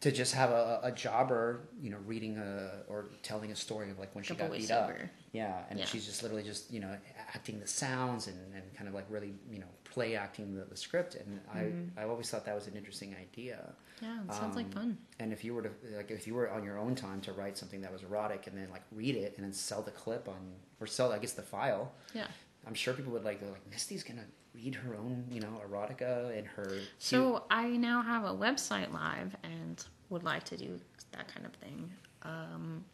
To 0.00 0.12
just 0.12 0.34
have 0.34 0.50
a, 0.50 0.80
a 0.82 0.92
jobber, 0.92 1.60
you 1.80 1.88
know, 1.90 1.96
reading 2.06 2.36
a 2.36 2.82
or 2.88 3.06
telling 3.22 3.50
a 3.52 3.56
story 3.56 3.90
of 3.90 3.98
like 3.98 4.14
when 4.14 4.22
she 4.22 4.34
a 4.34 4.36
got 4.36 4.52
beat 4.52 4.70
up. 4.70 4.90
Yeah, 5.34 5.64
and 5.68 5.78
Yeah. 5.78 5.84
she's 5.84 6.06
just 6.06 6.22
literally 6.22 6.44
just 6.44 6.72
you 6.72 6.80
know 6.80 6.96
acting 7.34 7.58
the 7.60 7.66
sounds 7.66 8.28
and, 8.28 8.38
and 8.54 8.64
kind 8.76 8.88
of 8.88 8.94
like 8.94 9.06
really 9.10 9.34
you 9.50 9.58
know 9.58 9.72
play 9.94 10.14
acting 10.16 10.54
the, 10.54 10.64
the 10.64 10.76
script. 10.76 11.16
And 11.16 11.40
Mm-hmm. 11.54 11.98
I 11.98 12.02
I 12.02 12.04
always 12.08 12.30
thought 12.30 12.44
that 12.46 12.54
was 12.54 12.66
an 12.68 12.76
interesting 12.76 13.14
idea. 13.26 13.58
yeah, 14.00 14.20
it 14.28 14.32
sounds 14.32 14.56
like 14.56 14.66
Um, 14.66 14.72
fun. 14.72 14.98
And 15.20 15.32
if 15.32 15.44
you 15.44 15.52
were 15.54 15.62
to 15.68 15.72
like, 15.96 16.10
if 16.10 16.26
you 16.28 16.34
were 16.38 16.48
on 16.56 16.62
your 16.68 16.78
own 16.78 16.94
time 16.94 17.20
to 17.22 17.32
write 17.32 17.56
something 17.58 17.80
that 17.82 17.92
was 17.92 18.02
erotic 18.08 18.46
and 18.48 18.56
then 18.58 18.68
like 18.70 18.84
read 18.92 19.16
it 19.16 19.34
and 19.36 19.44
then 19.44 19.52
sell 19.52 19.82
the 19.82 19.90
clip 20.02 20.28
on 20.28 20.42
or 20.80 20.86
sell, 20.86 21.12
I 21.12 21.18
guess 21.18 21.32
the 21.32 21.42
file, 21.56 21.92
Yeah. 22.14 22.28
I'm 22.66 22.74
sure 22.74 22.94
people 22.94 23.12
would 23.12 23.24
like 23.24 23.40
they're 23.40 23.50
like 23.58 23.68
Misty's 23.70 24.04
gonna 24.04 24.28
read 24.54 24.74
her 24.76 24.94
own, 24.94 25.24
you 25.30 25.40
know, 25.40 25.60
erotica 25.68 26.14
and 26.38 26.46
her. 26.46 26.78
So 26.98 27.44
I 27.50 27.66
now 27.90 28.02
have 28.02 28.24
a 28.24 28.34
website 28.46 28.92
live 28.92 29.34
and 29.42 29.84
would 30.10 30.22
like 30.22 30.44
to 30.44 30.56
do 30.56 30.80
that 31.10 31.26
kind 31.32 31.44
of 31.44 31.52
thing. 31.54 31.90
Um, 32.22 32.84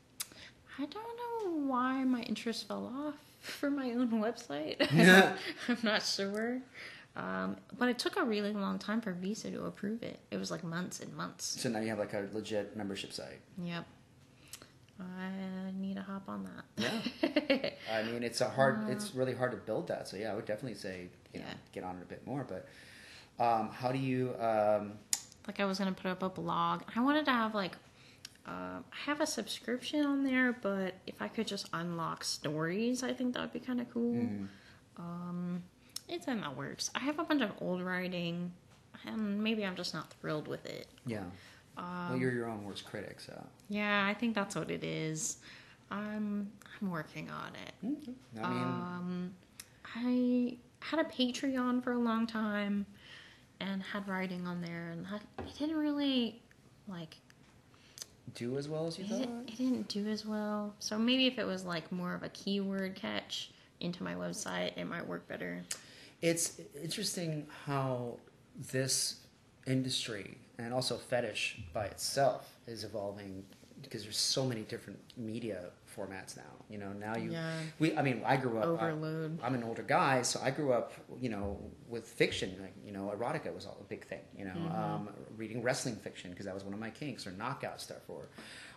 I 0.81 0.87
don't 0.87 0.95
know 0.95 1.69
why 1.69 2.05
my 2.05 2.23
interest 2.23 2.67
fell 2.67 2.87
off 2.87 3.15
for 3.41 3.71
my 3.71 3.91
own 3.91 4.11
website. 4.13 4.91
Yeah. 4.93 5.37
I'm 5.69 5.79
not 5.83 6.03
sure. 6.03 6.61
Um, 7.17 7.57
but 7.77 7.89
it 7.89 7.99
took 7.99 8.17
a 8.17 8.25
really 8.25 8.53
long 8.53 8.79
time 8.79 9.01
for 9.01 9.13
Visa 9.13 9.51
to 9.51 9.65
approve 9.65 10.03
it. 10.03 10.21
It 10.31 10.39
was 10.39 10.51
like 10.51 10.65
months 10.65 11.01
and 11.01 11.15
months. 11.15 11.61
So 11.61 11.69
now 11.69 11.81
you 11.81 11.89
have 11.89 11.99
like 11.99 12.15
a 12.15 12.29
legit 12.33 12.77
membership 12.77 13.13
site. 13.13 13.41
Yep. 13.63 13.85
I 15.01 15.73
need 15.79 15.97
to 15.97 16.03
hop 16.03 16.29
on 16.29 16.45
that. 16.45 16.65
Yeah. 16.77 17.71
I 17.93 18.03
mean, 18.05 18.23
it's 18.23 18.41
a 18.41 18.49
hard. 18.49 18.89
It's 18.91 19.15
really 19.15 19.35
hard 19.35 19.51
to 19.53 19.57
build 19.57 19.89
that. 19.89 20.09
So 20.09 20.17
yeah, 20.17 20.31
I 20.33 20.35
would 20.35 20.45
definitely 20.45 20.79
say 20.79 21.09
you 21.33 21.41
know 21.41 21.47
get 21.73 21.85
on 21.85 21.97
it 21.97 22.03
a 22.03 22.07
bit 22.07 22.27
more. 22.27 22.47
But 22.47 22.69
um, 23.43 23.71
how 23.71 23.93
do 23.93 23.99
you? 23.99 24.35
Um, 24.39 24.93
like 25.47 25.59
I 25.59 25.65
was 25.65 25.79
gonna 25.79 25.93
put 25.93 26.07
up 26.07 26.23
a 26.23 26.29
blog. 26.29 26.83
I 26.95 27.01
wanted 27.01 27.25
to 27.25 27.33
have 27.33 27.55
like 27.55 27.77
um, 28.47 28.85
I 28.93 28.97
have 29.07 29.21
a 29.21 29.27
subscription 29.27 30.05
on 30.05 30.25
there, 30.25 30.53
but 30.53 30.95
if 31.07 31.21
I 31.21 31.29
could 31.29 31.47
just 31.47 31.69
unlock 31.73 32.25
stories, 32.25 33.03
I 33.03 33.13
think 33.13 33.35
that 33.35 33.41
would 33.43 33.53
be 33.53 33.61
kind 33.61 33.81
of 33.81 33.91
cool. 33.93 34.27
Um, 34.97 35.63
it's 36.09 36.27
in 36.27 36.41
the 36.41 36.51
works. 36.51 36.91
I 36.95 37.01
have 37.01 37.19
a 37.19 37.25
bunch 37.25 37.43
of 37.43 37.51
old 37.61 37.83
writing, 37.83 38.53
and 39.07 39.43
maybe 39.43 39.65
I'm 39.65 39.77
just 39.77 39.95
not 39.95 40.13
thrilled 40.21 40.49
with 40.49 40.67
it. 40.67 40.87
yeah. 41.07 41.25
well, 41.77 42.17
you're 42.19 42.33
your 42.33 42.49
own 42.49 42.65
worst 42.65 42.85
critic, 42.85 43.21
so 43.21 43.33
Yeah, 43.69 44.07
I 44.07 44.15
think 44.15 44.35
that's 44.35 44.55
what 44.57 44.71
it 44.71 44.85
is. 44.85 45.39
I'm 45.91 46.51
I'm 46.81 46.91
working 46.91 47.31
on 47.31 47.53
it. 47.67 47.75
I 48.43 48.49
mean, 48.51 48.63
Um, 48.65 49.35
I 49.97 50.57
had 50.81 51.01
a 51.01 51.05
Patreon 51.05 51.83
for 51.83 51.93
a 51.93 51.99
long 51.99 52.27
time 52.27 52.87
and 53.61 53.83
had 53.83 54.07
writing 54.09 54.47
on 54.47 54.61
there, 54.63 54.91
and 54.91 55.07
it 55.39 55.59
didn't 55.59 55.77
really 55.77 56.41
like 56.89 57.17
do 58.35 58.59
as 58.59 58.69
well 58.69 58.87
as 58.87 58.99
you 58.99 59.05
it, 59.05 59.09
thought. 59.09 59.29
it 59.47 59.57
didn't 59.57 59.89
do 59.89 60.07
as 60.09 60.25
well. 60.25 60.75
So 60.79 60.99
maybe 60.99 61.27
if 61.27 61.39
it 61.39 61.47
was 61.47 61.65
like 61.65 61.91
more 61.93 62.15
of 62.15 62.23
a 62.23 62.29
keyword 62.31 62.95
catch 62.95 63.51
into 63.81 64.03
my 64.03 64.15
website, 64.15 64.77
it 64.77 64.85
might 64.85 65.07
work 65.07 65.27
better. 65.29 65.63
It's 66.23 66.61
interesting 66.83 67.47
how 67.65 68.19
this 68.73 69.21
industry 69.67 70.37
and 70.59 70.75
also 70.75 70.97
fetish 70.97 71.61
by 71.73 71.87
itself 71.87 72.55
is 72.67 72.85
evolving 72.85 73.45
because 73.83 74.03
there's 74.03 74.19
so 74.19 74.45
many 74.45 74.63
different 74.63 74.99
media 75.17 75.71
formats 75.97 76.37
now. 76.37 76.43
You 76.69 76.79
know, 76.79 76.93
now 76.93 77.17
you 77.17 77.33
Yeah. 77.33 77.53
we 77.79 77.97
I 77.97 78.03
mean, 78.03 78.23
I 78.25 78.37
grew 78.37 78.59
up 78.59 78.65
I- 78.65 78.69
Overload. 78.91 79.39
I'm 79.43 79.55
an 79.55 79.63
older 79.65 79.83
guy, 79.83 80.23
so 80.23 80.41
I 80.43 80.51
grew 80.51 80.73
up, 80.73 80.93
you 81.21 81.29
know, 81.29 81.59
with 81.89 82.07
fiction. 82.07 82.57
Like, 82.61 82.75
you 82.85 82.93
know, 82.93 83.13
erotica 83.17 83.55
was 83.55 83.67
all 83.67 83.79
a 83.81 83.85
big 83.85 84.05
thing. 84.07 84.21
You 84.37 84.45
know, 84.47 84.53
Mm-hmm. 84.53 84.75
um, 84.83 85.09
reading 85.37 85.63
wrestling 85.63 85.97
fiction 85.97 86.31
because 86.31 86.47
that 86.47 86.55
was 86.55 86.65
one 86.65 86.75
of 86.75 86.81
my 86.81 86.91
kinks, 86.91 87.27
or 87.27 87.33
knockout 87.33 87.81
stuff, 87.81 88.05
or, 88.09 88.29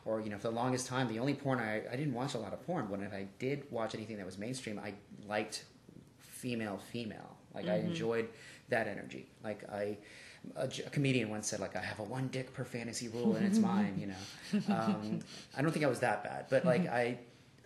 or 0.05 0.20
you 0.22 0.30
know, 0.30 0.38
for 0.38 0.47
the 0.49 0.55
longest 0.55 0.88
time, 0.88 1.07
the 1.07 1.20
only 1.20 1.34
porn 1.34 1.59
I 1.59 1.84
I 1.91 1.95
didn't 1.95 2.14
watch 2.14 2.34
a 2.34 2.39
lot 2.39 2.53
of 2.53 2.66
porn, 2.66 2.88
but 2.89 2.99
if 3.01 3.14
I 3.14 3.28
did 3.39 3.70
watch 3.72 3.93
anything 3.95 4.18
that 4.18 4.26
was 4.26 4.38
mainstream, 4.38 4.80
I 4.80 4.93
liked 5.28 5.66
female 6.20 6.78
female. 6.91 7.38
Like 7.53 7.68
I 7.68 7.76
enjoyed 7.78 8.28
that 8.70 8.88
energy. 8.88 9.28
Like 9.43 9.64
I. 9.70 9.97
A, 10.56 10.66
a 10.66 10.89
comedian 10.89 11.30
once 11.30 11.48
said, 11.48 11.60
like, 11.60 11.76
I 11.76 11.82
have 11.82 12.00
a 12.00 12.04
one 12.04 12.28
dick 12.28 12.54
per 12.54 12.64
fantasy 12.66 13.08
rule 13.08 13.36
and 13.36 13.46
it's 13.46 13.60
mine, 13.60 13.96
you 13.98 14.08
know. 14.08 14.74
Um, 14.76 15.20
I 15.58 15.62
don't 15.62 15.72
think 15.72 15.86
I 15.86 15.88
was 15.88 16.00
that 16.02 16.24
bad, 16.24 16.46
but 16.50 16.66
like, 16.66 16.88
I, 16.88 17.18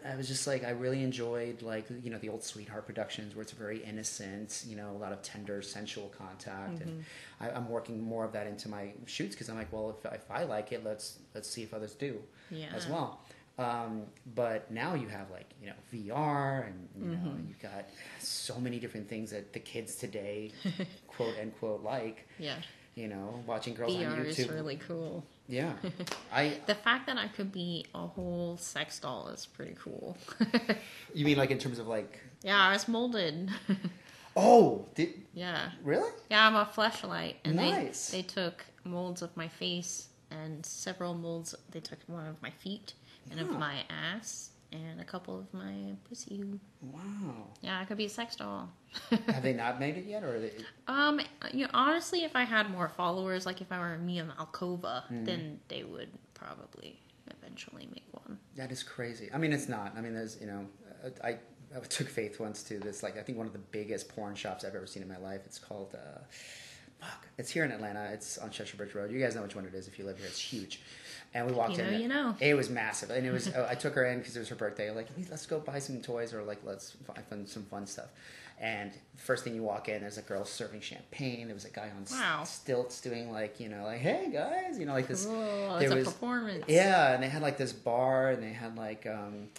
I 0.05 0.15
was 0.15 0.27
just 0.27 0.45
like 0.47 0.63
I 0.63 0.69
really 0.69 1.01
enjoyed 1.03 1.63
like 1.63 1.87
you 2.03 2.11
know 2.11 2.19
the 2.19 2.29
old 2.29 2.43
sweetheart 2.43 2.85
productions 2.85 3.35
where 3.35 3.41
it's 3.41 3.51
very 3.51 3.83
innocent, 3.83 4.63
you 4.67 4.75
know, 4.75 4.91
a 4.91 4.99
lot 4.99 5.11
of 5.11 5.21
tender, 5.23 5.61
sensual 5.61 6.13
contact, 6.17 6.81
and 6.81 7.03
I, 7.41 7.49
I'm 7.49 7.67
working 7.67 8.01
more 8.01 8.23
of 8.23 8.31
that 8.33 8.45
into 8.47 8.69
my 8.69 8.91
shoots 9.05 9.33
because 9.35 9.49
I'm 9.49 9.57
like, 9.57 9.73
well, 9.73 9.97
if, 10.05 10.13
if 10.13 10.29
I 10.31 10.43
like 10.43 10.71
it, 10.71 10.85
let's 10.85 11.17
let's 11.33 11.49
see 11.49 11.63
if 11.63 11.73
others 11.73 11.93
do 11.93 12.19
Yeah. 12.51 12.67
as 12.75 12.87
well. 12.87 13.21
Um, 13.59 14.03
but 14.35 14.69
now 14.69 14.93
you 14.93 15.07
have 15.07 15.31
like 15.31 15.49
you 15.61 15.67
know 15.67 15.73
VR 15.91 16.67
and 16.67 16.87
you 16.95 17.07
know 17.17 17.33
you've 17.47 17.59
got 17.59 17.89
so 18.19 18.59
many 18.59 18.77
different 18.79 19.09
things 19.09 19.31
that 19.31 19.51
the 19.51 19.59
kids 19.59 19.95
today 19.95 20.51
quote 21.07 21.35
unquote 21.41 21.83
like. 21.83 22.27
Yeah. 22.39 22.55
You 22.95 23.07
know, 23.07 23.43
watching 23.45 23.75
girls 23.75 23.93
on 23.95 24.01
VR 24.01 24.25
YouTube. 24.25 24.39
is 24.39 24.49
really 24.49 24.77
cool. 24.77 25.23
yeah, 25.47 25.73
I. 26.33 26.59
The 26.65 26.73
fact 26.73 27.05
that 27.05 27.15
I 27.17 27.27
could 27.27 27.51
be 27.51 27.85
a 27.93 28.07
whole 28.07 28.57
sex 28.57 28.97
doll 28.99 29.27
is 29.27 29.45
pretty 29.45 29.75
cool. 29.79 30.17
You 31.13 31.23
mean 31.25 31.37
like 31.37 31.51
in 31.51 31.59
terms 31.59 31.77
of 31.77 31.87
like? 31.87 32.19
yeah, 32.43 32.59
I 32.59 32.73
was 32.73 32.87
molded. 32.87 33.51
Oh, 34.35 34.85
did 34.95 35.13
yeah. 35.33 35.69
really? 35.83 36.09
Yeah, 36.31 36.47
I'm 36.47 36.55
a 36.55 36.65
fleshlight, 36.65 37.35
and 37.43 37.55
Nice. 37.55 38.09
they 38.09 38.17
they 38.17 38.27
took 38.27 38.65
molds 38.83 39.21
of 39.21 39.35
my 39.37 39.47
face 39.47 40.07
and 40.31 40.65
several 40.65 41.13
molds. 41.13 41.53
They 41.71 41.79
took 41.79 41.99
one 42.07 42.25
of 42.27 42.41
my 42.41 42.49
feet 42.51 42.93
and 43.31 43.39
of 43.39 43.49
my 43.49 43.83
ass 43.89 44.49
and 44.71 44.99
a 44.99 45.03
couple 45.03 45.39
of 45.39 45.53
my 45.53 45.93
pussy. 46.09 46.43
Wow. 46.81 47.47
Yeah, 47.61 47.79
I 47.79 47.85
could 47.85 47.97
be 47.97 48.05
a 48.05 48.09
sex 48.09 48.35
doll. 48.35 48.69
Have 49.27 49.43
they 49.43 49.53
not 49.53 49.79
made 49.85 49.97
it 49.97 50.05
yet, 50.05 50.23
or 50.23 50.35
are 50.35 50.39
they, 50.39 50.51
Um, 50.87 51.21
you 51.53 51.65
know, 51.65 51.71
honestly, 51.73 52.23
if 52.23 52.35
I 52.35 52.43
had 52.43 52.69
more 52.69 52.89
followers, 52.89 53.45
like 53.45 53.61
if 53.61 53.71
I 53.71 53.79
were 53.79 53.97
Mia 53.97 54.25
Malkova, 54.25 55.03
Mm-hmm. 55.05 55.23
then 55.25 55.59
they 55.69 55.83
would 55.83 56.09
probably 56.33 56.99
eventually 57.41 57.87
make 57.93 58.05
one. 58.11 58.37
that 58.55 58.71
is 58.71 58.83
crazy. 58.83 59.29
I 59.33 59.37
mean, 59.37 59.53
it's 59.53 59.67
not. 59.69 59.93
I 59.97 60.01
mean, 60.01 60.13
there's 60.13 60.39
you 60.41 60.47
know, 60.47 60.65
uh, 61.05 61.09
I, 61.23 61.37
I 61.75 61.79
took 61.87 62.09
Faith 62.09 62.39
once 62.39 62.63
to 62.63 62.79
this 62.79 63.03
like 63.03 63.17
I 63.17 63.21
think 63.23 63.37
one 63.37 63.47
of 63.47 63.53
the 63.53 63.59
biggest 63.59 64.09
porn 64.09 64.35
shops 64.35 64.63
I've 64.65 64.75
ever 64.75 64.87
seen 64.87 65.01
in 65.03 65.09
my 65.09 65.17
life. 65.17 65.41
It's 65.45 65.59
called. 65.59 65.95
Uh, 65.95 66.19
Fuck. 66.99 67.27
It's 67.37 67.51
here 67.51 67.63
in 67.63 67.71
Atlanta. 67.71 68.09
It's 68.11 68.39
on 68.39 68.49
Cheshire 68.49 68.75
Bridge 68.75 68.95
Road. 68.95 69.11
You 69.11 69.19
guys 69.19 69.35
know 69.35 69.43
which 69.43 69.55
one 69.55 69.65
it 69.65 69.75
is 69.75 69.87
if 69.87 69.99
you 69.99 70.05
live 70.05 70.17
here. 70.17 70.25
It's 70.25 70.39
huge. 70.39 70.81
And 71.37 71.45
we 71.47 71.53
walked 71.53 71.77
You 71.77 71.83
in. 71.83 72.01
you 72.01 72.07
know. 72.07 72.35
It 72.39 72.55
was 72.55 72.69
massive, 72.69 73.11
and 73.11 73.25
it 73.25 73.31
was. 73.31 73.53
I 73.55 73.75
took 73.75 73.93
her 73.95 74.05
in 74.05 74.17
because 74.19 74.35
it 74.35 74.39
was 74.39 74.49
her 74.49 74.55
birthday. 74.55 74.89
Like, 74.91 75.07
let's 75.29 75.45
go 75.45 75.59
buy 75.59 75.79
some 75.79 76.01
toys 76.01 76.33
or 76.33 76.41
like 76.43 76.59
let's 76.63 76.95
find 77.29 77.47
some 77.47 77.63
fun 77.63 77.85
stuff. 77.85 78.07
And 78.59 78.91
first 79.17 79.43
thing 79.43 79.53
you 79.53 79.61
walk 79.61 79.87
in, 79.87 80.01
there's 80.01 80.17
a 80.17 80.23
girl 80.23 80.43
serving 80.43 80.81
champagne. 80.81 81.45
There 81.45 81.53
was 81.53 81.65
a 81.65 81.69
guy 81.69 81.91
on 81.95 82.05
Wow. 82.09 82.43
stilts 82.43 83.01
doing 83.01 83.31
like 83.31 83.59
you 83.59 83.69
know 83.69 83.83
like 83.83 83.99
hey 83.99 84.29
guys 84.33 84.79
you 84.79 84.85
know 84.87 84.93
like 84.93 85.07
this. 85.07 85.25
Cool. 85.25 85.77
there 85.79 85.91
a 85.91 85.95
was- 85.95 86.05
performance. 86.05 86.65
Yeah, 86.67 87.13
and 87.13 87.21
they 87.21 87.29
had 87.29 87.43
like 87.43 87.57
this 87.57 87.71
bar, 87.71 88.31
and 88.31 88.41
they 88.41 88.53
had 88.53 88.75
like 88.75 89.05
um, 89.05 89.49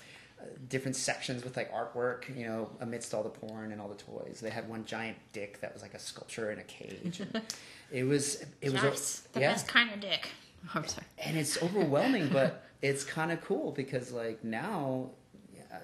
different 0.68 0.96
sections 0.96 1.44
with 1.44 1.56
like 1.56 1.72
artwork, 1.72 2.36
you 2.36 2.44
know, 2.46 2.70
amidst 2.80 3.14
all 3.14 3.22
the 3.22 3.28
porn 3.28 3.70
and 3.70 3.80
all 3.80 3.88
the 3.88 3.94
toys. 4.02 4.40
They 4.42 4.50
had 4.50 4.68
one 4.68 4.84
giant 4.84 5.16
dick 5.32 5.60
that 5.60 5.72
was 5.72 5.82
like 5.82 5.94
a 5.94 5.98
sculpture 6.00 6.50
in 6.50 6.58
a 6.58 6.64
cage. 6.64 7.20
And 7.20 7.40
it 7.92 8.02
was 8.02 8.42
it 8.60 8.72
was 8.72 8.82
Yes, 8.82 9.22
the 9.32 9.40
yeah, 9.40 9.52
best 9.52 9.68
kind 9.68 9.92
of 9.92 10.00
dick. 10.00 10.28
I'm 10.74 10.86
sorry. 10.86 11.06
and 11.18 11.36
it's 11.36 11.62
overwhelming, 11.62 12.28
but 12.28 12.64
it's 12.82 13.04
kind 13.04 13.32
of 13.32 13.40
cool 13.44 13.72
because 13.72 14.12
like 14.12 14.42
now, 14.44 15.10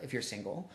if 0.02 0.12
you're 0.12 0.22
single, 0.22 0.70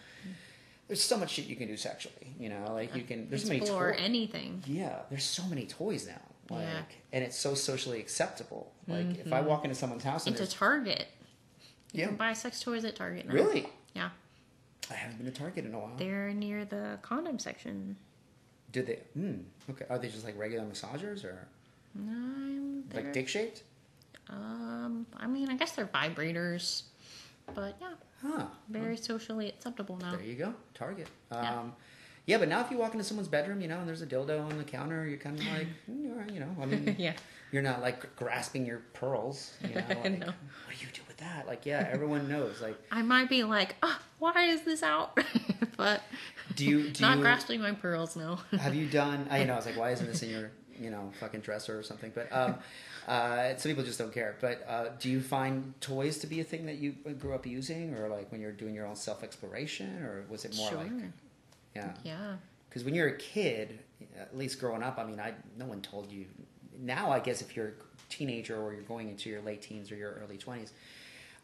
there's 0.87 1.01
so 1.01 1.17
much 1.17 1.31
shit 1.31 1.45
you 1.45 1.55
can 1.55 1.67
do 1.67 1.77
sexually. 1.77 2.33
You 2.39 2.49
know, 2.49 2.71
like 2.73 2.95
you 2.95 3.03
can 3.03 3.29
there's 3.29 3.43
so 3.43 3.49
many 3.49 3.61
Explore 3.61 3.91
toys. 3.93 4.01
anything. 4.03 4.63
Yeah, 4.65 4.99
there's 5.09 5.23
so 5.23 5.43
many 5.45 5.65
toys 5.65 6.07
now. 6.07 6.21
Like, 6.55 6.61
Yeah. 6.65 6.81
and 7.13 7.23
it's 7.23 7.37
so 7.37 7.53
socially 7.53 7.99
acceptable. 7.99 8.71
Like, 8.87 9.19
if 9.19 9.31
I 9.31 9.41
walk 9.41 9.65
into 9.65 9.75
someone's 9.75 10.03
house 10.03 10.25
and 10.25 10.35
Into 10.35 10.51
Target. 10.51 11.05
You 11.93 12.01
yeah, 12.01 12.07
can 12.07 12.15
buy 12.17 12.33
sex 12.33 12.59
toys 12.59 12.85
at 12.85 12.95
Target 12.95 13.27
now. 13.27 13.33
really, 13.33 13.67
Yeah. 13.95 14.09
I 14.89 14.93
haven't 14.95 15.17
been 15.23 15.31
to 15.31 15.39
Target 15.39 15.65
in 15.65 15.73
a 15.75 15.79
while. 15.79 15.95
They're 15.97 16.33
near 16.33 16.65
the 16.65 16.97
condom 17.03 17.37
section. 17.37 17.97
Do 18.71 18.81
they? 18.81 18.99
Hmm. 19.13 19.41
Okay. 19.69 19.85
Are 19.89 19.99
they 19.99 20.07
just 20.07 20.23
like 20.25 20.37
regular 20.37 20.65
massagers 20.65 21.23
or 21.23 21.47
Um, 21.95 22.83
like 22.93 23.13
dick 23.13 23.27
shaped? 23.27 23.63
Um, 24.29 25.05
I 25.17 25.27
mean, 25.27 25.49
I 25.49 25.55
guess 25.55 25.71
they're 25.71 25.87
vibrators, 25.87 26.83
but 27.55 27.75
yeah, 27.81 27.93
Huh. 28.21 28.45
very 28.69 28.97
socially 28.97 29.47
acceptable 29.49 29.97
now. 29.97 30.11
There 30.11 30.21
you 30.25 30.35
go. 30.35 30.53
Target. 30.73 31.07
Yeah. 31.31 31.59
Um, 31.59 31.73
yeah, 32.25 32.37
but 32.37 32.47
now 32.47 32.61
if 32.61 32.69
you 32.69 32.77
walk 32.77 32.91
into 32.93 33.03
someone's 33.03 33.27
bedroom, 33.29 33.59
you 33.61 33.67
know, 33.67 33.79
and 33.79 33.87
there's 33.87 34.01
a 34.03 34.05
dildo 34.05 34.41
on 34.47 34.57
the 34.57 34.63
counter, 34.63 35.07
you're 35.07 35.17
kind 35.17 35.39
of 35.39 35.45
like, 35.57 35.67
mm, 35.89 36.31
you 36.33 36.39
know, 36.39 36.55
I 36.61 36.65
mean, 36.65 36.95
yeah, 36.99 37.13
you're 37.51 37.63
not 37.63 37.81
like 37.81 38.15
grasping 38.15 38.65
your 38.65 38.79
pearls. 38.93 39.53
You 39.67 39.75
know, 39.75 39.83
like, 40.03 40.19
No. 40.19 40.25
what 40.27 40.77
do 40.77 40.85
you 40.85 40.91
do 40.93 41.01
with 41.07 41.17
that? 41.17 41.47
Like, 41.47 41.65
yeah, 41.65 41.87
everyone 41.91 42.27
knows. 42.29 42.61
Like, 42.61 42.77
I 42.91 43.01
might 43.01 43.29
be 43.29 43.43
like, 43.43 43.77
ah, 43.81 43.99
why 44.19 44.43
is 44.43 44.61
this 44.61 44.83
out? 44.83 45.17
but 45.77 46.03
do 46.55 46.65
you 46.65 46.89
do 46.89 47.01
not 47.01 47.17
you 47.17 47.23
grasping 47.23 47.61
my 47.61 47.71
pearls, 47.71 48.15
no. 48.15 48.37
have 48.59 48.75
you 48.75 48.85
done? 48.87 49.27
I 49.31 49.39
you 49.39 49.45
know. 49.45 49.53
I 49.53 49.55
was 49.55 49.65
like, 49.65 49.77
why 49.77 49.91
isn't 49.91 50.05
this 50.05 50.21
in 50.21 50.29
your 50.29 50.51
you 50.79 50.91
know 50.91 51.11
fucking 51.19 51.39
dresser 51.39 51.79
or 51.79 51.83
something? 51.83 52.11
But 52.13 52.31
um, 52.31 52.55
uh, 53.09 53.57
some 53.57 53.71
people 53.71 53.83
just 53.83 53.97
don't 53.97 54.13
care. 54.13 54.35
But 54.39 54.63
uh, 54.67 54.89
do 54.99 55.09
you 55.09 55.19
find 55.19 55.73
toys 55.81 56.19
to 56.19 56.27
be 56.27 56.41
a 56.41 56.43
thing 56.43 56.67
that 56.67 56.75
you 56.75 56.91
grew 56.91 57.33
up 57.33 57.45
using, 57.45 57.95
or 57.95 58.07
like 58.07 58.31
when 58.31 58.39
you're 58.39 58.51
doing 58.51 58.75
your 58.75 58.85
own 58.85 58.95
self 58.95 59.23
exploration, 59.23 59.97
or 60.03 60.23
was 60.29 60.45
it 60.45 60.55
more 60.55 60.69
sure. 60.69 60.77
like 60.77 60.91
yeah? 61.75 61.93
yeah. 62.03 62.35
Because 62.69 62.83
when 62.83 62.93
you're 62.93 63.07
a 63.07 63.17
kid, 63.17 63.79
at 64.15 64.37
least 64.37 64.59
growing 64.59 64.83
up, 64.83 64.99
I 64.99 65.05
mean, 65.05 65.19
I 65.19 65.33
no 65.57 65.65
one 65.65 65.81
told 65.81 66.11
you. 66.11 66.25
Now, 66.79 67.11
I 67.11 67.19
guess 67.19 67.41
if 67.41 67.57
you're 67.57 67.67
a 67.69 67.73
teenager 68.09 68.61
or 68.61 68.73
you're 68.73 68.83
going 68.83 69.09
into 69.09 69.29
your 69.29 69.41
late 69.41 69.63
teens 69.63 69.91
or 69.91 69.95
your 69.95 70.11
early 70.23 70.37
twenties, 70.37 70.71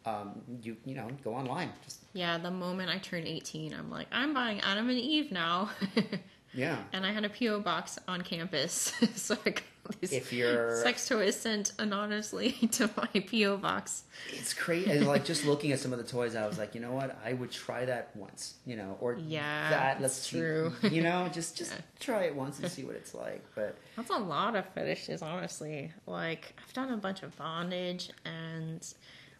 um, 0.06 0.40
you 0.62 0.76
you 0.84 0.94
know 0.94 1.08
go 1.24 1.34
online. 1.34 1.72
Just 1.84 2.04
Yeah, 2.12 2.38
the 2.38 2.52
moment 2.52 2.90
I 2.90 2.98
turned 2.98 3.26
18, 3.26 3.74
I'm 3.74 3.90
like, 3.90 4.06
I'm 4.12 4.32
buying 4.32 4.60
Adam 4.60 4.88
and 4.88 4.98
Eve 4.98 5.32
now. 5.32 5.70
yeah. 6.54 6.78
and 6.92 7.04
I 7.04 7.12
had 7.12 7.24
a 7.24 7.28
P.O. 7.28 7.60
box 7.60 7.98
on 8.06 8.22
campus, 8.22 8.92
so 9.16 9.36
I 9.44 9.54
If 10.02 10.32
you're- 10.32 10.74
sex 10.82 11.08
toy 11.08 11.24
is 11.26 11.36
sent 11.38 11.72
anonymously 11.78 12.52
to 12.72 12.90
my 12.96 13.20
PO 13.20 13.58
box. 13.58 14.04
It's 14.32 14.52
crazy. 14.54 15.00
Like 15.00 15.24
just 15.24 15.44
looking 15.44 15.72
at 15.72 15.80
some 15.80 15.92
of 15.92 15.98
the 15.98 16.04
toys, 16.04 16.34
I 16.36 16.46
was 16.46 16.58
like, 16.58 16.74
you 16.74 16.80
know 16.80 16.92
what? 16.92 17.18
I 17.24 17.32
would 17.32 17.50
try 17.50 17.84
that 17.84 18.10
once, 18.16 18.54
you 18.66 18.76
know, 18.76 18.96
or 19.00 19.14
Yeah, 19.14 19.70
that. 19.70 20.00
Let's 20.00 20.14
see, 20.14 20.38
true. 20.38 20.72
you 20.82 21.02
know, 21.02 21.28
just 21.32 21.56
just 21.56 21.72
Yeah. 21.72 21.80
try 22.00 22.22
it 22.24 22.34
once 22.34 22.58
and 22.58 22.70
see 22.70 22.84
what 22.84 22.96
it's 22.96 23.14
like. 23.14 23.44
But 23.54 23.76
That's 23.96 24.10
a 24.10 24.18
lot 24.18 24.56
of 24.56 24.66
fetishes, 24.70 25.22
honestly. 25.22 25.92
Like 26.06 26.54
I've 26.62 26.72
done 26.72 26.92
a 26.92 26.96
bunch 26.96 27.22
of 27.22 27.36
bondage 27.36 28.10
and 28.24 28.86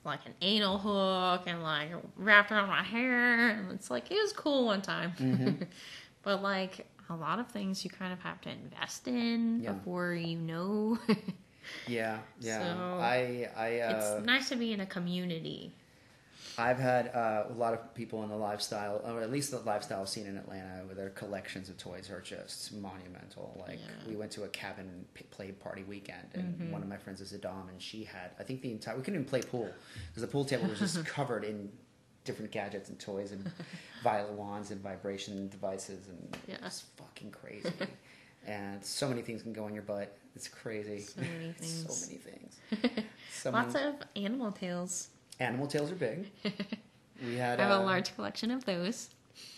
like 0.04 0.20
an 0.24 0.34
anal 0.40 0.78
hook 0.78 1.44
and 1.48 1.62
like 1.62 1.88
wrapped 2.16 2.52
around 2.52 2.68
my 2.68 2.82
hair, 2.82 3.50
and 3.50 3.72
it's 3.72 3.90
like 3.90 4.10
it 4.10 4.20
was 4.20 4.32
cool 4.32 4.64
one 4.66 4.80
time. 4.82 5.12
Mm-hmm. 5.18 5.64
but 6.22 6.42
like 6.42 6.86
a 7.10 7.14
lot 7.16 7.38
of 7.38 7.48
things, 7.48 7.84
you 7.84 7.90
kind 7.90 8.12
of 8.12 8.20
have 8.20 8.40
to 8.42 8.50
invest 8.50 9.06
in 9.08 9.60
Yeah. 9.60 9.72
before 9.72 10.14
you 10.14 10.38
know. 10.38 10.98
yeah, 11.88 12.18
yeah, 12.40 12.58
So, 12.58 12.98
I 13.00 13.48
I 13.56 13.80
uh, 13.80 13.92
it's 14.16 14.26
nice 14.26 14.48
to 14.50 14.56
be 14.56 14.72
in 14.72 14.80
a 14.80 14.86
community. 14.86 15.72
I've 16.58 16.78
had 16.78 17.08
uh, 17.14 17.44
a 17.50 17.52
lot 17.52 17.74
of 17.74 17.94
people 17.94 18.22
in 18.22 18.30
the 18.30 18.36
lifestyle, 18.36 19.02
or 19.04 19.20
at 19.20 19.30
least 19.30 19.50
the 19.50 19.58
lifestyle 19.58 20.06
scene 20.06 20.26
in 20.26 20.38
Atlanta, 20.38 20.84
where 20.86 20.94
their 20.94 21.10
collections 21.10 21.68
of 21.68 21.76
toys 21.76 22.08
are 22.10 22.20
just 22.22 22.72
monumental. 22.72 23.62
Like 23.66 23.78
Yeah. 23.78 24.08
we 24.08 24.16
went 24.16 24.30
to 24.32 24.44
a 24.44 24.48
cabin 24.48 25.04
play 25.30 25.52
party 25.52 25.82
weekend, 25.82 26.28
and 26.34 26.72
one 26.72 26.82
of 26.82 26.88
my 26.88 26.96
friends 26.96 27.20
is 27.20 27.32
a 27.32 27.38
dom, 27.38 27.68
and 27.68 27.80
she 27.80 28.04
had 28.04 28.30
I 28.38 28.42
think 28.42 28.62
the 28.62 28.70
entire 28.72 28.96
we 28.96 29.02
couldn't 29.02 29.20
even 29.20 29.28
play 29.28 29.42
pool 29.42 29.70
because 30.08 30.22
the 30.22 30.28
pool 30.28 30.44
table 30.44 30.66
was 30.68 30.78
just 30.78 31.04
covered 31.18 31.44
in 31.44 31.70
different 32.26 32.50
gadgets 32.50 32.88
and 32.90 32.98
toys 32.98 33.32
and 33.32 33.50
violet 34.02 34.32
wands 34.32 34.70
and 34.70 34.80
vibration 34.82 35.48
devices, 35.48 36.08
and 36.08 36.36
Yeah. 36.46 36.56
it's 36.66 36.82
fucking 36.96 37.30
crazy. 37.30 37.70
and 38.46 38.84
so 38.84 39.08
many 39.08 39.22
things 39.22 39.42
can 39.42 39.52
go 39.52 39.66
in 39.68 39.74
your 39.74 39.82
butt. 39.84 40.16
It's 40.34 40.48
crazy. 40.48 41.00
So 41.00 41.20
many 41.22 41.52
things. 41.58 41.86
so 41.88 42.06
many 42.06 42.18
things. 42.18 43.06
Someone, 43.32 43.62
Lots 43.64 43.74
of 43.76 43.94
animal 44.16 44.52
tails. 44.52 45.08
animal 45.40 45.66
tails 45.66 45.90
are 45.90 45.94
big. 45.96 46.26
We 47.24 47.36
had. 47.36 47.58
I 47.58 47.62
have 47.62 47.72
a 47.80 47.82
uh, 47.82 47.86
large 47.86 48.14
collection 48.14 48.50
of 48.50 48.64
those. 48.66 49.08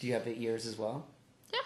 Do 0.00 0.06
you 0.06 0.12
have 0.12 0.24
the 0.24 0.40
ears 0.40 0.66
as 0.66 0.78
well? 0.78 1.06
Yeah. 1.52 1.60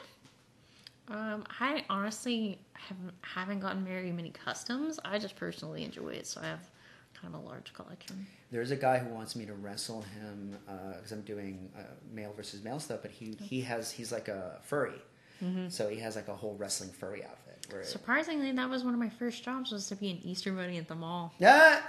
Um, 1.15 1.45
I 1.61 1.85
honestly 1.91 2.59
haven't 2.73 3.13
haven't 3.23 3.61
gotten 3.61 3.85
very 3.85 4.13
many 4.13 4.31
customs. 4.31 4.99
I 5.05 5.19
just 5.19 5.37
personally 5.37 5.85
enjoy 5.85 6.09
it, 6.11 6.27
so 6.27 6.41
I 6.41 6.47
have 6.47 6.61
kind 7.23 7.35
of 7.35 7.41
a 7.41 7.45
large 7.45 7.73
collection. 7.73 8.27
There's 8.51 8.71
a 8.73 8.77
guy 8.77 8.99
who 8.99 9.15
wants 9.15 9.37
me 9.37 9.47
to 9.47 9.55
wrestle 9.55 10.03
him 10.03 10.59
because 10.67 11.13
I'm 11.13 11.23
doing 11.23 11.71
uh, 11.79 11.83
male 12.13 12.33
versus 12.37 12.63
male 12.63 12.81
stuff, 12.81 13.01
but 13.03 13.11
he 13.11 13.37
he 13.41 13.61
has 13.63 13.91
he's 13.93 14.13
like 14.13 14.29
a 14.29 14.59
furry, 14.63 15.01
so 15.69 15.89
he 15.89 16.01
has 16.01 16.17
like 16.17 16.29
a 16.29 16.35
whole 16.35 16.57
wrestling 16.57 16.91
furry 16.91 17.25
outfit. 17.25 17.67
Where 17.71 17.85
Surprisingly, 17.85 18.51
that 18.53 18.69
was 18.69 18.83
one 18.83 18.93
of 18.93 18.99
my 18.99 19.09
first 19.09 19.45
jobs 19.45 19.71
was 19.71 19.87
to 19.89 19.97
be 19.97 20.11
an 20.11 20.19
Easter 20.25 20.53
bunny 20.53 20.79
at 20.79 20.89
the 20.89 20.97
mall, 20.97 21.33
ah! 21.45 21.83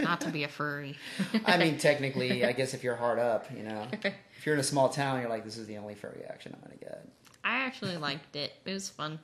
not 0.00 0.22
to 0.22 0.30
be 0.30 0.44
a 0.44 0.48
furry. 0.48 0.96
I 1.44 1.58
mean, 1.58 1.76
technically, 1.76 2.44
I 2.44 2.52
guess 2.52 2.72
if 2.72 2.82
you're 2.82 2.96
hard 2.96 3.18
up, 3.18 3.46
you 3.54 3.62
know, 3.62 3.86
if 3.92 4.46
you're 4.46 4.54
in 4.54 4.60
a 4.60 4.64
small 4.64 4.88
town, 4.88 5.20
you're 5.20 5.28
like, 5.28 5.44
this 5.44 5.58
is 5.58 5.66
the 5.66 5.76
only 5.76 5.94
furry 5.94 6.22
action 6.28 6.54
I'm 6.54 6.62
gonna 6.62 6.80
get. 6.80 7.06
I 7.44 7.58
actually 7.58 7.96
liked 7.96 8.36
it. 8.36 8.52
It 8.64 8.72
was 8.72 8.88
fun. 8.88 9.18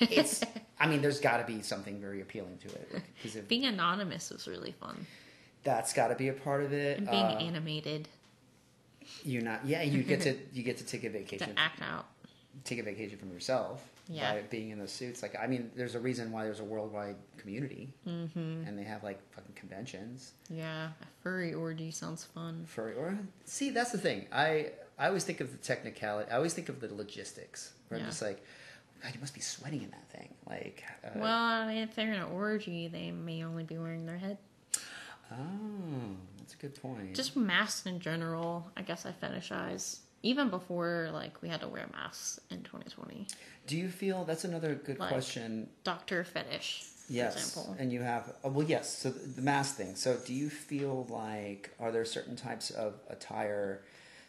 It's, 0.00 0.42
I 0.80 0.86
mean, 0.86 1.02
there's 1.02 1.20
got 1.20 1.38
to 1.38 1.44
be 1.52 1.62
something 1.62 2.00
very 2.00 2.20
appealing 2.20 2.58
to 2.58 2.68
it 2.68 3.02
because 3.16 3.36
if 3.36 3.48
Being 3.48 3.66
anonymous 3.66 4.30
was 4.30 4.46
really 4.48 4.72
fun. 4.72 5.06
that's 5.62 5.92
got 5.92 6.08
to 6.08 6.14
be 6.14 6.28
a 6.28 6.32
part 6.32 6.62
of 6.62 6.72
it. 6.72 6.98
And 6.98 7.08
being 7.10 7.22
uh, 7.24 7.38
animated 7.38 8.08
you're 9.24 9.42
not, 9.42 9.66
yeah, 9.66 9.82
you 9.82 10.02
get 10.02 10.20
to 10.22 10.36
you 10.52 10.62
get 10.62 10.78
to 10.78 10.84
take 10.84 11.04
a 11.04 11.08
to 11.08 11.18
vacation. 11.18 11.54
act 11.56 11.82
out. 11.82 12.06
take 12.64 12.78
a 12.78 12.82
vacation 12.82 13.18
from 13.18 13.30
yourself 13.32 13.82
Yeah. 14.08 14.34
by 14.34 14.42
being 14.42 14.70
in 14.70 14.78
those 14.78 14.92
suits. 14.92 15.22
Like, 15.22 15.34
I 15.40 15.46
mean, 15.46 15.70
there's 15.74 15.94
a 15.94 16.00
reason 16.00 16.30
why 16.32 16.44
there's 16.44 16.60
a 16.60 16.64
worldwide 16.64 17.16
community, 17.36 17.92
mm-hmm. 18.06 18.38
and 18.66 18.78
they 18.78 18.84
have 18.84 19.02
like 19.02 19.18
fucking 19.32 19.54
conventions 19.54 20.32
Yeah, 20.48 20.88
a 21.02 21.06
furry 21.22 21.54
orgy 21.54 21.90
sounds 21.90 22.24
fun. 22.24 22.64
Furry 22.66 22.94
Or 22.94 23.18
see, 23.44 23.70
that's 23.70 23.90
the 23.92 23.98
thing. 23.98 24.26
I 24.32 24.72
I 24.98 25.08
always 25.08 25.24
think 25.24 25.40
of 25.40 25.50
the 25.50 25.58
technicality. 25.58 26.30
I 26.30 26.36
always 26.36 26.54
think 26.54 26.68
of 26.68 26.80
the 26.80 26.92
logistics. 26.94 27.72
Where 27.88 27.98
I'm 27.98 28.06
just 28.06 28.22
like, 28.22 28.44
God, 29.02 29.14
you 29.14 29.20
must 29.20 29.34
be 29.34 29.40
sweating 29.40 29.82
in 29.82 29.90
that 29.90 30.08
thing. 30.10 30.28
Like, 30.48 30.84
uh, 31.04 31.08
Well, 31.16 31.68
if 31.70 31.94
they're 31.94 32.12
in 32.12 32.20
an 32.20 32.30
orgy, 32.32 32.88
they 32.88 33.10
may 33.10 33.44
only 33.44 33.64
be 33.64 33.78
wearing 33.78 34.06
their 34.06 34.18
head. 34.18 34.38
oh, 35.32 35.36
that's 36.38 36.54
a 36.54 36.56
good 36.56 36.80
point. 36.80 37.14
Just 37.14 37.36
masks 37.36 37.86
in 37.86 38.00
general, 38.00 38.70
I 38.76 38.82
guess 38.82 39.06
I 39.06 39.12
fetishize. 39.12 39.98
Even 40.22 40.50
before, 40.50 41.08
like, 41.12 41.40
we 41.40 41.48
had 41.48 41.60
to 41.62 41.68
wear 41.68 41.86
masks 41.92 42.40
in 42.50 42.62
2020. 42.62 43.26
do 43.66 43.76
you 43.76 43.88
feel 43.88 44.24
that's 44.24 44.44
another 44.44 44.74
good 44.74 44.98
Like- 44.98 45.10
question? 45.10 45.68
Doctor 45.84 46.24
fetish, 46.24 46.82
for 46.82 47.12
Yes, 47.12 47.36
example. 47.36 47.76
and 47.78 47.92
you 47.92 48.02
have 48.02 48.34
oh, 48.44 48.50
well, 48.50 48.66
yes. 48.66 48.92
So 48.98 49.10
the 49.10 49.40
mask 49.42 49.76
thing. 49.76 49.94
So 49.94 50.16
do 50.26 50.34
you 50.34 50.50
feel 50.50 51.04
like 51.08 51.70
are 51.78 51.92
there 51.92 52.04
certain 52.04 52.34
types 52.36 52.70
of 52.70 52.98
attire 53.08 53.82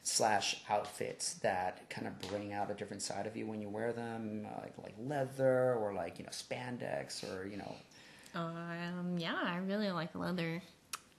slash 0.03 0.63
outfits 0.69 1.35
that 1.35 1.87
kind 1.89 2.07
of 2.07 2.19
bring 2.29 2.53
out 2.53 2.71
a 2.71 2.73
different 2.73 3.01
side 3.01 3.27
of 3.27 3.37
you 3.37 3.45
when 3.45 3.61
you 3.61 3.69
wear 3.69 3.93
them, 3.93 4.47
uh, 4.51 4.61
like 4.61 4.73
like 4.77 4.95
leather 4.99 5.75
or 5.75 5.93
like 5.93 6.17
you 6.17 6.25
know 6.25 6.31
spandex 6.31 7.23
or 7.23 7.47
you 7.47 7.57
know 7.57 7.75
Um, 8.33 9.15
yeah, 9.17 9.37
I 9.43 9.57
really 9.57 9.91
like 9.91 10.13
leather. 10.15 10.61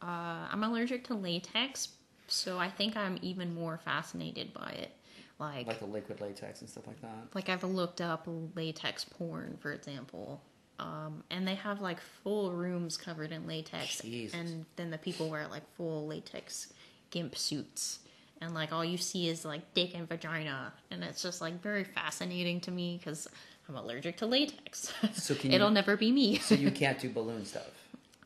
Uh, 0.00 0.48
I'm 0.50 0.64
allergic 0.64 1.04
to 1.08 1.14
latex, 1.14 1.88
so 2.26 2.58
I 2.58 2.68
think 2.70 2.96
I'm 2.96 3.18
even 3.22 3.54
more 3.54 3.78
fascinated 3.84 4.52
by 4.52 4.70
it. 4.70 4.90
Like, 5.38 5.66
like 5.66 5.78
the 5.80 5.86
liquid 5.86 6.20
latex 6.20 6.60
and 6.60 6.70
stuff 6.70 6.86
like 6.86 7.00
that. 7.02 7.34
like 7.34 7.48
I've 7.48 7.64
looked 7.64 8.00
up 8.00 8.28
latex 8.54 9.04
porn, 9.04 9.56
for 9.60 9.72
example, 9.72 10.40
um, 10.78 11.22
and 11.30 11.46
they 11.46 11.54
have 11.56 11.80
like 11.80 11.98
full 12.22 12.52
rooms 12.52 12.96
covered 12.96 13.30
in 13.32 13.46
latex, 13.46 14.00
Jesus. 14.02 14.34
and 14.38 14.64
then 14.76 14.90
the 14.90 14.98
people 14.98 15.28
wear 15.30 15.46
like 15.48 15.62
full 15.76 16.06
latex 16.06 16.72
gimp 17.10 17.36
suits, 17.36 18.00
and 18.42 18.54
like 18.54 18.72
all 18.72 18.84
you 18.84 18.98
see 18.98 19.28
is 19.28 19.44
like 19.44 19.72
dick 19.74 19.94
and 19.94 20.08
vagina, 20.08 20.72
and 20.90 21.02
it's 21.04 21.22
just 21.22 21.40
like 21.40 21.62
very 21.62 21.84
fascinating 21.84 22.60
to 22.62 22.70
me 22.70 22.98
because 22.98 23.28
I'm 23.68 23.76
allergic 23.76 24.16
to 24.18 24.26
latex. 24.26 24.92
So 25.14 25.34
can 25.34 25.52
It'll 25.54 25.68
you- 25.68 25.74
never 25.74 25.96
be 25.96 26.10
me. 26.12 26.38
So 26.38 26.54
you 26.54 26.70
can't 26.70 26.98
do 26.98 27.08
balloon 27.08 27.44
stuff. 27.44 27.70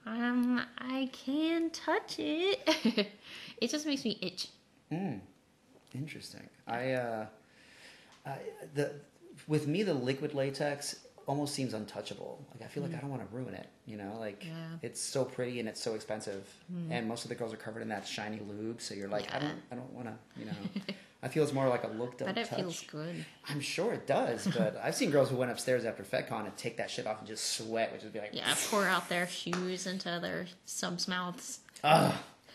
um, 0.06 0.62
I 0.78 1.10
can 1.12 1.70
touch 1.70 2.16
it. 2.18 3.08
it 3.60 3.70
just 3.70 3.86
makes 3.86 4.04
me 4.04 4.18
itch. 4.22 4.48
Interesting. 5.94 6.48
I, 6.66 6.92
uh, 6.92 7.26
I 8.26 8.36
the 8.74 8.92
with 9.46 9.66
me 9.66 9.82
the 9.82 9.94
liquid 9.94 10.34
latex 10.34 10.96
almost 11.26 11.54
seems 11.54 11.74
untouchable. 11.74 12.44
Like 12.52 12.62
I 12.62 12.72
feel 12.72 12.82
like 12.82 12.94
I 12.94 12.98
don't 12.98 13.10
want 13.10 13.28
to 13.28 13.36
ruin 13.36 13.54
it. 13.54 13.68
You 13.84 13.96
know, 13.96 14.16
like 14.18 14.40
Mm. 14.40 14.46
Yeah. 14.46 14.52
Mm. 14.52 14.78
it's 14.82 15.00
so 15.00 15.24
pretty 15.24 15.60
and 15.60 15.68
it's 15.68 15.82
so 15.82 15.94
expensive, 15.94 16.44
and 16.90 17.06
most 17.08 17.24
of 17.24 17.28
the 17.28 17.34
girls 17.34 17.52
are 17.52 17.56
covered 17.58 17.82
in 17.82 17.88
that 17.88 18.06
shiny 18.06 18.40
lube. 18.48 18.80
So 18.80 18.94
you're 18.94 19.08
like, 19.08 19.32
I 19.34 19.38
don't, 19.40 19.60
I 19.70 19.74
don't 19.74 19.92
want 19.92 20.06
to. 20.08 20.14
You 20.40 20.46
know, 20.46 20.52
I 21.22 21.28
feel 21.28 21.42
it's 21.42 21.52
more 21.52 21.68
like 21.68 21.82
a 21.84 21.88
look. 21.88 22.18
Don't 22.18 22.28
But 22.28 22.38
it 22.38 22.46
touch. 22.48 22.58
feels 22.60 22.82
good. 22.82 23.24
I'm 23.48 23.60
sure 23.60 23.92
it 23.92 24.06
does, 24.06 24.46
but 24.56 24.78
I've 24.82 24.94
seen 24.94 25.10
girls 25.10 25.30
who 25.30 25.36
went 25.36 25.50
upstairs 25.50 25.84
after 25.84 26.02
FetCon 26.04 26.44
and 26.44 26.56
take 26.56 26.76
that 26.76 26.90
shit 26.90 27.06
off 27.06 27.18
and 27.18 27.26
just 27.26 27.56
sweat, 27.56 27.92
which 27.92 28.02
would 28.04 28.12
be 28.12 28.20
like, 28.20 28.30
Yeah, 28.32 28.54
pour 28.70 28.84
out 28.86 29.08
their 29.08 29.26
shoes 29.26 29.86
into 29.86 30.18
their 30.22 30.46
subs 30.66 31.08
mouths. 31.08 31.60
Ugh. 31.82 32.14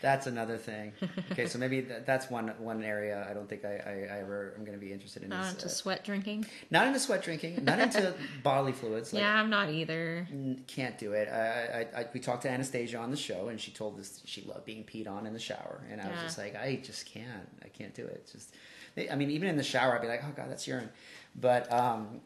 That's 0.00 0.26
another 0.28 0.56
thing. 0.58 0.92
Okay, 1.32 1.46
so 1.46 1.58
maybe 1.58 1.82
th- 1.82 2.02
that's 2.06 2.30
one 2.30 2.48
one 2.58 2.82
area 2.82 3.26
I 3.28 3.34
don't 3.34 3.48
think 3.48 3.64
I, 3.64 3.68
I, 4.10 4.16
I 4.16 4.20
ever 4.20 4.54
am 4.56 4.64
going 4.64 4.76
to 4.78 4.84
be 4.84 4.92
interested 4.92 5.22
in. 5.22 5.28
Not 5.28 5.46
is, 5.46 5.52
into 5.54 5.66
uh, 5.66 5.68
sweat 5.68 6.04
drinking. 6.04 6.46
not 6.70 6.86
into 6.86 6.98
sweat 6.98 7.22
drinking, 7.22 7.64
not 7.64 7.78
into 7.78 8.14
bodily 8.42 8.72
fluids. 8.72 9.12
Like, 9.12 9.22
yeah, 9.22 9.34
I'm 9.34 9.50
not 9.50 9.68
either. 9.70 10.26
can't 10.66 10.96
do 10.98 11.12
it. 11.12 11.28
I, 11.28 11.86
I, 11.96 12.00
I, 12.00 12.06
we 12.12 12.18
talked 12.20 12.42
to 12.42 12.50
Anastasia 12.50 12.98
on 12.98 13.10
the 13.10 13.16
show, 13.16 13.48
and 13.48 13.60
she 13.60 13.70
told 13.72 13.98
us 14.00 14.20
she 14.24 14.42
loved 14.42 14.64
being 14.64 14.84
peed 14.84 15.08
on 15.08 15.26
in 15.26 15.32
the 15.32 15.38
shower, 15.38 15.80
and 15.90 16.00
I 16.00 16.08
was 16.08 16.20
just 16.22 16.38
like, 16.38 16.56
I 16.56 16.80
just 16.82 17.06
can't. 17.06 17.48
I 17.64 17.68
can't 17.68 17.94
do 17.94 18.04
it. 18.06 18.14
It's 18.22 18.32
just, 18.32 18.54
I 19.10 19.14
mean, 19.16 19.30
even 19.30 19.48
in 19.48 19.56
the 19.56 19.62
shower, 19.62 19.94
I'd 19.94 20.02
be 20.02 20.08
like, 20.08 20.22
oh 20.24 20.32
god, 20.34 20.50
that's 20.50 20.66
urine. 20.66 20.88
But, 21.36 21.70
um, 21.72 22.20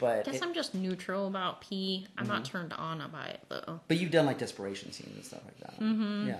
but, 0.00 0.20
I 0.28 0.30
guess 0.32 0.36
it- 0.36 0.42
I'm 0.42 0.52
just 0.54 0.74
neutral 0.74 1.26
about 1.26 1.60
pee. 1.62 2.06
I'm 2.18 2.26
not 2.26 2.42
Mm-hmm. 2.42 2.52
turned 2.52 2.72
on 2.74 3.02
by 3.10 3.26
it 3.28 3.40
though. 3.48 3.80
but 3.88 3.96
you've 3.98 4.10
done 4.10 4.26
like 4.26 4.38
desperation 4.38 4.92
scenes 4.92 5.14
and 5.14 5.24
stuff 5.24 5.40
like 5.44 5.58
that. 5.60 5.80
Mm-hmm. 5.80 6.28
Yeah. 6.28 6.36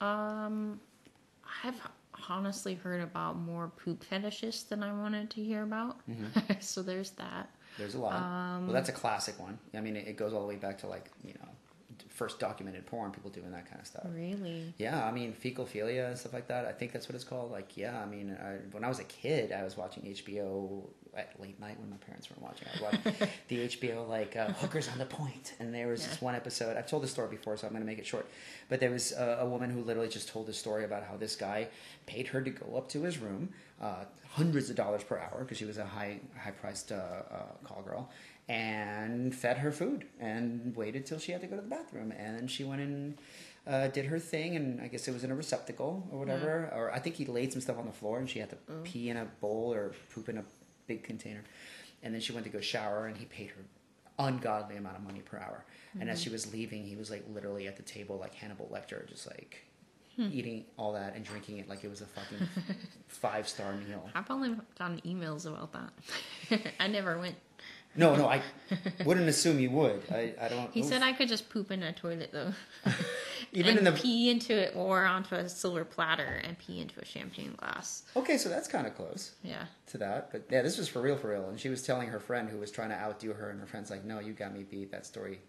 Um, 0.00 0.80
I've 1.64 1.80
honestly 2.28 2.74
heard 2.74 3.00
about 3.00 3.36
more 3.36 3.68
poop 3.68 4.04
fetishists 4.04 4.68
than 4.68 4.82
I 4.82 4.92
wanted 4.92 5.30
to 5.30 5.42
hear 5.42 5.62
about. 5.62 6.00
Mm-hmm. 6.08 6.52
so 6.60 6.82
there's 6.82 7.10
that. 7.10 7.50
There's 7.78 7.94
a 7.94 7.98
lot. 7.98 8.14
Um, 8.14 8.66
well, 8.66 8.74
that's 8.74 8.88
a 8.88 8.92
classic 8.92 9.38
one. 9.38 9.58
I 9.74 9.80
mean, 9.80 9.96
it, 9.96 10.08
it 10.08 10.16
goes 10.16 10.32
all 10.32 10.40
the 10.40 10.46
way 10.46 10.56
back 10.56 10.78
to 10.78 10.86
like 10.86 11.10
you 11.24 11.34
know, 11.34 11.48
first 12.08 12.38
documented 12.38 12.86
porn, 12.86 13.10
people 13.10 13.30
doing 13.30 13.52
that 13.52 13.68
kind 13.68 13.80
of 13.80 13.86
stuff. 13.86 14.06
Really? 14.08 14.72
Yeah, 14.78 15.04
I 15.04 15.12
mean, 15.12 15.34
fecalphilia 15.34 16.08
and 16.08 16.18
stuff 16.18 16.32
like 16.32 16.48
that. 16.48 16.64
I 16.64 16.72
think 16.72 16.92
that's 16.92 17.08
what 17.08 17.14
it's 17.14 17.24
called. 17.24 17.52
Like, 17.52 17.76
yeah, 17.76 18.00
I 18.00 18.06
mean, 18.06 18.36
I, 18.40 18.56
when 18.72 18.84
I 18.84 18.88
was 18.88 18.98
a 18.98 19.04
kid, 19.04 19.52
I 19.52 19.62
was 19.62 19.76
watching 19.76 20.04
HBO 20.04 20.88
at 21.16 21.40
late 21.40 21.58
night 21.58 21.78
when 21.80 21.90
my 21.90 21.96
parents 21.96 22.28
weren't 22.30 22.42
watching. 22.42 22.68
I 22.68 22.82
watching 22.82 23.28
the 23.48 23.68
HBO 23.68 24.08
like 24.08 24.36
uh, 24.36 24.48
Hookers 24.48 24.88
on 24.88 24.98
the 24.98 25.06
Point, 25.06 25.54
and 25.58 25.74
there 25.74 25.88
was 25.88 26.06
this 26.06 26.20
one 26.20 26.34
episode. 26.34 26.76
I've 26.76 26.86
told 26.86 27.02
this 27.02 27.10
story 27.10 27.28
before, 27.28 27.56
so 27.56 27.66
I'm 27.66 27.72
going 27.72 27.82
to 27.82 27.86
make 27.86 27.98
it 27.98 28.06
short. 28.06 28.28
But 28.68 28.80
there 28.80 28.90
was 28.90 29.12
a, 29.12 29.38
a 29.40 29.46
woman 29.48 29.70
who 29.70 29.82
literally 29.82 30.08
just 30.08 30.28
told 30.28 30.46
this 30.46 30.58
story 30.58 30.84
about 30.84 31.04
how 31.04 31.16
this 31.16 31.36
guy 31.36 31.68
paid 32.06 32.28
her 32.28 32.40
to 32.40 32.50
go 32.50 32.76
up 32.76 32.88
to 32.90 33.02
his 33.02 33.18
room, 33.18 33.50
uh, 33.80 34.04
hundreds 34.30 34.70
of 34.70 34.76
dollars 34.76 35.02
per 35.02 35.18
hour 35.18 35.40
because 35.40 35.58
she 35.58 35.64
was 35.64 35.78
a 35.78 35.86
high 35.86 36.20
high 36.38 36.50
priced 36.50 36.92
uh, 36.92 36.96
uh, 36.96 37.42
call 37.64 37.82
girl, 37.82 38.10
and 38.48 39.34
fed 39.34 39.58
her 39.58 39.72
food 39.72 40.06
and 40.20 40.74
waited 40.76 41.06
till 41.06 41.18
she 41.18 41.32
had 41.32 41.40
to 41.40 41.46
go 41.46 41.56
to 41.56 41.62
the 41.62 41.68
bathroom. 41.68 42.12
And 42.12 42.36
then 42.36 42.46
she 42.46 42.64
went 42.64 42.80
and 42.80 43.18
uh, 43.66 43.88
did 43.88 44.06
her 44.06 44.18
thing, 44.18 44.54
and 44.56 44.80
I 44.80 44.88
guess 44.88 45.08
it 45.08 45.12
was 45.12 45.24
in 45.24 45.30
a 45.30 45.34
receptacle 45.34 46.06
or 46.12 46.18
whatever. 46.20 46.70
Or 46.74 46.92
I 46.92 46.98
think 46.98 47.16
he 47.16 47.24
laid 47.26 47.52
some 47.52 47.60
stuff 47.60 47.78
on 47.78 47.86
the 47.86 47.92
floor, 47.92 48.18
and 48.18 48.28
she 48.28 48.38
had 48.38 48.50
to 48.50 48.56
pee 48.84 49.08
in 49.10 49.16
a 49.16 49.26
bowl 49.40 49.72
or 49.72 49.92
poop 50.14 50.28
in 50.28 50.38
a 50.38 50.44
big 50.86 51.02
container. 51.02 51.44
And 52.02 52.14
then 52.14 52.20
she 52.20 52.32
went 52.32 52.44
to 52.44 52.50
go 52.50 52.60
shower, 52.60 53.06
and 53.06 53.16
he 53.16 53.24
paid 53.24 53.50
her 53.50 53.62
ungodly 54.18 54.76
amount 54.76 54.96
of 54.96 55.02
money 55.02 55.20
per 55.20 55.38
hour. 55.38 55.64
And 55.98 56.10
as 56.10 56.18
mm-hmm. 56.18 56.24
she 56.24 56.30
was 56.30 56.52
leaving, 56.52 56.84
he 56.84 56.96
was 56.96 57.10
like 57.10 57.24
literally 57.32 57.66
at 57.66 57.76
the 57.76 57.82
table, 57.82 58.18
like 58.18 58.34
Hannibal 58.34 58.70
Lecter, 58.72 59.06
just 59.08 59.26
like 59.26 59.64
hmm. 60.16 60.28
eating 60.32 60.64
all 60.76 60.92
that 60.92 61.14
and 61.14 61.24
drinking 61.24 61.58
it 61.58 61.68
like 61.68 61.84
it 61.84 61.90
was 61.90 62.00
a 62.00 62.06
fucking 62.06 62.48
five 63.08 63.48
star 63.48 63.72
meal. 63.74 64.08
I've 64.14 64.30
only 64.30 64.56
gotten 64.78 65.00
emails 65.00 65.46
about 65.46 65.72
that. 65.72 66.72
I 66.80 66.88
never 66.88 67.18
went. 67.18 67.36
No, 67.94 68.14
no, 68.14 68.28
I 68.28 68.42
wouldn't 69.06 69.28
assume 69.28 69.58
you 69.58 69.70
would. 69.70 70.02
I, 70.10 70.34
I 70.38 70.48
don't. 70.48 70.70
He 70.72 70.80
oof. 70.80 70.86
said 70.86 71.02
I 71.02 71.12
could 71.14 71.28
just 71.28 71.48
poop 71.48 71.70
in 71.70 71.82
a 71.82 71.92
toilet 71.92 72.30
though. 72.32 72.52
Even 73.52 73.78
and 73.78 73.86
in 73.86 73.92
the 73.94 73.98
pee 74.00 74.30
into 74.30 74.52
it 74.54 74.72
or 74.76 75.04
onto 75.04 75.34
a 75.34 75.48
silver 75.48 75.84
platter 75.84 76.40
and 76.44 76.58
pee 76.58 76.80
into 76.80 77.00
a 77.00 77.04
champagne 77.04 77.54
glass. 77.56 78.02
okay, 78.16 78.36
so 78.38 78.48
that's 78.48 78.68
kind 78.68 78.86
of 78.86 78.94
close. 78.94 79.32
Yeah. 79.42 79.64
to 79.88 79.98
that. 79.98 80.30
But 80.32 80.44
yeah, 80.50 80.62
this 80.62 80.78
was 80.78 80.88
for 80.88 81.00
real, 81.00 81.16
for 81.16 81.30
real. 81.30 81.48
And 81.48 81.58
she 81.58 81.68
was 81.68 81.82
telling 81.82 82.08
her 82.08 82.20
friend 82.20 82.48
who 82.48 82.58
was 82.58 82.70
trying 82.70 82.90
to 82.90 82.96
outdo 82.96 83.32
her, 83.32 83.50
and 83.50 83.60
her 83.60 83.66
friend's 83.66 83.90
like, 83.90 84.04
"No, 84.04 84.18
you 84.18 84.32
got 84.32 84.52
me 84.52 84.62
beat." 84.62 84.90
That 84.90 85.06
story, 85.06 85.40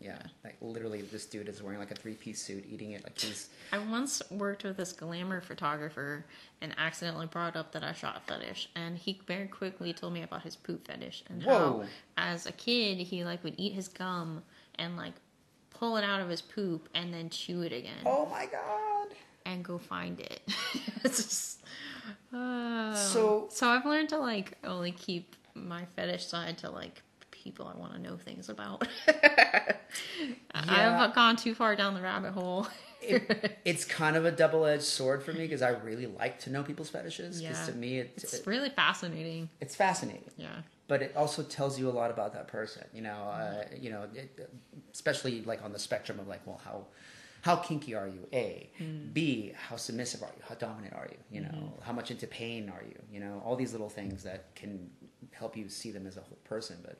yeah, 0.00 0.18
like 0.44 0.56
literally, 0.60 1.02
this 1.02 1.26
dude 1.26 1.48
is 1.48 1.62
wearing 1.62 1.78
like 1.78 1.90
a 1.90 1.94
three 1.94 2.14
piece 2.14 2.42
suit, 2.42 2.64
eating 2.68 2.92
it 2.92 3.04
like 3.04 3.18
he's. 3.18 3.48
I 3.72 3.78
once 3.78 4.20
worked 4.30 4.64
with 4.64 4.76
this 4.76 4.92
glamour 4.92 5.40
photographer 5.40 6.26
and 6.60 6.74
accidentally 6.76 7.26
brought 7.26 7.56
up 7.56 7.72
that 7.72 7.82
I 7.84 7.92
shot 7.92 8.22
fetish, 8.26 8.68
and 8.74 8.98
he 8.98 9.20
very 9.26 9.46
quickly 9.46 9.92
told 9.92 10.12
me 10.12 10.22
about 10.22 10.42
his 10.42 10.56
poop 10.56 10.86
fetish 10.86 11.24
and 11.28 11.42
Whoa. 11.42 11.84
how, 12.16 12.32
as 12.32 12.46
a 12.46 12.52
kid, 12.52 12.98
he 12.98 13.24
like 13.24 13.42
would 13.44 13.54
eat 13.56 13.72
his 13.72 13.88
gum 13.88 14.42
and 14.76 14.96
like 14.96 15.12
pull 15.82 15.96
it 15.96 16.04
out 16.04 16.20
of 16.20 16.28
his 16.28 16.40
poop 16.40 16.88
and 16.94 17.12
then 17.12 17.28
chew 17.28 17.62
it 17.62 17.72
again 17.72 17.90
Oh 18.06 18.26
my 18.26 18.46
god! 18.46 19.08
and 19.44 19.64
go 19.64 19.78
find 19.78 20.20
it. 20.20 20.40
just, 21.02 21.58
uh, 22.32 22.94
So- 22.94 23.48
so 23.50 23.66
I've 23.68 23.84
learned 23.84 24.10
to 24.10 24.18
like 24.18 24.56
only 24.62 24.92
keep 24.92 25.34
my 25.54 25.84
fetish 25.96 26.24
side 26.24 26.58
to 26.58 26.70
like 26.70 27.02
people 27.32 27.66
I 27.66 27.76
want 27.76 27.94
to 27.94 27.98
know 27.98 28.16
things 28.16 28.48
about. 28.48 28.86
Yeah. 30.54 31.04
I've 31.04 31.14
gone 31.14 31.36
too 31.36 31.54
far 31.54 31.74
down 31.76 31.92
the 31.94 32.00
rabbit 32.00 32.32
hole. 32.32 32.66
It, 33.02 33.58
it's 33.64 33.84
kind 33.84 34.16
of 34.16 34.24
a 34.24 34.30
double 34.30 34.64
edged 34.64 34.84
sword 34.84 35.22
for 35.22 35.32
me 35.32 35.40
because 35.40 35.60
I 35.60 35.70
really 35.70 36.06
like 36.06 36.38
to 36.40 36.50
know 36.50 36.62
people's 36.62 36.88
fetishes. 36.88 37.42
Because 37.42 37.58
Yeah. 37.66 37.72
to 37.72 37.78
me, 37.78 37.98
it, 37.98 38.12
It's 38.16 38.32
it- 38.32 38.46
really 38.46 38.70
fascinating. 38.70 39.50
it's 39.60 39.74
fascinating. 39.74 40.30
Yeah. 40.36 40.62
But 40.88 41.02
it 41.02 41.14
also 41.16 41.42
tells 41.42 41.78
you 41.78 41.88
a 41.88 41.92
lot 41.92 42.10
about 42.10 42.32
that 42.34 42.48
person. 42.48 42.84
You 42.92 43.02
know, 43.02 43.10
uh, 43.10 43.64
mm-hmm. 43.64 43.82
you 43.82 43.90
know, 43.90 44.06
it, 44.14 44.50
especially 44.92 45.42
like 45.42 45.62
on 45.62 45.72
the 45.72 45.78
spectrum 45.78 46.18
of 46.18 46.28
like, 46.28 46.46
well, 46.46 46.60
how 46.64 46.86
how 47.42 47.56
kinky 47.56 47.94
are 47.94 48.06
you? 48.06 48.26
A, 48.32 48.70
mm. 48.80 49.12
B, 49.12 49.52
how 49.68 49.76
submissive 49.76 50.22
are 50.22 50.30
you? 50.36 50.42
How 50.48 50.54
dominant 50.54 50.94
are 50.94 51.08
you? 51.10 51.18
You 51.30 51.40
know, 51.42 51.48
mm-hmm. 51.48 51.82
how 51.82 51.92
much 51.92 52.10
into 52.10 52.26
pain 52.26 52.68
are 52.68 52.84
you? 52.84 52.98
You 53.12 53.20
know, 53.20 53.42
all 53.44 53.56
these 53.56 53.72
little 53.72 53.88
things 53.88 54.22
that 54.22 54.54
can 54.54 54.90
help 55.32 55.56
you 55.56 55.68
see 55.68 55.90
them 55.90 56.06
as 56.06 56.16
a 56.16 56.20
whole 56.20 56.38
person, 56.44 56.78
but. 56.82 56.98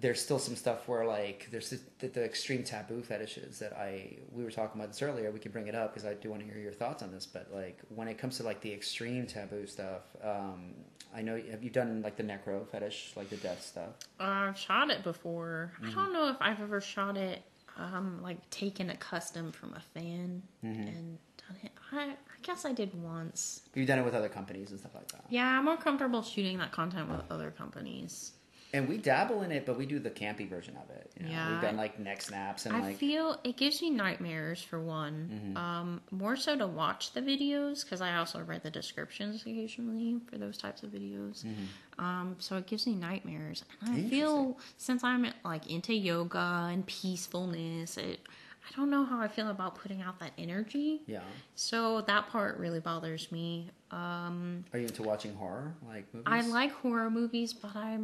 There's 0.00 0.20
still 0.20 0.40
some 0.40 0.56
stuff 0.56 0.88
where 0.88 1.04
like 1.06 1.48
there's 1.52 1.70
the, 1.70 2.08
the, 2.08 2.24
extreme 2.24 2.64
taboo 2.64 3.00
fetishes 3.02 3.60
that 3.60 3.72
I 3.74 4.16
we 4.32 4.42
were 4.42 4.50
talking 4.50 4.80
about 4.80 4.92
this 4.92 5.00
earlier. 5.02 5.30
We 5.30 5.38
can 5.38 5.52
bring 5.52 5.68
it 5.68 5.74
up 5.76 5.94
because 5.94 6.04
I 6.04 6.14
do 6.14 6.30
want 6.30 6.42
to 6.44 6.48
hear 6.52 6.60
your 6.60 6.72
thoughts 6.72 7.02
on 7.02 7.12
this. 7.12 7.26
But 7.26 7.48
like 7.54 7.78
when 7.90 8.08
it 8.08 8.18
comes 8.18 8.36
to 8.38 8.42
like 8.42 8.60
the 8.60 8.72
extreme 8.72 9.26
taboo 9.26 9.66
stuff, 9.68 10.02
um, 10.22 10.72
I 11.14 11.22
know 11.22 11.40
have 11.50 11.62
you 11.62 11.70
done 11.70 12.02
like 12.02 12.16
the 12.16 12.24
necro 12.24 12.66
fetish, 12.68 13.12
like 13.14 13.30
the 13.30 13.36
death 13.36 13.62
stuff? 13.62 13.90
I've 14.18 14.58
shot 14.58 14.90
it 14.90 15.04
before. 15.04 15.72
I 15.80 15.84
Mm-hmm. 15.86 15.94
don't 15.94 16.12
know 16.12 16.28
if 16.28 16.36
I've 16.40 16.60
ever 16.60 16.80
shot 16.80 17.16
it, 17.16 17.42
um, 17.78 18.20
like 18.20 18.50
taken 18.50 18.90
a 18.90 18.96
custom 18.96 19.52
from 19.52 19.74
a 19.74 19.80
fan 19.98 20.42
Mm-hmm. 20.64 20.88
and 20.88 21.18
done 21.38 21.56
it. 21.62 21.72
I, 21.92 22.02
I 22.10 22.14
guess 22.42 22.64
I 22.64 22.72
did 22.72 22.92
once. 23.00 23.62
You've 23.74 23.86
done 23.86 24.00
it 24.00 24.04
with 24.04 24.14
other 24.14 24.28
companies 24.28 24.70
and 24.72 24.80
stuff 24.80 24.94
like 24.96 25.06
that. 25.12 25.24
Yeah, 25.28 25.46
I'm 25.58 25.64
more 25.66 25.76
comfortable 25.76 26.22
shooting 26.22 26.58
that 26.58 26.72
content 26.72 27.08
with 27.08 27.20
other 27.30 27.52
companies. 27.52 28.32
And 28.74 28.88
we 28.88 28.98
dabble 28.98 29.42
in 29.42 29.52
it, 29.52 29.64
but 29.66 29.78
we 29.78 29.86
do 29.86 30.00
the 30.00 30.10
campy 30.10 30.48
version 30.48 30.76
of 30.76 30.90
it. 30.90 31.12
You 31.16 31.26
know? 31.26 31.30
Yeah. 31.30 31.52
We've 31.52 31.60
done 31.60 31.76
like 31.76 32.00
neck 32.00 32.20
snaps 32.20 32.66
and 32.66 32.74
I 32.74 32.80
like 32.80 32.96
feel 32.96 33.38
it 33.44 33.56
gives 33.56 33.80
me 33.80 33.88
nightmares 33.88 34.60
for 34.60 34.80
one. 34.80 35.30
Mm-hmm. 35.32 35.56
Um, 35.56 36.00
more 36.10 36.34
so 36.36 36.56
to 36.58 36.66
watch 36.66 37.12
the 37.12 37.20
videos 37.22 37.84
because 37.84 38.00
I 38.00 38.16
also 38.16 38.40
read 38.40 38.64
the 38.64 38.70
descriptions 38.70 39.42
occasionally 39.42 40.20
for 40.28 40.38
those 40.38 40.58
types 40.58 40.82
of 40.82 40.90
videos. 40.90 41.44
Mm-hmm. 41.44 42.04
Um, 42.04 42.36
so 42.40 42.56
it 42.56 42.66
gives 42.66 42.84
me 42.84 42.96
nightmares, 42.96 43.64
and 43.80 43.94
I 43.94 44.08
feel 44.08 44.58
since 44.76 45.04
I'm 45.04 45.26
like 45.44 45.70
into 45.70 45.94
yoga 45.94 46.68
and 46.72 46.84
peacefulness, 46.84 47.96
it. 47.96 48.20
I 48.66 48.76
don't 48.76 48.88
know 48.88 49.04
how 49.04 49.20
I 49.20 49.28
feel 49.28 49.50
about 49.50 49.74
putting 49.74 50.00
out 50.00 50.18
that 50.20 50.32
energy. 50.38 51.02
yeah. 51.06 51.20
So 51.54 52.00
that 52.02 52.28
part 52.30 52.58
really 52.58 52.80
bothers 52.80 53.30
me. 53.30 53.68
Um, 53.90 54.64
Are 54.72 54.78
you 54.78 54.86
into 54.86 55.02
watching 55.02 55.34
horror 55.34 55.74
like 55.86 56.12
movies? 56.14 56.26
I 56.26 56.40
like 56.48 56.72
horror 56.72 57.10
movies, 57.10 57.52
but 57.52 57.76
I 57.76 57.98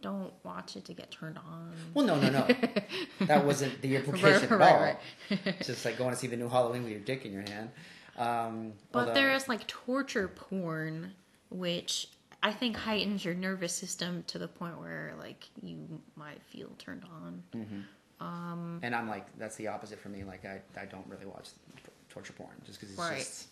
don't 0.00 0.32
watch 0.44 0.76
it 0.76 0.84
to 0.86 0.94
get 0.94 1.10
turned 1.10 1.38
on. 1.38 1.72
Well, 1.94 2.06
no, 2.06 2.20
no, 2.20 2.30
no. 2.30 2.46
that 3.26 3.44
wasn't 3.44 3.80
the 3.82 3.96
implication 3.96 4.48
Right, 4.56 4.68
at 4.68 4.74
all. 4.76 4.80
right, 4.82 4.98
It's 5.30 5.66
just 5.66 5.84
like 5.84 5.98
going 5.98 6.10
to 6.10 6.16
see 6.16 6.26
the 6.28 6.36
new 6.36 6.48
Halloween 6.48 6.82
with 6.84 6.92
your 6.92 7.00
dick 7.00 7.24
in 7.24 7.32
your 7.32 7.42
hand. 7.42 7.70
Um, 8.16 8.72
But 8.92 9.00
although- 9.00 9.14
there 9.14 9.32
is 9.34 9.48
like 9.48 9.66
torture 9.66 10.28
porn, 10.28 11.12
which 11.50 12.08
I 12.42 12.52
think 12.52 12.76
heightens 12.76 13.24
your 13.24 13.34
nervous 13.34 13.72
system 13.72 14.22
to 14.28 14.38
the 14.38 14.48
point 14.48 14.78
where 14.78 15.14
like 15.18 15.48
you 15.62 16.00
might 16.16 16.40
feel 16.44 16.68
turned 16.78 17.04
on. 17.04 17.42
and 18.82 18.94
I'm 18.94 19.08
like 19.08 19.26
that's 19.38 19.56
the 19.56 19.68
opposite 19.68 19.98
for 20.00 20.08
me. 20.08 20.24
Like 20.24 20.44
I, 20.44 20.60
I 20.80 20.84
don't 20.84 21.06
really 21.08 21.26
watch 21.26 21.48
torture 22.08 22.32
porn 22.32 22.50
just 22.64 22.78
because 22.80 22.92
it's 22.94 23.00
Right. 23.00 23.18
just 23.18 23.48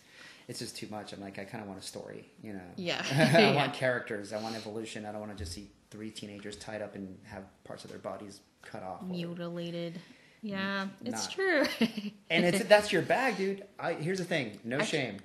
it's 0.47 0.59
just 0.59 0.77
too 0.77 0.87
much. 0.89 1.11
I'm 1.13 1.21
like 1.21 1.39
I 1.39 1.43
kind 1.43 1.61
of 1.61 1.67
want 1.67 1.81
a 1.81 1.85
story, 1.85 2.29
you 2.41 2.53
know. 2.53 2.61
Yeah. 2.77 3.03
I 3.11 3.39
Yeah. 3.41 3.55
want 3.55 3.73
characters. 3.73 4.31
I 4.33 4.41
want 4.41 4.55
evolution. 4.55 5.05
I 5.05 5.11
don't 5.11 5.19
want 5.19 5.31
to 5.31 5.37
just 5.37 5.51
see 5.53 5.69
three 5.89 6.11
teenagers 6.11 6.55
tied 6.55 6.81
up 6.81 6.95
and 6.95 7.17
have 7.23 7.43
parts 7.63 7.83
of 7.83 7.89
their 7.89 7.99
bodies 7.99 8.41
cut 8.61 8.83
off. 8.83 9.03
Mutilated. 9.03 9.95
Mm, 9.95 9.99
yeah, 10.41 10.87
it's 11.03 11.27
true. 11.27 11.63
And 12.29 12.43
it's 12.43 12.65
that's 12.65 12.91
your 12.91 13.01
bag, 13.01 13.37
dude. 13.37 13.63
I, 13.79 13.93
here's 13.93 14.17
the 14.17 14.25
thing. 14.25 14.59
No 14.65 14.79
shame. 14.79 15.19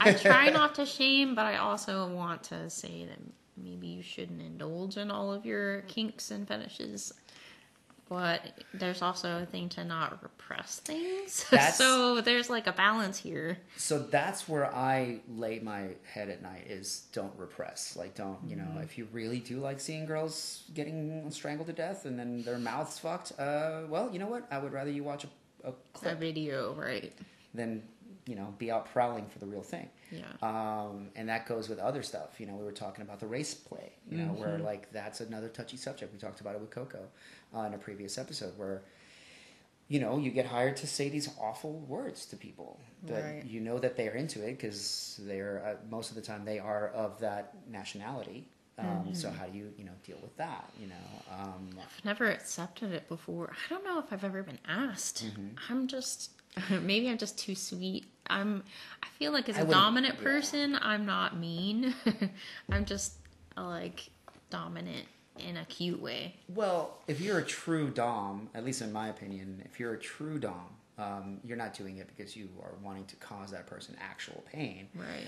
I 0.00 0.12
try 0.12 0.48
not 0.50 0.74
to 0.74 0.84
shame, 0.84 1.34
but 1.34 1.46
I 1.46 1.56
also 1.56 2.06
want 2.08 2.42
to 2.44 2.68
say 2.68 3.06
that 3.06 3.18
maybe 3.56 3.86
you 3.86 4.02
shouldn't 4.02 4.42
indulge 4.42 4.98
in 4.98 5.10
all 5.10 5.32
of 5.32 5.46
your 5.46 5.80
kinks 5.82 6.30
and 6.30 6.46
fetishes. 6.46 7.12
But 8.08 8.42
there's 8.74 9.00
also 9.00 9.42
a 9.42 9.46
thing 9.46 9.70
to 9.70 9.84
not 9.84 10.22
repress 10.22 10.80
things. 10.80 11.46
That's- 11.50 11.78
so 11.78 12.20
there's 12.20 12.50
like 12.50 12.66
a 12.66 12.72
balance 12.72 13.16
here. 13.16 13.56
so 13.76 13.98
that's 13.98 14.46
where 14.48 14.66
I 14.74 15.20
lay 15.34 15.60
my 15.60 15.88
head 16.04 16.28
at 16.28 16.42
night 16.42 16.66
is 16.68 17.06
don't 17.12 17.32
repress. 17.38 17.96
Like 17.96 18.14
don't, 18.14 18.38
you 18.46 18.56
know, 18.56 18.80
if 18.82 18.98
you 18.98 19.08
really 19.12 19.38
do 19.38 19.60
like 19.60 19.80
seeing 19.80 20.04
girls 20.04 20.64
getting 20.74 21.30
strangled 21.30 21.68
to 21.68 21.72
death 21.72 22.04
and 22.04 22.18
then 22.18 22.42
their 22.42 22.58
mouths 22.58 22.98
fucked, 22.98 23.32
uh, 23.38 23.82
well, 23.88 24.10
you 24.12 24.18
know 24.18 24.26
what? 24.28 24.46
I 24.50 24.58
would 24.58 24.72
rather 24.72 24.90
you 24.90 25.04
watch 25.04 25.24
a, 25.64 25.68
a 25.70 26.10
A 26.10 26.14
video, 26.14 26.74
right? 26.74 27.12
than, 27.54 27.82
you 28.26 28.34
know, 28.34 28.54
be 28.58 28.70
out 28.70 28.90
prowling 28.92 29.26
for 29.26 29.38
the 29.38 29.46
real 29.46 29.62
thing. 29.62 29.88
Yeah. 30.10 30.24
Um, 30.42 31.08
and 31.16 31.28
that 31.30 31.46
goes 31.46 31.68
with 31.68 31.78
other 31.78 32.02
stuff. 32.02 32.38
You 32.38 32.46
know, 32.46 32.54
we 32.54 32.64
were 32.64 32.72
talking 32.72 33.02
about 33.02 33.20
the 33.20 33.26
race 33.26 33.54
play, 33.54 33.92
you 34.10 34.18
know, 34.18 34.32
where 34.34 34.48
Mm-hmm. 34.50 34.64
like 34.64 34.92
that's 34.92 35.20
another 35.22 35.48
touchy 35.48 35.76
subject. 35.78 36.12
We 36.12 36.18
talked 36.18 36.40
about 36.42 36.54
it 36.54 36.60
with 36.60 36.70
Coco 36.70 36.98
uh, 37.54 37.60
in 37.62 37.74
a 37.74 37.78
previous 37.78 38.18
episode 38.18 38.56
where, 38.58 38.82
you 39.88 40.00
know, 40.00 40.18
you 40.18 40.30
get 40.30 40.46
hired 40.46 40.76
to 40.78 40.86
say 40.86 41.08
these 41.08 41.28
awful 41.40 41.80
words 41.80 42.26
to 42.26 42.36
people, 42.36 42.80
but 43.06 43.22
Right. 43.22 43.44
you 43.44 43.60
know 43.60 43.78
that 43.78 43.96
they're 43.96 44.14
into 44.14 44.42
it 44.46 44.52
because 44.58 45.20
they're, 45.24 45.62
uh, 45.66 45.86
most 45.90 46.10
of 46.10 46.16
the 46.16 46.22
time, 46.22 46.44
they 46.44 46.58
are 46.58 46.88
of 46.88 47.20
that 47.20 47.54
nationality. 47.68 48.48
Um, 48.78 49.14
So 49.14 49.28
Mm-hmm. 49.28 49.38
how 49.38 49.46
do 49.46 49.58
you, 49.58 49.72
you 49.76 49.84
know, 49.84 49.92
deal 50.02 50.18
with 50.22 50.34
that? 50.38 50.70
You 50.80 50.86
know, 50.88 50.94
um, 51.30 51.68
I've 51.78 52.04
never 52.04 52.30
accepted 52.30 52.90
it 52.92 53.06
before. 53.06 53.52
I 53.52 53.68
don't 53.68 53.84
know 53.84 53.98
if 53.98 54.06
I've 54.12 54.24
ever 54.24 54.42
been 54.42 54.58
asked. 54.66 55.24
Mm-hmm. 55.26 55.48
I'm 55.68 55.86
just 55.88 56.30
maybe 56.70 57.08
I'm 57.10 57.18
just 57.18 57.38
too 57.38 57.54
sweet. 57.54 58.06
I'm 58.28 58.62
I 59.02 59.06
feel 59.18 59.32
like 59.32 59.48
as 59.50 59.58
a 59.58 59.66
dominant 59.66 60.16
yeah. 60.18 60.24
person, 60.24 60.78
I'm 60.80 61.04
not 61.04 61.36
mean. 61.38 61.94
I'm 62.70 62.84
just 62.86 63.14
like 63.56 64.08
dominant 64.50 65.06
in 65.38 65.56
a 65.56 65.64
cute 65.64 66.00
way. 66.00 66.34
Well, 66.48 66.98
if 67.06 67.20
you're 67.20 67.38
a 67.38 67.44
true 67.44 67.90
Dom, 67.90 68.48
at 68.54 68.64
least 68.64 68.82
in 68.82 68.92
my 68.92 69.08
opinion, 69.08 69.62
if 69.64 69.80
you're 69.80 69.94
a 69.94 69.98
true 69.98 70.38
Dom, 70.38 70.68
um, 70.98 71.40
you're 71.44 71.56
not 71.56 71.74
doing 71.74 71.96
it 71.98 72.06
because 72.14 72.36
you 72.36 72.48
are 72.62 72.72
wanting 72.82 73.06
to 73.06 73.16
cause 73.16 73.50
that 73.50 73.66
person 73.66 73.96
actual 74.00 74.44
pain 74.52 74.88
Right. 74.94 75.26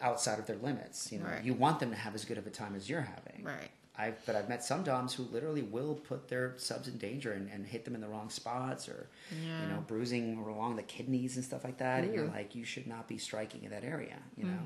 outside 0.00 0.38
of 0.38 0.46
their 0.46 0.56
limits. 0.56 1.12
You 1.12 1.20
know, 1.20 1.26
Right. 1.26 1.44
you 1.44 1.54
want 1.54 1.78
them 1.80 1.90
to 1.90 1.96
have 1.96 2.14
as 2.14 2.24
good 2.24 2.36
of 2.38 2.46
a 2.46 2.50
time 2.50 2.74
as 2.74 2.88
you're 2.90 3.00
having. 3.02 3.44
Right. 3.44 3.70
I've 3.96 4.26
but 4.26 4.34
I've 4.34 4.48
met 4.48 4.64
some 4.64 4.82
doms 4.82 5.14
who 5.14 5.22
literally 5.22 5.62
will 5.62 5.94
put 5.94 6.26
their 6.26 6.54
subs 6.56 6.88
in 6.88 6.98
danger 6.98 7.32
and, 7.32 7.48
and 7.48 7.64
hit 7.64 7.84
them 7.84 7.94
in 7.94 8.00
the 8.00 8.08
wrong 8.08 8.28
spots 8.28 8.88
or 8.88 9.06
you 9.30 9.68
know 9.68 9.84
bruising 9.86 10.36
along 10.38 10.74
the 10.74 10.82
kidneys 10.82 11.36
and 11.36 11.44
stuff 11.44 11.62
like 11.62 11.78
that. 11.78 12.02
And 12.02 12.12
you're 12.12 12.26
like, 12.26 12.56
you 12.56 12.64
should 12.64 12.88
not 12.88 13.06
be 13.06 13.18
striking 13.18 13.62
in 13.62 13.70
that 13.70 13.84
area, 13.84 14.16
you 14.36 14.46
know. 14.46 14.58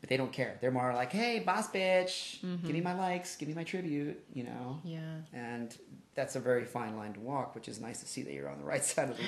But 0.00 0.08
they 0.08 0.16
don't 0.16 0.32
care. 0.32 0.56
They're 0.60 0.70
more 0.70 0.94
like, 0.94 1.10
hey, 1.10 1.40
boss 1.40 1.68
bitch, 1.70 2.40
give 2.62 2.72
me 2.72 2.80
my 2.80 2.94
likes, 2.94 3.34
give 3.34 3.48
me 3.48 3.54
my 3.54 3.64
tribute, 3.64 4.22
you 4.32 4.44
know. 4.44 4.80
Yeah. 4.84 5.00
And 5.32 5.76
that's 6.14 6.36
a 6.36 6.40
very 6.40 6.64
fine 6.64 6.96
line 6.96 7.14
to 7.14 7.20
walk, 7.20 7.56
which 7.56 7.68
is 7.68 7.80
nice 7.80 7.98
to 8.00 8.06
see 8.06 8.22
that 8.22 8.32
you're 8.32 8.48
on 8.48 8.58
the 8.58 8.64
right 8.72 8.84
side 8.84 9.10
of 9.10 9.16
the 9.16 9.22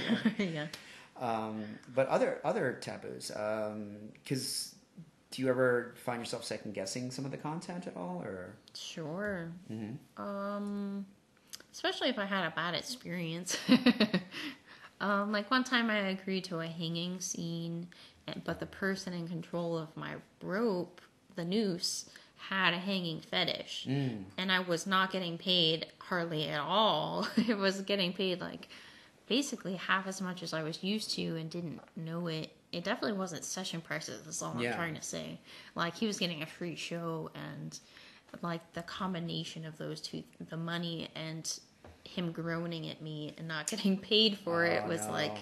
road. 0.44 0.50
yeah. 0.54 0.66
Um, 1.20 1.64
but 1.94 2.06
other 2.08 2.40
other 2.44 2.78
taboos, 2.80 3.32
because 4.22 4.74
do 5.30 5.42
you 5.42 5.48
ever 5.48 5.94
find 5.96 6.20
yourself 6.20 6.44
second 6.44 6.74
guessing 6.74 7.10
some 7.10 7.24
of 7.24 7.30
the 7.30 7.36
content 7.36 7.86
at 7.86 7.96
all, 7.96 8.22
or 8.24 8.54
Sure. 8.74 9.50
Mm-hmm. 9.70 10.22
Um, 10.22 11.06
especially 11.72 12.08
if 12.08 12.18
I 12.18 12.24
had 12.24 12.44
a 12.44 12.50
bad 12.50 12.74
experience. 12.74 13.56
um, 15.00 15.32
like 15.32 15.50
one 15.50 15.64
time 15.64 15.90
I 15.90 16.08
agreed 16.08 16.44
to 16.44 16.60
a 16.60 16.66
hanging 16.66 17.20
scene, 17.20 17.86
but 18.44 18.60
the 18.60 18.66
person 18.66 19.12
in 19.12 19.28
control 19.28 19.76
of 19.78 19.96
my 19.96 20.14
rope, 20.42 21.00
the 21.36 21.44
noose, 21.44 22.08
had 22.36 22.72
a 22.72 22.78
hanging 22.78 23.20
fetish, 23.20 23.86
Mm. 23.88 24.24
and 24.38 24.50
I 24.50 24.60
was 24.60 24.86
not 24.86 25.12
getting 25.12 25.36
paid 25.38 25.86
hardly 25.98 26.48
at 26.48 26.60
all. 26.60 27.28
it 27.36 27.56
was 27.56 27.82
getting 27.82 28.12
paid 28.12 28.40
like 28.40 28.68
basically 29.26 29.76
half 29.76 30.06
as 30.06 30.20
much 30.20 30.42
as 30.42 30.52
I 30.52 30.62
was 30.62 30.82
used 30.82 31.10
to, 31.14 31.36
and 31.36 31.48
didn't 31.50 31.80
know 31.96 32.26
it. 32.28 32.50
It 32.72 32.82
definitely 32.84 33.18
wasn't 33.18 33.44
session 33.44 33.80
prices. 33.80 34.22
That's 34.24 34.42
all 34.42 34.54
Yeah. 34.58 34.70
I'm 34.70 34.76
trying 34.76 34.94
to 34.94 35.02
say. 35.02 35.38
Like 35.74 35.94
he 35.96 36.06
was 36.06 36.18
getting 36.18 36.42
a 36.42 36.46
free 36.46 36.76
show, 36.76 37.30
and 37.34 37.78
like 38.42 38.60
the 38.72 38.82
combination 38.82 39.64
of 39.66 39.76
those 39.76 40.00
two, 40.00 40.22
the 40.48 40.56
money 40.56 41.08
and 41.14 41.58
him 42.04 42.32
groaning 42.32 42.88
at 42.88 43.02
me 43.02 43.34
and 43.38 43.46
not 43.46 43.66
getting 43.70 43.98
paid 43.98 44.38
for 44.38 44.64
it 44.64 44.82
Oh, 44.84 44.88
was 44.88 45.04
no. 45.06 45.12
like, 45.12 45.36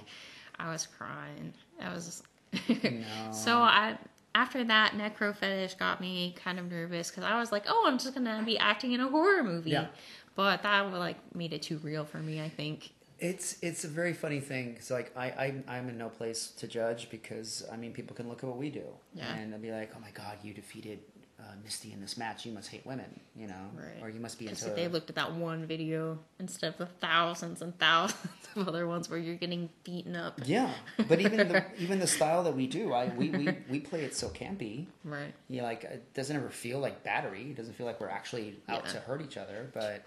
I 0.58 0.70
was 0.72 0.86
crying. 0.86 1.54
I 1.80 1.92
was. 1.94 2.22
No. 2.68 3.32
So 3.32 3.58
I 3.58 3.98
after 4.34 4.62
that 4.64 4.92
necro 4.92 5.34
fetish 5.34 5.74
got 5.74 6.00
me 6.00 6.34
kind 6.42 6.58
of 6.58 6.70
nervous 6.70 7.10
because 7.10 7.24
I 7.24 7.38
was 7.38 7.50
like, 7.52 7.64
oh, 7.68 7.84
I'm 7.86 7.98
just 7.98 8.14
gonna 8.14 8.42
be 8.44 8.58
acting 8.58 8.92
in 8.92 9.00
a 9.00 9.08
horror 9.08 9.42
movie. 9.42 9.70
Yeah. 9.70 9.86
But 10.34 10.62
that 10.62 10.92
like 10.92 11.16
made 11.34 11.52
it 11.52 11.62
too 11.62 11.78
real 11.78 12.04
for 12.04 12.18
me. 12.18 12.40
I 12.40 12.48
think. 12.48 12.90
It's 13.18 13.56
it's 13.62 13.82
a 13.84 13.88
very 13.88 14.12
funny 14.12 14.38
thing. 14.38 14.74
It's 14.76 14.90
like 14.90 15.10
I, 15.16 15.26
I 15.26 15.54
I'm 15.66 15.88
in 15.88 15.98
no 15.98 16.08
place 16.08 16.48
to 16.58 16.68
judge 16.68 17.10
because 17.10 17.64
I 17.72 17.76
mean 17.76 17.92
people 17.92 18.14
can 18.14 18.28
look 18.28 18.44
at 18.44 18.48
what 18.48 18.58
we 18.58 18.70
do 18.70 18.84
Yeah. 19.12 19.34
and 19.34 19.52
they'll 19.52 19.58
be 19.58 19.72
like, 19.72 19.90
oh 19.96 20.00
my 20.00 20.10
god, 20.12 20.38
you 20.44 20.54
defeated 20.54 21.00
uh, 21.48 21.52
Misty 21.64 21.92
in 21.92 22.00
this 22.00 22.16
match. 22.18 22.44
You 22.44 22.52
must 22.52 22.68
hate 22.68 22.84
women, 22.84 23.20
you 23.34 23.46
know, 23.46 23.70
Right. 23.74 24.02
or 24.02 24.10
you 24.10 24.20
must 24.20 24.38
be 24.38 24.46
into. 24.48 24.66
they 24.70 24.86
looked 24.88 25.08
at 25.08 25.16
that 25.16 25.32
one 25.32 25.64
video 25.66 26.18
instead 26.38 26.68
of 26.72 26.78
the 26.78 26.86
thousands 26.86 27.62
and 27.62 27.76
thousands 27.78 28.28
of 28.56 28.68
other 28.68 28.86
ones 28.86 29.08
where 29.08 29.18
you're 29.18 29.36
getting 29.36 29.68
beaten 29.84 30.14
up. 30.16 30.40
yeah, 30.44 30.72
but 31.08 31.20
even 31.20 31.48
the 31.48 31.64
even 31.78 31.98
the 31.98 32.06
style 32.06 32.42
that 32.44 32.54
we 32.54 32.66
do, 32.66 32.92
I 32.92 33.06
we 33.14 33.30
we, 33.30 33.48
we 33.70 33.80
play 33.80 34.02
it 34.04 34.14
so 34.14 34.28
campy. 34.28 34.86
Right. 35.04 35.32
You 35.48 35.58
know, 35.58 35.64
like 35.64 35.84
it 35.84 36.12
doesn't 36.14 36.36
ever 36.36 36.50
feel 36.50 36.78
like 36.80 37.02
battery. 37.02 37.42
It 37.50 37.56
doesn't 37.56 37.74
feel 37.74 37.86
like 37.86 38.00
we're 38.00 38.10
actually 38.10 38.56
out 38.68 38.82
Yeah. 38.86 38.92
to 38.92 38.98
hurt 39.00 39.22
each 39.22 39.36
other. 39.36 39.70
But 39.72 40.04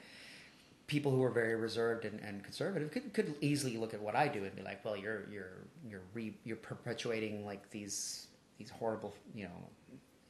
people 0.87 1.11
who 1.11 1.23
are 1.23 1.29
very 1.31 1.55
reserved 1.55 2.03
and, 2.03 2.19
and 2.19 2.43
conservative 2.43 2.91
could, 2.91 3.13
could 3.13 3.33
easily 3.39 3.77
look 3.77 3.93
at 3.93 4.01
what 4.01 4.13
I 4.13 4.27
do 4.27 4.43
and 4.43 4.53
be 4.55 4.61
like, 4.61 4.83
well, 4.83 4.97
you're 4.97 5.23
you're 5.31 5.53
you're 5.89 6.01
re, 6.13 6.33
you're 6.43 6.57
perpetuating 6.57 7.45
like 7.45 7.69
these 7.71 8.27
these 8.57 8.69
horrible 8.69 9.13
you 9.33 9.45
know 9.45 9.69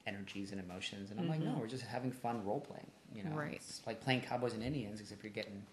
energies 0.08 0.52
and 0.52 0.60
emotions. 0.60 1.12
And 1.12 1.20
I'm 1.20 1.30
like, 1.30 1.40
no, 1.42 1.56
we're 1.60 1.68
just 1.68 1.84
having 1.86 2.12
fun 2.12 2.44
role 2.46 2.60
playing. 2.60 2.88
You 3.16 3.24
know, 3.24 3.30
Mm-hmm. 3.32 3.40
Right. 3.40 3.56
It's 3.56 3.82
like 3.86 4.02
playing 4.02 4.22
cowboys 4.22 4.54
and 4.54 4.64
Indians, 4.64 5.00
except 5.02 5.24
you're 5.24 5.32
getting. 5.32 5.64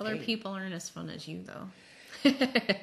Other 0.00 0.16
paid. 0.16 0.26
people 0.26 0.52
aren't 0.52 0.74
as 0.74 0.88
fun 0.88 1.08
as 1.08 1.26
you 1.28 1.42
though. 1.44 2.30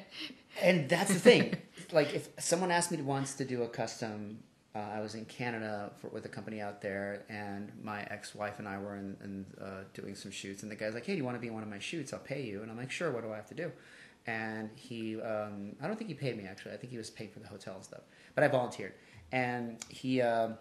And 0.62 0.88
that's 0.88 1.12
the 1.12 1.18
thing. 1.18 1.56
like, 1.92 2.14
if 2.14 2.28
someone 2.38 2.70
asked 2.70 2.90
me 2.90 3.00
once 3.00 3.34
to 3.36 3.44
do 3.44 3.62
a 3.62 3.68
custom, 3.68 4.38
uh, 4.74 4.78
I 4.78 5.00
was 5.00 5.14
in 5.14 5.24
Canada 5.24 5.90
for, 5.98 6.08
with 6.08 6.24
a 6.26 6.28
company 6.28 6.60
out 6.60 6.80
there, 6.82 7.24
and 7.28 7.72
my 7.82 8.02
ex-wife 8.04 8.58
and 8.58 8.68
I 8.68 8.78
were 8.78 8.96
in, 8.96 9.16
in 9.24 9.46
uh, 9.62 9.84
doing 9.94 10.14
some 10.14 10.30
shoots. 10.30 10.62
And 10.62 10.70
the 10.70 10.76
guy's 10.76 10.94
like, 10.94 11.06
"Hey, 11.06 11.12
do 11.12 11.18
you 11.18 11.24
want 11.24 11.36
to 11.36 11.40
be 11.40 11.48
in 11.48 11.54
one 11.54 11.62
of 11.62 11.68
my 11.68 11.78
shoots? 11.78 12.12
I'll 12.12 12.20
pay 12.20 12.42
you." 12.42 12.62
And 12.62 12.70
I'm 12.70 12.76
like, 12.76 12.90
"Sure. 12.90 13.10
What 13.10 13.22
do 13.22 13.32
I 13.32 13.36
have 13.36 13.48
to 13.48 13.54
do?" 13.54 13.72
And 14.26 14.70
he, 14.76 15.20
um, 15.20 15.74
I 15.82 15.86
don't 15.88 15.96
think 15.96 16.08
he 16.08 16.14
paid 16.14 16.36
me 16.36 16.44
actually. 16.44 16.72
I 16.72 16.76
think 16.76 16.90
he 16.92 16.98
was 16.98 17.10
paying 17.10 17.30
for 17.30 17.40
the 17.40 17.48
hotel 17.48 17.74
and 17.76 17.84
stuff. 17.84 18.02
But 18.34 18.44
I 18.44 18.48
volunteered, 18.48 18.92
and 19.32 19.78
he. 19.88 20.20
um 20.20 20.58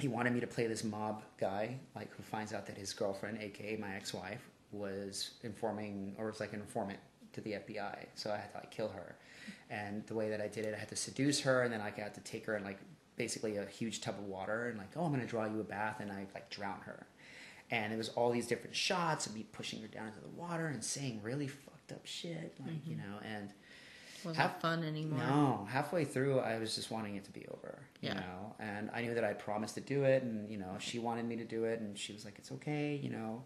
he 0.00 0.08
wanted 0.08 0.32
me 0.32 0.40
to 0.40 0.46
play 0.46 0.66
this 0.66 0.82
mob 0.84 1.22
guy, 1.38 1.76
like 1.94 2.12
who 2.14 2.22
finds 2.22 2.52
out 2.52 2.66
that 2.66 2.76
his 2.76 2.92
girlfriend, 2.92 3.38
aka 3.40 3.76
my 3.76 3.94
ex-wife, 3.94 4.50
was 4.72 5.30
informing 5.42 6.14
or 6.18 6.26
was 6.26 6.40
like 6.40 6.52
an 6.52 6.60
informant 6.60 6.98
to 7.32 7.40
the 7.40 7.52
FBI. 7.52 8.06
So 8.14 8.30
I 8.30 8.36
had 8.36 8.52
to 8.52 8.58
like 8.58 8.70
kill 8.70 8.88
her, 8.88 9.16
and 9.70 10.04
the 10.06 10.14
way 10.14 10.30
that 10.30 10.40
I 10.40 10.48
did 10.48 10.66
it, 10.66 10.74
I 10.74 10.78
had 10.78 10.88
to 10.88 10.96
seduce 10.96 11.40
her, 11.40 11.62
and 11.62 11.72
then 11.72 11.80
like, 11.80 11.98
I 11.98 12.02
had 12.02 12.14
to 12.14 12.20
take 12.20 12.46
her 12.46 12.56
in 12.56 12.64
like 12.64 12.78
basically 13.16 13.56
a 13.56 13.66
huge 13.66 14.00
tub 14.00 14.18
of 14.18 14.24
water, 14.24 14.68
and 14.68 14.78
like, 14.78 14.90
oh, 14.96 15.04
I'm 15.04 15.12
gonna 15.12 15.26
draw 15.26 15.44
you 15.44 15.60
a 15.60 15.64
bath, 15.64 16.00
and 16.00 16.10
I 16.10 16.26
like 16.34 16.50
drown 16.50 16.80
her, 16.80 17.06
and 17.70 17.92
it 17.92 17.96
was 17.96 18.08
all 18.10 18.30
these 18.30 18.46
different 18.46 18.74
shots 18.74 19.26
of 19.26 19.34
me 19.34 19.46
pushing 19.52 19.80
her 19.82 19.88
down 19.88 20.08
into 20.08 20.20
the 20.20 20.28
water 20.28 20.66
and 20.66 20.82
saying 20.82 21.20
really 21.22 21.46
fucked 21.46 21.92
up 21.92 22.04
shit, 22.04 22.54
like 22.66 22.86
you 22.86 22.96
mm-hmm. 22.96 23.10
know, 23.10 23.18
and 23.24 23.50
Wasn't 24.24 24.36
Have- 24.36 24.60
fun 24.60 24.82
anymore. 24.84 25.18
no, 25.18 25.66
halfway 25.70 26.04
through, 26.04 26.38
I 26.40 26.58
was 26.58 26.74
just 26.74 26.90
wanting 26.90 27.16
it 27.16 27.24
to 27.24 27.30
be 27.30 27.46
over. 27.48 27.78
You 28.00 28.08
Yeah. 28.10 28.14
know, 28.20 28.54
and 28.58 28.90
I 28.92 29.02
knew 29.02 29.14
that 29.14 29.24
I 29.24 29.32
promised 29.34 29.74
to 29.74 29.80
do 29.80 30.04
it, 30.04 30.22
and 30.22 30.48
you 30.50 30.58
know, 30.58 30.76
she 30.78 30.98
wanted 30.98 31.26
me 31.26 31.36
to 31.36 31.44
do 31.44 31.64
it, 31.64 31.80
and 31.80 31.98
she 31.98 32.12
was 32.12 32.24
like, 32.24 32.38
"It's 32.38 32.50
okay," 32.52 32.94
you 32.96 33.10
know. 33.10 33.44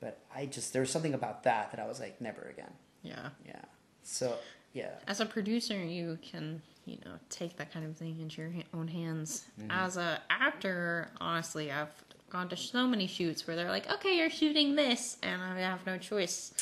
But 0.00 0.20
I 0.34 0.46
just 0.46 0.72
there 0.72 0.82
was 0.82 0.90
something 0.90 1.14
about 1.14 1.42
that 1.44 1.70
that 1.72 1.80
I 1.80 1.86
was 1.86 1.98
like, 2.00 2.20
never 2.20 2.42
again. 2.42 2.72
Yeah. 3.02 3.30
Yeah. 3.46 3.62
So 4.02 4.38
yeah, 4.72 4.90
As 5.06 5.20
a 5.20 5.26
producer, 5.26 5.76
you 5.82 6.18
can, 6.22 6.60
you 6.84 6.98
know, 7.04 7.18
take 7.30 7.56
that 7.56 7.72
kind 7.72 7.84
of 7.86 7.96
thing 7.96 8.20
into 8.20 8.42
your 8.42 8.52
own 8.74 8.86
hands. 8.88 9.44
Mm-hmm. 9.58 9.70
As 9.70 9.96
a 9.96 10.20
actor, 10.30 11.10
honestly, 11.20 11.72
I've 11.72 11.88
gone 12.30 12.48
to 12.50 12.56
so 12.56 12.86
many 12.86 13.06
shoots 13.06 13.46
where 13.46 13.56
they're 13.56 13.70
like, 13.70 13.90
"Okay, 13.90 14.18
you're 14.18 14.30
shooting 14.30 14.76
this," 14.76 15.16
and 15.22 15.40
I 15.42 15.58
have 15.60 15.84
no 15.86 15.96
choice. 15.98 16.52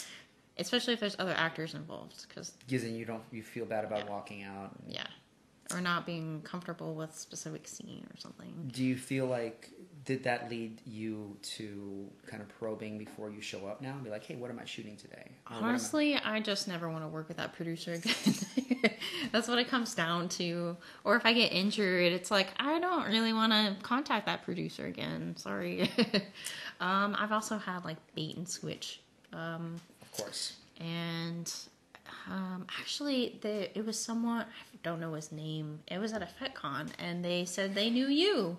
Especially 0.59 0.95
if 0.95 1.01
there's 1.01 1.17
other 1.19 1.35
actors 1.37 1.75
involved, 1.75 2.25
because 2.29 2.51
because 2.67 2.83
then 2.83 2.95
you 2.95 3.05
don't 3.05 3.23
you 3.31 3.43
feel 3.43 3.65
bad 3.67 3.85
about 3.85 3.99
Yeah. 4.05 4.11
walking 4.11 4.43
out. 4.43 4.71
yeah, 4.89 5.07
or 5.73 5.81
not 5.81 6.07
being 6.07 6.41
comfortable 6.43 6.95
with 6.95 7.15
specific 7.15 7.69
scene 7.69 8.07
or 8.11 8.17
something. 8.19 8.71
Do 8.73 8.83
you 8.85 8.97
feel 8.97 9.27
like 9.27 9.71
did 10.05 10.23
that 10.23 10.49
lead 10.49 10.81
you 10.87 11.37
to 11.43 12.09
kind 12.27 12.41
of 12.41 12.49
probing 12.61 12.97
before 12.97 13.29
you 13.29 13.41
show 13.41 13.67
up 13.67 13.83
now 13.83 13.91
and 13.91 14.05
be 14.05 14.09
like, 14.11 14.23
hey, 14.25 14.37
what 14.37 14.51
am 14.53 14.59
I 14.61 14.65
shooting 14.65 14.97
today? 14.97 15.33
Or 15.51 15.55
what 15.55 15.59
am 15.59 15.65
I- 15.65 15.69
Honestly, 15.71 16.15
I 16.15 16.39
just 16.39 16.69
never 16.69 16.89
want 16.89 17.03
to 17.03 17.09
work 17.09 17.27
with 17.27 17.39
that 17.39 17.53
producer 17.55 17.93
again. 18.01 18.15
That's 19.33 19.49
what 19.49 19.59
it 19.59 19.67
comes 19.69 19.95
down 19.97 20.29
to. 20.31 20.77
Or 21.03 21.17
if 21.17 21.27
I 21.27 21.33
get 21.33 21.53
injured, 21.53 22.13
it's 22.13 22.31
like 22.31 22.49
I 22.59 22.79
don't 22.79 23.09
really 23.09 23.33
want 23.33 23.53
to 23.53 23.77
contact 23.83 24.27
that 24.27 24.45
producer 24.45 24.87
again. 24.87 25.37
Sorry. 25.37 25.91
um, 26.81 27.17
I've 27.19 27.33
also 27.33 27.59
had 27.59 27.85
like 27.85 27.97
bait 28.15 28.37
and 28.37 28.49
switch, 28.49 29.01
um, 29.33 29.81
course. 30.17 30.55
and 30.81 31.53
um, 32.31 32.67
actually, 32.81 33.39
the, 33.41 33.77
it 33.77 33.85
was 33.85 33.99
someone 33.99 34.43
I 34.43 34.77
don't 34.83 35.01
know 35.01 35.15
his 35.15 35.33
name. 35.33 35.81
It 35.89 35.99
was 35.99 36.13
at 36.13 36.23
a 36.23 36.29
FetCon, 36.41 36.91
and 36.99 37.25
they 37.25 37.45
said 37.45 37.75
they 37.75 37.91
knew 37.91 38.09
you. 38.09 38.57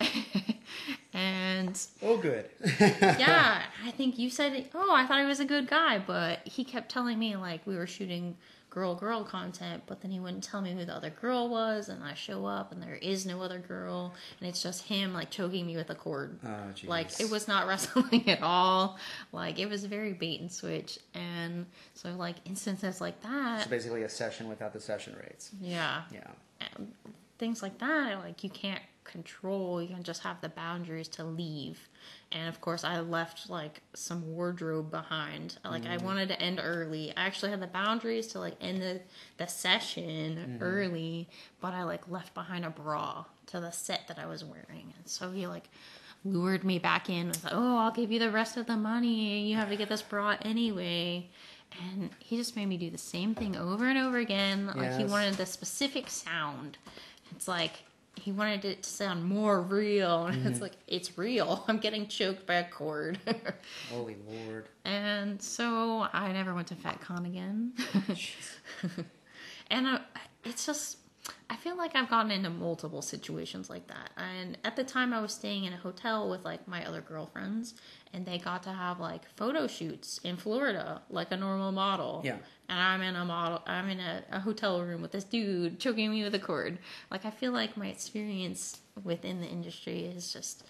and 1.12 1.80
Oh, 2.02 2.16
good. 2.16 2.50
yeah, 2.80 3.62
I 3.84 3.90
think 3.92 4.18
you 4.18 4.30
said, 4.30 4.68
oh, 4.74 4.92
I 4.92 5.06
thought 5.06 5.20
he 5.20 5.26
was 5.26 5.40
a 5.40 5.44
good 5.44 5.68
guy, 5.68 5.98
but 5.98 6.40
he 6.44 6.64
kept 6.64 6.90
telling 6.90 7.18
me 7.18 7.36
like 7.36 7.66
we 7.66 7.76
were 7.76 7.86
shooting 7.86 8.36
girl 8.74 8.94
girl 8.94 9.22
content, 9.24 9.84
but 9.86 10.00
then 10.00 10.10
he 10.10 10.18
wouldn't 10.18 10.42
tell 10.42 10.60
me 10.60 10.72
who 10.74 10.84
the 10.84 10.92
other 10.94 11.10
girl 11.10 11.48
was, 11.48 11.88
and 11.88 12.02
I 12.02 12.14
show 12.14 12.44
up 12.44 12.72
and 12.72 12.82
there 12.82 12.96
is 12.96 13.24
no 13.24 13.40
other 13.40 13.58
girl, 13.58 14.12
and 14.40 14.48
it's 14.48 14.62
just 14.62 14.82
him 14.84 15.12
like 15.14 15.30
choking 15.30 15.64
me 15.66 15.76
with 15.76 15.90
a 15.90 15.94
cord. 15.94 16.38
Oh. 16.44 16.50
Like 16.84 17.20
it 17.20 17.30
was 17.30 17.46
not 17.46 17.66
wrestling 17.68 18.28
at 18.28 18.42
all. 18.42 18.98
Like 19.32 19.58
it 19.58 19.68
was 19.70 19.84
very 19.84 20.12
bait 20.12 20.40
and 20.40 20.50
switch, 20.52 20.98
and 21.14 21.66
so 21.94 22.10
like 22.16 22.36
instances 22.44 23.00
like 23.00 23.20
that, 23.22 23.62
So 23.64 23.70
basically, 23.70 24.02
a 24.02 24.08
session 24.08 24.48
without 24.48 24.72
the 24.72 24.80
session 24.80 25.16
rates. 25.22 25.50
yeah, 25.60 26.02
Yeah. 26.12 26.26
and 26.76 26.92
things 27.38 27.62
like 27.62 27.78
that 27.78 28.20
like 28.20 28.44
you 28.44 28.48
can't 28.50 28.80
control 29.02 29.82
you 29.82 29.88
can 29.88 30.02
just 30.04 30.22
have 30.22 30.40
the 30.40 30.48
boundaries 30.48 31.08
to 31.08 31.22
leave 31.24 31.88
and 32.34 32.48
of 32.48 32.60
course 32.60 32.84
i 32.84 33.00
left 33.00 33.48
like 33.48 33.80
some 33.94 34.34
wardrobe 34.34 34.90
behind. 34.90 35.56
Like 35.64 35.86
i 35.86 35.96
mm. 35.96 36.02
wanted 36.02 36.28
to 36.28 36.40
end 36.40 36.60
early. 36.62 37.12
I 37.16 37.24
actually 37.26 37.50
had 37.50 37.60
the 37.60 37.66
boundaries 37.66 38.26
to 38.28 38.40
like 38.40 38.56
end 38.60 38.82
the, 38.82 39.00
the 39.38 39.46
session 39.46 40.58
mm. 40.58 40.62
early 40.62 41.28
but 41.60 41.72
i 41.72 41.84
like 41.84 42.08
left 42.10 42.34
behind 42.34 42.64
a 42.64 42.70
bra 42.70 43.24
to 43.46 43.60
the 43.60 43.70
set 43.70 44.08
that 44.08 44.18
i 44.18 44.26
was 44.26 44.44
wearing. 44.44 44.92
And 44.98 45.06
so 45.06 45.30
he 45.30 45.46
like 45.46 45.68
lured 46.26 46.64
me 46.64 46.78
back 46.78 47.10
in 47.10 47.28
with 47.28 47.46
oh 47.50 47.78
i'll 47.78 47.92
give 47.92 48.10
you 48.10 48.18
the 48.18 48.30
rest 48.30 48.56
of 48.56 48.66
the 48.66 48.76
money. 48.76 49.48
You 49.48 49.56
have 49.56 49.70
to 49.70 49.76
get 49.76 49.88
this 49.88 50.02
bra 50.02 50.36
anyway. 50.42 51.28
And 51.80 52.10
he 52.20 52.36
just 52.36 52.54
made 52.54 52.66
me 52.66 52.76
do 52.76 52.90
the 52.90 52.98
same 52.98 53.34
thing 53.34 53.56
over 53.56 53.86
and 53.88 53.98
over 53.98 54.18
again. 54.18 54.70
Like 54.76 54.96
he 54.96 55.04
wanted 55.04 55.34
the 55.34 55.46
specific 55.46 56.08
sound. 56.08 56.78
It's 57.32 57.48
like 57.48 57.72
he 58.16 58.32
wanted 58.32 58.64
it 58.64 58.82
to 58.84 58.88
sound 58.90 59.24
more 59.24 59.60
real, 59.60 60.26
and 60.26 60.36
Mm-hmm. 60.38 60.48
it's 60.48 60.60
like 60.60 60.76
it's 60.86 61.16
real. 61.18 61.64
I'm 61.68 61.78
getting 61.78 62.06
choked 62.06 62.46
by 62.46 62.54
a 62.54 62.68
cord. 62.70 63.18
Holy 63.90 64.16
Lord. 64.28 64.68
And 64.84 65.40
so 65.42 66.06
I 66.12 66.32
never 66.32 66.54
went 66.54 66.68
to 66.68 66.74
FetCon 66.74 67.26
again. 67.26 67.72
and 69.70 69.86
uh, 69.86 69.98
it's 70.44 70.66
just, 70.66 70.98
I 71.48 71.56
feel 71.56 71.76
like 71.76 71.94
I've 71.96 72.08
gotten 72.10 72.30
into 72.30 72.50
multiple 72.50 73.02
situations 73.02 73.70
like 73.70 73.86
that. 73.88 74.10
And 74.16 74.58
at 74.64 74.76
the 74.76 74.84
time, 74.84 75.12
I 75.12 75.20
was 75.20 75.32
staying 75.32 75.64
in 75.64 75.72
a 75.72 75.76
hotel 75.78 76.28
with 76.28 76.44
like 76.44 76.66
my 76.68 76.84
other 76.86 77.00
girlfriends, 77.00 77.74
and 78.12 78.26
they 78.26 78.38
got 78.38 78.62
to 78.64 78.70
have 78.72 79.00
like 79.00 79.22
photo 79.36 79.66
shoots 79.66 80.18
in 80.24 80.36
Florida, 80.36 81.02
like 81.10 81.32
a 81.32 81.36
normal 81.36 81.72
model. 81.72 82.22
Yeah. 82.24 82.36
And 82.68 82.78
I'm 82.78 83.02
in 83.02 83.14
a 83.14 83.24
model, 83.24 83.62
I'm 83.66 83.88
in 83.90 84.00
a, 84.00 84.22
a 84.32 84.40
hotel 84.40 84.82
room 84.82 85.02
with 85.02 85.12
this 85.12 85.24
dude 85.24 85.78
choking 85.78 86.10
me 86.10 86.22
with 86.24 86.34
a 86.34 86.38
cord. 86.38 86.78
Like, 87.10 87.24
I 87.24 87.30
feel 87.30 87.52
like 87.52 87.76
my 87.76 87.88
experience 87.88 88.78
within 89.02 89.40
the 89.40 89.46
industry 89.46 90.04
is 90.04 90.32
just 90.32 90.64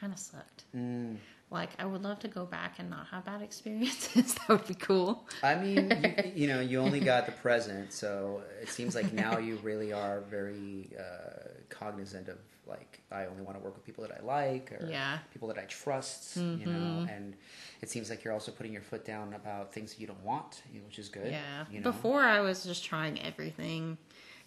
kind 0.00 0.12
of 0.12 0.18
sucked. 0.18 0.64
Mm. 0.74 1.16
Like, 1.50 1.70
I 1.78 1.84
would 1.84 2.02
love 2.02 2.18
to 2.20 2.28
go 2.28 2.46
back 2.46 2.76
and 2.78 2.90
not 2.90 3.06
have 3.08 3.26
bad 3.26 3.42
experiences. 3.42 4.34
that 4.34 4.48
would 4.48 4.66
be 4.66 4.74
cool. 4.74 5.28
I 5.42 5.54
mean, 5.54 5.90
you, 6.24 6.32
you 6.34 6.46
know, 6.48 6.60
you 6.60 6.80
only 6.80 7.00
got 7.00 7.26
the 7.26 7.32
present, 7.32 7.92
so 7.92 8.42
it 8.60 8.68
seems 8.68 8.94
like 8.94 9.12
now 9.12 9.38
you 9.38 9.56
really 9.62 9.92
are 9.92 10.22
very 10.22 10.90
uh, 10.98 11.48
cognizant 11.68 12.28
of 12.28 12.38
like 12.66 13.00
I 13.12 13.26
only 13.26 13.42
want 13.42 13.58
to 13.58 13.64
work 13.64 13.74
with 13.74 13.84
people 13.84 14.06
that 14.06 14.18
I 14.20 14.24
like 14.24 14.72
or 14.72 14.86
Yeah. 14.88 15.18
people 15.32 15.48
that 15.48 15.58
I 15.58 15.64
trust, 15.64 16.36
you 16.36 16.42
know. 16.42 16.72
Mm-hmm. 16.72 17.08
And 17.08 17.34
it 17.82 17.90
seems 17.90 18.10
like 18.10 18.24
you're 18.24 18.32
also 18.32 18.50
putting 18.52 18.72
your 18.72 18.82
foot 18.82 19.04
down 19.04 19.34
about 19.34 19.72
things 19.72 19.92
that 19.94 20.00
you 20.00 20.06
don't 20.06 20.24
want, 20.24 20.62
which 20.86 20.98
is 20.98 21.08
good. 21.08 21.30
Yeah. 21.30 21.64
You 21.70 21.80
know? 21.80 21.90
Before, 21.92 22.22
I 22.22 22.40
was 22.40 22.64
just 22.64 22.84
trying 22.84 23.20
everything. 23.22 23.98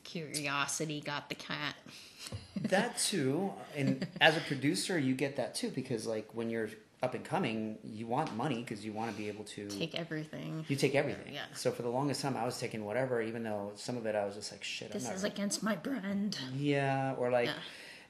Curiosity 0.04 1.02
got 1.02 1.30
the 1.30 1.36
cat. 1.36 1.76
that 2.62 2.98
too, 2.98 3.52
and 3.76 4.08
as 4.22 4.36
a 4.38 4.42
producer, 4.42 4.98
you 4.98 5.14
get 5.14 5.36
that 5.36 5.54
too 5.54 5.70
because 5.70 6.08
like 6.08 6.30
when 6.34 6.50
you're 6.50 6.70
up 7.04 7.14
and 7.14 7.24
coming, 7.24 7.78
you 7.84 8.08
want 8.08 8.36
money 8.36 8.64
because 8.64 8.84
you 8.84 8.92
want 8.92 9.12
to 9.12 9.18
be 9.18 9.28
able 9.28 9.44
to 9.44 9.68
Take 9.68 9.96
everything. 9.96 10.66
You 10.68 10.76
take 10.76 10.96
everything. 10.96 11.34
Yeah. 11.34 11.42
So 11.54 11.72
for 11.72 11.84
the 11.84 11.90
longest 11.90 12.22
time, 12.22 12.36
I 12.36 12.44
was 12.46 12.58
taking 12.60 12.86
whatever, 12.86 13.22
even 13.22 13.44
though 13.44 13.72
some 13.76 13.98
of 13.98 14.06
it 14.06 14.16
I 14.16 14.26
was 14.26 14.36
just 14.36 14.52
like, 14.52 14.64
shit. 14.64 14.92
This 14.92 15.04
I'm 15.04 15.10
not 15.10 15.16
is 15.18 15.24
against 15.24 15.62
my 15.62 15.76
brand. 15.76 16.40
Yeah, 16.56 17.14
or 17.18 17.30
like, 17.30 17.48
Yeah. 17.48 17.54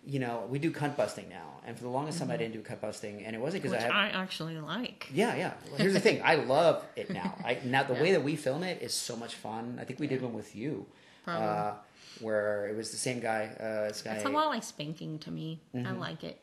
You 0.07 0.19
know, 0.19 0.45
we 0.49 0.57
do 0.57 0.71
cunt 0.71 0.95
busting 0.95 1.27
now, 1.29 1.59
and 1.65 1.75
for 1.77 1.83
the 1.83 1.89
longest 1.89 2.19
time 2.19 2.31
I 2.31 2.37
didn't 2.37 2.53
do 2.53 2.61
cunt 2.61 2.79
busting, 2.81 3.23
and 3.25 3.35
it 3.35 3.39
wasn't 3.39 3.61
because 3.63 3.77
I 3.77 3.81
had. 3.81 3.91
I 3.91 4.07
actually 4.09 4.57
like. 4.57 5.07
Yeah, 5.13 5.35
yeah. 5.35 5.53
Well, 5.67 5.77
here's 5.79 5.93
the 5.93 5.99
thing, 5.99 6.21
I 6.23 6.35
love 6.35 6.83
it 6.95 7.09
now. 7.09 7.35
I 7.43 7.57
now 7.65 7.83
the 7.83 7.93
way 8.03 8.13
that 8.13 8.23
we 8.23 8.35
film 8.37 8.63
it 8.63 8.81
is 8.81 8.93
so 8.93 9.15
much 9.17 9.35
fun. 9.35 9.77
I 9.81 9.83
think 9.83 9.99
we 9.99 10.07
did 10.07 10.21
one 10.21 10.33
with 10.33 10.55
you, 10.55 10.85
uh, 11.27 11.73
where 12.21 12.67
it 12.67 12.75
was 12.77 12.91
the 12.91 12.97
same 12.97 13.19
guy. 13.19 13.49
Uh, 13.59 13.89
this 13.89 14.01
guy. 14.01 14.15
It's 14.15 14.25
a 14.25 14.29
lot 14.29 14.47
like 14.47 14.63
spanking 14.63 15.19
to 15.19 15.31
me. 15.31 15.59
I 15.75 15.91
like 15.91 16.23
it. 16.23 16.39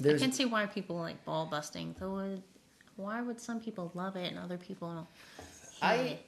There's- 0.00 0.20
I 0.20 0.24
can 0.24 0.32
see 0.32 0.44
why 0.44 0.66
people 0.66 0.96
like 0.96 1.24
ball 1.24 1.46
busting. 1.46 1.94
Though, 2.00 2.38
why 2.96 3.22
would 3.22 3.40
some 3.40 3.60
people 3.60 3.92
love 3.94 4.16
it 4.16 4.28
and 4.30 4.38
other 4.38 4.58
people 4.58 4.92
don't? 4.92 5.06
I 5.80 6.18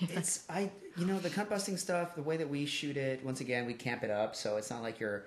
it's 0.00 0.44
I 0.48 0.70
you 0.96 1.04
know 1.04 1.18
the 1.18 1.30
cunt 1.30 1.48
busting 1.48 1.76
stuff. 1.78 2.14
The 2.14 2.22
way 2.22 2.36
that 2.36 2.48
we 2.48 2.64
shoot 2.64 2.96
it, 2.96 3.24
once 3.24 3.40
again, 3.40 3.66
we 3.66 3.74
camp 3.74 4.02
it 4.04 4.10
up, 4.10 4.36
so 4.36 4.56
it's 4.56 4.70
not 4.70 4.82
like 4.82 5.00
you're, 5.00 5.24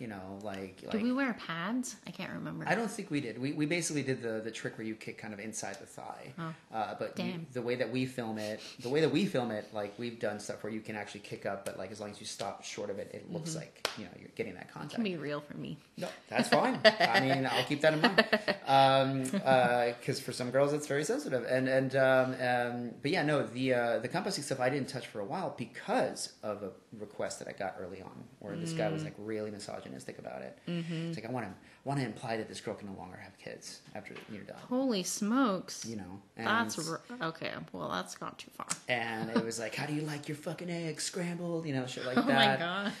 you 0.00 0.06
know, 0.06 0.38
like 0.42 0.80
Do 0.80 0.86
like 0.88 1.02
we 1.02 1.12
wear 1.12 1.34
pads? 1.34 1.96
I 2.06 2.10
can't 2.10 2.32
remember. 2.32 2.64
I 2.66 2.74
don't 2.74 2.90
think 2.90 3.10
we 3.10 3.20
did. 3.20 3.38
We, 3.38 3.52
we 3.52 3.66
basically 3.66 4.02
did 4.02 4.22
the, 4.22 4.40
the 4.42 4.50
trick 4.50 4.78
where 4.78 4.86
you 4.86 4.94
kick 4.94 5.18
kind 5.18 5.34
of 5.34 5.40
inside 5.40 5.78
the 5.78 5.86
thigh. 5.86 6.32
Oh. 6.38 6.54
Uh, 6.74 6.94
but 6.98 7.18
you- 7.18 7.46
the 7.52 7.60
way 7.60 7.74
that 7.76 7.90
we 7.92 8.06
film 8.06 8.38
it, 8.38 8.60
the 8.80 8.88
way 8.88 9.02
that 9.02 9.12
we 9.12 9.26
film 9.26 9.50
it, 9.50 9.68
like 9.74 9.92
we've 9.98 10.18
done 10.18 10.40
stuff 10.40 10.64
where 10.64 10.72
you 10.72 10.80
can 10.80 10.96
actually 10.96 11.20
kick 11.20 11.44
up, 11.44 11.66
but 11.66 11.78
like 11.78 11.92
as 11.92 12.00
long 12.00 12.10
as 12.10 12.18
you 12.18 12.26
stop 12.26 12.64
short 12.64 12.88
of 12.88 12.98
it, 12.98 13.10
it 13.12 13.30
looks 13.30 13.54
like 13.54 13.86
you 13.98 14.04
know 14.04 14.10
you're 14.18 14.30
getting 14.34 14.54
that 14.54 14.70
It 14.82 14.90
can 14.90 15.04
be 15.04 15.16
real 15.16 15.40
for 15.42 15.56
me. 15.58 15.76
No, 15.98 16.08
that's 16.28 16.48
fine. 16.48 16.80
I 16.84 17.20
mean, 17.20 17.46
I'll 17.46 17.64
keep 17.64 17.82
that 17.82 17.92
in 17.92 18.00
mind. 18.00 18.24
Because 20.00 20.20
for 20.20 20.32
some 20.32 20.50
girls, 20.50 20.72
it's 20.72 20.86
very 20.86 21.04
sensitive. 21.04 21.44
And 21.44 21.68
and 21.68 21.94
um, 21.96 22.34
um, 22.40 22.90
but 23.02 23.10
yeah, 23.10 23.22
no, 23.22 23.42
the 23.46 23.74
uh, 23.74 23.98
the 23.98 24.08
cunt 24.08 24.24
busting 24.24 24.44
stuff 24.44 24.60
I 24.60 24.70
didn't 24.70 24.88
touch 24.88 25.06
for 25.08 25.20
a 25.20 25.24
while 25.24 25.54
because 25.58 26.32
of 26.42 26.62
a 26.62 26.70
request 26.98 27.38
that 27.38 27.48
I 27.48 27.52
got 27.52 27.76
early 27.80 28.02
on, 28.02 28.24
where 28.40 28.56
this 28.56 28.72
guy 28.72 28.88
was 28.88 29.04
like 29.04 29.14
mm. 29.14 29.26
really 29.26 29.50
misogynistic 29.50 30.18
about 30.18 30.42
it. 30.42 30.58
Mm-hmm. 30.68 31.08
It's 31.08 31.16
like 31.16 31.26
I 31.26 31.30
want 31.30 31.46
to 31.46 31.52
want 31.84 32.00
to 32.00 32.04
imply 32.06 32.36
that 32.36 32.48
this 32.48 32.60
girl 32.60 32.74
can 32.74 32.92
no 32.92 32.98
longer 32.98 33.16
have 33.16 33.38
kids 33.38 33.80
after 33.94 34.14
you're 34.30 34.42
done. 34.42 34.56
Holy 34.68 35.02
smokes! 35.02 35.86
You 35.86 35.96
know, 35.96 36.20
and, 36.36 36.46
That's 36.46 36.88
r- 36.90 37.00
okay. 37.22 37.52
Well, 37.72 37.88
that's 37.90 38.16
gone 38.16 38.34
too 38.36 38.50
far. 38.56 38.66
and 38.88 39.30
it 39.30 39.44
was 39.44 39.58
like, 39.58 39.74
how 39.74 39.86
do 39.86 39.94
you 39.94 40.02
like 40.02 40.28
your 40.28 40.36
fucking 40.36 40.68
eggs 40.70 41.04
scrambled? 41.04 41.66
You 41.66 41.74
know, 41.74 41.86
shit 41.86 42.04
like 42.04 42.16
Oh 42.20 42.22
my 42.22 42.56
that. 42.56 42.58
god, 42.58 42.92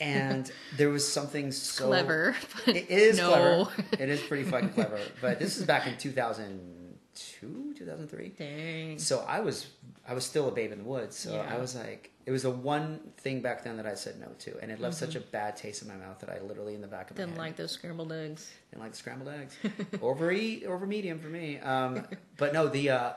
And 0.00 0.50
there 0.78 0.88
was 0.88 1.06
something 1.06 1.52
so 1.52 1.86
clever. 1.86 2.34
But 2.64 2.76
It 2.76 2.90
is 2.90 3.18
no. 3.18 3.28
clever. 3.68 3.84
It 4.02 4.08
is 4.08 4.20
pretty 4.22 4.44
fucking 4.44 4.70
clever. 4.70 4.98
But 5.20 5.38
this 5.38 5.58
is 5.58 5.66
back 5.66 5.86
in 5.86 5.96
2002, 5.98 7.74
2003. 7.76 8.28
Dang. 8.38 8.98
So 8.98 9.24
I 9.28 9.40
was 9.40 9.66
I 10.10 10.14
was 10.14 10.24
still 10.26 10.48
a 10.48 10.50
babe 10.50 10.72
in 10.72 10.78
the 10.78 10.84
woods. 10.84 11.16
So 11.16 11.32
Yeah. 11.32 11.54
I 11.54 11.58
was 11.58 11.74
like, 11.76 12.10
it 12.26 12.32
was 12.32 12.42
the 12.42 12.50
one 12.50 12.98
thing 13.18 13.40
back 13.42 13.62
then 13.64 13.76
that 13.76 13.86
I 13.86 13.94
said 13.94 14.18
no 14.20 14.26
to, 14.40 14.58
and 14.60 14.70
it 14.72 14.80
left 14.80 14.96
such 14.96 15.14
a 15.14 15.20
bad 15.20 15.56
taste 15.56 15.82
in 15.82 15.88
my 15.88 15.94
mouth 15.96 16.18
that 16.18 16.28
I 16.30 16.40
literally 16.40 16.74
in 16.74 16.80
the 16.82 16.88
back 16.88 17.10
of 17.10 17.16
my 17.16 17.22
Mm-hmm. 17.22 17.30
Didn't 17.30 17.36
head 17.38 17.48
like 17.48 17.56
those 17.56 17.70
scrambled 17.70 18.12
eggs. 18.12 18.50
didn't 18.70 18.82
like 18.82 18.92
the 18.92 18.98
scrambled 18.98 19.28
eggs. 19.28 19.56
over 20.02 20.30
eat 20.32 20.64
over 20.66 20.84
medium 20.86 21.18
for 21.20 21.28
me. 21.28 21.58
Um, 21.60 22.04
but 22.36 22.52
no, 22.52 22.66
the 22.68 22.90
uh, 22.90 23.12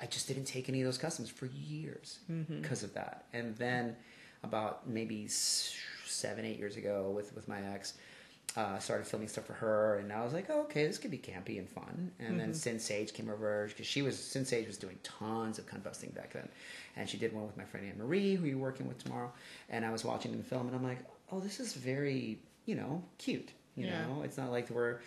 I 0.00 0.06
just 0.06 0.26
didn't 0.28 0.46
take 0.46 0.68
any 0.68 0.80
of 0.80 0.86
those 0.86 0.98
customs 0.98 1.28
for 1.30 1.46
years 1.46 2.18
Mm-hmm. 2.32 2.62
because 2.62 2.82
of 2.82 2.94
that. 2.94 3.26
And 3.34 3.54
then 3.56 3.94
about 4.42 4.88
maybe 4.88 5.28
seven, 5.28 6.44
eight 6.44 6.58
years 6.58 6.76
ago, 6.76 7.10
with 7.14 7.34
with 7.34 7.48
my 7.48 7.60
ex, 7.74 7.94
uh, 8.56 8.78
started 8.78 9.06
filming 9.06 9.28
stuff 9.28 9.46
for 9.46 9.54
her, 9.54 9.98
and 9.98 10.12
I 10.12 10.22
was 10.24 10.32
like, 10.32 10.46
oh, 10.48 10.62
okay, 10.62 10.86
this 10.86 10.98
could 10.98 11.10
be 11.10 11.18
campy 11.18 11.58
and 11.58 11.68
fun. 11.68 12.12
And 12.20 12.38
then 12.38 12.54
Sin 12.54 12.78
Sage 12.78 13.12
came 13.12 13.28
over 13.28 13.66
because 13.68 13.86
she 13.86 14.02
was 14.02 14.16
Sin 14.18 14.44
Sage 14.44 14.66
was 14.66 14.76
doing 14.76 14.98
tons 15.02 15.58
of 15.58 15.66
cunt 15.66 15.82
busting 15.82 16.10
back 16.10 16.32
then, 16.32 16.48
and 16.96 17.08
she 17.08 17.16
did 17.16 17.32
one 17.32 17.46
with 17.46 17.56
my 17.56 17.64
friend 17.64 17.86
Anne 17.86 17.98
Marie, 17.98 18.34
who 18.36 18.46
you're 18.46 18.58
working 18.58 18.86
with 18.86 19.02
tomorrow. 19.02 19.32
And 19.68 19.84
I 19.84 19.90
was 19.90 20.04
watching 20.04 20.36
the 20.36 20.44
film, 20.44 20.68
and 20.68 20.76
I'm 20.76 20.84
like, 20.84 20.98
oh, 21.32 21.40
this 21.40 21.58
is 21.58 21.72
very, 21.74 22.38
you 22.66 22.76
know, 22.76 23.02
cute. 23.18 23.50
You 23.76 23.86
Yeah. 23.86 24.06
know, 24.06 24.22
it's 24.22 24.36
not 24.36 24.52
like 24.52 24.70
we're 24.70 25.00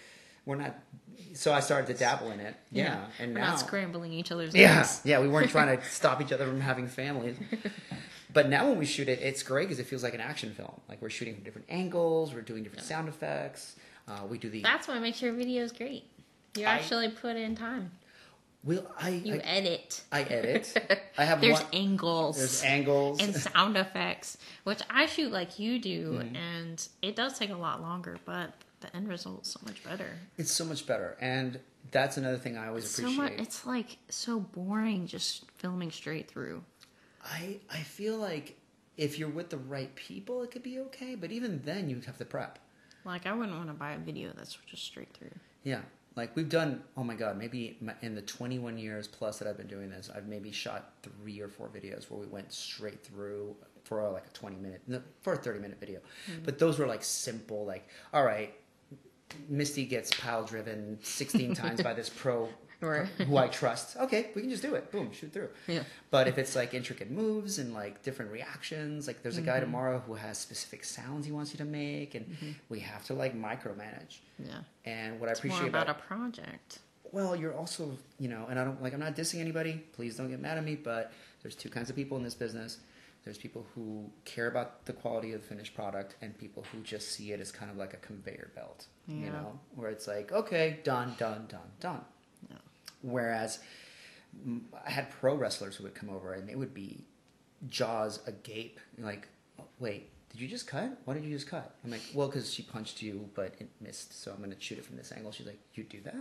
we're 0.47 0.55
not. 0.55 0.73
So 1.33 1.53
I 1.53 1.59
started 1.59 1.85
to 1.93 1.99
dabble 1.99 2.31
in 2.31 2.39
it. 2.39 2.55
Yeah, 2.71 3.05
and 3.19 3.33
We're 3.35 3.41
now 3.41 3.49
not 3.51 3.59
scrambling 3.59 4.11
each 4.13 4.31
other's 4.31 4.55
yeah, 4.55 4.87
yeah, 5.03 5.19
we 5.19 5.27
weren't 5.27 5.51
trying 5.51 5.77
to 5.77 5.83
stop 5.89 6.19
each 6.21 6.31
other 6.31 6.45
from 6.47 6.61
having 6.61 6.87
families. 6.87 7.37
But 8.33 8.49
now 8.49 8.67
when 8.67 8.77
we 8.77 8.85
shoot 8.85 9.07
it, 9.09 9.19
it's 9.19 9.41
great 9.41 9.67
because 9.67 9.79
it 9.79 9.87
feels 9.87 10.03
like 10.03 10.13
an 10.13 10.19
action 10.21 10.53
film. 10.53 10.79
Like 10.87 11.01
we're 11.01 11.09
shooting 11.09 11.33
from 11.35 11.43
different 11.43 11.65
angles, 11.69 12.33
we're 12.33 12.41
doing 12.41 12.61
different 12.61 12.83
sound 12.85 13.07
effects. 13.07 13.75
Uh, 14.07 14.19
we 14.29 14.37
do 14.37 14.49
the. 14.49 14.61
That's 14.61 14.87
what 14.87 15.01
makes 15.01 15.21
your 15.21 15.33
videos 15.33 15.75
great. 15.75 16.03
You 16.55 16.63
I- 16.65 16.71
actually 16.71 17.09
put 17.09 17.35
in 17.35 17.55
time. 17.55 17.89
Will 18.63 18.85
I? 18.99 19.09
You 19.09 19.35
I, 19.35 19.37
edit. 19.37 20.03
I 20.11 20.21
edit. 20.23 20.99
I 21.17 21.23
have 21.25 21.39
There's 21.41 21.61
one. 21.61 21.67
angles. 21.73 22.37
There's 22.37 22.63
angles. 22.63 23.21
and 23.21 23.33
sound 23.35 23.77
effects, 23.77 24.37
which 24.65 24.81
I 24.89 25.05
shoot 25.07 25.31
like 25.31 25.57
you 25.57 25.79
do, 25.79 26.19
Mm-hmm. 26.19 26.35
and 26.35 26.87
it 27.01 27.15
does 27.15 27.39
take 27.39 27.49
a 27.49 27.55
lot 27.55 27.81
longer, 27.81 28.17
but 28.25 28.51
the 28.81 28.95
end 28.95 29.07
result's 29.07 29.49
so 29.51 29.59
much 29.65 29.83
better. 29.83 30.09
It's 30.37 30.51
so 30.51 30.65
much 30.65 30.85
better, 30.85 31.17
and 31.19 31.59
that's 31.91 32.17
another 32.17 32.37
thing 32.37 32.57
I 32.57 32.67
always 32.67 32.89
So 32.89 33.03
appreciate. 33.03 33.23
much, 33.23 33.33
it's 33.47 33.65
like 33.65 33.97
so 34.09 34.39
boring 34.39 35.07
just 35.07 35.49
filming 35.57 35.91
straight 35.91 36.29
through. 36.29 36.63
I 37.23 37.59
I 37.69 37.77
feel 37.79 38.17
like 38.17 38.57
if 38.97 39.19
you're 39.19 39.29
with 39.29 39.49
the 39.49 39.57
right 39.57 39.93
people, 39.95 40.43
it 40.43 40.51
could 40.51 40.63
be 40.63 40.79
okay. 40.79 41.15
But 41.15 41.31
even 41.31 41.61
then, 41.63 41.89
you 41.89 42.01
have 42.05 42.17
to 42.17 42.25
prep. 42.25 42.59
Like 43.05 43.25
I 43.25 43.33
wouldn't 43.33 43.55
want 43.55 43.69
to 43.69 43.73
buy 43.73 43.93
a 43.93 43.99
video 43.99 44.31
that's 44.35 44.57
just 44.65 44.83
straight 44.83 45.13
through. 45.13 45.31
Yeah. 45.63 45.81
Like 46.15 46.35
we've 46.35 46.49
done, 46.49 46.81
oh 46.97 47.03
my 47.03 47.13
god, 47.13 47.37
maybe 47.37 47.77
in 48.01 48.15
the 48.15 48.23
21 48.23 48.79
years 48.79 49.07
plus 49.07 49.37
that 49.37 49.47
I've 49.47 49.55
been 49.57 49.67
doing 49.67 49.91
this, 49.91 50.09
I've 50.13 50.25
maybe 50.27 50.51
shot 50.51 50.93
three 51.03 51.39
or 51.39 51.47
four 51.47 51.67
videos 51.67 52.09
where 52.09 52.19
we 52.19 52.25
went 52.25 52.51
straight 52.51 53.03
through 53.05 53.55
for 53.83 54.09
like 54.09 54.25
a 54.25 54.31
20 54.31 54.55
minute, 54.55 54.81
for 55.21 55.33
a 55.33 55.37
30 55.37 55.59
minute 55.59 55.79
video. 55.79 55.99
Hmm. 56.25 56.39
But 56.43 56.57
those 56.57 56.79
were 56.79 56.87
like 56.87 57.03
simple, 57.03 57.65
like, 57.67 57.87
all 58.13 58.23
right, 58.25 58.51
Misty 59.49 59.85
gets 59.85 60.11
pile 60.19 60.43
driven 60.43 60.97
16 61.01 61.53
times 61.61 61.81
by 61.81 61.93
this 61.93 62.09
pro 62.09 62.49
Right. 62.79 63.07
who 63.07 63.37
I 63.37 63.47
trust. 63.47 63.97
Okay, 63.97 64.29
we 64.35 64.41
can 64.41 64.51
just 64.51 64.61
do 64.61 64.75
it. 64.75 64.91
Boom, 64.91 65.11
shoot 65.11 65.33
through. 65.33 65.49
Yeah. 65.67 65.81
But 66.11 66.27
if 66.27 66.37
it's 66.37 66.55
like 66.55 66.75
intricate 66.75 67.09
moves 67.09 67.57
and 67.57 67.73
like 67.73 68.03
different 68.03 68.31
reactions, 68.31 69.07
like 69.07 69.23
there's 69.23 69.37
a 69.37 69.41
Mm-hmm. 69.41 69.49
guy 69.49 69.59
tomorrow 69.61 70.03
who 70.05 70.13
has 70.13 70.37
specific 70.37 70.83
sounds 70.83 71.25
he 71.25 71.31
wants 71.31 71.51
you 71.51 71.57
to 71.57 71.65
make, 71.65 72.13
and 72.13 72.27
Mm-hmm. 72.27 72.51
we 72.69 72.79
have 72.81 73.03
to 73.05 73.15
like 73.15 73.35
micromanage. 73.35 74.19
Yeah, 74.37 74.59
And 74.85 75.19
what 75.19 75.27
I 75.27 75.31
it's 75.31 75.43
more 75.43 75.53
appreciate 75.53 75.69
about 75.69 75.89
about 75.89 75.99
a 76.01 76.07
project. 76.07 76.77
well, 77.11 77.35
you're 77.35 77.55
also, 77.55 77.97
you 78.19 78.27
know, 78.29 78.45
and 78.47 78.59
I 78.59 78.63
don't 78.63 78.79
like 78.79 78.93
I'm 78.93 78.99
not 78.99 79.15
dissing 79.15 79.39
anybody. 79.39 79.83
Please 79.93 80.15
don't 80.15 80.29
get 80.29 80.39
mad 80.39 80.59
at 80.59 80.63
me, 80.63 80.75
but 80.75 81.11
there's 81.41 81.55
two 81.55 81.69
kinds 81.69 81.89
of 81.89 81.95
people 81.95 82.15
in 82.17 82.23
this 82.23 82.35
business. 82.35 82.77
There's 83.23 83.37
people 83.37 83.65
who 83.75 84.09
care 84.23 84.47
about 84.47 84.85
the 84.85 84.93
quality 84.93 85.33
of 85.33 85.41
the 85.41 85.47
finished 85.47 85.75
product 85.75 86.15
and 86.21 86.37
people 86.37 86.63
who 86.71 86.79
just 86.79 87.11
see 87.11 87.33
it 87.33 87.41
as 87.41 87.51
kind 87.51 87.69
of 87.69 87.75
like 87.75 87.93
a 87.93 87.97
conveyor 87.97 88.51
belt, 88.55 88.87
you 89.07 89.29
know, 89.29 89.59
where 89.75 89.89
it's 89.89 90.07
like, 90.07 90.31
okay, 90.31 90.79
done, 90.83 91.13
done, 91.17 91.45
done, 91.49 91.69
done. 91.81 92.05
Yeah. 92.49 92.57
Whereas 93.01 93.59
I 94.85 94.89
had 94.89 95.09
pro 95.11 95.35
wrestlers 95.35 95.75
who 95.75 95.83
would 95.83 95.95
come 95.95 96.09
over 96.09 96.33
and 96.33 96.47
they 96.47 96.55
would 96.55 96.73
be 96.73 97.03
jaws 97.67 98.21
agape, 98.27 98.79
like, 98.97 99.27
wait, 99.79 100.09
did 100.29 100.39
you 100.39 100.47
just 100.47 100.67
cut? 100.67 100.97
Why 101.05 101.13
did 101.13 101.25
you 101.25 101.31
just 101.31 101.47
cut? 101.47 101.75
I'm 101.83 101.91
like, 101.91 102.01
well, 102.13 102.27
because 102.27 102.53
she 102.53 102.63
punched 102.63 103.01
you, 103.01 103.29
but 103.33 103.55
it 103.59 103.69
missed, 103.81 104.21
so 104.21 104.31
I'm 104.31 104.37
going 104.37 104.51
to 104.51 104.61
shoot 104.61 104.77
it 104.77 104.85
from 104.85 104.95
this 104.95 105.11
angle. 105.11 105.31
She's 105.31 105.47
like, 105.47 105.59
you 105.73 105.83
do 105.83 105.99
that? 106.03 106.15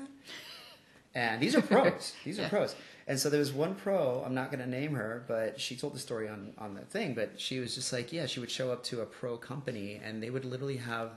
And 1.17 1.41
these 1.41 1.55
are 1.57 1.63
pros. 1.73 2.13
These 2.25 2.39
are 2.39 2.49
pros. 2.49 2.77
And 3.09 3.19
so 3.19 3.31
there 3.31 3.39
was 3.41 3.53
one 3.53 3.75
pro. 3.75 4.23
I'm 4.25 4.35
not 4.35 4.51
going 4.51 4.63
to 4.63 4.69
name 4.69 4.95
her, 4.95 5.25
but 5.27 5.61
she 5.61 5.77
told 5.77 5.95
the 5.95 5.99
story 5.99 6.29
on 6.29 6.53
on 6.59 6.75
the 6.75 6.83
thing. 6.83 7.15
But 7.15 7.41
she 7.41 7.59
was 7.59 7.75
just 7.75 7.93
like, 7.93 8.13
yeah, 8.13 8.27
she 8.27 8.39
would 8.41 8.51
show 8.51 8.71
up 8.71 8.83
to 8.85 9.01
a 9.01 9.07
pro 9.07 9.37
company, 9.37 10.01
and 10.05 10.23
they 10.23 10.31
would 10.31 10.45
literally 10.45 10.77
have 10.77 11.11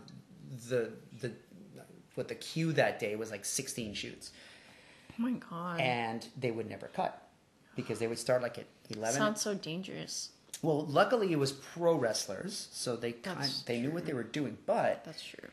the 0.69 0.91
the 1.21 1.31
what 2.15 2.27
the 2.27 2.35
queue 2.35 2.71
that 2.73 2.99
day 2.99 3.15
was 3.15 3.31
like 3.31 3.45
16 3.45 3.93
shoots, 3.93 4.31
Oh 5.11 5.21
my 5.21 5.31
god. 5.31 5.79
and 5.79 6.27
they 6.37 6.51
would 6.51 6.69
never 6.69 6.87
cut 6.87 7.27
because 7.75 7.99
they 7.99 8.07
would 8.07 8.19
start 8.19 8.41
like 8.41 8.57
at 8.57 8.65
11. 8.89 9.15
Sounds 9.17 9.41
so 9.41 9.53
dangerous. 9.53 10.31
Well, 10.61 10.85
luckily 10.85 11.31
it 11.31 11.39
was 11.39 11.51
pro 11.53 11.95
wrestlers, 11.95 12.67
so 12.71 12.95
they 12.97 13.13
kind 13.13 13.49
they 13.65 13.79
knew 13.81 13.91
what 13.91 14.05
they 14.05 14.13
were 14.13 14.23
doing. 14.39 14.57
But 14.65 15.03
That's 15.05 15.23
true. 15.23 15.49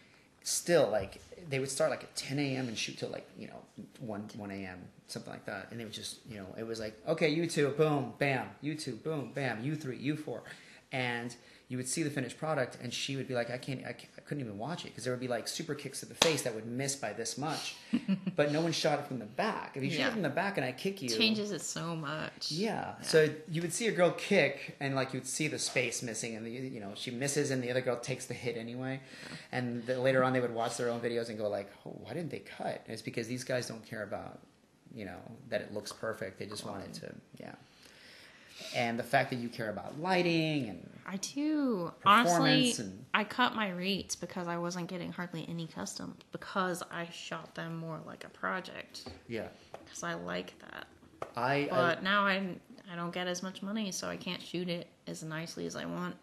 Still, 0.46 0.88
like 0.90 1.20
they 1.48 1.58
would 1.58 1.70
start 1.70 1.90
like 1.90 2.04
at 2.04 2.14
10 2.16 2.38
a.m. 2.38 2.68
and 2.68 2.78
shoot 2.78 2.96
till 2.96 3.10
like 3.10 3.28
you 3.36 3.48
know 3.48 3.60
1 4.00 4.30
1 4.36 4.50
a.m. 4.52 4.78
something 5.08 5.32
like 5.32 5.44
that, 5.46 5.68
and 5.70 5.80
they 5.80 5.84
would 5.84 5.92
just 5.92 6.18
you 6.30 6.38
know 6.38 6.46
it 6.56 6.66
was 6.66 6.80
like 6.80 6.94
okay, 7.08 7.28
you 7.28 7.46
two, 7.46 7.68
boom, 7.70 8.14
bam, 8.18 8.48
you 8.60 8.74
two, 8.74 8.94
boom, 8.94 9.32
bam, 9.34 9.62
you 9.62 9.74
three, 9.74 9.98
you 9.98 10.16
four, 10.16 10.42
and 10.92 11.34
you 11.68 11.76
would 11.76 11.88
see 11.88 12.04
the 12.04 12.10
finished 12.10 12.38
product, 12.38 12.78
and 12.80 12.94
she 12.94 13.16
would 13.16 13.26
be 13.26 13.34
like, 13.34 13.50
I 13.50 13.58
can't, 13.58 13.80
I, 13.80 13.92
can't, 13.92 14.08
I 14.16 14.20
couldn't 14.20 14.44
even 14.44 14.56
watch 14.56 14.84
it 14.84 14.88
because 14.90 15.02
there 15.02 15.12
would 15.12 15.18
be 15.20 15.26
like 15.26 15.48
super 15.48 15.74
kicks 15.74 15.98
to 16.00 16.06
the 16.06 16.14
face 16.14 16.42
that 16.42 16.54
would 16.54 16.64
miss 16.66 16.94
by 16.94 17.12
this 17.12 17.36
much, 17.36 17.74
but 18.36 18.52
no 18.52 18.60
one 18.60 18.70
shot 18.70 19.00
it 19.00 19.06
from 19.06 19.18
the 19.18 19.24
back. 19.24 19.76
If 19.76 19.82
you 19.82 19.90
shoot 19.90 20.02
it 20.02 20.12
from 20.12 20.22
the 20.22 20.28
back 20.28 20.58
and 20.58 20.64
I 20.64 20.70
kick 20.70 21.02
you, 21.02 21.08
Changes 21.08 21.50
it 21.50 21.62
so 21.62 21.96
much. 21.96 22.52
yeah. 22.52 22.94
So 23.02 23.28
you 23.50 23.62
would 23.62 23.72
see 23.72 23.88
a 23.88 23.92
girl 23.92 24.12
kick, 24.12 24.76
and 24.78 24.94
like 24.94 25.12
you 25.12 25.18
would 25.18 25.26
see 25.26 25.48
the 25.48 25.58
space 25.58 26.04
missing, 26.04 26.36
and 26.36 26.46
the, 26.46 26.50
you 26.50 26.78
know 26.80 26.92
she 26.94 27.10
misses, 27.10 27.50
and 27.50 27.60
the 27.62 27.70
other 27.70 27.80
girl 27.80 27.96
takes 27.96 28.26
the 28.26 28.34
hit 28.34 28.56
anyway. 28.56 29.00
And 29.50 29.84
the, 29.86 29.98
later 29.98 30.22
on, 30.22 30.32
they 30.34 30.40
would 30.40 30.54
watch 30.54 30.76
their 30.76 30.88
own 30.88 31.00
videos 31.00 31.30
and 31.30 31.36
go 31.38 31.48
like, 31.48 31.68
oh, 31.84 31.90
"Why 32.02 32.14
didn't 32.14 32.30
they 32.30 32.40
cut?" 32.40 32.82
And 32.84 32.92
it's 32.92 33.02
because 33.02 33.26
these 33.26 33.42
guys 33.42 33.66
don't 33.66 33.84
care 33.84 34.04
about, 34.04 34.38
you 34.94 35.04
know, 35.04 35.18
that 35.48 35.62
it 35.62 35.74
looks 35.74 35.92
perfect. 35.92 36.38
They 36.38 36.46
just 36.46 36.64
want 36.64 36.84
it 36.84 36.92
to, 37.00 37.12
yeah. 37.40 37.54
And 38.74 38.98
the 38.98 39.02
fact 39.02 39.30
that 39.30 39.36
you 39.36 39.48
care 39.48 39.70
about 39.70 40.00
lighting 40.00 40.68
and 40.68 40.90
I 41.06 41.16
do. 41.16 41.92
Honestly, 42.04 42.74
and- 42.78 43.04
I 43.14 43.24
cut 43.24 43.54
my 43.54 43.70
rates 43.70 44.16
because 44.16 44.48
I 44.48 44.58
wasn't 44.58 44.88
getting 44.88 45.12
hardly 45.12 45.46
any 45.48 45.66
custom 45.66 46.16
because 46.32 46.82
I 46.90 47.08
shot 47.10 47.54
them 47.54 47.76
more 47.76 48.00
like 48.06 48.24
a 48.24 48.28
project 48.28 49.08
yeah, 49.28 49.48
because 49.84 50.02
I 50.02 50.14
like 50.14 50.58
that. 50.60 50.86
I, 51.36 51.54
I 51.54 51.68
But 51.70 52.02
now 52.02 52.26
I 52.26 52.56
I 52.90 52.96
don't 52.96 53.12
get 53.12 53.26
as 53.26 53.42
much 53.42 53.62
money, 53.62 53.92
so 53.92 54.08
I 54.08 54.16
can't 54.16 54.42
shoot 54.42 54.68
it 54.68 54.88
as 55.06 55.22
nicely 55.22 55.66
as 55.66 55.76
I 55.76 55.84
want. 55.86 56.16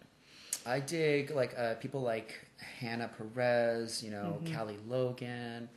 I 0.65 0.79
dig 0.79 1.31
like 1.31 1.53
uh, 1.57 1.75
people 1.75 2.01
like 2.01 2.45
Hannah 2.57 3.09
Perez, 3.17 4.03
you 4.03 4.11
know, 4.11 4.41
Callie 4.53 4.77
Logan, 4.87 5.69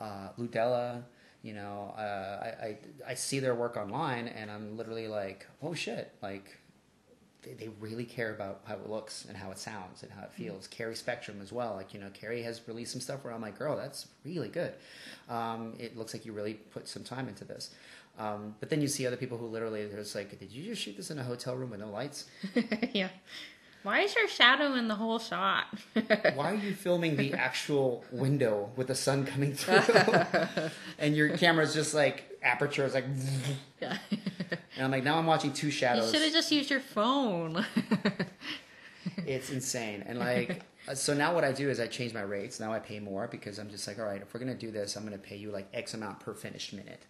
uh, 0.00 0.28
Ludella. 0.38 1.02
You 1.44 1.52
know, 1.52 1.94
uh, 1.98 2.00
I, 2.42 2.66
I 2.66 2.78
I 3.08 3.14
see 3.14 3.38
their 3.38 3.54
work 3.54 3.76
online, 3.76 4.28
and 4.28 4.50
I'm 4.50 4.78
literally 4.78 5.08
like, 5.08 5.46
oh 5.62 5.74
shit! 5.74 6.10
Like, 6.22 6.56
they, 7.42 7.52
they 7.52 7.68
really 7.80 8.06
care 8.06 8.34
about 8.34 8.62
how 8.64 8.76
it 8.76 8.88
looks 8.88 9.26
and 9.28 9.36
how 9.36 9.50
it 9.50 9.58
sounds 9.58 10.02
and 10.02 10.10
how 10.10 10.22
it 10.22 10.32
feels. 10.32 10.66
Carrie 10.66 10.96
Spectrum 10.96 11.40
as 11.42 11.52
well. 11.52 11.74
Like, 11.74 11.92
you 11.92 12.00
know, 12.00 12.08
Carrie 12.14 12.42
has 12.42 12.62
released 12.66 12.92
some 12.92 13.00
stuff 13.02 13.22
where 13.24 13.32
I'm 13.34 13.42
like, 13.42 13.58
girl, 13.58 13.76
that's 13.76 14.06
really 14.24 14.48
good. 14.48 14.72
Um, 15.28 15.74
it 15.78 15.98
looks 15.98 16.14
like 16.14 16.24
you 16.24 16.32
really 16.32 16.54
put 16.54 16.88
some 16.88 17.04
time 17.04 17.28
into 17.28 17.44
this. 17.44 17.70
Um, 18.18 18.54
but 18.60 18.70
then 18.70 18.80
you 18.80 18.88
see 18.88 19.06
other 19.06 19.16
people 19.16 19.36
who 19.36 19.46
literally, 19.46 19.86
they're 19.86 20.04
like, 20.14 20.38
did 20.38 20.50
you 20.50 20.64
just 20.64 20.80
shoot 20.80 20.96
this 20.96 21.10
in 21.10 21.18
a 21.18 21.24
hotel 21.24 21.56
room 21.56 21.70
with 21.70 21.80
no 21.80 21.90
lights? 21.90 22.26
yeah. 22.92 23.08
Why 23.84 24.00
is 24.00 24.14
your 24.16 24.28
shadow 24.28 24.72
in 24.76 24.88
the 24.88 24.94
whole 24.94 25.18
shot? 25.18 25.66
why 26.34 26.52
are 26.52 26.54
you 26.54 26.72
filming 26.72 27.16
the 27.16 27.34
actual 27.34 28.02
window 28.10 28.70
with 28.76 28.86
the 28.86 28.94
sun 28.94 29.26
coming 29.26 29.52
through 29.54 29.82
and 30.98 31.14
your 31.14 31.36
camera's 31.36 31.74
just 31.74 31.92
like 31.92 32.38
aperture 32.42 32.86
is 32.86 32.94
like 32.94 33.04
yeah. 33.82 33.98
and 34.76 34.84
i'm 34.84 34.90
like 34.90 35.04
now 35.04 35.18
i'm 35.18 35.26
watching 35.26 35.52
two 35.52 35.70
shadows. 35.70 36.06
You 36.06 36.12
should 36.14 36.24
have 36.24 36.32
just 36.32 36.50
used 36.50 36.70
your 36.70 36.80
phone. 36.80 37.64
it's 39.18 39.50
insane 39.50 40.02
and 40.06 40.18
like 40.18 40.62
uh, 40.88 40.94
so 40.94 41.12
now 41.12 41.34
what 41.34 41.44
i 41.44 41.52
do 41.52 41.68
is 41.68 41.78
i 41.78 41.86
change 41.86 42.14
my 42.14 42.22
rates 42.22 42.58
now 42.58 42.72
i 42.72 42.78
pay 42.78 42.98
more 42.98 43.28
because 43.28 43.58
i'm 43.58 43.68
just 43.68 43.86
like 43.86 43.98
all 43.98 44.06
right 44.06 44.22
if 44.22 44.32
we're 44.32 44.40
gonna 44.40 44.54
do 44.54 44.70
this 44.70 44.96
i'm 44.96 45.04
gonna 45.04 45.18
pay 45.18 45.36
you 45.36 45.50
like 45.50 45.68
x 45.74 45.92
amount 45.92 46.18
per 46.20 46.32
finished 46.32 46.72
minute 46.72 47.04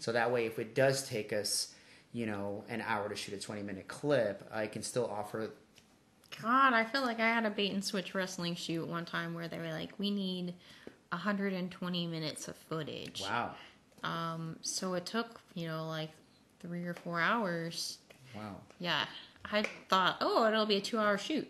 so 0.00 0.10
that 0.10 0.30
way 0.30 0.46
if 0.46 0.58
it 0.58 0.74
does 0.74 1.08
take 1.08 1.32
us 1.32 1.72
you 2.12 2.26
know 2.26 2.64
an 2.68 2.82
hour 2.84 3.08
to 3.08 3.14
shoot 3.14 3.34
a 3.34 3.40
20 3.40 3.62
minute 3.62 3.86
clip 3.86 4.48
i 4.52 4.66
can 4.66 4.82
still 4.82 5.06
offer 5.06 5.50
God, 6.42 6.72
I 6.74 6.84
feel 6.84 7.02
like 7.02 7.18
I 7.20 7.28
had 7.28 7.44
a 7.46 7.50
bait 7.50 7.72
and 7.72 7.84
switch 7.84 8.14
wrestling 8.14 8.54
shoot 8.54 8.86
one 8.86 9.04
time 9.04 9.34
where 9.34 9.48
they 9.48 9.58
were 9.58 9.72
like, 9.72 9.90
"We 9.98 10.10
need 10.10 10.54
120 11.10 12.06
minutes 12.06 12.48
of 12.48 12.56
footage." 12.56 13.22
wow 13.22 13.54
Um, 14.04 14.56
so 14.62 14.94
it 14.94 15.06
took 15.06 15.40
you 15.54 15.66
know 15.66 15.88
like 15.88 16.10
three 16.60 16.84
or 16.84 16.94
four 16.94 17.20
hours. 17.20 17.98
wow 18.34 18.56
Yeah, 18.78 19.06
I 19.44 19.64
thought, 19.88 20.16
oh, 20.20 20.46
it'll 20.46 20.66
be 20.66 20.76
a 20.76 20.80
two-hour 20.80 21.18
shoot. 21.18 21.48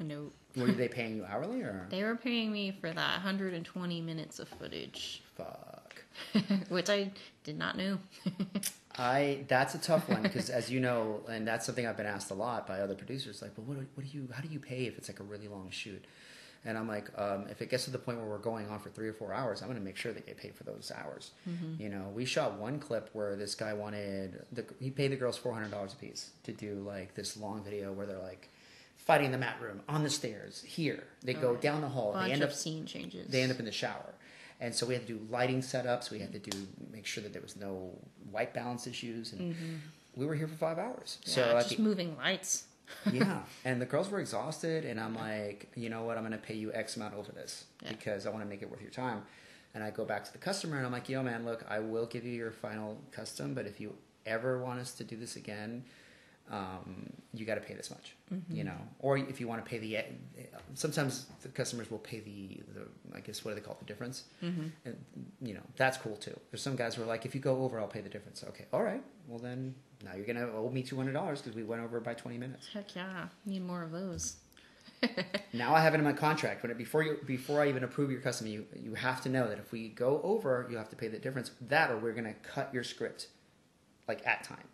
No, 0.00 0.30
were 0.56 0.72
they 0.72 0.88
paying 0.88 1.16
you 1.16 1.24
hourly 1.24 1.62
or 1.62 1.86
they 1.88 2.02
were 2.02 2.16
paying 2.16 2.52
me 2.52 2.72
for 2.80 2.90
that 2.90 3.12
120 3.14 4.00
minutes 4.00 4.38
of 4.38 4.48
footage, 4.48 5.22
fuck 5.36 6.02
which 6.68 6.90
I 6.90 7.10
did 7.44 7.56
not 7.58 7.76
know. 7.76 7.98
I 8.98 9.44
that's 9.48 9.74
a 9.74 9.78
tough 9.78 10.08
one 10.08 10.22
because 10.22 10.50
as 10.50 10.70
you 10.70 10.80
know, 10.80 11.20
and 11.28 11.46
that's 11.46 11.66
something 11.66 11.86
I've 11.86 11.96
been 11.96 12.06
asked 12.06 12.30
a 12.30 12.34
lot 12.34 12.66
by 12.66 12.80
other 12.80 12.94
producers. 12.94 13.42
Like, 13.42 13.52
well, 13.56 13.66
what, 13.66 13.78
do- 13.80 13.86
what 13.94 14.06
do 14.10 14.16
you? 14.16 14.28
How 14.32 14.40
do 14.42 14.48
you 14.48 14.60
pay 14.60 14.86
if 14.86 14.96
it's 14.98 15.08
like 15.08 15.20
a 15.20 15.24
really 15.24 15.48
long 15.48 15.68
shoot? 15.70 16.04
And 16.66 16.78
I'm 16.78 16.88
like, 16.88 17.10
um, 17.18 17.46
if 17.50 17.60
it 17.60 17.68
gets 17.68 17.84
to 17.84 17.90
the 17.90 17.98
point 17.98 18.16
where 18.16 18.26
we're 18.26 18.38
going 18.38 18.70
on 18.70 18.78
for 18.78 18.88
three 18.88 19.06
or 19.06 19.12
four 19.12 19.34
hours, 19.34 19.60
I'm 19.60 19.68
going 19.68 19.78
to 19.78 19.84
make 19.84 19.96
sure 19.98 20.12
they 20.14 20.20
get 20.22 20.38
paid 20.38 20.54
for 20.54 20.64
those 20.64 20.90
hours. 20.96 21.32
You 21.78 21.90
know, 21.90 22.10
we 22.14 22.24
shot 22.24 22.54
one 22.58 22.78
clip 22.78 23.10
where 23.12 23.36
this 23.36 23.54
guy 23.54 23.74
wanted 23.74 24.46
the 24.50 24.64
he 24.80 24.90
paid 24.90 25.08
the 25.12 25.16
girls 25.16 25.36
four 25.36 25.52
hundred 25.52 25.70
dollars 25.72 25.92
a 25.92 25.96
piece 25.96 26.30
to 26.44 26.52
do 26.52 26.76
like 26.86 27.14
this 27.14 27.36
long 27.36 27.62
video 27.62 27.92
where 27.92 28.06
they're 28.06 28.16
like 28.18 28.48
fighting 28.96 29.26
in 29.26 29.32
the 29.32 29.38
mat 29.38 29.56
room 29.60 29.82
on 29.90 30.02
the 30.04 30.08
stairs 30.10 30.62
here. 30.66 31.04
They 31.22 31.34
go 31.34 31.48
Alright. 31.48 31.60
down 31.60 31.82
the 31.82 31.88
hall. 31.88 32.12
Bunch 32.14 32.28
They 32.28 32.32
end 32.32 32.42
of 32.42 32.48
up 32.50 32.54
scene 32.56 32.86
changes. 32.86 33.28
they 33.30 33.42
end 33.42 33.52
up 33.52 33.58
in 33.58 33.66
the 33.66 33.72
shower. 33.72 34.14
And 34.60 34.74
so 34.74 34.86
we 34.86 34.94
had 34.94 35.06
to 35.06 35.12
do 35.14 35.26
lighting 35.30 35.60
setups. 35.60 36.10
We 36.10 36.18
had 36.20 36.32
to 36.32 36.38
do 36.38 36.56
make 36.92 37.06
sure 37.06 37.22
that 37.22 37.32
there 37.32 37.42
was 37.42 37.56
no 37.56 37.90
white 38.30 38.54
balance 38.54 38.86
issues, 38.86 39.32
and 39.32 39.54
mm-hmm. 39.54 39.74
we 40.16 40.26
were 40.26 40.34
here 40.34 40.48
for 40.48 40.56
five 40.56 40.78
hours. 40.78 41.18
yeah, 41.24 41.32
so 41.32 41.52
just 41.60 41.76
the- 41.76 41.82
moving 41.82 42.16
lights. 42.16 42.64
yeah, 43.12 43.40
and 43.64 43.80
the 43.80 43.86
girls 43.86 44.10
were 44.10 44.20
exhausted, 44.20 44.84
and 44.84 45.00
I'm 45.00 45.14
like, 45.14 45.70
you 45.74 45.88
know 45.88 46.04
what? 46.04 46.16
I'm 46.16 46.22
going 46.22 46.32
to 46.32 46.46
pay 46.46 46.54
you 46.54 46.72
X 46.72 46.96
amount 46.96 47.14
over 47.14 47.32
this 47.32 47.64
Yeah. 47.82 47.92
because 47.92 48.26
I 48.26 48.30
want 48.30 48.42
to 48.42 48.48
make 48.48 48.62
it 48.62 48.70
worth 48.70 48.82
your 48.82 48.90
time. 48.90 49.22
And 49.74 49.82
I 49.82 49.90
go 49.90 50.04
back 50.04 50.24
to 50.24 50.32
the 50.32 50.38
customer, 50.38 50.76
and 50.76 50.86
I'm 50.86 50.92
like, 50.92 51.08
yo, 51.08 51.22
man, 51.22 51.44
look, 51.44 51.64
I 51.68 51.80
will 51.80 52.06
give 52.06 52.24
you 52.24 52.32
your 52.32 52.52
final 52.52 52.98
custom, 53.10 53.54
but 53.54 53.66
if 53.66 53.80
you 53.80 53.94
ever 54.24 54.62
want 54.62 54.80
us 54.80 54.92
to 54.92 55.04
do 55.04 55.16
this 55.16 55.34
again, 55.36 55.84
um, 56.50 57.10
you 57.32 57.46
got 57.46 57.54
to 57.54 57.60
pay 57.60 57.74
this 57.74 57.90
much, 57.90 58.14
you 58.50 58.64
know. 58.64 58.76
Or 58.98 59.16
if 59.16 59.40
you 59.40 59.48
want 59.48 59.64
to 59.64 59.68
pay 59.68 59.78
the, 59.78 59.98
sometimes 60.74 61.26
the 61.42 61.48
customers 61.48 61.90
will 61.90 61.98
pay 61.98 62.20
the, 62.20 62.60
the 62.74 62.86
I 63.16 63.20
guess 63.20 63.44
what 63.44 63.52
do 63.52 63.54
they 63.56 63.60
call 63.60 63.74
it, 63.74 63.80
the 63.80 63.86
difference? 63.86 64.24
Mm-hmm. 64.42 64.66
And, 64.84 64.96
you 65.40 65.54
know, 65.54 65.62
that's 65.76 65.96
cool 65.96 66.16
too. 66.16 66.38
There's 66.50 66.62
some 66.62 66.76
guys 66.76 66.94
who 66.94 67.02
are 67.02 67.06
like, 67.06 67.24
if 67.24 67.34
you 67.34 67.40
go 67.40 67.62
over, 67.64 67.80
I'll 67.80 67.86
pay 67.86 68.02
the 68.02 68.10
difference. 68.10 68.44
Okay, 68.48 68.66
all 68.72 68.82
right. 68.82 69.02
Well 69.26 69.38
then, 69.38 69.74
now 70.04 70.14
you're 70.14 70.26
gonna 70.26 70.50
owe 70.52 70.70
me 70.70 70.82
two 70.82 70.96
hundred 70.96 71.12
dollars 71.12 71.40
because 71.40 71.56
we 71.56 71.62
went 71.62 71.82
over 71.82 71.98
by 72.00 72.14
twenty 72.14 72.36
minutes. 72.36 72.68
Heck 72.72 72.94
yeah, 72.94 73.28
need 73.46 73.64
more 73.66 73.82
of 73.82 73.90
those. 73.90 74.36
Now 75.52 75.72
I 75.72 75.80
have 75.80 75.94
it 75.94 75.98
in 75.98 76.04
my 76.04 76.12
contract. 76.12 76.62
When 76.62 76.72
it, 76.72 76.78
before 76.78 77.04
you 77.04 77.18
before 77.26 77.62
I 77.62 77.68
even 77.68 77.84
approve 77.84 78.10
your 78.10 78.20
customer, 78.20 78.50
you 78.50 78.66
you 78.74 78.94
have 78.94 79.22
to 79.22 79.28
know 79.28 79.48
that 79.48 79.58
if 79.58 79.70
we 79.70 79.88
go 79.88 80.20
over, 80.24 80.66
you 80.68 80.76
have 80.76 80.88
to 80.88 80.96
pay 80.96 81.06
the 81.06 81.18
difference. 81.18 81.52
That 81.60 81.90
or 81.92 81.96
we're 81.96 82.12
gonna 82.12 82.34
cut 82.42 82.74
your 82.74 82.82
script, 82.82 83.28
like 84.08 84.26
at 84.26 84.42
time. 84.42 84.66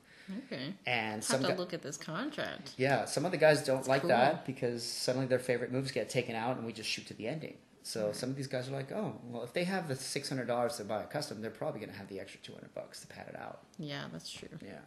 Okay. 0.47 0.75
And 0.87 1.15
Have 1.17 1.25
some 1.25 1.43
to 1.43 1.49
guy- 1.49 1.57
look 1.57 1.73
at 1.75 1.83
this 1.83 1.97
contract. 1.97 2.73
yeah, 2.77 3.05
some 3.05 3.25
of 3.25 3.31
the 3.33 3.37
guys 3.39 3.65
don't 3.65 3.87
like 3.89 4.03
cool. 4.03 4.09
that 4.11 4.47
because 4.47 4.83
suddenly 4.85 5.27
their 5.27 5.39
favorite 5.39 5.73
moves 5.73 5.91
get 5.91 6.09
taken 6.09 6.35
out 6.35 6.57
and 6.57 6.67
we 6.67 6.73
just 6.73 6.89
shoot 6.89 7.07
to 7.07 7.15
the 7.15 7.27
ending. 7.29 7.57
So 7.83 8.13
some 8.13 8.29
of 8.31 8.37
these 8.37 8.47
guys 8.47 8.69
are 8.69 8.73
like, 8.73 8.93
oh, 8.93 9.15
well, 9.25 9.43
if 9.43 9.53
they 9.55 9.65
have 9.65 9.89
the 9.89 9.97
six 9.97 10.29
hundred 10.29 10.47
dollars 10.47 10.77
to 10.77 10.85
buy 10.85 11.03
a 11.03 11.07
custom, 11.07 11.41
they're 11.41 11.51
probably 11.51 11.81
gonna 11.81 11.97
have 11.97 12.09
the 12.09 12.21
extra 12.21 12.39
two 12.41 12.53
hundred 12.53 12.75
bucks 12.75 13.01
to 13.01 13.07
pad 13.07 13.27
it 13.29 13.37
out. 13.41 13.61
Yeah, 13.79 14.05
that's 14.13 14.31
true. 14.31 14.49
Yeah, 14.65 14.81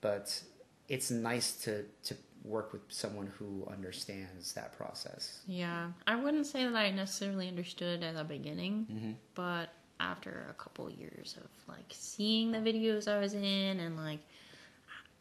but 0.00 0.40
it's 0.88 1.10
nice 1.10 1.56
to 1.64 1.84
to 2.04 2.16
work 2.44 2.72
with 2.72 2.82
someone 2.88 3.26
who 3.38 3.66
understands 3.70 4.52
that 4.54 4.72
process. 4.76 5.40
Yeah, 5.46 5.88
I 6.06 6.16
wouldn't 6.16 6.46
say 6.46 6.64
that 6.64 6.74
I 6.74 6.90
necessarily 6.90 7.48
understood 7.48 8.02
at 8.02 8.14
the 8.16 8.24
beginning, 8.24 8.86
Mm-hmm. 8.90 9.12
but 9.34 9.70
after 10.00 10.46
a 10.50 10.54
couple 10.54 10.90
years 10.90 11.36
of 11.42 11.48
like 11.68 11.84
seeing 11.90 12.50
the 12.50 12.58
videos 12.58 13.06
I 13.06 13.20
was 13.20 13.34
in 13.34 13.78
and 13.80 13.96
like 13.96 14.18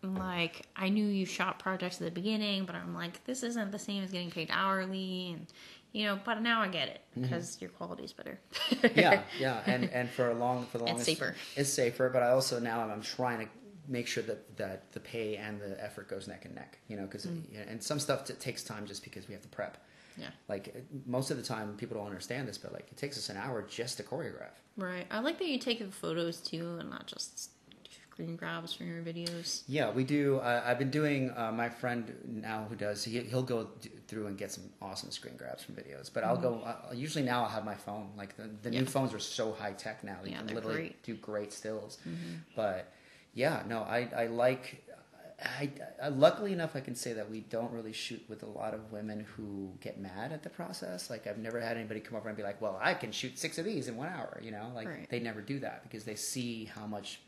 like 0.04 0.66
I 0.76 0.90
knew 0.90 1.06
you 1.06 1.26
shot 1.26 1.60
projects 1.60 2.02
at 2.02 2.06
the 2.06 2.12
beginning, 2.12 2.66
but 2.66 2.76
I'm 2.76 2.94
like 2.94 3.24
this 3.26 3.44
isn't 3.44 3.72
the 3.72 3.80
same 3.80 4.04
as 4.04 4.12
getting 4.12 4.32
paid 4.32 4.50
hourly 4.52 5.32
and 5.34 5.48
you 5.94 6.06
know, 6.06 6.20
but 6.24 6.42
now 6.42 6.62
I 6.62 6.70
get 6.70 6.88
it 6.88 7.02
because 7.20 7.60
your 7.60 7.70
quality's 7.72 8.14
better. 8.14 8.40
Mm-hmm. 8.70 9.00
yeah, 9.00 9.24
yeah, 9.40 9.62
and 9.66 9.90
and 9.92 10.10
for 10.10 10.30
a 10.30 10.34
long 10.34 10.66
for 10.66 10.78
the 10.78 10.86
It's 10.86 11.04
safer. 11.04 11.36
It's 11.56 11.70
safer, 11.70 12.10
but 12.10 12.24
I 12.24 12.30
also 12.30 12.60
now 12.60 12.82
I'm 12.82 13.02
trying 13.02 13.40
to 13.40 13.48
make 13.88 14.08
sure 14.08 14.24
that 14.24 14.58
that 14.58 14.92
the 14.94 15.02
pay 15.02 15.36
and 15.36 15.60
the 15.60 15.82
effort 15.84 16.08
goes 16.08 16.28
neck 16.28 16.46
and 16.46 16.56
neck. 16.56 16.80
You 16.88 16.96
know, 16.96 17.04
because 17.04 17.26
and 17.26 17.84
some 17.84 18.00
stuff 18.00 18.24
t- 18.26 18.34
takes 18.36 18.64
time 18.64 18.88
just 18.88 19.04
because 19.04 19.28
we 19.28 19.34
have 19.34 19.44
to 19.44 19.50
prep. 19.50 19.78
Yeah. 20.18 20.30
Like 20.48 20.86
most 21.06 21.30
of 21.30 21.38
the 21.38 21.44
time, 21.44 21.76
people 21.78 21.98
don't 21.98 22.08
understand 22.08 22.48
this, 22.48 22.58
but 22.58 22.74
like 22.74 22.88
it 22.90 22.98
takes 22.98 23.18
us 23.18 23.30
an 23.30 23.38
hour 23.38 23.62
just 23.62 23.98
to 23.98 24.04
choreograph. 24.04 24.56
Right. 24.78 25.06
I 25.12 25.20
like 25.20 25.40
that 25.40 25.48
you 25.48 25.60
take 25.60 25.80
the 25.80 25.92
photos 25.92 26.38
too 26.38 26.78
and 26.80 26.90
not 26.90 27.08
just 27.08 27.51
screen 28.22 28.36
grabs 28.36 28.74
from 28.74 28.88
your 28.88 29.02
videos. 29.02 29.64
Yeah, 29.68 29.92
we 29.92 30.04
do. 30.04 30.38
Uh, 30.38 30.62
I've 30.66 30.78
been 30.80 30.92
doing. 30.92 31.32
Uh, 31.36 31.52
my 31.52 31.70
friend 31.70 32.14
now 32.26 32.66
who 32.70 32.76
does, 32.76 33.04
he, 33.04 33.20
he'll 33.22 33.42
go 33.44 33.68
through 34.08 34.28
and 34.28 34.38
get 34.38 34.52
some 34.52 34.66
awesome 34.82 35.12
screen 35.12 35.36
grabs 35.38 35.64
from 35.64 35.76
videos. 35.76 36.12
But 36.14 36.24
I'll 36.24 36.38
go. 36.38 36.62
Uh, 36.64 36.94
usually 36.94 37.24
now 37.24 37.44
I'll 37.44 37.50
have 37.50 37.66
my 37.66 37.76
phone. 37.76 38.10
Like 38.18 38.38
the, 38.38 38.50
the 38.62 38.70
new 38.70 38.86
phones 38.86 39.14
are 39.14 39.20
so 39.20 39.54
high 39.54 39.74
tech 39.74 40.04
now. 40.04 40.18
You 40.24 40.32
Yeah, 40.32 40.38
can 40.40 40.56
literally 40.56 40.76
great. 40.76 41.04
do 41.04 41.16
great 41.16 41.52
stills. 41.54 41.98
But 42.56 42.94
yeah, 43.34 43.64
no, 43.68 43.80
I 43.82 44.08
I 44.16 44.28
like. 44.28 44.86
I, 45.44 45.72
I 46.00 46.10
luckily 46.10 46.54
enough, 46.54 46.76
I 46.76 46.82
can 46.82 46.94
say 46.94 47.14
that 47.14 47.28
we 47.32 47.40
don't 47.40 47.72
really 47.72 47.94
shoot 47.94 48.22
with 48.30 48.44
a 48.44 48.46
lot 48.46 48.76
of 48.76 48.92
women 48.92 49.26
who 49.36 49.72
get 49.82 50.00
mad 50.00 50.32
at 50.32 50.44
the 50.44 50.52
process. 50.52 51.10
Like 51.10 51.26
I've 51.26 51.40
never 51.40 51.60
had 51.60 51.78
anybody 51.78 52.00
come 52.00 52.16
over 52.16 52.28
and 52.30 52.38
be 52.38 52.44
like, 52.44 52.62
"Well, 52.62 52.78
I 52.80 52.94
can 52.94 53.12
shoot 53.12 53.40
six 53.40 53.58
of 53.58 53.66
these 53.66 53.88
in 53.88 53.98
one 53.98 54.08
hour." 54.10 54.40
You 54.44 54.52
know, 54.52 54.72
like 54.76 54.88
Right. 54.88 55.08
they 55.10 55.20
never 55.20 55.42
do 55.42 55.58
that 55.62 55.82
because 55.82 56.04
they 56.04 56.14
see 56.14 56.66
how 56.66 56.86
much 56.86 57.22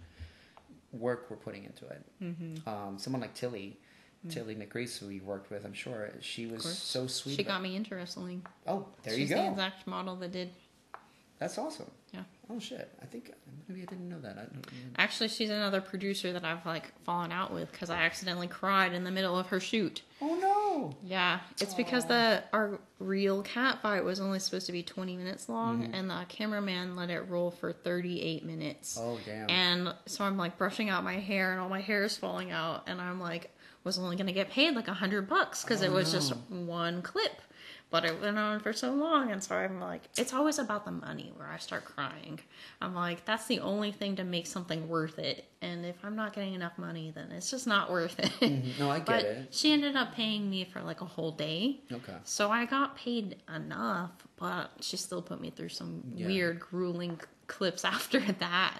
work 0.94 1.28
we're 1.30 1.38
putting 1.38 1.66
into 1.66 1.86
it. 1.88 2.06
Mm-hmm. 2.22 2.70
Um, 2.70 2.98
someone 2.98 3.22
like 3.22 3.34
Tilly, 3.34 3.78
Tilly 4.30 4.56
McGreese, 4.56 4.98
who 5.00 5.08
we 5.08 5.20
worked 5.20 5.52
with, 5.52 5.66
I'm 5.66 5.74
sure 5.74 6.10
she 6.22 6.46
was 6.46 6.64
so 6.64 7.08
sweet. 7.08 7.36
She 7.36 7.42
about- 7.42 7.56
got 7.56 7.62
me 7.64 7.76
into 7.76 7.96
wrestling. 7.96 8.46
Oh, 8.68 8.86
there 9.04 9.16
She's 9.16 9.30
you 9.30 9.36
the 9.36 9.50
exact 9.50 9.86
model 9.88 10.16
that 10.18 10.32
did. 10.32 10.52
That's 11.44 11.58
awesome. 11.58 11.92
Yeah. 12.14 12.22
Oh 12.50 12.58
shit! 12.58 12.90
I 13.02 13.06
think 13.06 13.34
maybe 13.68 13.82
I 13.82 13.86
didn't 13.86 14.08
know 14.08 14.22
that. 14.22 14.38
I 14.38 14.44
don't, 14.44 14.66
Actually, 14.98 15.28
she's 15.28 15.50
another 15.50 15.82
producer 15.82 16.32
that 16.32 16.46
I've 16.46 16.66
like 16.66 16.94
fallen 17.04 17.34
out 17.34 17.54
with 17.54 17.70
because 17.70 17.90
I 17.90 17.98
accidentally 17.98 18.48
cried 18.48 18.94
in 18.94 19.04
the 19.04 19.12
middle 19.12 19.38
of 19.38 19.48
her 19.48 19.60
shoot. 19.60 20.04
oh 20.22 20.36
no! 20.36 20.96
Yeah, 21.04 21.40
it's 21.60 21.74
because 21.74 22.06
the 22.06 22.42
our 22.54 22.80
real 23.00 23.42
cat 23.42 23.82
fight 23.82 24.06
was 24.06 24.22
only 24.22 24.40
supposed 24.40 24.68
to 24.68 24.72
be 24.72 24.84
20 24.84 25.18
minutes 25.18 25.50
long, 25.50 25.84
mm-hmm. 25.84 25.94
and 25.94 26.10
the 26.10 26.26
cameraman 26.30 26.96
let 26.96 27.10
it 27.10 27.28
roll 27.28 27.52
for 27.52 27.74
38 27.74 28.46
minutes. 28.46 28.98
Oh 28.98 29.20
damn! 29.26 29.50
And 29.50 29.94
so 30.06 30.24
I'm 30.24 30.38
like 30.38 30.58
brushing 30.58 30.90
out 30.90 31.04
my 31.04 31.20
hair, 31.20 31.52
and 31.52 31.60
all 31.60 31.68
my 31.68 31.82
hair 31.82 32.06
is 32.06 32.16
falling 32.16 32.52
out, 32.52 32.84
and 32.88 33.02
I'm 33.02 33.20
like, 33.20 33.52
was 33.84 34.00
only 34.00 34.16
gonna 34.16 34.32
get 34.32 34.50
paid 34.50 34.76
like 34.76 34.88
a 34.88 34.94
hundred 34.94 35.28
bucks 35.28 35.62
because 35.62 35.82
Oh, 35.82 35.88
it 35.88 35.92
was 35.92 36.14
just 36.14 36.34
one 36.48 37.02
clip. 37.02 37.42
But 37.94 38.06
it 38.06 38.20
went 38.20 38.40
on 38.40 38.60
for 38.60 38.74
so 38.74 38.92
long, 38.92 39.32
and 39.32 39.44
so 39.44 39.54
I'm 39.56 39.80
like, 39.80 40.02
it's 40.18 40.34
always 40.34 40.58
about 40.58 40.84
the 40.84 40.90
money 40.90 41.32
where 41.38 41.48
I 41.48 41.60
start 41.60 41.86
crying. 41.86 42.40
I'm 42.82 42.96
like, 42.96 43.24
that's 43.24 43.46
the 43.46 43.60
only 43.60 43.92
thing 43.92 44.16
to 44.16 44.24
make 44.24 44.48
something 44.48 44.88
worth 44.90 45.20
it. 45.20 45.46
And 45.62 45.86
if 45.86 45.98
I'm 46.04 46.16
not 46.16 46.34
getting 46.34 46.56
enough 46.56 46.76
money, 46.80 47.12
then 47.14 47.32
it's 47.32 47.52
just 47.52 47.68
not 47.68 47.92
worth 47.92 48.18
it. 48.18 48.32
Mhm. 48.42 48.80
No, 48.80 48.90
I 48.90 48.98
get 48.98 49.06
but 49.06 49.24
it. 49.26 49.48
she 49.54 49.72
ended 49.72 49.96
up 49.96 50.12
paying 50.16 50.50
me 50.50 50.66
for 50.66 50.82
like 50.82 51.02
a 51.02 51.06
whole 51.06 51.34
day. 51.34 51.82
Okay. 51.92 52.16
So 52.24 52.50
I 52.50 52.66
got 52.66 52.96
paid 52.98 53.36
enough, 53.56 54.10
but 54.38 54.72
she 54.82 54.98
still 54.98 55.22
put 55.22 55.40
me 55.40 55.52
through 55.52 55.70
some 55.70 56.02
Yeah. 56.16 56.26
weird, 56.26 56.62
grueling 56.62 57.20
clips 57.48 57.84
after 57.96 58.20
that. 58.20 58.80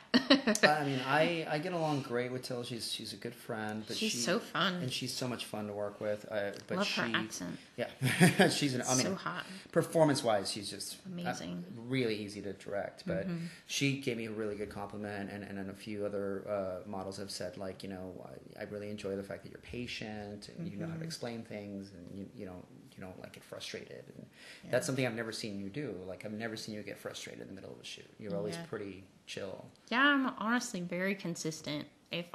I 0.64 0.84
mean, 0.86 1.00
I, 1.06 1.46
I 1.50 1.58
get 1.60 1.74
along 1.74 2.02
great 2.02 2.32
with 2.32 2.44
Tilly. 2.44 2.66
She's 2.66 2.92
she's 2.92 3.14
a 3.14 3.18
good 3.18 3.36
friend. 3.36 3.84
But 3.88 3.98
She's 3.98 4.12
she, 4.12 4.18
so 4.18 4.40
fun. 4.40 4.76
and 4.76 4.92
she's 4.92 5.14
so 5.14 5.28
much 5.28 5.46
fun 5.46 5.68
to 5.68 5.74
work 5.74 6.00
with. 6.02 6.26
Uh, 6.32 6.52
but 6.68 6.78
Love 6.78 6.88
she, 6.88 7.02
her 7.02 7.12
accent. 7.14 7.58
Yeah, 7.78 8.48
she's 8.50 8.74
an. 8.76 8.84
I 8.88 8.96
mean, 8.96 9.06
so 9.06 9.16
hot. 9.16 9.46
performance 9.72 10.24
wise, 10.24 10.52
she's 10.52 10.70
just 10.70 10.98
Amazing. 11.06 11.64
uh, 11.68 11.82
really 11.88 12.16
easy 12.16 12.42
to 12.42 12.54
direct. 12.54 13.04
But 13.06 13.28
Mm-hmm. 13.28 13.46
she 13.68 14.00
gave 14.00 14.18
me 14.18 14.26
a 14.26 14.32
really 14.32 14.56
good 14.56 14.70
compliment, 14.70 15.30
and, 15.32 15.44
and 15.44 15.58
then 15.58 15.70
a 15.70 15.74
few 15.74 16.06
other 16.06 16.44
uh, 16.50 16.88
models 16.90 17.18
have 17.18 17.32
said 17.32 17.58
like, 17.58 17.84
you 17.84 17.90
know, 17.90 18.14
I, 18.58 18.62
I 18.62 18.64
really 18.66 18.90
enjoy 18.90 19.16
the 19.16 19.24
fact 19.24 19.44
that 19.44 19.52
you're 19.52 19.62
patient 19.62 20.50
and 20.58 20.68
you 20.68 20.78
know 20.78 20.84
Mm-hmm. 20.86 20.94
how 20.94 20.98
to 21.00 21.04
explain 21.06 21.44
things, 21.44 21.92
and 21.96 22.18
you 22.20 22.26
you 22.36 22.46
know 22.46 22.64
you 22.98 23.04
don't 23.04 23.20
like 23.22 23.34
get 23.34 23.44
frustrated. 23.44 24.04
And 24.16 24.26
that's 24.72 24.86
something 24.86 25.06
I've 25.06 25.16
never 25.16 25.32
seen 25.32 25.60
you 25.60 25.70
do. 25.70 25.96
Like 26.08 26.26
I've 26.26 26.34
never 26.34 26.56
seen 26.56 26.76
you 26.76 26.82
get 26.84 26.98
frustrated 27.00 27.42
in 27.42 27.48
the 27.48 27.54
middle 27.54 27.72
of 27.74 27.80
a 27.80 27.86
shoot. 27.86 28.06
You're 28.20 28.36
always 28.36 28.56
Yeah. 28.56 28.66
pretty 28.70 29.04
chill. 29.28 29.66
Yeah, 29.90 30.02
I'm 30.02 30.28
honestly 30.38 30.82
very 30.82 31.16
consistent. 31.16 31.88
If 32.12 32.26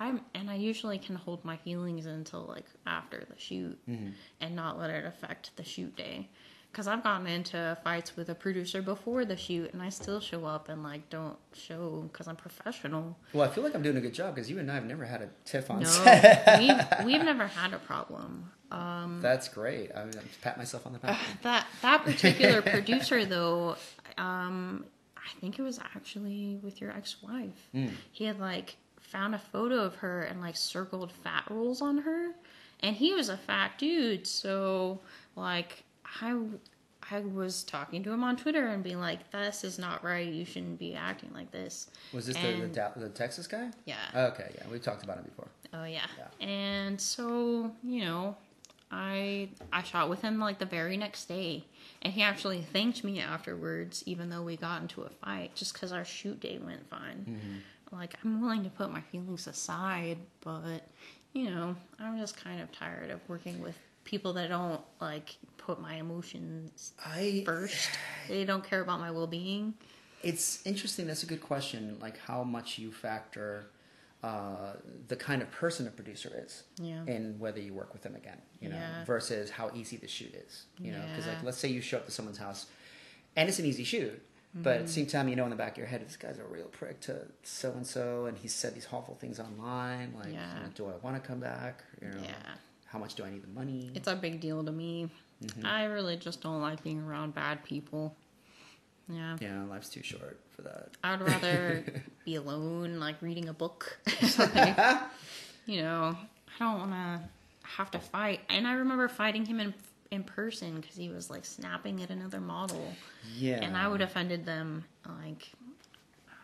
I'm, 0.00 0.20
and 0.34 0.48
I 0.50 0.54
usually 0.54 0.98
can 0.98 1.16
hold 1.16 1.44
my 1.44 1.56
feelings 1.56 2.06
until 2.06 2.42
like 2.46 2.66
after 2.86 3.24
the 3.28 3.38
shoot 3.38 3.78
Mm-hmm. 3.88 4.10
and 4.40 4.54
not 4.56 4.78
let 4.78 4.90
it 4.90 5.04
affect 5.04 5.56
the 5.56 5.64
shoot 5.64 5.94
day. 5.96 6.28
Because 6.70 6.86
I've 6.86 7.02
gotten 7.02 7.26
into 7.26 7.78
fights 7.82 8.14
with 8.14 8.28
a 8.28 8.34
producer 8.34 8.82
before 8.82 9.24
the 9.24 9.38
shoot, 9.38 9.72
and 9.72 9.80
I 9.82 9.88
still 9.88 10.20
show 10.20 10.44
up 10.44 10.68
and 10.68 10.82
like 10.82 11.08
don't 11.08 11.38
show 11.54 12.02
because 12.12 12.28
I'm 12.28 12.36
professional. 12.36 13.16
Well, 13.32 13.48
I 13.48 13.52
feel 13.52 13.64
like 13.64 13.74
I'm 13.74 13.82
doing 13.82 13.96
a 13.96 14.02
good 14.02 14.12
job 14.12 14.34
because 14.34 14.50
you 14.50 14.58
and 14.58 14.70
I 14.70 14.74
have 14.74 14.84
never 14.84 15.06
had 15.06 15.22
a 15.22 15.30
tiff 15.46 15.70
on 15.70 15.80
No, 15.80 15.88
set. 15.88 16.58
we've 16.60 16.76
we've 17.06 17.24
never 17.24 17.46
had 17.46 17.72
a 17.72 17.78
problem. 17.78 18.52
That's 18.70 19.48
great. 19.48 19.90
I, 19.94 20.02
I 20.02 20.10
just 20.10 20.40
pat 20.42 20.58
myself 20.58 20.86
on 20.86 20.92
the 20.92 20.98
back. 20.98 21.18
That 21.42 21.66
that 21.82 22.04
particular 22.04 22.62
producer 22.62 23.24
though, 23.24 23.76
um, 24.16 24.84
I 25.16 25.40
think 25.40 25.58
it 25.58 25.62
was 25.62 25.78
actually 25.94 26.58
with 26.62 26.80
your 26.80 26.90
ex-wife. 26.90 27.68
He 28.12 28.24
had 28.24 28.38
like 28.40 28.76
found 29.00 29.34
a 29.34 29.38
photo 29.38 29.80
of 29.80 29.94
her 29.96 30.22
and 30.22 30.40
like 30.40 30.56
circled 30.56 31.12
fat 31.12 31.44
rolls 31.50 31.80
on 31.80 31.98
her, 31.98 32.32
and 32.80 32.94
he 32.96 33.14
was 33.14 33.28
a 33.28 33.36
fat 33.36 33.72
dude. 33.78 34.26
So 34.26 35.00
like 35.36 35.84
I. 36.20 36.38
I 37.10 37.20
was 37.20 37.64
talking 37.64 38.02
to 38.02 38.12
him 38.12 38.22
on 38.22 38.36
Twitter 38.36 38.66
and 38.66 38.84
being 38.84 39.00
like, 39.00 39.30
"This 39.30 39.64
is 39.64 39.78
not 39.78 40.04
right. 40.04 40.28
You 40.30 40.44
shouldn't 40.44 40.78
be 40.78 40.94
acting 40.94 41.30
like 41.32 41.50
this." 41.50 41.88
Was 42.12 42.26
this 42.26 42.36
the, 42.36 42.68
the, 42.70 43.00
the 43.00 43.08
Texas 43.08 43.46
guy? 43.46 43.70
Yeah. 43.86 43.94
Okay, 44.14 44.50
yeah, 44.54 44.64
we've 44.70 44.82
talked 44.82 45.04
about 45.04 45.16
it 45.16 45.24
before. 45.24 45.48
Oh 45.72 45.84
yeah. 45.84 46.02
Yeah. 46.18 46.46
And 46.46 47.00
so, 47.00 47.72
you 47.82 48.04
know, 48.04 48.36
I 48.90 49.48
I 49.72 49.82
shot 49.82 50.08
with 50.08 50.22
him 50.22 50.38
like 50.38 50.58
the 50.58 50.66
very 50.66 50.96
next 50.96 51.26
day. 51.26 51.64
And 52.02 52.12
he 52.12 52.22
actually 52.22 52.62
thanked 52.62 53.02
me 53.04 53.20
afterwards, 53.20 54.02
even 54.06 54.30
though 54.30 54.42
we 54.42 54.56
got 54.56 54.82
into 54.82 55.02
a 55.02 55.08
fight, 55.08 55.54
just 55.54 55.72
because 55.72 55.92
our 55.92 56.04
shoot 56.04 56.38
day 56.40 56.58
went 56.58 56.88
fine. 56.88 57.26
Mm-hmm. 57.28 57.96
Like, 57.96 58.14
I'm 58.22 58.40
willing 58.40 58.62
to 58.64 58.70
put 58.70 58.92
my 58.92 59.00
feelings 59.00 59.46
aside, 59.46 60.18
but, 60.42 60.86
you 61.32 61.50
know, 61.50 61.74
I'm 61.98 62.18
just 62.18 62.36
kind 62.36 62.60
of 62.60 62.70
tired 62.70 63.10
of 63.10 63.20
working 63.28 63.60
with 63.62 63.76
people 64.04 64.34
that 64.34 64.50
don't, 64.50 64.80
like, 65.00 65.36
put 65.56 65.80
my 65.80 65.94
emotions 65.96 66.92
I 67.04 67.42
first. 67.44 67.90
They 68.28 68.44
don't 68.44 68.64
care 68.64 68.80
about 68.80 69.00
my 69.00 69.10
well 69.10 69.26
being. 69.26 69.74
It's 70.22 70.66
interesting. 70.66 71.06
That's 71.06 71.22
a 71.22 71.26
good 71.26 71.42
question. 71.42 71.96
Like 72.00 72.18
how 72.18 72.42
much 72.42 72.78
you 72.78 72.90
factor 72.90 73.70
uh, 74.22 74.72
the 75.06 75.14
kind 75.16 75.42
of 75.42 75.50
person 75.52 75.86
a 75.86 75.90
producer 75.90 76.30
is, 76.44 76.64
Yeah. 76.80 77.04
and 77.06 77.38
whether 77.38 77.60
you 77.60 77.72
work 77.72 77.92
with 77.92 78.02
them 78.02 78.16
again, 78.16 78.40
you 78.60 78.68
know, 78.68 78.76
Yeah. 78.76 79.04
versus 79.04 79.50
how 79.50 79.70
easy 79.74 79.96
the 79.96 80.08
shoot 80.08 80.34
is, 80.34 80.64
you 80.78 80.90
know, 80.92 81.00
because 81.08 81.26
like 81.26 81.42
let's 81.44 81.58
say 81.58 81.68
you 81.68 81.80
show 81.80 81.98
up 81.98 82.06
to 82.06 82.10
someone's 82.12 82.38
house, 82.38 82.66
and 83.36 83.48
it's 83.48 83.58
an 83.58 83.64
easy 83.64 83.84
shoot. 83.84 84.20
But 84.54 84.70
Mm-hmm. 84.70 84.80
at 84.80 84.86
the 84.86 84.92
same 84.92 85.06
time, 85.06 85.28
you 85.28 85.36
know 85.36 85.44
in 85.44 85.50
the 85.50 85.56
back 85.56 85.72
of 85.72 85.78
your 85.78 85.86
head, 85.86 86.04
this 86.04 86.16
guy's 86.16 86.38
a 86.38 86.44
real 86.44 86.66
prick 86.68 87.00
to 87.02 87.26
so 87.42 87.70
and 87.72 87.86
so, 87.86 88.24
and 88.26 88.36
he 88.38 88.48
said 88.48 88.74
these 88.74 88.88
awful 88.90 89.14
things 89.14 89.38
online. 89.38 90.14
Like, 90.18 90.32
Yeah. 90.32 90.54
you 90.56 90.60
know, 90.64 90.68
do 90.74 90.86
I 90.86 90.96
want 90.96 91.22
to 91.22 91.26
come 91.26 91.38
back? 91.38 91.84
You 92.02 92.08
know, 92.08 92.22
Yeah. 92.22 92.34
how 92.86 92.98
much 92.98 93.14
do 93.14 93.24
I 93.24 93.30
need 93.30 93.42
the 93.42 93.48
money? 93.60 93.90
It's 93.94 94.08
a 94.08 94.16
big 94.16 94.40
deal 94.40 94.64
to 94.64 94.72
me. 94.72 95.10
Mm-hmm. 95.44 95.66
I 95.66 95.84
really 95.84 96.16
just 96.16 96.40
don't 96.40 96.60
like 96.60 96.82
being 96.82 97.00
around 97.00 97.34
bad 97.34 97.62
people. 97.62 98.16
Yeah. 99.08 99.36
yeah, 99.40 99.62
life's 99.64 99.88
too 99.88 100.02
short 100.02 100.38
for 100.54 100.62
that. 100.62 100.90
I 101.02 101.12
would 101.16 101.26
rather 101.26 101.84
be 102.24 102.34
alone, 102.34 103.00
like 103.00 103.20
reading 103.22 103.48
a 103.48 103.54
book. 103.54 103.98
Like, 104.38 104.76
you 105.66 105.82
know, 105.82 106.16
I 106.16 106.58
don't 106.58 106.78
want 106.78 106.92
to 106.92 107.20
have 107.62 107.90
to 107.92 107.98
fight. 107.98 108.40
And 108.50 108.66
I 108.66 108.74
remember 108.74 109.08
fighting 109.08 109.46
him 109.46 109.60
in 109.60 109.74
in 110.10 110.24
person 110.24 110.80
because 110.80 110.96
he 110.96 111.10
was 111.10 111.28
like 111.28 111.44
snapping 111.44 112.02
at 112.02 112.08
another 112.10 112.40
model, 112.40 112.94
Yeah, 113.36 113.60
and 113.62 113.76
I 113.76 113.88
would 113.88 114.00
have 114.00 114.10
offended 114.10 114.46
them. 114.46 114.84
Like, 115.06 115.50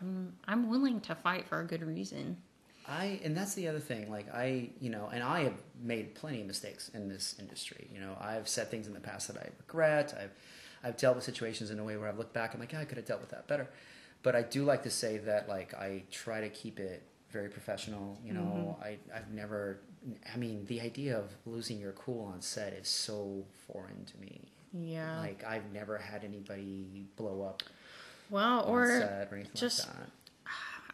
I'm 0.01 0.33
I'm 0.47 0.69
willing 0.69 1.01
to 1.01 1.15
fight 1.15 1.47
for 1.47 1.59
a 1.59 1.65
good 1.65 1.83
reason. 1.83 2.37
I 2.87 3.19
and 3.23 3.35
that's 3.35 3.55
the 3.55 3.67
other 3.67 3.79
thing. 3.79 4.11
Like 4.11 4.33
I, 4.33 4.69
you 4.79 4.89
know, 4.89 5.09
and 5.11 5.23
I 5.23 5.41
have 5.43 5.55
made 5.81 6.13
plenty 6.15 6.41
of 6.41 6.47
mistakes 6.47 6.89
in 6.93 7.09
this 7.09 7.35
industry. 7.39 7.87
You 7.91 7.99
know, 7.99 8.15
I've 8.19 8.47
said 8.47 8.69
things 8.69 8.87
in 8.87 8.93
the 8.93 8.99
past 8.99 9.27
that 9.27 9.37
I 9.37 9.49
regret. 9.57 10.15
I've 10.19 10.31
I've 10.85 10.97
dealt 10.97 11.15
with 11.15 11.25
situations 11.25 11.71
in 11.71 11.79
a 11.79 11.83
way 11.83 11.97
where 11.97 12.07
I've 12.07 12.17
looked 12.19 12.33
back 12.33 12.53
and 12.53 12.61
I'm 12.61 12.67
like, 12.67 12.73
yeah, 12.73 12.79
I 12.79 12.85
could 12.85 12.97
have 12.97 13.07
dealt 13.07 13.19
with 13.19 13.31
that 13.31 13.47
better. 13.47 13.67
But 14.21 14.35
I 14.35 14.43
do 14.43 14.63
like 14.63 14.83
to 14.83 14.91
say 14.91 15.17
that 15.17 15.49
like 15.49 15.73
I 15.73 16.03
try 16.11 16.41
to 16.41 16.49
keep 16.49 16.79
it 16.79 17.03
very 17.31 17.49
professional. 17.49 18.19
You 18.23 18.33
know, 18.33 18.77
mm-hmm. 18.79 18.83
I 18.83 18.97
I've 19.13 19.31
never. 19.31 19.79
I 20.31 20.37
mean, 20.37 20.65
the 20.67 20.81
idea 20.81 21.17
of 21.17 21.31
losing 21.47 21.79
your 21.79 21.93
cool 21.93 22.25
on 22.25 22.41
set 22.41 22.73
is 22.73 22.87
so 22.87 23.43
foreign 23.67 24.05
to 24.05 24.17
me. 24.19 24.41
Yeah. 24.73 25.19
Like 25.19 25.43
I've 25.43 25.71
never 25.73 25.97
had 25.97 26.23
anybody 26.23 27.07
blow 27.15 27.41
up 27.41 27.63
well, 28.29 28.63
on 28.63 28.69
or 28.69 28.99
set 28.99 29.29
or 29.31 29.35
anything 29.35 29.51
just 29.55 29.87
like 29.87 29.97
that. 29.97 30.09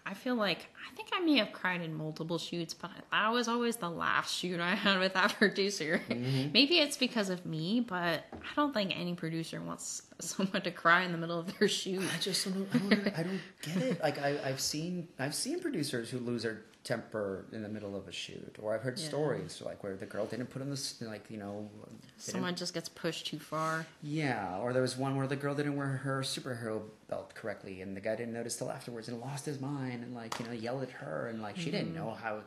I 0.05 0.13
feel 0.13 0.35
like 0.35 0.67
I 0.91 0.95
think 0.95 1.09
I 1.13 1.19
may 1.19 1.37
have 1.37 1.51
cried 1.51 1.81
in 1.81 1.93
multiple 1.93 2.37
shoots, 2.37 2.73
but 2.73 2.91
that 3.11 3.31
was 3.31 3.47
always 3.47 3.75
the 3.77 3.89
last 3.89 4.35
shoot 4.35 4.59
I 4.59 4.75
had 4.75 4.99
with 4.99 5.13
that 5.13 5.33
producer. 5.37 6.01
Mm-hmm. 6.09 6.51
Maybe 6.53 6.79
it's 6.79 6.97
because 6.97 7.29
of 7.29 7.45
me, 7.45 7.81
but 7.81 8.25
I 8.33 8.55
don't 8.55 8.73
think 8.73 8.97
any 8.99 9.13
producer 9.13 9.61
wants 9.61 10.03
someone 10.19 10.61
to 10.63 10.71
cry 10.71 11.03
in 11.03 11.11
the 11.11 11.17
middle 11.17 11.39
of 11.39 11.57
their 11.57 11.67
shoot. 11.67 12.01
I 12.01 12.19
just 12.19 12.45
don't. 12.45 12.67
I 12.73 12.77
don't. 12.77 13.17
I 13.19 13.23
don't 13.23 13.41
get 13.61 13.77
it. 13.77 14.01
Like 14.01 14.19
I, 14.19 14.39
I've 14.43 14.59
seen, 14.59 15.07
I've 15.19 15.35
seen 15.35 15.59
producers 15.59 16.09
who 16.09 16.19
lose 16.19 16.43
their 16.43 16.61
temper 16.83 17.45
in 17.51 17.61
the 17.61 17.69
middle 17.69 17.95
of 17.95 18.07
a 18.07 18.11
shoot, 18.11 18.55
or 18.61 18.73
I've 18.73 18.81
heard 18.81 18.97
Yeah. 18.97 19.07
stories 19.07 19.61
like 19.63 19.83
where 19.83 19.95
the 19.95 20.05
girl 20.05 20.25
didn't 20.25 20.47
put 20.47 20.61
on 20.61 20.69
the 20.69 20.95
like 21.07 21.29
you 21.29 21.37
know. 21.37 21.69
Someone 22.17 22.55
just 22.55 22.73
gets 22.73 22.89
pushed 22.89 23.27
too 23.27 23.39
far. 23.39 23.85
Yeah, 24.01 24.57
or 24.59 24.73
there 24.73 24.81
was 24.81 24.97
one 24.97 25.15
where 25.15 25.27
the 25.27 25.35
girl 25.35 25.53
didn't 25.55 25.75
wear 25.75 25.87
her 25.87 26.21
superhero 26.21 26.81
belt 27.07 27.35
correctly, 27.35 27.81
and 27.81 27.95
the 27.95 28.01
guy 28.01 28.15
didn't 28.15 28.33
notice 28.33 28.55
till 28.57 28.71
afterwards 28.71 29.07
and 29.07 29.19
lost 29.19 29.45
his 29.45 29.59
mind 29.59 30.03
and 30.03 30.15
like 30.15 30.39
you 30.39 30.45
know 30.45 30.51
yelled 30.53 30.83
at 30.83 30.91
her 30.91 31.27
and 31.27 31.41
like 31.41 31.55
she 31.57 31.63
Mm-hmm. 31.63 31.71
didn't 31.71 31.95
know 31.95 32.11
how 32.21 32.41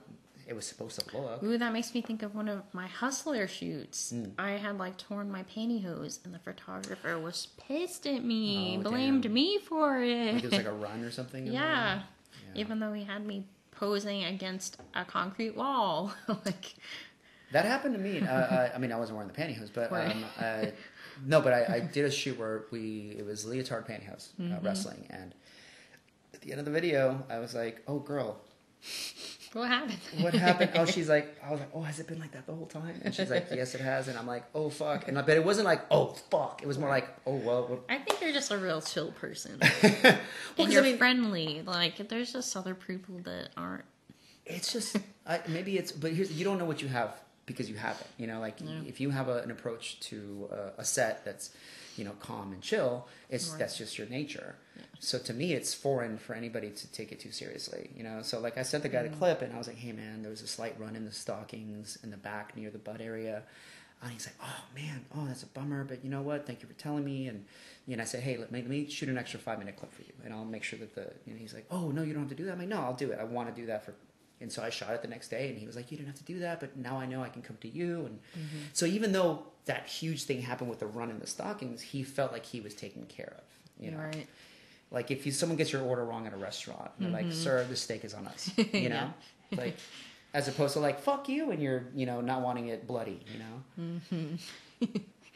it 0.47 0.55
was 0.55 0.67
supposed 0.67 1.01
to 1.01 1.17
look. 1.19 1.43
Ooh, 1.43 1.57
that 1.57 1.73
makes 1.73 1.95
me 1.95 2.03
think 2.03 2.23
of 2.23 2.35
one 2.35 2.49
of 2.49 2.63
my 2.75 2.87
hustler 2.87 3.47
shoots. 3.49 4.11
Hmm. 4.11 4.25
I 4.39 4.51
had 4.51 4.77
like 4.79 4.99
torn 4.99 5.31
my 5.31 5.43
pantyhose, 5.45 6.23
and 6.25 6.35
the 6.35 6.39
photographer 6.41 7.19
was 7.19 7.47
pissed 7.57 8.07
at 8.07 8.23
me, 8.25 8.77
Oh, 8.79 8.83
blamed 8.83 9.23
damn. 9.23 9.33
me 9.33 9.59
for 9.59 10.03
it. 10.03 10.35
Like 10.35 10.45
it 10.45 10.51
was 10.51 10.53
like 10.59 10.67
a 10.67 10.73
run 10.87 11.03
or 11.05 11.11
something. 11.11 11.47
yeah. 11.47 12.03
Yeah. 12.53 12.61
even 12.61 12.79
though 12.81 12.93
he 12.93 13.05
had 13.05 13.25
me 13.25 13.45
posing 13.77 14.25
against 14.25 14.77
a 14.95 15.05
concrete 15.05 15.57
wall, 15.57 16.13
like 16.29 16.75
That 17.53 17.65
happened 17.65 17.95
to 17.95 18.01
me. 18.01 18.21
Uh, 18.21 18.27
uh, 18.27 18.71
I 18.75 18.79
mean, 18.79 18.93
I 18.93 18.97
wasn't 18.97 19.17
wearing 19.19 19.33
the 19.33 19.39
pantyhose, 19.41 19.71
but 19.73 19.93
um, 19.93 20.25
uh, 20.41 20.67
no, 21.27 21.41
but 21.41 21.53
I, 21.53 21.75
I 21.77 21.81
did 21.81 22.05
a 22.05 22.11
shoot 22.11 22.39
where 22.39 22.65
we 22.71 23.15
it 23.19 23.25
was 23.25 23.45
leotard 23.45 23.87
pantyhose 23.87 24.29
uh, 24.39 24.43
Mm-hmm. 24.43 24.65
wrestling, 24.67 25.07
and 25.11 25.35
at 26.33 26.41
the 26.41 26.51
end 26.51 26.59
of 26.59 26.65
the 26.65 26.73
video, 26.73 27.25
I 27.31 27.39
was 27.39 27.55
like, 27.55 27.83
"Oh, 27.87 27.99
girl, 28.01 28.41
what 29.55 29.69
happened? 29.69 29.99
what 30.21 30.35
happened?" 30.35 30.73
oh, 30.75 30.85
she's 30.85 31.09
like, 31.09 31.37
"I 31.45 31.51
was 31.51 31.61
like, 31.61 31.71
oh, 31.75 31.81
has 31.81 31.99
it 32.01 32.07
been 32.07 32.21
like 32.21 32.33
that 32.33 32.47
the 32.47 32.53
whole 32.55 32.67
time?" 32.67 33.01
And 33.03 33.15
she's 33.15 33.31
like, 33.31 33.47
"Yes, 33.51 33.75
it 33.75 33.81
has." 33.81 34.09
And 34.09 34.19
I'm 34.19 34.27
like, 34.27 34.45
"Oh, 34.55 34.69
fuck!" 34.69 35.09
And 35.09 35.19
I 35.19 35.23
bet 35.23 35.37
it 35.39 35.45
wasn't 35.45 35.65
like, 35.65 35.83
"Oh, 35.91 36.09
fuck." 36.31 36.61
It 36.63 36.67
was 36.69 36.79
more 36.79 36.89
like, 36.91 37.09
"Oh, 37.27 37.37
well." 37.37 37.81
I 37.89 37.99
think 37.99 38.21
you're 38.21 38.33
just 38.33 38.51
a 38.51 38.59
real 38.59 38.81
chill 38.83 39.13
person. 39.13 39.59
Well, 40.57 40.67
and 40.67 40.73
you're 40.73 40.83
mean- 40.83 40.99
friendly. 40.99 41.63
Like 41.67 42.09
there's 42.09 42.33
just 42.33 42.57
other 42.57 42.75
people 42.75 43.19
that 43.25 43.49
aren't. 43.57 43.85
It's 44.47 44.73
just 44.73 44.97
I, 45.27 45.41
maybe 45.49 45.79
it's 45.79 45.91
but 45.93 46.13
here's 46.13 46.31
you 46.31 46.45
don't 46.45 46.59
know 46.59 46.65
what 46.67 46.83
you 46.83 46.89
have 46.89 47.15
because 47.47 47.69
you 47.69 47.77
have 47.77 48.01
it. 48.01 48.07
You 48.19 48.27
know, 48.27 48.41
like 48.41 48.57
if 48.87 49.01
you 49.01 49.11
have 49.11 49.29
a, 49.29 49.39
an 49.39 49.51
approach 49.51 49.99
to 50.11 50.49
a, 50.53 50.81
a 50.83 50.85
set 50.85 51.25
that's 51.25 51.51
you 51.97 52.05
know 52.05 52.13
calm 52.21 52.53
and 52.53 52.61
chill, 52.63 53.09
it's 53.31 53.51
Right. 53.51 53.59
that's 53.61 53.77
just 53.79 53.99
your 53.99 54.07
nature. 54.09 54.55
So 55.01 55.19
to 55.19 55.33
me, 55.35 55.53
it's 55.53 55.75
foreign 55.75 56.19
for 56.19 56.35
anybody 56.35 56.71
to 56.71 56.93
take 56.93 57.13
it 57.13 57.21
too 57.21 57.31
seriously. 57.31 57.91
You 57.97 58.03
know, 58.03 58.23
so 58.23 58.41
like 58.41 58.57
I 58.57 58.63
sent 58.63 58.83
the 58.83 58.89
guy 58.89 59.03
the 59.03 59.11
mm. 59.11 59.19
clip 59.19 59.43
and 59.43 59.53
I 59.53 59.59
was 59.59 59.67
like, 59.67 59.77
hey 59.77 59.93
man, 59.93 60.23
there 60.23 60.31
was 60.31 60.43
a 60.43 60.47
slight 60.47 60.79
run 60.79 60.97
in 60.97 61.05
the 61.05 61.13
stockings 61.13 61.99
in 62.03 62.11
the 62.11 62.17
back 62.17 62.57
near 62.57 62.71
the 62.71 62.79
butt 62.79 63.01
area. 63.01 63.43
And 64.03 64.13
he's 64.13 64.27
like, 64.27 64.37
oh 64.43 64.65
man, 64.75 65.05
oh 65.17 65.27
that's 65.27 65.43
a 65.43 65.47
bummer, 65.47 65.85
but 65.85 66.05
you 66.05 66.11
know 66.11 66.21
what? 66.21 66.47
Thank 66.47 66.63
you 66.63 66.69
for 66.69 66.75
telling 66.75 67.05
me. 67.05 67.29
And 67.29 67.45
you 67.87 67.97
know, 67.97 68.03
I 68.03 68.07
said, 68.07 68.23
hey, 68.23 68.37
let 68.37 68.53
me, 68.53 68.61
let 68.61 68.69
me 68.69 68.89
shoot 68.89 69.09
an 69.09 69.17
extra 69.17 69.41
five 69.41 69.59
minute 69.59 69.77
clip 69.77 69.93
for 69.93 70.03
you, 70.03 70.13
and 70.25 70.35
I'll 70.35 70.45
make 70.45 70.63
sure 70.63 70.79
that 70.79 70.95
the. 70.95 71.11
You 71.27 71.33
know, 71.33 71.39
he's 71.39 71.55
like, 71.55 71.67
oh 71.71 71.91
no, 71.91 72.03
you 72.03 72.13
don't 72.13 72.23
have 72.23 72.31
to 72.31 72.35
do 72.35 72.45
that. 72.47 72.53
I'm 72.53 72.59
like, 72.59 72.69
no, 72.69 72.81
I'll 72.81 72.95
do 72.95 73.11
it. 73.11 73.19
I 73.19 73.25
want 73.25 73.55
to 73.55 73.61
do 73.61 73.67
that 73.67 73.85
for. 73.85 73.95
And 74.41 74.53
so 74.53 74.63
I 74.63 74.69
shot 74.69 74.93
it 74.93 75.01
the 75.01 75.09
next 75.09 75.29
day, 75.29 75.49
and 75.49 75.59
he 75.59 75.67
was 75.67 75.77
like, 75.77 75.91
you 75.91 75.97
didn't 75.97 76.09
have 76.09 76.19
to 76.19 76.25
do 76.25 76.41
that, 76.41 76.61
but 76.61 76.77
now 76.77 76.99
I 76.99 77.07
know 77.07 77.23
I 77.23 77.29
can 77.31 77.41
come 77.41 77.57
to 77.63 77.69
you. 77.69 78.05
And 78.05 78.19
mm-hmm. 78.37 78.59
so 78.73 78.85
even 78.85 79.13
though 79.13 79.45
that 79.65 79.87
huge 79.87 80.25
thing 80.25 80.43
happened 80.43 80.69
with 80.69 80.81
the 80.81 80.87
run 80.87 81.09
in 81.09 81.19
the 81.19 81.27
stockings, 81.27 81.81
he 81.81 82.03
felt 82.03 82.33
like 82.33 82.45
he 82.45 82.61
was 82.61 82.75
taken 82.75 83.07
care 83.07 83.37
of. 83.39 83.45
You 83.83 83.93
know, 83.93 83.99
Right. 83.99 84.27
Like 84.95 85.11
if 85.11 85.27
you 85.27 85.33
someone 85.33 85.59
gets 85.59 85.73
your 85.73 85.83
order 85.83 86.05
wrong 86.05 86.27
at 86.27 86.33
a 86.33 86.37
restaurant, 86.37 86.91
they're 86.99 87.11
like, 87.11 87.33
"Sir, 87.33 87.65
the 87.69 87.77
steak 87.77 88.05
is 88.05 88.15
on 88.15 88.27
us," 88.27 88.51
you 88.73 88.89
know, 88.89 89.13
like 89.57 89.77
as 90.33 90.49
opposed 90.49 90.75
to 90.75 90.81
like 90.81 91.01
"fuck 91.01 91.29
you" 91.29 91.51
and 91.51 91.63
you're 91.63 91.85
you 91.95 92.07
know 92.07 92.21
not 92.21 92.41
wanting 92.41 92.69
it 92.69 92.87
bloody, 92.87 93.21
you 93.33 93.39
know. 93.39 94.89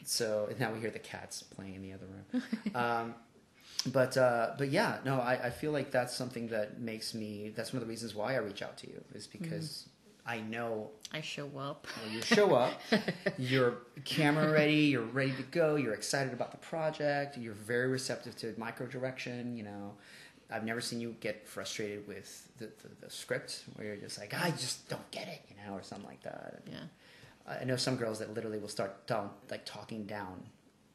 so 0.05 0.49
now 0.59 0.71
we 0.73 0.79
hear 0.79 0.89
the 0.91 0.99
cats 0.99 1.43
playing 1.43 1.75
in 1.75 1.81
the 1.81 1.93
other 1.93 2.05
room. 2.07 2.75
Um, 2.75 3.15
but 3.87 4.17
uh, 4.17 4.51
but 4.57 4.69
yeah, 4.69 4.97
no, 5.05 5.19
I, 5.19 5.47
I 5.47 5.49
feel 5.49 5.71
like 5.71 5.91
that's 5.91 6.15
something 6.15 6.47
that 6.49 6.79
makes 6.79 7.13
me. 7.13 7.51
That's 7.55 7.71
one 7.73 7.81
of 7.81 7.87
the 7.87 7.91
reasons 7.91 8.15
why 8.15 8.33
I 8.33 8.37
reach 8.37 8.61
out 8.61 8.77
to 8.77 8.87
you 8.87 9.03
is 9.13 9.27
because 9.27 9.87
I 10.29 10.41
know 10.41 10.91
I 11.11 11.21
show 11.21 11.49
up. 11.57 11.87
well, 11.97 12.13
you 12.13 12.21
show 12.21 12.53
up, 12.53 12.79
you're 13.39 13.79
camera 14.05 14.51
ready, 14.51 14.75
you're 14.75 15.01
ready 15.01 15.31
to 15.31 15.41
go, 15.41 15.75
you're 15.75 15.95
excited 15.95 16.33
about 16.33 16.51
the 16.51 16.57
project, 16.57 17.35
you're 17.35 17.55
very 17.55 17.87
receptive 17.87 18.35
to 18.37 18.53
micro 18.55 18.85
direction. 18.85 19.57
You 19.57 19.63
know, 19.63 19.93
I've 20.51 20.63
never 20.63 20.81
seen 20.81 21.01
you 21.01 21.15
get 21.19 21.47
frustrated 21.47 22.07
with 22.07 22.47
the, 22.59 22.65
the, 22.65 23.05
the 23.05 23.09
script 23.09 23.63
where 23.73 23.87
you're 23.87 23.95
just 23.95 24.19
like, 24.19 24.35
I 24.35 24.51
just 24.51 24.87
don't 24.87 25.09
get 25.09 25.27
it, 25.27 25.41
you 25.49 25.55
know, 25.65 25.75
or 25.75 25.81
something 25.81 26.07
like 26.07 26.21
that. 26.21 26.61
Yeah. 26.69 27.55
I 27.59 27.63
know 27.63 27.75
some 27.75 27.95
girls 27.95 28.19
that 28.19 28.31
literally 28.35 28.59
will 28.59 28.67
start 28.67 29.07
down, 29.07 29.31
like 29.49 29.65
talking 29.65 30.05
down 30.05 30.43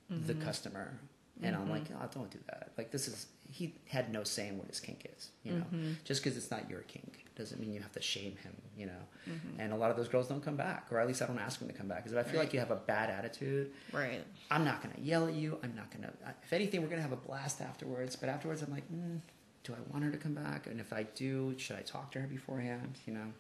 the 0.09 0.33
mm-hmm. 0.33 0.43
customer, 0.43 0.97
and 1.43 1.57
I'm 1.57 1.63
mm-hmm. 1.63 1.73
like, 1.73 1.85
oh, 2.01 2.09
don't 2.15 2.31
do 2.31 2.39
that. 2.47 2.71
Like 2.79 2.93
this 2.93 3.09
is 3.09 3.27
he 3.55 3.73
had 3.87 4.13
no 4.13 4.25
say 4.25 4.49
in 4.49 4.59
what 4.59 4.67
his 4.67 4.81
kink 4.81 5.07
is, 5.17 5.29
you 5.45 5.53
know. 5.53 5.65
Mm-hmm. 5.73 5.93
Just 6.03 6.25
because 6.25 6.37
it's 6.37 6.51
not 6.51 6.69
your 6.69 6.81
kink 6.81 7.25
doesn't 7.37 7.61
mean 7.61 7.73
you 7.73 7.81
have 7.81 7.93
to 7.93 8.03
shame 8.03 8.35
him, 8.43 8.53
you 8.77 8.87
know. 8.87 9.03
Mm-hmm. 9.31 9.61
And 9.61 9.73
a 9.73 9.77
lot 9.77 9.93
of 9.93 9.97
those 9.97 10.09
girls 10.09 10.27
don't 10.27 10.45
come 10.45 10.57
back, 10.57 10.89
or 10.91 10.99
at 10.99 11.07
least 11.07 11.23
I 11.23 11.27
don't 11.27 11.39
ask 11.39 11.61
them 11.61 11.69
to 11.69 11.75
come 11.75 11.87
back 11.87 11.99
because 11.99 12.11
if 12.11 12.19
I 12.19 12.29
feel 12.29 12.41
Right. 12.41 12.47
like 12.47 12.53
you 12.53 12.59
have 12.59 12.73
a 12.73 12.77
bad 12.77 13.11
attitude, 13.11 13.71
Right. 13.93 14.25
I'm 14.51 14.65
not 14.65 14.83
gonna 14.83 14.99
yell 14.99 15.29
at 15.29 15.35
you. 15.35 15.61
I'm 15.63 15.73
not 15.77 15.89
gonna. 15.93 16.13
If 16.43 16.53
anything, 16.53 16.83
we're 16.83 16.89
gonna 16.89 17.03
have 17.03 17.13
a 17.13 17.17
blast 17.17 17.61
afterwards. 17.61 18.17
But 18.17 18.29
afterwards, 18.29 18.61
I'm 18.61 18.73
like, 18.73 18.91
mm, 18.93 19.21
do 19.63 19.73
I 19.73 19.93
want 19.93 20.03
her 20.03 20.11
to 20.11 20.19
come 20.19 20.35
back? 20.35 20.67
And 20.67 20.81
if 20.81 20.93
I 20.93 21.05
do, 21.15 21.55
should 21.57 21.77
I 21.77 21.83
talk 21.83 22.11
to 22.13 22.21
her 22.23 22.27
beforehand? 22.27 22.99
You 23.07 23.15
know. 23.15 23.33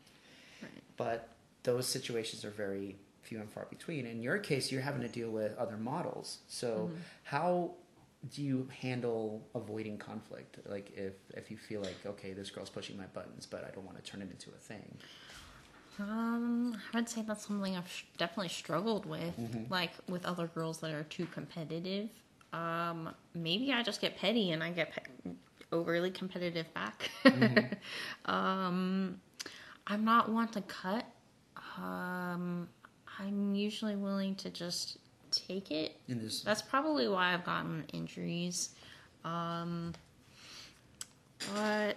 Right. 0.63 0.71
But 0.97 1.31
those 1.65 1.89
situations 1.89 2.45
are 2.45 2.51
very 2.51 2.95
few 3.23 3.41
and 3.41 3.51
far 3.51 3.67
between. 3.69 4.07
In 4.07 4.23
your 4.23 4.39
case, 4.39 4.71
you're 4.71 4.83
having 4.83 5.03
to 5.03 5.09
deal 5.09 5.31
with 5.31 5.59
other 5.59 5.77
models. 5.77 6.39
So 6.47 6.69
mm-hmm. 6.69 6.95
how 7.25 7.73
do 8.31 8.43
you 8.43 8.69
handle 8.81 9.47
avoiding 9.55 9.99
conflict? 9.99 10.59
Like 10.67 10.93
if 10.97 11.15
if 11.37 11.51
you 11.51 11.57
feel 11.57 11.81
like 11.83 11.97
okay, 12.07 12.33
this 12.33 12.51
girl's 12.51 12.71
pushing 12.71 12.97
my 12.97 13.07
buttons, 13.07 13.47
but 13.47 13.65
I 13.65 13.71
don't 13.75 13.85
want 13.85 14.03
to 14.03 14.11
turn 14.11 14.23
it 14.23 14.31
into 14.31 14.51
a 14.51 14.59
thing. 14.59 14.97
Um, 15.99 16.77
I 16.93 16.97
would 16.99 17.09
say 17.09 17.23
that's 17.23 17.47
something 17.47 17.77
I've 17.77 17.89
sh- 17.89 18.03
definitely 18.19 18.49
struggled 18.49 19.07
with, 19.07 19.37
Mm-hmm. 19.39 19.73
like 19.73 19.93
with 20.09 20.25
other 20.27 20.49
girls 20.49 20.79
that 20.81 20.91
are 20.93 21.05
too 21.05 21.27
competitive. 21.27 22.09
Um, 22.53 23.11
maybe 23.35 23.73
I 23.73 23.83
just 23.83 24.01
get 24.01 24.17
petty 24.17 24.51
and 24.53 24.63
I 24.63 24.71
get 24.71 24.93
pe- 24.93 25.31
overly 25.71 26.11
competitive 26.11 26.73
back. 26.75 27.11
Mm-hmm. 27.25 27.75
um, 28.33 29.21
I'm 29.87 30.05
not 30.05 30.31
one 30.31 30.49
to 30.49 30.63
cut. 30.63 31.05
Um, 31.79 32.69
I'm 33.21 33.55
usually 33.55 33.97
willing 33.97 34.35
to 34.37 34.51
just 34.51 34.99
take 35.37 35.71
it. 35.71 35.97
In 36.09 36.23
this, 36.23 36.43
That's 36.43 36.63
probably 36.63 37.09
why 37.09 37.35
I've 37.35 37.45
gotten 37.45 37.85
injuries. 37.93 38.71
Um, 39.25 39.93
but 41.55 41.97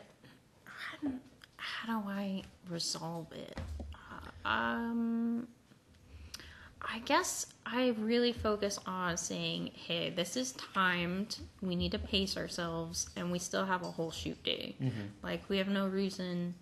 how 0.66 0.98
do, 1.02 1.14
how 1.58 2.00
do 2.02 2.10
I 2.10 2.44
resolve 2.70 3.32
it? 3.34 3.60
Uh, 3.94 4.48
um, 4.48 5.48
I 6.82 7.00
guess 7.00 7.48
I 7.66 7.90
really 8.00 8.32
focus 8.32 8.80
on 8.86 9.18
saying, 9.18 9.72
hey, 9.74 10.10
this 10.10 10.38
is 10.38 10.54
timed. 10.74 11.38
We 11.62 11.76
need 11.76 11.92
to 11.92 12.00
pace 12.00 12.38
ourselves, 12.38 13.10
and 13.18 13.32
we 13.32 13.40
still 13.40 13.66
have 13.66 13.82
a 13.82 13.92
whole 13.92 14.12
shoot 14.12 14.42
day. 14.44 14.76
Like, 15.22 15.50
we 15.50 15.58
have 15.58 15.68
no 15.68 15.88
reason 15.88 16.56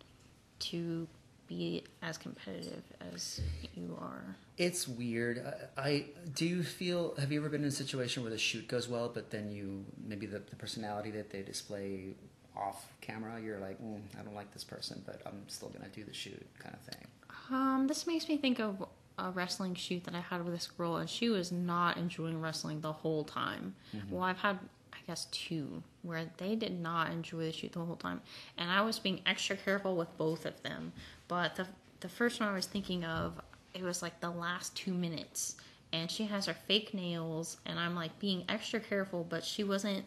to 0.60 1.08
be 1.48 1.84
as 2.02 2.18
competitive 2.18 2.84
as 3.14 3.42
you 3.76 3.98
are. 4.00 4.36
It's 4.58 4.88
weird. 4.88 5.46
I, 5.78 5.82
I 5.82 6.06
do 6.34 6.46
you 6.46 6.64
feel. 6.64 7.16
Have 7.20 7.32
you 7.32 7.40
ever 7.40 7.50
been 7.50 7.62
in 7.62 7.68
a 7.68 7.72
situation 7.72 8.24
where 8.24 8.32
the 8.32 8.38
shoot 8.38 8.68
goes 8.68 8.88
well, 8.88 9.10
but 9.14 9.32
then 9.32 9.52
you 9.52 9.86
maybe 10.08 10.26
the, 10.26 10.40
the 10.40 10.56
personality 10.56 11.12
that 11.12 11.30
they 11.30 11.42
display 11.42 12.16
off 12.58 12.88
camera, 13.02 13.40
you're 13.42 13.60
like, 13.60 13.82
mm, 13.82 14.00
I 14.20 14.24
don't 14.24 14.36
like 14.36 14.54
this 14.54 14.64
person, 14.64 15.02
but 15.06 15.22
I'm 15.26 15.44
still 15.48 15.70
gonna 15.70 15.90
do 15.90 16.04
the 16.04 16.14
shoot, 16.14 16.46
kind 16.60 16.74
of 16.76 16.82
thing. 16.82 17.08
Um, 17.52 17.88
this 17.88 18.08
makes 18.08 18.28
me 18.28 18.38
think 18.38 18.60
of 18.60 18.86
a 19.18 19.32
wrestling 19.32 19.76
shoot 19.76 20.04
that 20.06 20.16
I 20.16 20.20
had 20.20 20.44
with 20.44 20.54
this 20.54 20.68
girl, 20.68 20.98
and 20.98 21.10
she 21.10 21.30
was 21.30 21.52
not 21.52 21.98
enjoying 21.98 22.42
wrestling 22.42 22.82
the 22.82 22.92
whole 22.92 23.24
time. 23.24 23.76
Well, 24.10 24.24
I've 24.24 24.38
had, 24.38 24.60
guess, 25.06 25.26
two 25.32 25.84
where 26.02 26.26
they 26.38 26.56
did 26.56 26.80
not 26.80 27.12
enjoy 27.12 27.40
the 27.46 27.52
shoot 27.52 27.72
the 27.74 27.80
whole 27.80 27.96
time, 27.96 28.22
and 28.58 28.70
I 28.72 28.82
was 28.82 29.00
being 29.00 29.22
extra 29.26 29.56
careful 29.56 29.96
with 29.96 30.16
both 30.18 30.46
of 30.46 30.62
them. 30.64 30.94
But 31.28 31.56
the 31.56 31.68
the 32.02 32.10
first 32.10 32.40
one 32.40 32.50
I 32.50 32.54
was 32.54 32.66
thinking 32.68 33.04
of, 33.04 33.40
it 33.74 33.82
was 33.82 34.02
like 34.02 34.20
the 34.20 34.30
last 34.30 34.76
two 34.76 34.94
minutes, 34.94 35.56
and 35.94 36.10
she 36.10 36.26
has 36.26 36.46
her 36.46 36.54
fake 36.68 36.94
nails, 36.94 37.58
and 37.66 37.80
I'm 37.80 37.96
like 37.96 38.18
being 38.20 38.44
extra 38.50 38.80
careful, 38.80 39.26
but 39.28 39.44
she 39.44 39.64
wasn't 39.64 40.06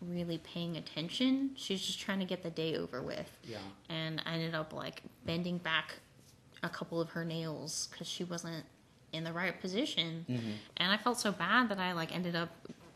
really 0.00 0.38
paying 0.38 0.76
attention. 0.76 1.50
She's 1.56 1.80
just 1.80 1.98
trying 2.00 2.18
to 2.18 2.26
get 2.26 2.42
the 2.42 2.50
day 2.50 2.76
over 2.76 3.00
with 3.00 3.30
Yeah. 3.42 3.56
and 3.88 4.20
I 4.26 4.34
ended 4.34 4.54
up 4.54 4.72
like 4.74 5.02
bending 5.24 5.56
back 5.58 5.94
a 6.62 6.68
couple 6.68 7.00
of 7.00 7.10
her 7.10 7.24
nails 7.24 7.88
because 7.90 8.06
she 8.06 8.24
wasn't 8.24 8.64
in 9.12 9.24
the 9.24 9.32
right 9.32 9.58
position, 9.60 10.26
mm-hmm. 10.28 10.50
and 10.76 10.92
I 10.92 10.96
felt 10.98 11.18
so 11.20 11.32
bad 11.32 11.68
that 11.70 11.78
I 11.78 11.92
like 11.92 12.14
ended 12.14 12.34
up 12.36 12.50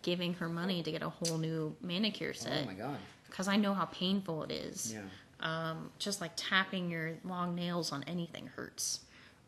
giving 0.09 0.33
her 0.35 0.49
money 0.49 0.83
to 0.83 0.91
get 0.91 1.03
a 1.03 1.09
whole 1.09 1.39
new 1.39 1.75
manicure 1.83 2.33
set. 2.35 2.63
Oh 2.65 2.67
my 2.67 2.75
god. 2.75 2.97
because 3.29 3.47
I 3.49 3.57
know 3.57 3.75
how 3.75 3.85
painful 3.87 4.45
it 4.45 4.53
is. 4.53 4.95
Yeah. 4.95 5.01
Um, 5.41 5.91
just 5.99 6.21
like 6.21 6.33
tapping 6.35 6.91
your 6.91 7.13
long 7.25 7.55
nails 7.55 7.93
on 7.93 8.03
anything 8.07 8.47
hurts. 8.57 9.01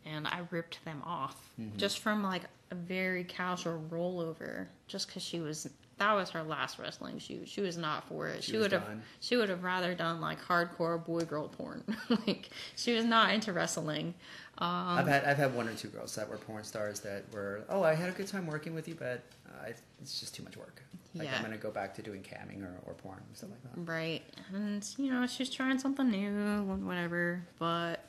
and 0.06 0.26
I 0.26 0.40
ripped 0.50 0.84
them 0.84 1.02
off 1.04 1.36
Mm-hmm. 1.60 1.76
just 1.76 1.98
from 1.98 2.22
like 2.22 2.44
a 2.70 2.74
very 2.74 3.22
casual 3.24 3.82
rollover, 3.90 4.66
just 4.86 5.08
because 5.08 5.22
she 5.22 5.40
was 5.40 5.68
that 5.98 6.14
was 6.14 6.30
her 6.30 6.42
last 6.42 6.78
wrestling 6.78 7.18
shoot. 7.18 7.46
She 7.46 7.60
was 7.60 7.76
not 7.76 8.08
for 8.08 8.26
it. 8.28 8.42
She 8.42 8.52
She, 8.52 8.56
would 8.58 8.72
have 8.72 8.84
she 9.20 9.36
would 9.36 9.50
have 9.50 9.62
rather 9.62 9.94
done 9.94 10.20
like 10.22 10.40
hardcore 10.40 11.04
boy 11.04 11.20
girl 11.32 11.48
porn. 11.48 11.84
like 12.26 12.48
she 12.76 12.94
was 12.94 13.04
not 13.04 13.34
into 13.34 13.52
wrestling. 13.52 14.14
Um, 14.56 14.98
I've 15.00 15.06
had 15.08 15.24
I've 15.24 15.36
had 15.36 15.54
one 15.54 15.68
or 15.68 15.74
two 15.74 15.88
girls 15.88 16.14
that 16.14 16.26
were 16.30 16.38
porn 16.38 16.64
stars 16.64 17.00
that 17.00 17.24
were 17.34 17.64
oh 17.68 17.82
I 17.82 17.94
had 17.94 18.08
a 18.08 18.12
good 18.12 18.28
time 18.28 18.46
working 18.46 18.74
with 18.74 18.88
you, 18.88 18.94
but 18.94 19.20
uh, 19.50 19.72
it's 20.02 20.20
just 20.20 20.34
too 20.34 20.42
much 20.42 20.56
work. 20.56 20.82
Like 21.14 21.28
Yeah. 21.28 21.36
I'm 21.36 21.42
gonna 21.42 21.56
go 21.56 21.70
back 21.70 21.94
to 21.96 22.02
doing 22.02 22.22
camming 22.22 22.62
or, 22.62 22.74
or 22.86 22.94
porn 22.94 23.22
and 23.26 23.36
stuff 23.36 23.50
like 23.50 23.62
that. 23.62 23.90
Right. 23.90 24.22
And, 24.52 24.86
you 24.96 25.12
know, 25.12 25.26
she's 25.26 25.50
trying 25.50 25.78
something 25.78 26.08
new 26.08 26.28
and 26.28 26.86
whatever. 26.86 27.42
But 27.58 28.04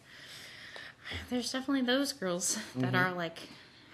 there's 1.30 1.52
definitely 1.52 1.84
those 1.84 2.14
girls 2.14 2.58
that 2.76 2.96
are 2.96 3.12
like, 3.14 3.40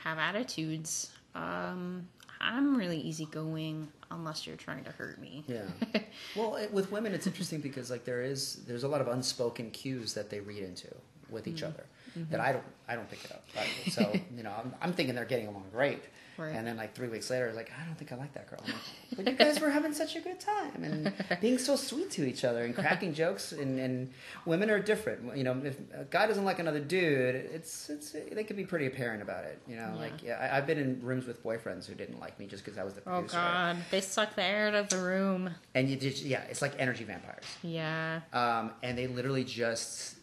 have 0.04 0.18
attitudes. 0.20 1.12
Um, 1.36 2.08
I'm 2.40 2.78
really 2.78 3.00
easygoing 3.00 3.88
unless 4.12 4.46
you're 4.46 4.56
trying 4.56 4.84
to 4.84 4.92
hurt 4.92 5.20
me. 5.20 5.44
Yeah. 5.48 5.64
well, 6.36 6.56
it, 6.56 6.72
with 6.72 6.92
women, 6.92 7.14
it's 7.14 7.28
interesting 7.28 7.60
because 7.62 7.90
like 7.90 8.06
there 8.06 8.22
is 8.22 8.64
there's 8.68 8.84
a 8.84 8.88
lot 8.88 9.02
of 9.02 9.08
unspoken 9.08 9.72
cues 9.72 10.14
that 10.14 10.30
they 10.30 10.40
read 10.40 10.64
into 10.64 10.88
with 11.30 11.48
each 11.48 11.62
other 11.64 11.84
that 12.30 12.40
I 12.40 12.52
don't 12.54 12.64
I 12.88 12.96
don't 12.96 13.10
pick 13.10 13.24
it 13.26 13.32
up. 13.32 13.44
I- 13.58 13.90
so 13.90 14.02
you 14.38 14.44
know 14.44 14.54
I'm, 14.58 14.74
I'm 14.82 14.94
thinking 14.94 15.16
they're 15.16 15.26
getting 15.26 15.48
along 15.48 15.66
great. 15.72 16.04
Right. 16.40 16.54
And 16.56 16.68
then 16.68 16.78
like 16.78 16.94
three 16.94 17.08
weeks 17.08 17.32
later, 17.32 17.52
like 17.56 17.72
I 17.82 17.84
don't 17.88 17.98
think 17.98 18.12
I 18.12 18.16
like 18.16 18.32
that 18.36 18.48
girl. 18.48 18.60
I'm 18.64 18.72
like, 18.72 19.16
but 19.16 19.28
you 19.28 19.34
guys 19.34 19.60
were 19.60 19.72
having 19.72 19.92
such 19.92 20.16
a 20.16 20.20
good 20.20 20.40
time 20.40 20.84
and 20.84 21.12
being 21.42 21.58
so 21.58 21.76
sweet 21.76 22.12
to 22.12 22.28
each 22.30 22.46
other 22.46 22.64
and 22.64 22.76
cracking 22.76 23.12
jokes. 23.24 23.54
And, 23.54 23.80
and 23.80 24.12
women 24.46 24.70
are 24.70 24.78
different. 24.80 25.36
You 25.36 25.44
know, 25.44 25.60
if 25.66 25.80
a 25.96 26.04
guy 26.08 26.28
doesn't 26.28 26.46
like 26.46 26.60
another 26.60 26.80
dude, 26.80 27.34
it's 27.34 27.90
it's 27.90 28.12
they 28.12 28.44
can 28.44 28.56
be 28.56 28.66
pretty 28.66 28.86
apparent 28.86 29.24
about 29.24 29.46
it. 29.46 29.60
You 29.68 29.78
know, 29.78 29.90
Yeah. 29.96 30.00
like 30.00 30.22
yeah, 30.24 30.38
I, 30.54 30.58
I've 30.60 30.68
been 30.68 30.78
in 30.78 31.02
rooms 31.02 31.26
with 31.26 31.44
boyfriends 31.44 31.88
who 31.88 31.96
didn't 31.96 32.20
like 32.20 32.40
me 32.40 32.46
just 32.46 32.64
because 32.64 32.78
I 32.78 32.84
was 32.84 32.94
the 32.94 33.02
Oh. 33.08 33.24
God. 33.24 33.78
They 33.90 34.02
suck 34.02 34.36
the 34.36 34.44
air 34.44 34.68
out 34.68 34.76
of 34.76 34.90
the 34.90 35.00
room. 35.00 35.50
And 35.74 35.90
you 35.90 35.96
just 35.96 36.22
yeah, 36.24 36.44
it's 36.52 36.62
like 36.62 36.74
energy 36.78 37.04
vampires. 37.04 37.46
Yeah. 37.64 38.20
Um, 38.32 38.74
and 38.84 38.96
they 38.96 39.08
literally 39.08 39.44
just 39.44 40.17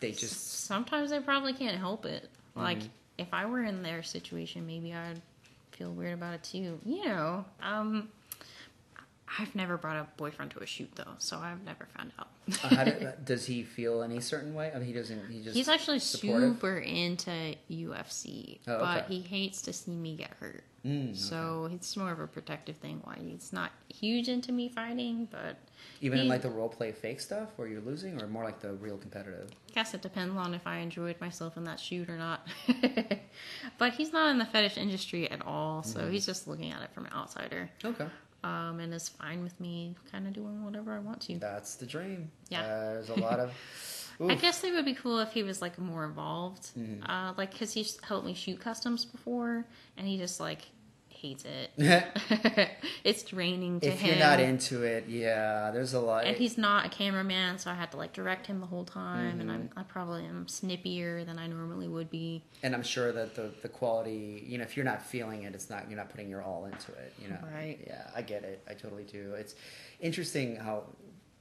they 0.00 0.12
just 0.12 0.64
Sometimes 0.66 1.10
they 1.10 1.20
probably 1.20 1.52
can't 1.52 1.76
help 1.78 2.04
it. 2.06 2.28
Like, 2.54 2.78
Mm-hmm. 2.78 2.88
if 3.18 3.28
I 3.32 3.46
were 3.46 3.62
in 3.62 3.82
their 3.82 4.02
situation, 4.02 4.66
maybe 4.66 4.92
I'd 4.92 5.20
feel 5.72 5.92
weird 5.92 6.14
about 6.14 6.34
it 6.34 6.42
too. 6.42 6.78
You 6.84 7.04
know, 7.06 7.44
um, 7.62 8.08
I've 9.38 9.54
never 9.54 9.76
brought 9.76 9.96
a 9.96 10.06
boyfriend 10.16 10.50
to 10.52 10.58
a 10.60 10.66
shoot 10.66 10.90
though, 10.96 11.12
so 11.18 11.38
I've 11.38 11.62
never 11.64 11.86
found 11.96 12.10
out. 12.18 12.28
uh, 12.64 12.74
how 12.74 12.84
do, 12.84 13.12
does 13.24 13.46
he 13.46 13.62
feel 13.62 14.02
any 14.02 14.20
certain 14.20 14.54
way? 14.54 14.72
I 14.74 14.78
mean, 14.78 14.86
he 14.88 14.92
doesn't. 14.92 15.30
He 15.30 15.40
just 15.42 15.54
He's 15.56 15.68
actually 15.68 16.00
supportive? 16.00 16.54
super 16.54 16.78
into 16.78 17.54
UFC, 17.70 18.58
Oh, 18.66 18.78
but 18.80 19.04
okay. 19.04 19.14
he 19.14 19.20
hates 19.20 19.62
to 19.62 19.72
see 19.72 19.92
me 19.92 20.16
get 20.16 20.30
hurt. 20.40 20.64
Mm, 20.84 21.16
So 21.16 21.68
it's 21.72 21.96
more 21.96 22.10
of 22.10 22.18
a 22.18 22.26
protective 22.26 22.76
thing. 22.78 23.00
Why 23.04 23.18
he's 23.20 23.52
not 23.52 23.70
huge 23.88 24.28
into 24.28 24.50
me 24.50 24.68
fighting, 24.68 25.28
but 25.30 25.56
even 26.00 26.18
in 26.18 26.28
like 26.28 26.42
the 26.42 26.50
role 26.50 26.68
play 26.68 26.92
fake 26.92 27.20
stuff 27.20 27.48
where 27.56 27.68
you're 27.68 27.80
losing, 27.80 28.20
or 28.22 28.26
more 28.26 28.44
like 28.44 28.60
the 28.60 28.72
real 28.74 28.96
competitive. 28.96 29.50
I 29.70 29.72
guess 29.74 29.94
it 29.94 30.02
depends 30.02 30.36
on 30.36 30.54
if 30.54 30.66
I 30.66 30.78
enjoyed 30.78 31.20
myself 31.20 31.56
in 31.56 31.64
that 31.64 31.78
shoot 31.80 32.08
or 32.08 32.16
not. 32.16 32.46
but 33.78 33.92
he's 33.94 34.12
not 34.12 34.30
in 34.30 34.38
the 34.38 34.44
fetish 34.46 34.76
industry 34.76 35.30
at 35.30 35.44
all, 35.46 35.82
so 35.82 36.00
Mm-hmm. 36.00 36.12
he's 36.12 36.26
just 36.26 36.48
looking 36.48 36.72
at 36.72 36.82
it 36.82 36.90
from 36.92 37.06
an 37.06 37.12
outsider, 37.12 37.70
Okay, 37.84 38.06
um, 38.44 38.80
and 38.80 38.92
is 38.94 39.08
fine 39.08 39.42
with 39.42 39.58
me 39.60 39.94
kind 40.10 40.26
of 40.26 40.32
doing 40.32 40.64
whatever 40.64 40.92
I 40.94 40.98
want 41.00 41.20
to. 41.22 41.38
that's 41.38 41.74
the 41.76 41.86
dream. 41.86 42.30
Yeah. 42.48 42.60
Uh, 42.62 42.92
there's 42.94 43.10
a 43.10 43.14
lot 43.20 43.38
of. 43.40 43.52
I 44.28 44.34
guess 44.34 44.62
it 44.64 44.74
would 44.74 44.84
be 44.84 44.92
cool 44.92 45.18
if 45.20 45.32
he 45.32 45.42
was 45.42 45.62
like 45.62 45.78
more 45.78 46.04
involved, 46.04 46.70
Mm-hmm. 46.78 47.10
uh, 47.10 47.32
like 47.38 47.52
because 47.52 47.72
he's 47.72 47.98
helped 48.02 48.26
me 48.26 48.34
shoot 48.34 48.60
customs 48.60 49.04
before, 49.06 49.64
and 49.96 50.06
he 50.06 50.18
just 50.18 50.40
like 50.40 50.62
hates 51.20 51.44
it. 51.44 51.70
it's 53.04 53.22
draining 53.22 53.80
to 53.80 53.86
if 53.88 54.00
him. 54.00 54.10
If 54.10 54.16
you're 54.18 54.26
not 54.26 54.40
into 54.40 54.82
it, 54.82 55.04
yeah, 55.08 55.70
there's 55.72 55.94
a 55.94 56.00
lot. 56.00 56.24
and 56.24 56.36
he's 56.36 56.56
not 56.58 56.86
a 56.86 56.88
cameraman, 56.88 57.58
so 57.58 57.70
I 57.70 57.74
had 57.74 57.90
to 57.92 57.96
like 57.96 58.12
direct 58.12 58.46
him 58.46 58.60
the 58.60 58.66
whole 58.66 58.84
time, 58.84 59.40
and 59.40 59.50
Mm-hmm. 59.50 59.50
I'm, 59.50 59.70
I 59.76 59.82
probably 59.82 60.24
am 60.24 60.46
snippier 60.46 61.24
than 61.24 61.38
I 61.38 61.46
normally 61.46 61.88
would 61.88 62.10
be. 62.10 62.42
and 62.62 62.74
I'm 62.74 62.82
sure 62.82 63.12
that 63.12 63.34
the 63.34 63.50
the 63.62 63.68
quality, 63.68 64.44
you 64.46 64.58
know, 64.58 64.64
if 64.64 64.76
you're 64.76 64.84
not 64.84 65.02
feeling 65.02 65.42
it, 65.44 65.54
it's 65.54 65.70
not 65.70 65.88
you're 65.88 65.98
not 65.98 66.10
putting 66.10 66.28
your 66.28 66.42
all 66.42 66.64
into 66.66 66.92
it. 66.92 67.12
You 67.20 67.28
know, 67.28 67.38
Right. 67.54 67.78
Yeah, 67.86 68.08
I 68.14 68.22
get 68.22 68.44
it. 68.44 68.62
I 68.68 68.74
totally 68.74 69.04
do. 69.04 69.34
It's 69.34 69.54
interesting 70.00 70.56
how, 70.56 70.84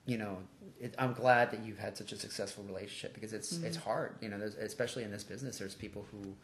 you 0.05 0.17
know, 0.17 0.37
it, 0.79 0.95
I'm 0.97 1.13
glad 1.13 1.51
that 1.51 1.63
you've 1.65 1.79
had 1.79 1.95
such 1.97 2.11
a 2.11 2.17
successful 2.17 2.63
relationship 2.65 3.13
because 3.13 3.33
it's 3.33 3.51
it's 3.59 3.77
Mm-hmm. 3.77 3.89
hard. 3.89 4.15
You 4.21 4.29
know, 4.29 4.37
there's, 4.39 4.55
especially 4.55 5.03
in 5.03 5.11
this 5.11 5.23
business, 5.23 5.57
there's 5.59 5.75
people 5.75 6.05
who. 6.11 6.35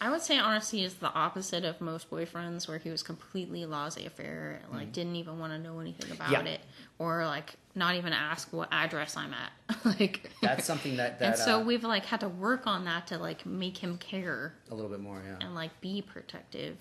I 0.00 0.10
would 0.10 0.22
say 0.22 0.38
honesty 0.38 0.82
is 0.82 0.94
the 0.94 1.12
opposite 1.12 1.64
of 1.64 1.80
most 1.80 2.10
boyfriends, 2.10 2.66
where 2.66 2.78
he 2.78 2.90
was 2.90 3.02
completely 3.02 3.66
laissez-faire, 3.66 4.60
and, 4.64 4.72
like 4.78 4.92
didn't 4.92 5.16
even 5.16 5.38
want 5.38 5.52
to 5.52 5.58
know 5.58 5.78
anything 5.80 6.10
about 6.12 6.30
Mm-hmm. 6.30 6.46
Yeah. 6.46 6.52
it, 6.54 6.60
or 6.98 7.26
like 7.26 7.54
not 7.74 7.94
even 7.96 8.12
ask 8.12 8.52
what 8.52 8.68
address 8.72 9.16
I'm 9.16 9.34
at. 9.34 9.84
like 9.84 10.30
That's 10.42 10.64
something 10.64 10.96
that 10.96 11.18
that 11.18 11.26
and 11.26 11.36
so 11.36 11.60
uh, 11.60 11.64
we've 11.64 11.84
like 11.84 12.06
had 12.06 12.20
to 12.20 12.28
work 12.28 12.66
on 12.66 12.84
that 12.86 13.06
to 13.08 13.18
like 13.18 13.44
make 13.44 13.76
him 13.76 13.98
care 13.98 14.54
a 14.70 14.74
little 14.74 14.90
bit 14.90 15.00
more. 15.00 15.22
Yeah. 15.26 15.44
and 15.44 15.54
like 15.54 15.78
be 15.80 16.02
protective. 16.02 16.76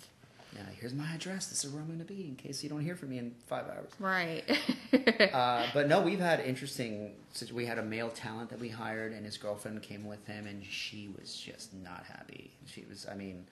Yeah. 0.56 0.62
Here's 0.80 0.94
my 0.94 1.06
address. 1.14 1.48
This 1.48 1.64
is 1.64 1.72
where 1.72 1.82
I'm 1.82 1.88
going 1.88 2.00
to 2.00 2.06
be 2.06 2.26
in 2.26 2.36
case 2.36 2.64
you 2.64 2.70
don't 2.70 2.82
hear 2.82 2.96
from 2.96 3.10
me 3.10 3.20
in 3.20 3.34
five 3.48 3.66
hours. 3.66 3.92
Right. 4.00 4.44
Uh, 4.92 5.68
but 5.74 5.88
no, 5.88 6.02
we've 6.02 6.20
had 6.20 6.40
interesting. 6.40 7.12
We 7.54 7.66
had 7.68 7.78
a 7.78 7.84
male 7.84 8.10
talent 8.10 8.50
that 8.50 8.60
we 8.60 8.70
hired, 8.70 9.14
and 9.14 9.24
his 9.24 9.38
girlfriend 9.38 9.84
came 9.84 10.08
with 10.08 10.26
him, 10.26 10.48
and 10.48 10.66
she 10.66 11.10
was 11.20 11.36
just 11.36 11.74
not 11.76 12.04
happy. 12.08 12.50
She 12.66 12.86
was, 12.90 13.06
I 13.10 13.14
mean, 13.14 13.46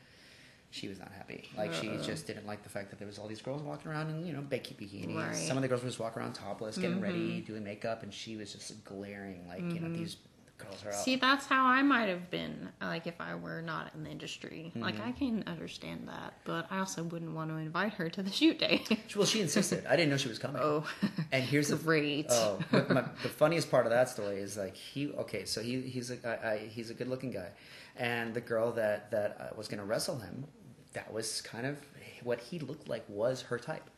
she 0.71 0.87
was 0.87 0.97
not 0.99 1.11
happy. 1.11 1.47
Like 1.55 1.73
she 1.73 1.89
Uh-oh. 1.89 2.01
just 2.01 2.27
didn't 2.27 2.47
like 2.47 2.63
the 2.63 2.69
fact 2.69 2.89
that 2.89 2.99
there 2.99 3.07
was 3.07 3.19
all 3.19 3.27
these 3.27 3.41
girls 3.41 3.61
walking 3.61 3.91
around 3.91 4.09
in 4.09 4.25
you 4.25 4.33
know 4.33 4.41
bikini 4.41 4.75
bikinis. 4.77 5.15
Right. 5.15 5.25
Mm-hmm. 5.33 5.47
Some 5.47 5.57
of 5.57 5.61
the 5.63 5.67
girls 5.69 5.83
were 5.83 5.89
just 5.89 5.99
walking 5.99 6.21
around 6.21 6.33
topless, 6.33 6.77
getting 6.77 7.01
ready, 7.01 7.41
doing 7.41 7.63
makeup, 7.63 8.03
and 8.03 8.13
she 8.13 8.35
was 8.35 8.51
just 8.51 8.83
glaring 8.83 9.47
like 9.47 9.61
you 9.61 9.79
know 9.79 9.89
these 9.95 10.17
girls 10.57 10.83
are 10.85 10.89
out. 10.89 10.95
See, 10.95 11.15
that's 11.15 11.45
how 11.45 11.65
I 11.65 11.81
might 11.83 12.07
have 12.09 12.29
been, 12.31 12.69
like 12.81 13.07
if 13.07 13.19
I 13.19 13.35
were 13.35 13.61
not 13.61 13.93
in 13.93 14.03
the 14.03 14.09
industry. 14.09 14.71
Like 14.75 14.95
Mm-hmm. 14.95 15.07
I 15.07 15.11
can 15.11 15.43
understand 15.47 16.07
that, 16.07 16.33
but 16.45 16.67
I 16.71 16.79
also 16.79 17.03
wouldn't 17.03 17.33
want 17.35 17.49
to 17.51 17.57
invite 17.57 17.93
her 17.93 18.09
to 18.09 18.23
the 18.23 18.31
shoot 18.31 18.57
day. 18.59 18.83
well, 19.15 19.25
she 19.25 19.41
insisted. 19.41 19.85
I 19.85 19.95
didn't 19.95 20.09
know 20.09 20.17
she 20.17 20.29
was 20.29 20.39
coming. 20.39 20.61
oh, 20.61 20.85
And 21.31 21.43
here's 21.43 21.67
the 21.69 21.75
great. 21.87 22.27
Oh, 22.29 22.59
but 22.71 22.89
my, 22.89 23.01
the 23.23 23.29
funniest 23.29 23.69
part 23.71 23.85
of 23.85 23.91
that 23.91 24.09
story 24.09 24.37
is 24.37 24.57
like 24.57 24.75
he 24.75 25.11
okay, 25.13 25.45
so 25.45 25.61
he 25.61 25.81
he's 25.81 26.11
a 26.11 26.17
I, 26.27 26.51
I, 26.53 26.57
he's 26.59 26.89
a 26.89 26.93
good 26.93 27.07
looking 27.09 27.31
guy, 27.31 27.49
and 27.95 28.33
the 28.33 28.41
girl 28.41 28.71
that 28.73 29.11
that 29.11 29.37
uh, 29.39 29.55
was 29.55 29.67
going 29.67 29.79
to 29.79 29.85
wrestle 29.85 30.17
him, 30.19 30.45
that 30.93 31.11
was 31.13 31.41
kind 31.41 31.65
of 31.65 31.77
what 32.23 32.39
he 32.39 32.59
looked 32.59 32.87
like 32.89 33.03
was 33.07 33.43
her 33.43 33.59
type. 33.59 33.89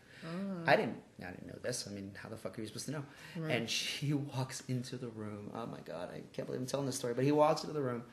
I 0.68 0.76
didn't 0.76 0.98
I 1.22 1.32
didn't 1.32 1.48
know 1.48 1.60
this. 1.62 1.88
I 1.90 1.94
mean, 1.94 2.12
how 2.22 2.30
the 2.30 2.38
fuck 2.38 2.58
are 2.58 2.62
you 2.62 2.68
supposed 2.68 2.86
to 2.86 2.92
know? 2.92 3.04
Right. 3.38 3.52
And 3.52 3.70
she 3.70 4.14
walks 4.36 4.64
into 4.68 4.98
the 4.98 5.10
room. 5.10 5.52
Oh 5.54 5.66
my 5.66 5.80
god, 5.86 6.10
I 6.14 6.22
can't 6.34 6.46
believe 6.48 6.62
I'm 6.62 6.68
telling 6.68 6.86
this 6.86 6.96
story. 6.96 7.14
But 7.14 7.26
he 7.26 7.32
walks 7.32 7.64
into 7.64 7.74
the 7.74 7.82
room 7.82 8.04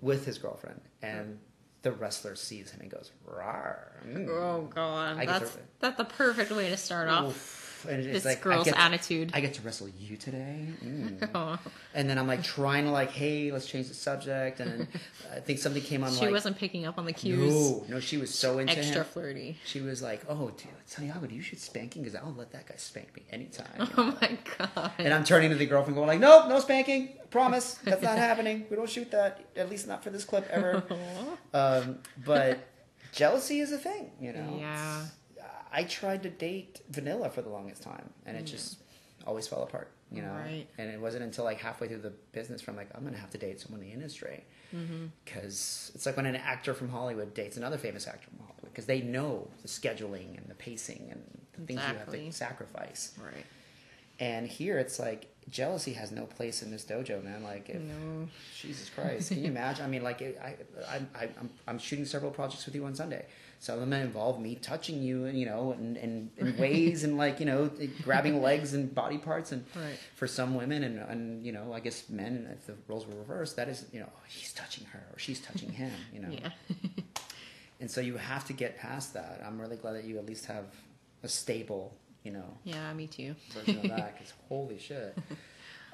with 0.00 0.26
his 0.26 0.38
girlfriend, 0.38 0.80
and 1.02 1.38
the 1.82 1.92
wrestler 1.92 2.34
sees 2.36 2.70
him 2.70 2.80
and 2.80 2.90
goes, 2.90 3.10
"Rar." 3.24 4.02
mm." 4.06 4.28
Oh 4.28 4.68
god, 4.74 5.26
that's 5.26 5.56
that's 5.80 5.96
the 5.96 6.04
perfect 6.04 6.50
way 6.52 6.68
to 6.70 6.76
start 6.76 7.08
off 7.08 7.28
Oof. 7.28 7.61
And 7.88 8.00
it's 8.00 8.12
this 8.12 8.24
like, 8.24 8.38
I 8.38 8.42
girl's 8.42 8.64
get 8.64 8.74
to- 8.74 8.80
attitude. 8.80 9.30
I 9.34 9.40
get 9.40 9.54
to 9.54 9.62
wrestle 9.62 9.88
you 9.98 10.16
today. 10.16 10.66
Mm. 10.84 11.58
And 11.94 12.08
then 12.08 12.16
I'm 12.18 12.26
like 12.26 12.42
trying 12.42 12.84
to 12.84 12.90
like, 12.90 13.10
hey, 13.10 13.52
let's 13.52 13.66
change 13.66 13.88
the 13.88 13.94
subject. 13.94 14.60
And 14.60 14.88
I 15.30 15.40
think 15.40 15.58
something 15.58 15.82
came 15.82 16.02
on 16.02 16.10
she 16.12 16.20
like, 16.20 16.30
wasn't 16.30 16.56
picking 16.56 16.86
up 16.86 16.96
on 16.96 17.04
the 17.04 17.12
cues. 17.12 17.52
no, 17.52 17.84
no, 17.88 18.00
she 18.00 18.16
was 18.16 18.34
so 18.34 18.58
into 18.60 18.78
Extra 18.78 19.02
him. 19.02 19.04
flirty. 19.04 19.58
She 19.66 19.82
was 19.82 20.00
like, 20.00 20.22
oh, 20.26 20.48
dude, 20.56 20.68
Santiago, 20.86 21.26
do 21.26 21.34
you 21.34 21.42
should 21.42 21.58
spanking 21.60 22.02
because 22.02 22.18
I'll 22.18 22.32
let 22.32 22.50
that 22.52 22.66
guy 22.66 22.76
spank 22.78 23.14
me 23.14 23.24
anytime. 23.30 23.66
Oh 23.98 24.16
my 24.20 24.38
god. 24.56 24.92
and 24.98 25.12
I'm 25.12 25.22
turning 25.24 25.50
to 25.50 25.56
the 25.56 25.66
girlfriend 25.66 25.96
going 25.96 26.06
like, 26.08 26.18
nope, 26.20 26.48
no 26.48 26.60
spanking. 26.60 27.10
Promise, 27.30 27.74
that's 27.84 28.02
not 28.02 28.16
happening. 28.16 28.64
We 28.70 28.76
don't 28.76 28.88
shoot 28.88 29.10
that. 29.10 29.44
At 29.54 29.68
least 29.68 29.86
not 29.86 30.02
for 30.02 30.08
this 30.10 30.24
clip 30.24 30.48
ever. 30.50 30.82
um, 31.54 31.98
but 32.24 32.58
jealousy 33.12 33.60
is 33.60 33.70
a 33.72 33.78
thing, 33.78 34.10
you 34.20 34.32
know. 34.32 34.56
Yeah. 34.58 35.04
I 35.72 35.84
tried 35.84 36.22
to 36.24 36.30
date 36.30 36.82
Vanilla 36.90 37.30
for 37.30 37.42
the 37.42 37.48
longest 37.48 37.82
time, 37.82 38.10
and 38.26 38.36
it 38.36 38.44
just 38.44 38.78
always 39.26 39.46
fell 39.48 39.62
apart, 39.62 39.88
you 40.10 40.20
know. 40.22 40.32
Right. 40.32 40.66
And 40.78 40.90
it 40.90 41.00
wasn't 41.00 41.24
until 41.24 41.44
like 41.44 41.58
halfway 41.58 41.88
through 41.88 41.98
the 42.02 42.12
business 42.32 42.60
from 42.60 42.76
like 42.76 42.88
I'm 42.94 43.04
gonna 43.04 43.16
have 43.18 43.30
to 43.30 43.38
date 43.38 43.60
someone 43.60 43.80
in 43.82 43.88
the 43.88 43.92
industry, 43.94 44.44
Mm-hmm. 44.74 45.06
because 45.24 45.92
it's 45.94 46.06
like 46.06 46.16
when 46.16 46.24
an 46.24 46.36
actor 46.36 46.72
from 46.72 46.88
Hollywood 46.88 47.34
dates 47.34 47.58
another 47.58 47.76
famous 47.76 48.06
actor 48.06 48.28
from 48.30 48.38
Hollywood, 48.46 48.72
because 48.72 48.86
they 48.86 49.02
know 49.02 49.48
the 49.62 49.68
scheduling 49.68 50.38
and 50.38 50.46
the 50.48 50.54
pacing 50.54 51.08
and 51.10 51.22
the 51.58 51.60
things 51.66 51.80
you 51.80 51.98
have 51.98 52.10
to 52.10 52.32
sacrifice. 52.32 53.12
Right. 53.22 53.44
And 54.18 54.46
here 54.48 54.78
it's 54.78 54.98
like 54.98 55.28
jealousy 55.50 55.92
has 55.94 56.10
no 56.12 56.24
place 56.24 56.62
in 56.62 56.70
this 56.70 56.84
dojo, 56.84 57.22
man. 57.22 57.42
Like, 57.42 57.68
if, 57.68 57.80
No. 57.82 58.28
Jesus 58.58 58.88
Christ, 58.90 59.28
can 59.28 59.40
you 59.40 59.50
imagine? 59.56 59.84
I 59.84 59.88
mean, 59.88 60.02
like, 60.04 60.22
I, 60.22 60.56
I, 60.88 61.00
I, 61.14 61.22
I'm, 61.38 61.50
I'm 61.66 61.78
shooting 61.78 62.04
several 62.04 62.30
projects 62.30 62.64
with 62.64 62.74
you 62.74 62.84
on 62.84 62.94
Sunday. 62.94 63.26
Some 63.62 63.74
of 63.78 63.80
them 63.88 63.92
involve 63.92 64.40
me 64.40 64.56
touching 64.56 65.04
you, 65.04 65.24
and 65.26 65.38
you 65.38 65.46
know, 65.46 65.70
in, 65.70 65.94
in, 65.94 66.30
in 66.36 66.56
ways 66.58 67.04
and 67.04 67.16
like, 67.16 67.38
you 67.38 67.46
know, 67.46 67.70
grabbing 68.02 68.42
legs 68.42 68.74
and 68.74 68.92
body 68.92 69.18
parts. 69.18 69.52
And 69.52 69.64
Right. 69.76 69.96
for 70.16 70.26
some 70.26 70.56
women 70.56 70.82
and, 70.82 70.98
and 70.98 71.46
you 71.46 71.52
know, 71.52 71.72
I 71.72 71.78
guess 71.78 72.08
men, 72.08 72.48
if 72.52 72.66
the 72.66 72.74
roles 72.88 73.06
were 73.06 73.14
reversed, 73.14 73.54
that 73.56 73.68
is, 73.68 73.86
you 73.92 74.00
know, 74.00 74.08
oh, 74.12 74.20
he's 74.26 74.52
touching 74.52 74.84
her 74.86 75.04
or 75.12 75.18
she's 75.20 75.38
touching 75.40 75.70
him. 75.70 75.92
You 76.12 76.20
know. 76.22 76.30
Yeah. 76.30 76.50
And 77.80 77.90
so 77.90 78.00
you 78.00 78.16
have 78.16 78.44
to 78.46 78.52
get 78.52 78.78
past 78.78 79.14
that. 79.14 79.42
I'm 79.44 79.60
really 79.60 79.76
glad 79.76 79.94
that 79.94 80.04
you 80.04 80.16
at 80.18 80.24
least 80.26 80.46
have 80.46 80.66
a 81.24 81.28
stable, 81.28 81.96
you 82.22 82.30
know, 82.32 82.56
Yeah, 82.62 82.92
me 82.94 83.08
too. 83.08 83.34
version 83.52 83.78
of 83.78 83.82
that. 83.96 84.14
Because 84.18 84.32
holy 84.48 84.78
shit. 84.78 85.16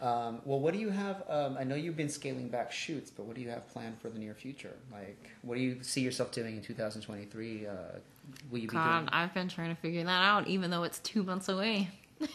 Um, 0.01 0.41
well, 0.45 0.61
what 0.61 0.75
do 0.75 0.81
you 0.81 0.91
have? 0.91 1.23
Um, 1.29 1.57
I 1.59 1.65
know 1.65 1.75
you've 1.75 1.97
been 1.97 2.09
scaling 2.09 2.49
back 2.49 2.70
shoots, 2.70 3.11
but 3.11 3.27
what 3.27 3.35
do 3.35 3.43
you 3.43 3.49
have 3.51 3.69
planned 3.69 4.01
for 4.01 4.09
the 4.09 4.19
near 4.19 4.35
future? 4.35 4.75
Like, 4.93 5.31
what 5.43 5.57
do 5.57 5.61
you 5.61 5.83
see 5.83 6.01
yourself 6.03 6.31
doing 6.31 6.57
in 6.57 6.62
2023? 6.62 7.66
Uh, 7.66 7.73
will 8.51 8.59
you 8.59 8.69
be 8.69 8.75
God, 8.75 8.99
doing? 9.01 9.09
I've 9.12 9.35
been 9.35 9.49
trying 9.49 9.75
to 9.75 9.81
figure 9.81 10.05
that 10.05 10.11
out, 10.25 10.47
even 10.47 10.70
though 10.70 10.85
it's 10.85 11.01
two 11.01 11.23
months 11.25 11.49
away. 11.49 11.89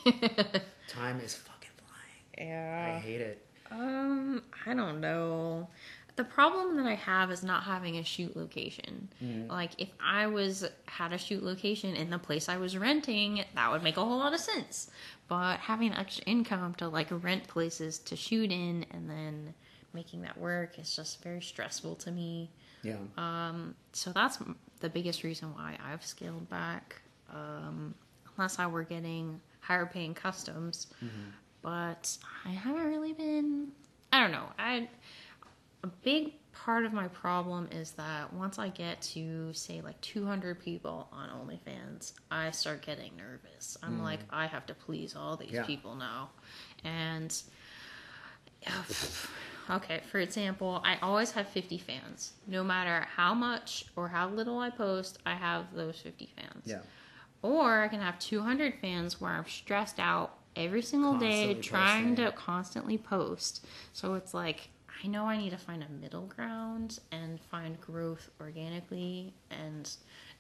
Time 0.87 1.19
is 1.21 1.35
fucking 1.35 1.69
flying. 1.77 2.49
Yeah, 2.49 2.95
I 2.95 2.99
hate 2.99 3.21
it. 3.21 3.45
Um, 3.71 4.43
I 4.65 4.73
don't 4.73 4.99
know. 5.01 5.67
The 6.15 6.23
problem 6.23 6.77
that 6.77 6.85
I 6.85 6.93
have 6.93 7.31
is 7.31 7.43
not 7.43 7.63
having 7.63 7.97
a 7.97 8.03
shoot 8.03 8.37
location. 8.37 9.09
Like 9.49 9.71
if 9.79 9.89
I 9.99 10.27
was 10.27 10.63
had 10.85 11.11
a 11.11 11.17
shoot 11.17 11.41
location 11.43 11.95
in 11.95 12.11
the 12.11 12.19
place 12.19 12.47
I 12.49 12.57
was 12.57 12.77
renting, 12.77 13.43
that 13.55 13.71
would 13.71 13.81
make 13.81 13.97
a 13.97 14.05
whole 14.05 14.19
lot 14.19 14.31
of 14.33 14.39
sense. 14.39 14.91
But 15.33 15.57
having 15.57 15.91
extra 15.93 16.23
income 16.25 16.75
to 16.75 16.87
like 16.87 17.07
rent 17.09 17.47
places 17.47 17.97
to 17.97 18.15
shoot 18.15 18.51
in 18.51 18.85
and 18.91 19.09
then 19.09 19.55
making 19.91 20.21
that 20.21 20.37
work 20.37 20.77
is 20.77 20.95
just 20.95 21.23
very 21.23 21.41
stressful 21.41 21.95
to 21.95 22.11
me. 22.11 22.51
Yeah. 22.83 22.97
Um, 23.17 23.73
so 23.93 24.11
that's 24.11 24.37
the 24.79 24.89
biggest 24.89 25.23
reason 25.23 25.51
why 25.55 25.75
I've 25.83 26.05
scaled 26.05 26.47
back. 26.51 27.01
Um, 27.33 27.95
unless 28.37 28.59
I 28.59 28.67
were 28.67 28.83
getting 28.83 29.41
higher 29.59 29.87
paying 29.87 30.13
customs, 30.13 30.85
but 31.63 32.15
I 32.45 32.49
haven't 32.49 32.85
really 32.85 33.13
been. 33.13 33.69
I 34.11 34.19
don't 34.19 34.31
know. 34.31 34.45
I 34.59 34.87
a 35.83 35.87
big 35.87 36.33
part 36.53 36.85
of 36.85 36.93
my 36.93 37.07
problem 37.07 37.67
is 37.71 37.91
that 37.91 38.31
once 38.31 38.59
I 38.59 38.69
get 38.69 39.01
to 39.13 39.51
say 39.53 39.81
like 39.81 39.99
200 40.01 40.59
people 40.59 41.07
on 41.11 41.29
OnlyFans, 41.29 42.13
I 42.31 42.51
start 42.51 42.85
getting 42.85 43.11
nervous. 43.17 43.77
I'm 43.83 43.99
mm. 43.99 44.03
like, 44.03 44.19
I 44.29 44.45
have 44.45 44.65
to 44.67 44.73
please 44.73 45.15
all 45.15 45.35
these 45.35 45.51
Yeah. 45.51 45.65
people 45.65 45.95
now, 45.95 46.29
and 46.83 47.35
okay, 49.69 50.01
for 50.09 50.19
example, 50.19 50.81
I 50.85 50.97
always 51.01 51.31
have 51.31 51.47
50 51.49 51.77
fans. 51.77 52.33
No 52.47 52.63
matter 52.63 53.05
how 53.15 53.33
much 53.33 53.85
or 53.95 54.07
how 54.07 54.29
little 54.29 54.59
I 54.59 54.69
post, 54.69 55.19
I 55.25 55.35
have 55.35 55.73
those 55.73 55.99
50 55.99 56.29
fans. 56.35 56.63
Yeah. 56.65 56.79
Or 57.41 57.81
I 57.81 57.87
can 57.89 57.99
have 57.99 58.19
200 58.19 58.75
fans 58.79 59.19
where 59.19 59.31
I'm 59.31 59.45
stressed 59.45 59.99
out 59.99 60.37
every 60.55 60.81
single 60.81 61.17
day 61.17 61.55
trying 61.55 62.09
posting. 62.09 62.25
to 62.25 62.31
constantly 62.31 62.97
post. 62.97 63.65
So 63.91 64.13
it's 64.13 64.33
like, 64.33 64.69
I 65.03 65.07
know 65.07 65.25
I 65.25 65.37
need 65.37 65.51
to 65.51 65.57
find 65.57 65.83
a 65.83 65.89
middle 66.01 66.27
ground 66.27 66.99
and 67.11 67.39
find 67.39 67.79
growth 67.81 68.29
organically 68.39 69.33
and 69.49 69.89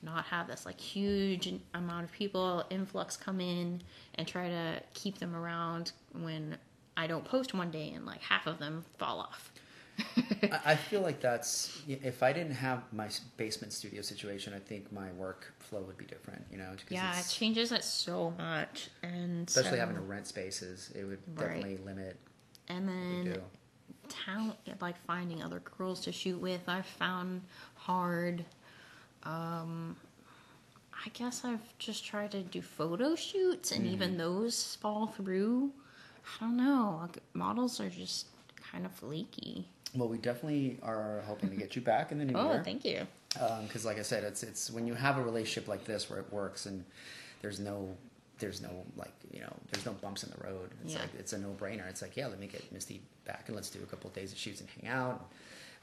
not 0.01 0.25
have 0.25 0.47
this 0.47 0.65
like 0.65 0.79
huge 0.79 1.53
amount 1.73 2.05
of 2.05 2.11
people 2.11 2.63
influx 2.69 3.17
come 3.17 3.39
in 3.39 3.81
and 4.15 4.27
try 4.27 4.49
to 4.49 4.81
keep 4.93 5.17
them 5.17 5.35
around 5.35 5.93
when 6.11 6.57
I 6.95 7.07
don't 7.07 7.25
post 7.25 7.53
one 7.53 7.71
day 7.71 7.91
and 7.95 8.05
like 8.05 8.21
half 8.21 8.47
of 8.47 8.59
them 8.59 8.85
fall 8.97 9.19
off. 9.19 9.51
I, 10.65 10.75
feel 10.75 11.01
like 11.01 11.21
that's 11.21 11.81
if 11.87 12.23
I 12.23 12.33
didn't 12.33 12.55
have 12.55 12.81
my 12.91 13.09
basement 13.37 13.73
studio 13.73 14.01
situation, 14.01 14.53
I 14.53 14.59
think 14.59 14.91
my 14.91 15.09
workflow 15.09 15.85
would 15.85 15.97
be 15.97 16.05
different. 16.05 16.43
You 16.51 16.57
know, 16.57 16.71
Yeah, 16.89 17.17
it 17.19 17.27
changes 17.29 17.71
it 17.71 17.83
so 17.83 18.33
much, 18.37 18.89
and 19.03 19.47
especially 19.47 19.71
so- 19.71 19.77
having 19.77 19.95
um, 19.95 20.03
to 20.03 20.07
rent 20.07 20.27
spaces, 20.27 20.91
it 20.95 21.05
would 21.05 21.19
Right. 21.35 21.61
definitely 21.61 21.77
limit 21.77 22.17
and 22.67 22.87
then 22.87 23.41
talent 24.25 24.55
like 24.81 24.95
finding 25.05 25.41
other 25.43 25.61
girls 25.77 26.01
to 26.01 26.11
shoot 26.11 26.39
with. 26.39 26.61
I've 26.67 26.85
found 26.85 27.41
hard 27.75 28.45
um 29.23 29.95
i 31.05 31.09
guess 31.13 31.43
i've 31.45 31.77
just 31.79 32.05
tried 32.05 32.31
to 32.31 32.41
do 32.41 32.61
photo 32.61 33.15
shoots 33.15 33.71
and 33.71 33.83
Mm-hmm. 33.85 33.93
even 33.93 34.17
those 34.17 34.75
fall 34.81 35.07
through. 35.07 35.71
I 36.41 36.45
don't 36.45 36.55
know. 36.57 36.99
Like, 37.01 37.17
models 37.33 37.81
are 37.81 37.89
just 37.89 38.27
kind 38.71 38.85
of 38.85 38.93
flaky. 38.93 39.65
Well, 39.93 40.07
we 40.07 40.17
definitely 40.17 40.77
are 40.81 41.21
hoping 41.27 41.49
to 41.49 41.55
get 41.57 41.75
you 41.75 41.81
back 41.81 42.11
in 42.13 42.17
the 42.17 42.23
new 42.25 42.33
oh 42.37 42.53
year. 42.53 42.63
thank 42.63 42.85
you. 42.85 43.05
Because 43.63 43.83
like 43.83 43.99
I 43.99 44.03
said, 44.03 44.23
it's 44.23 44.41
it's 44.43 44.71
when 44.71 44.87
you 44.87 44.93
have 44.93 45.17
a 45.17 45.23
relationship 45.23 45.67
like 45.67 45.83
this 45.83 46.09
where 46.09 46.19
it 46.19 46.31
works 46.31 46.65
and 46.65 46.85
there's 47.41 47.59
no 47.59 47.89
there's 48.39 48.61
no 48.61 48.69
like 48.97 49.13
you 49.31 49.39
know 49.41 49.53
there's 49.71 49.85
no 49.85 49.93
bumps 49.93 50.23
in 50.23 50.31
the 50.31 50.43
road. 50.43 50.69
It's 50.83 50.93
Yeah. 50.93 51.01
like 51.01 51.09
it's 51.19 51.33
a 51.33 51.37
no 51.37 51.49
brainer. 51.59 51.87
It's 51.89 52.01
like 52.01 52.15
yeah, 52.17 52.27
let 52.27 52.39
me 52.39 52.47
get 52.47 52.71
Misty 52.71 53.01
back 53.25 53.43
and 53.47 53.55
let's 53.55 53.69
do 53.69 53.79
a 53.83 53.85
couple 53.85 54.09
of 54.09 54.15
days 54.15 54.31
of 54.31 54.37
shoots 54.37 54.59
and 54.61 54.69
hang 54.81 54.89
out. 54.91 55.29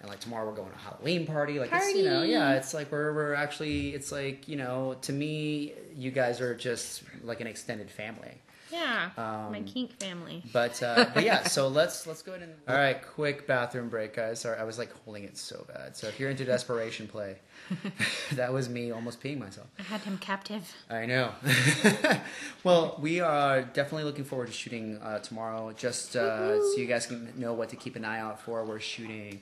And 0.01 0.09
like 0.09 0.21
tomorrow 0.21 0.47
we're 0.49 0.55
going 0.57 0.71
to 0.71 0.77
a 0.77 0.79
Halloween 0.79 1.27
party. 1.27 1.59
Like 1.59 1.71
it's 1.73 1.95
you 1.95 2.05
know 2.05 2.23
yeah, 2.23 2.55
it's 2.55 2.73
like 2.75 2.91
we're 2.91 3.13
we're 3.15 3.35
actually 3.35 3.91
it's 3.95 4.11
like 4.13 4.49
you 4.49 4.57
know 4.57 4.97
to 5.03 5.13
me 5.13 5.73
you 5.95 6.11
guys 6.11 6.41
are 6.41 6.55
just 6.55 7.03
like 7.25 7.41
an 7.41 7.47
extended 7.47 7.91
family. 7.91 8.41
Yeah 8.73 9.11
my 9.17 9.59
Um, 9.59 9.65
kink 9.65 9.99
family 10.01 10.43
But 10.53 10.83
uh, 10.83 11.07
but 11.15 11.25
yeah, 11.25 11.45
so 11.45 11.69
let's 11.81 12.07
let's 12.07 12.23
go 12.23 12.33
ahead 12.33 12.49
and 12.49 12.55
all 12.69 12.75
right, 12.77 13.01
quick 13.15 13.47
bathroom 13.47 13.89
break, 13.89 14.15
guys. 14.15 14.41
Sorry, 14.41 14.59
I 14.59 14.65
was 14.65 14.79
like 14.79 14.93
holding 15.05 15.25
it 15.25 15.37
so 15.37 15.65
bad. 15.73 15.97
So 15.97 16.07
if 16.09 16.19
you're 16.21 16.31
into 16.31 16.45
desperation 16.45 17.09
play, 17.09 17.37
that 18.33 18.53
was 18.53 18.69
me 18.69 18.91
almost 18.91 19.21
peeing 19.23 19.39
myself. 19.39 19.67
i 19.79 19.83
had 19.83 20.01
him 20.03 20.19
captive 20.19 20.63
I 20.89 21.07
know. 21.07 21.33
well, 22.65 22.99
we 23.01 23.21
are 23.21 23.63
definitely 23.63 24.05
looking 24.05 24.25
forward 24.25 24.47
to 24.47 24.53
shooting 24.53 24.99
uh, 25.03 25.19
tomorrow. 25.19 25.73
Just 25.77 26.17
uh, 26.17 26.59
so 26.59 26.77
you 26.77 26.87
guys 26.87 27.07
can 27.07 27.33
know 27.37 27.53
what 27.55 27.69
to 27.71 27.77
keep 27.77 27.97
an 27.97 28.05
eye 28.05 28.21
out 28.21 28.41
for. 28.41 28.65
We're 28.65 28.81
shooting 28.81 29.41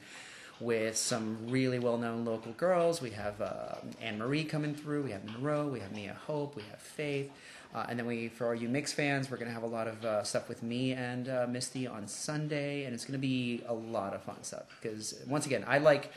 with 0.61 0.97
some 0.97 1.39
really 1.49 1.79
well-known 1.79 2.25
local 2.25 2.53
girls. 2.53 3.01
We 3.01 3.11
have 3.11 3.41
uh, 3.41 3.77
Anne 4.01 4.19
Marie 4.19 4.45
coming 4.45 4.75
through. 4.75 5.03
We 5.05 5.13
have 5.13 5.25
Monroe. 5.25 5.69
We 5.69 5.81
have 5.81 5.93
Mia 5.93 6.17
Hope. 6.27 6.57
We 6.57 6.63
have 6.71 6.81
Faith. 6.81 7.31
Uh, 7.75 7.85
and 7.89 7.99
then 7.99 8.07
we, 8.07 8.29
for 8.29 8.47
all 8.49 8.55
you 8.55 8.69
mix 8.69 8.93
fans, 8.93 9.31
we're 9.31 9.37
gonna 9.37 9.51
have 9.51 9.63
a 9.63 9.67
lot 9.67 9.87
of 9.87 10.05
uh, 10.05 10.23
stuff 10.25 10.49
with 10.49 10.63
me 10.63 10.93
and 10.93 11.29
uh, 11.29 11.47
Misty 11.49 11.87
on 11.87 12.09
Sunday, 12.09 12.85
and 12.85 12.95
it's 12.95 13.05
gonna 13.05 13.19
be 13.19 13.63
a 13.67 13.75
lot 13.75 14.15
of 14.15 14.23
fun 14.23 14.43
stuff. 14.43 14.65
Because 14.81 15.15
once 15.27 15.45
again, 15.47 15.65
I 15.67 15.79
like 15.79 16.11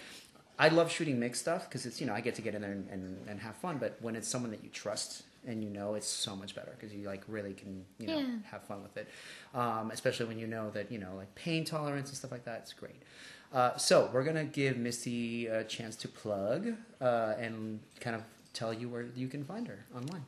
I 0.58 0.70
love 0.70 0.92
shooting 0.92 1.20
Mix 1.20 1.40
stuff 1.40 1.68
because 1.68 1.86
it's 1.86 2.00
you 2.00 2.08
know 2.08 2.14
I 2.14 2.22
get 2.22 2.36
to 2.36 2.42
get 2.42 2.56
in 2.56 2.62
there 2.62 2.72
and, 2.72 2.88
and, 2.90 3.18
and 3.28 3.40
have 3.42 3.56
fun. 3.56 3.78
But 3.80 3.98
when 4.02 4.16
it's 4.16 4.28
someone 4.28 4.52
that 4.52 4.64
you 4.64 4.70
trust 4.70 5.24
and 5.46 5.64
you 5.64 5.70
know, 5.72 5.96
it's 5.96 6.08
so 6.08 6.36
much 6.36 6.56
better 6.56 6.72
because 6.80 6.94
you 6.96 7.06
like 7.08 7.24
really 7.28 7.54
can 7.54 7.84
you 8.00 8.08
know 8.08 8.20
Yeah. 8.20 8.26
have 8.52 8.64
fun 8.64 8.82
with 8.84 8.96
it. 8.96 9.10
Um, 9.54 9.92
especially 9.92 10.28
when 10.28 10.40
you 10.40 10.48
know 10.48 10.70
that 10.72 10.92
you 10.92 11.00
know 11.00 11.16
like 11.18 11.34
pain 11.36 11.66
tolerance 11.66 12.10
and 12.10 12.18
stuff 12.18 12.32
like 12.32 12.46
that. 12.46 12.60
It's 12.64 12.74
great. 12.74 13.02
Uh, 13.54 13.76
so 13.76 14.10
we're 14.14 14.24
gonna 14.24 14.46
give 14.46 14.78
Misty 14.78 15.48
a 15.48 15.66
chance 15.66 15.98
to 15.98 16.08
plug 16.08 16.76
uh, 17.02 17.34
and 17.38 17.82
kind 18.00 18.16
of 18.16 18.22
tell 18.54 18.74
you 18.74 18.88
where 18.88 19.08
you 19.16 19.28
can 19.28 19.44
find 19.44 19.68
her 19.68 19.80
online. 19.94 20.24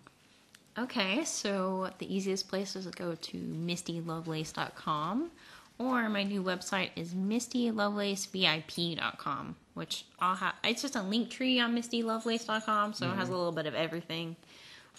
Okay, 0.77 1.23
so 1.23 1.89
the 1.99 2.13
easiest 2.13 2.49
place 2.49 2.75
is 2.75 2.85
to 2.85 2.91
go 2.91 3.15
to 3.15 3.37
mistylovelace.com 3.37 5.31
or 5.77 6.09
my 6.09 6.23
new 6.23 6.43
website 6.43 6.89
is 6.95 7.13
mistylovelacevip.com, 7.13 9.55
which 9.75 10.05
I'll 10.19 10.35
have 10.35 10.55
it's 10.63 10.81
just 10.81 10.95
a 10.95 10.99
Linktree 10.99 11.63
on 11.63 11.75
mistylovelace.com, 11.77 12.93
so 12.93 13.11
it 13.11 13.15
has 13.15 13.29
a 13.29 13.31
little 13.31 13.51
bit 13.51 13.67
of 13.67 13.75
everything. 13.75 14.35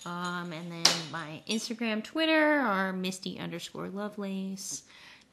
Um, 0.06 0.52
and 0.52 0.70
then 0.70 0.84
my 1.10 1.40
Instagram, 1.48 2.04
Twitter 2.04 2.60
are 2.60 2.92
misty 2.92 3.38
underscore 3.38 3.88
lovelace. 3.88 4.82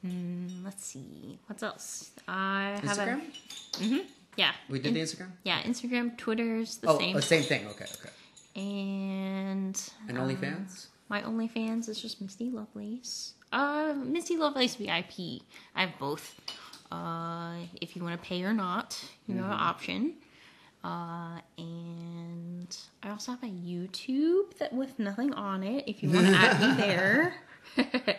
Mm, 0.05 0.63
let's 0.63 0.85
see, 0.85 1.38
what's 1.47 1.61
else? 1.61 2.11
I 2.27 2.80
have 2.84 2.97
Instagram? 2.97 3.22
a 3.81 4.05
yeah. 4.38 4.53
We 4.69 4.80
did 4.80 4.88
in- 4.88 4.93
the 4.95 5.01
Instagram. 5.01 5.31
yeah, 5.43 5.61
Instagram, 5.63 6.18
Twitter's 6.18 6.77
the 6.77 6.88
same. 6.88 6.95
Oh, 6.95 6.99
same, 6.99 7.15
uh, 7.18 7.22
same 7.22 7.43
thing. 7.43 7.68
Okay, 7.68 7.85
okay. 7.99 8.09
And 8.55 9.81
And 10.07 10.17
OnlyFans. 10.17 10.87
my 11.09 11.21
OnlyFans 11.21 11.89
is 11.89 12.01
just 12.01 12.21
Misty 12.21 12.49
Lovelace. 12.49 13.33
Uh, 13.51 13.93
Misty 13.95 14.37
Lovelace 14.37 14.75
VIP. 14.75 15.41
I 15.75 15.81
have 15.85 15.91
both. 15.99 16.39
Uh, 16.91 17.55
if 17.81 17.95
you 17.95 18.03
want 18.03 18.21
to 18.21 18.27
pay 18.27 18.43
or 18.43 18.53
not, 18.53 19.01
you 19.27 19.35
have 19.35 19.45
an 19.45 19.51
option. 19.51 20.13
Uh, 20.83 21.39
and 21.57 22.75
I 23.03 23.09
also 23.11 23.31
have 23.31 23.43
a 23.43 23.47
YouTube 23.47 24.57
that 24.57 24.73
with 24.73 24.97
nothing 24.99 25.33
on 25.33 25.63
it. 25.63 25.83
If 25.87 26.01
you 26.03 26.09
want 26.09 26.27
to 26.27 26.33
add 26.33 26.59
me 26.59 26.73
there. 26.83 27.35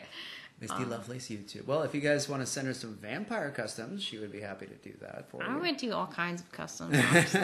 Misty 0.63 0.85
Lovelace 0.85 1.29
YouTube. 1.29 1.67
Well, 1.67 1.83
if 1.83 1.95
you 1.95 2.01
guys 2.01 2.29
want 2.29 2.41
to 2.41 2.47
send 2.47 2.67
her 2.69 2.75
some 2.75 2.95
vampire 2.95 3.51
customs, 3.51 4.03
she 4.03 4.17
would 4.19 4.33
be 4.33 4.41
happy 4.41 4.67
to 4.67 4.75
do 4.77 4.95
that 5.01 5.29
for 5.29 5.43
you. 5.43 5.49
I 5.49 5.57
would 5.59 5.77
do 5.77 5.93
all 5.93 6.07
kinds 6.07 6.41
of 6.41 6.51
customs. 6.53 6.97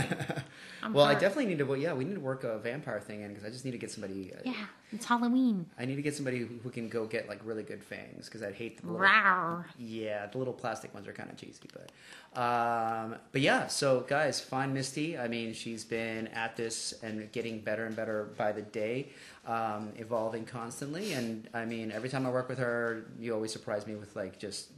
Well, 0.93 1.05
I 1.05 1.15
definitely 1.15 1.47
need 1.47 1.59
to. 1.59 1.65
Well, 1.65 1.77
yeah, 1.77 1.93
we 1.93 2.05
need 2.05 2.15
to 2.15 2.21
work 2.21 2.45
a 2.45 2.57
vampire 2.59 3.01
thing 3.01 3.23
in 3.23 3.29
because 3.31 3.45
I 3.45 3.51
just 3.51 3.65
need 3.65 3.73
to 3.73 3.79
get 3.79 3.91
somebody. 3.91 4.33
uh, 4.33 4.39
Yeah, 4.45 4.53
it's 4.93 5.05
Halloween. 5.05 5.67
I 5.77 5.85
need 5.85 5.97
to 5.97 6.03
get 6.03 6.15
somebody 6.15 6.39
who, 6.39 6.47
who 6.63 6.71
can 6.71 6.89
go 6.89 7.05
get 7.05 7.29
like 7.29 7.41
really 7.45 7.65
good 7.65 7.83
fangs 7.83 8.27
because 8.27 8.45
I'd 8.45 8.55
hate 8.55 8.81
the 8.81 8.87
little. 8.87 9.01
Rawr. 9.05 9.65
Yeah, 9.77 10.27
the 10.27 10.39
little 10.39 10.55
plastic 10.55 10.95
ones 10.95 11.09
are 11.09 11.13
kind 11.13 11.31
of 11.31 11.37
cheesy, 11.37 11.69
but 11.73 12.41
um, 12.41 13.17
but 13.33 13.41
yeah. 13.41 13.67
So 13.67 14.01
guys, 14.09 14.41
find 14.41 14.73
Misty. 14.73 15.19
I 15.19 15.27
mean, 15.27 15.53
she's 15.53 15.85
been 15.85 16.29
at 16.29 16.57
this 16.57 16.95
and 17.03 17.31
getting 17.33 17.59
better 17.61 17.85
and 17.85 17.97
better 17.97 18.31
by 18.39 18.53
the 18.53 18.63
day, 18.63 19.09
um, 19.49 19.93
evolving 19.97 20.45
constantly. 20.45 21.15
And 21.15 21.49
I 21.55 21.65
mean, 21.65 21.91
every 21.91 22.09
time 22.09 22.27
I 22.27 22.31
work 22.31 22.49
with 22.49 22.59
her, 22.59 23.07
you 23.19 23.35
always 23.35 23.53
surprise 23.53 23.87
me 23.87 23.97
with 23.97 24.15
like 24.15 24.39
just 24.39 24.71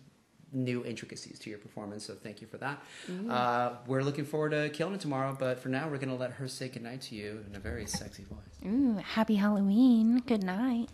new 0.53 0.85
intricacies 0.85 1.39
to 1.41 1.51
your 1.51 1.59
performance. 1.59 2.05
So 2.07 2.15
thank 2.15 2.41
you 2.41 2.47
for 2.47 2.57
that. 2.59 2.83
Uh, 3.29 3.75
we're 3.87 4.03
looking 4.03 4.25
forward 4.25 4.51
to 4.51 4.71
killing 4.71 4.95
it 4.95 5.01
tomorrow, 5.01 5.37
but 5.39 5.61
for 5.61 5.69
now, 5.69 5.89
we're 5.89 5.99
gonna 5.99 6.17
let 6.17 6.33
her 6.33 6.49
say 6.49 6.69
goodnight 6.69 7.03
to 7.03 7.15
you 7.15 7.45
in 7.49 7.55
a 7.55 7.61
very 7.61 7.87
sexy 7.87 8.25
voice. 8.25 8.39
Ooh, 8.67 8.97
happy 8.97 9.37
Halloween. 9.37 10.23
Good 10.27 10.43
night. 10.43 10.89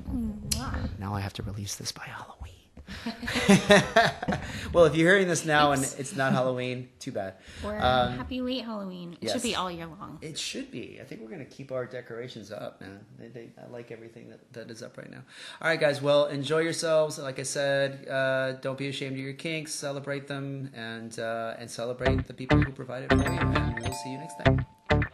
Now 0.98 1.14
I 1.14 1.20
have 1.20 1.32
to 1.34 1.42
release 1.42 1.76
this 1.76 1.92
by 1.92 2.04
Halloween. 2.04 2.52
well, 4.72 4.84
if 4.84 4.94
you're 4.94 5.10
hearing 5.10 5.28
this 5.28 5.44
now 5.44 5.72
and 5.72 5.82
it's 5.98 6.14
not 6.14 6.32
Halloween, 6.32 6.88
too 6.98 7.12
bad. 7.12 7.34
Or 7.64 7.76
Um, 7.76 8.16
happy 8.16 8.40
late 8.40 8.64
Halloween. 8.64 9.14
It 9.14 9.18
yes. 9.26 9.32
should 9.32 9.42
be 9.42 9.54
all 9.54 9.70
year 9.70 9.86
long. 9.86 10.18
It 10.22 10.38
should 10.38 10.70
be. 10.70 10.98
I 11.00 11.04
think 11.04 11.20
we're 11.20 11.28
going 11.28 11.44
to 11.44 11.50
keep 11.50 11.72
our 11.72 11.86
decorations 11.86 12.52
up, 12.52 12.80
man. 12.80 13.00
They, 13.18 13.28
they, 13.28 13.48
I 13.62 13.68
like 13.70 13.90
everything 13.90 14.30
that, 14.30 14.52
that 14.52 14.70
is 14.70 14.82
up 14.82 14.96
right 14.98 15.10
now. 15.10 15.22
All 15.60 15.68
right, 15.68 15.80
guys. 15.80 16.00
Well, 16.00 16.26
enjoy 16.26 16.60
yourselves. 16.60 17.18
Like 17.18 17.38
I 17.38 17.44
said, 17.44 18.08
uh, 18.08 18.52
don't 18.60 18.78
be 18.78 18.88
ashamed 18.88 19.14
of 19.14 19.18
your 19.20 19.32
kinks. 19.34 19.72
Celebrate 19.72 20.26
them 20.28 20.70
and 20.74 21.18
uh, 21.18 21.54
and 21.58 21.70
celebrate 21.70 22.26
the 22.26 22.34
people 22.34 22.60
who 22.60 22.72
provided 22.72 23.10
for 23.10 23.16
you. 23.16 23.38
And 23.38 23.80
we'll 23.80 23.92
see 23.92 24.12
you 24.12 24.18
next 24.18 24.36
time. 24.44 24.64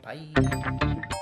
Bye. 0.03 1.13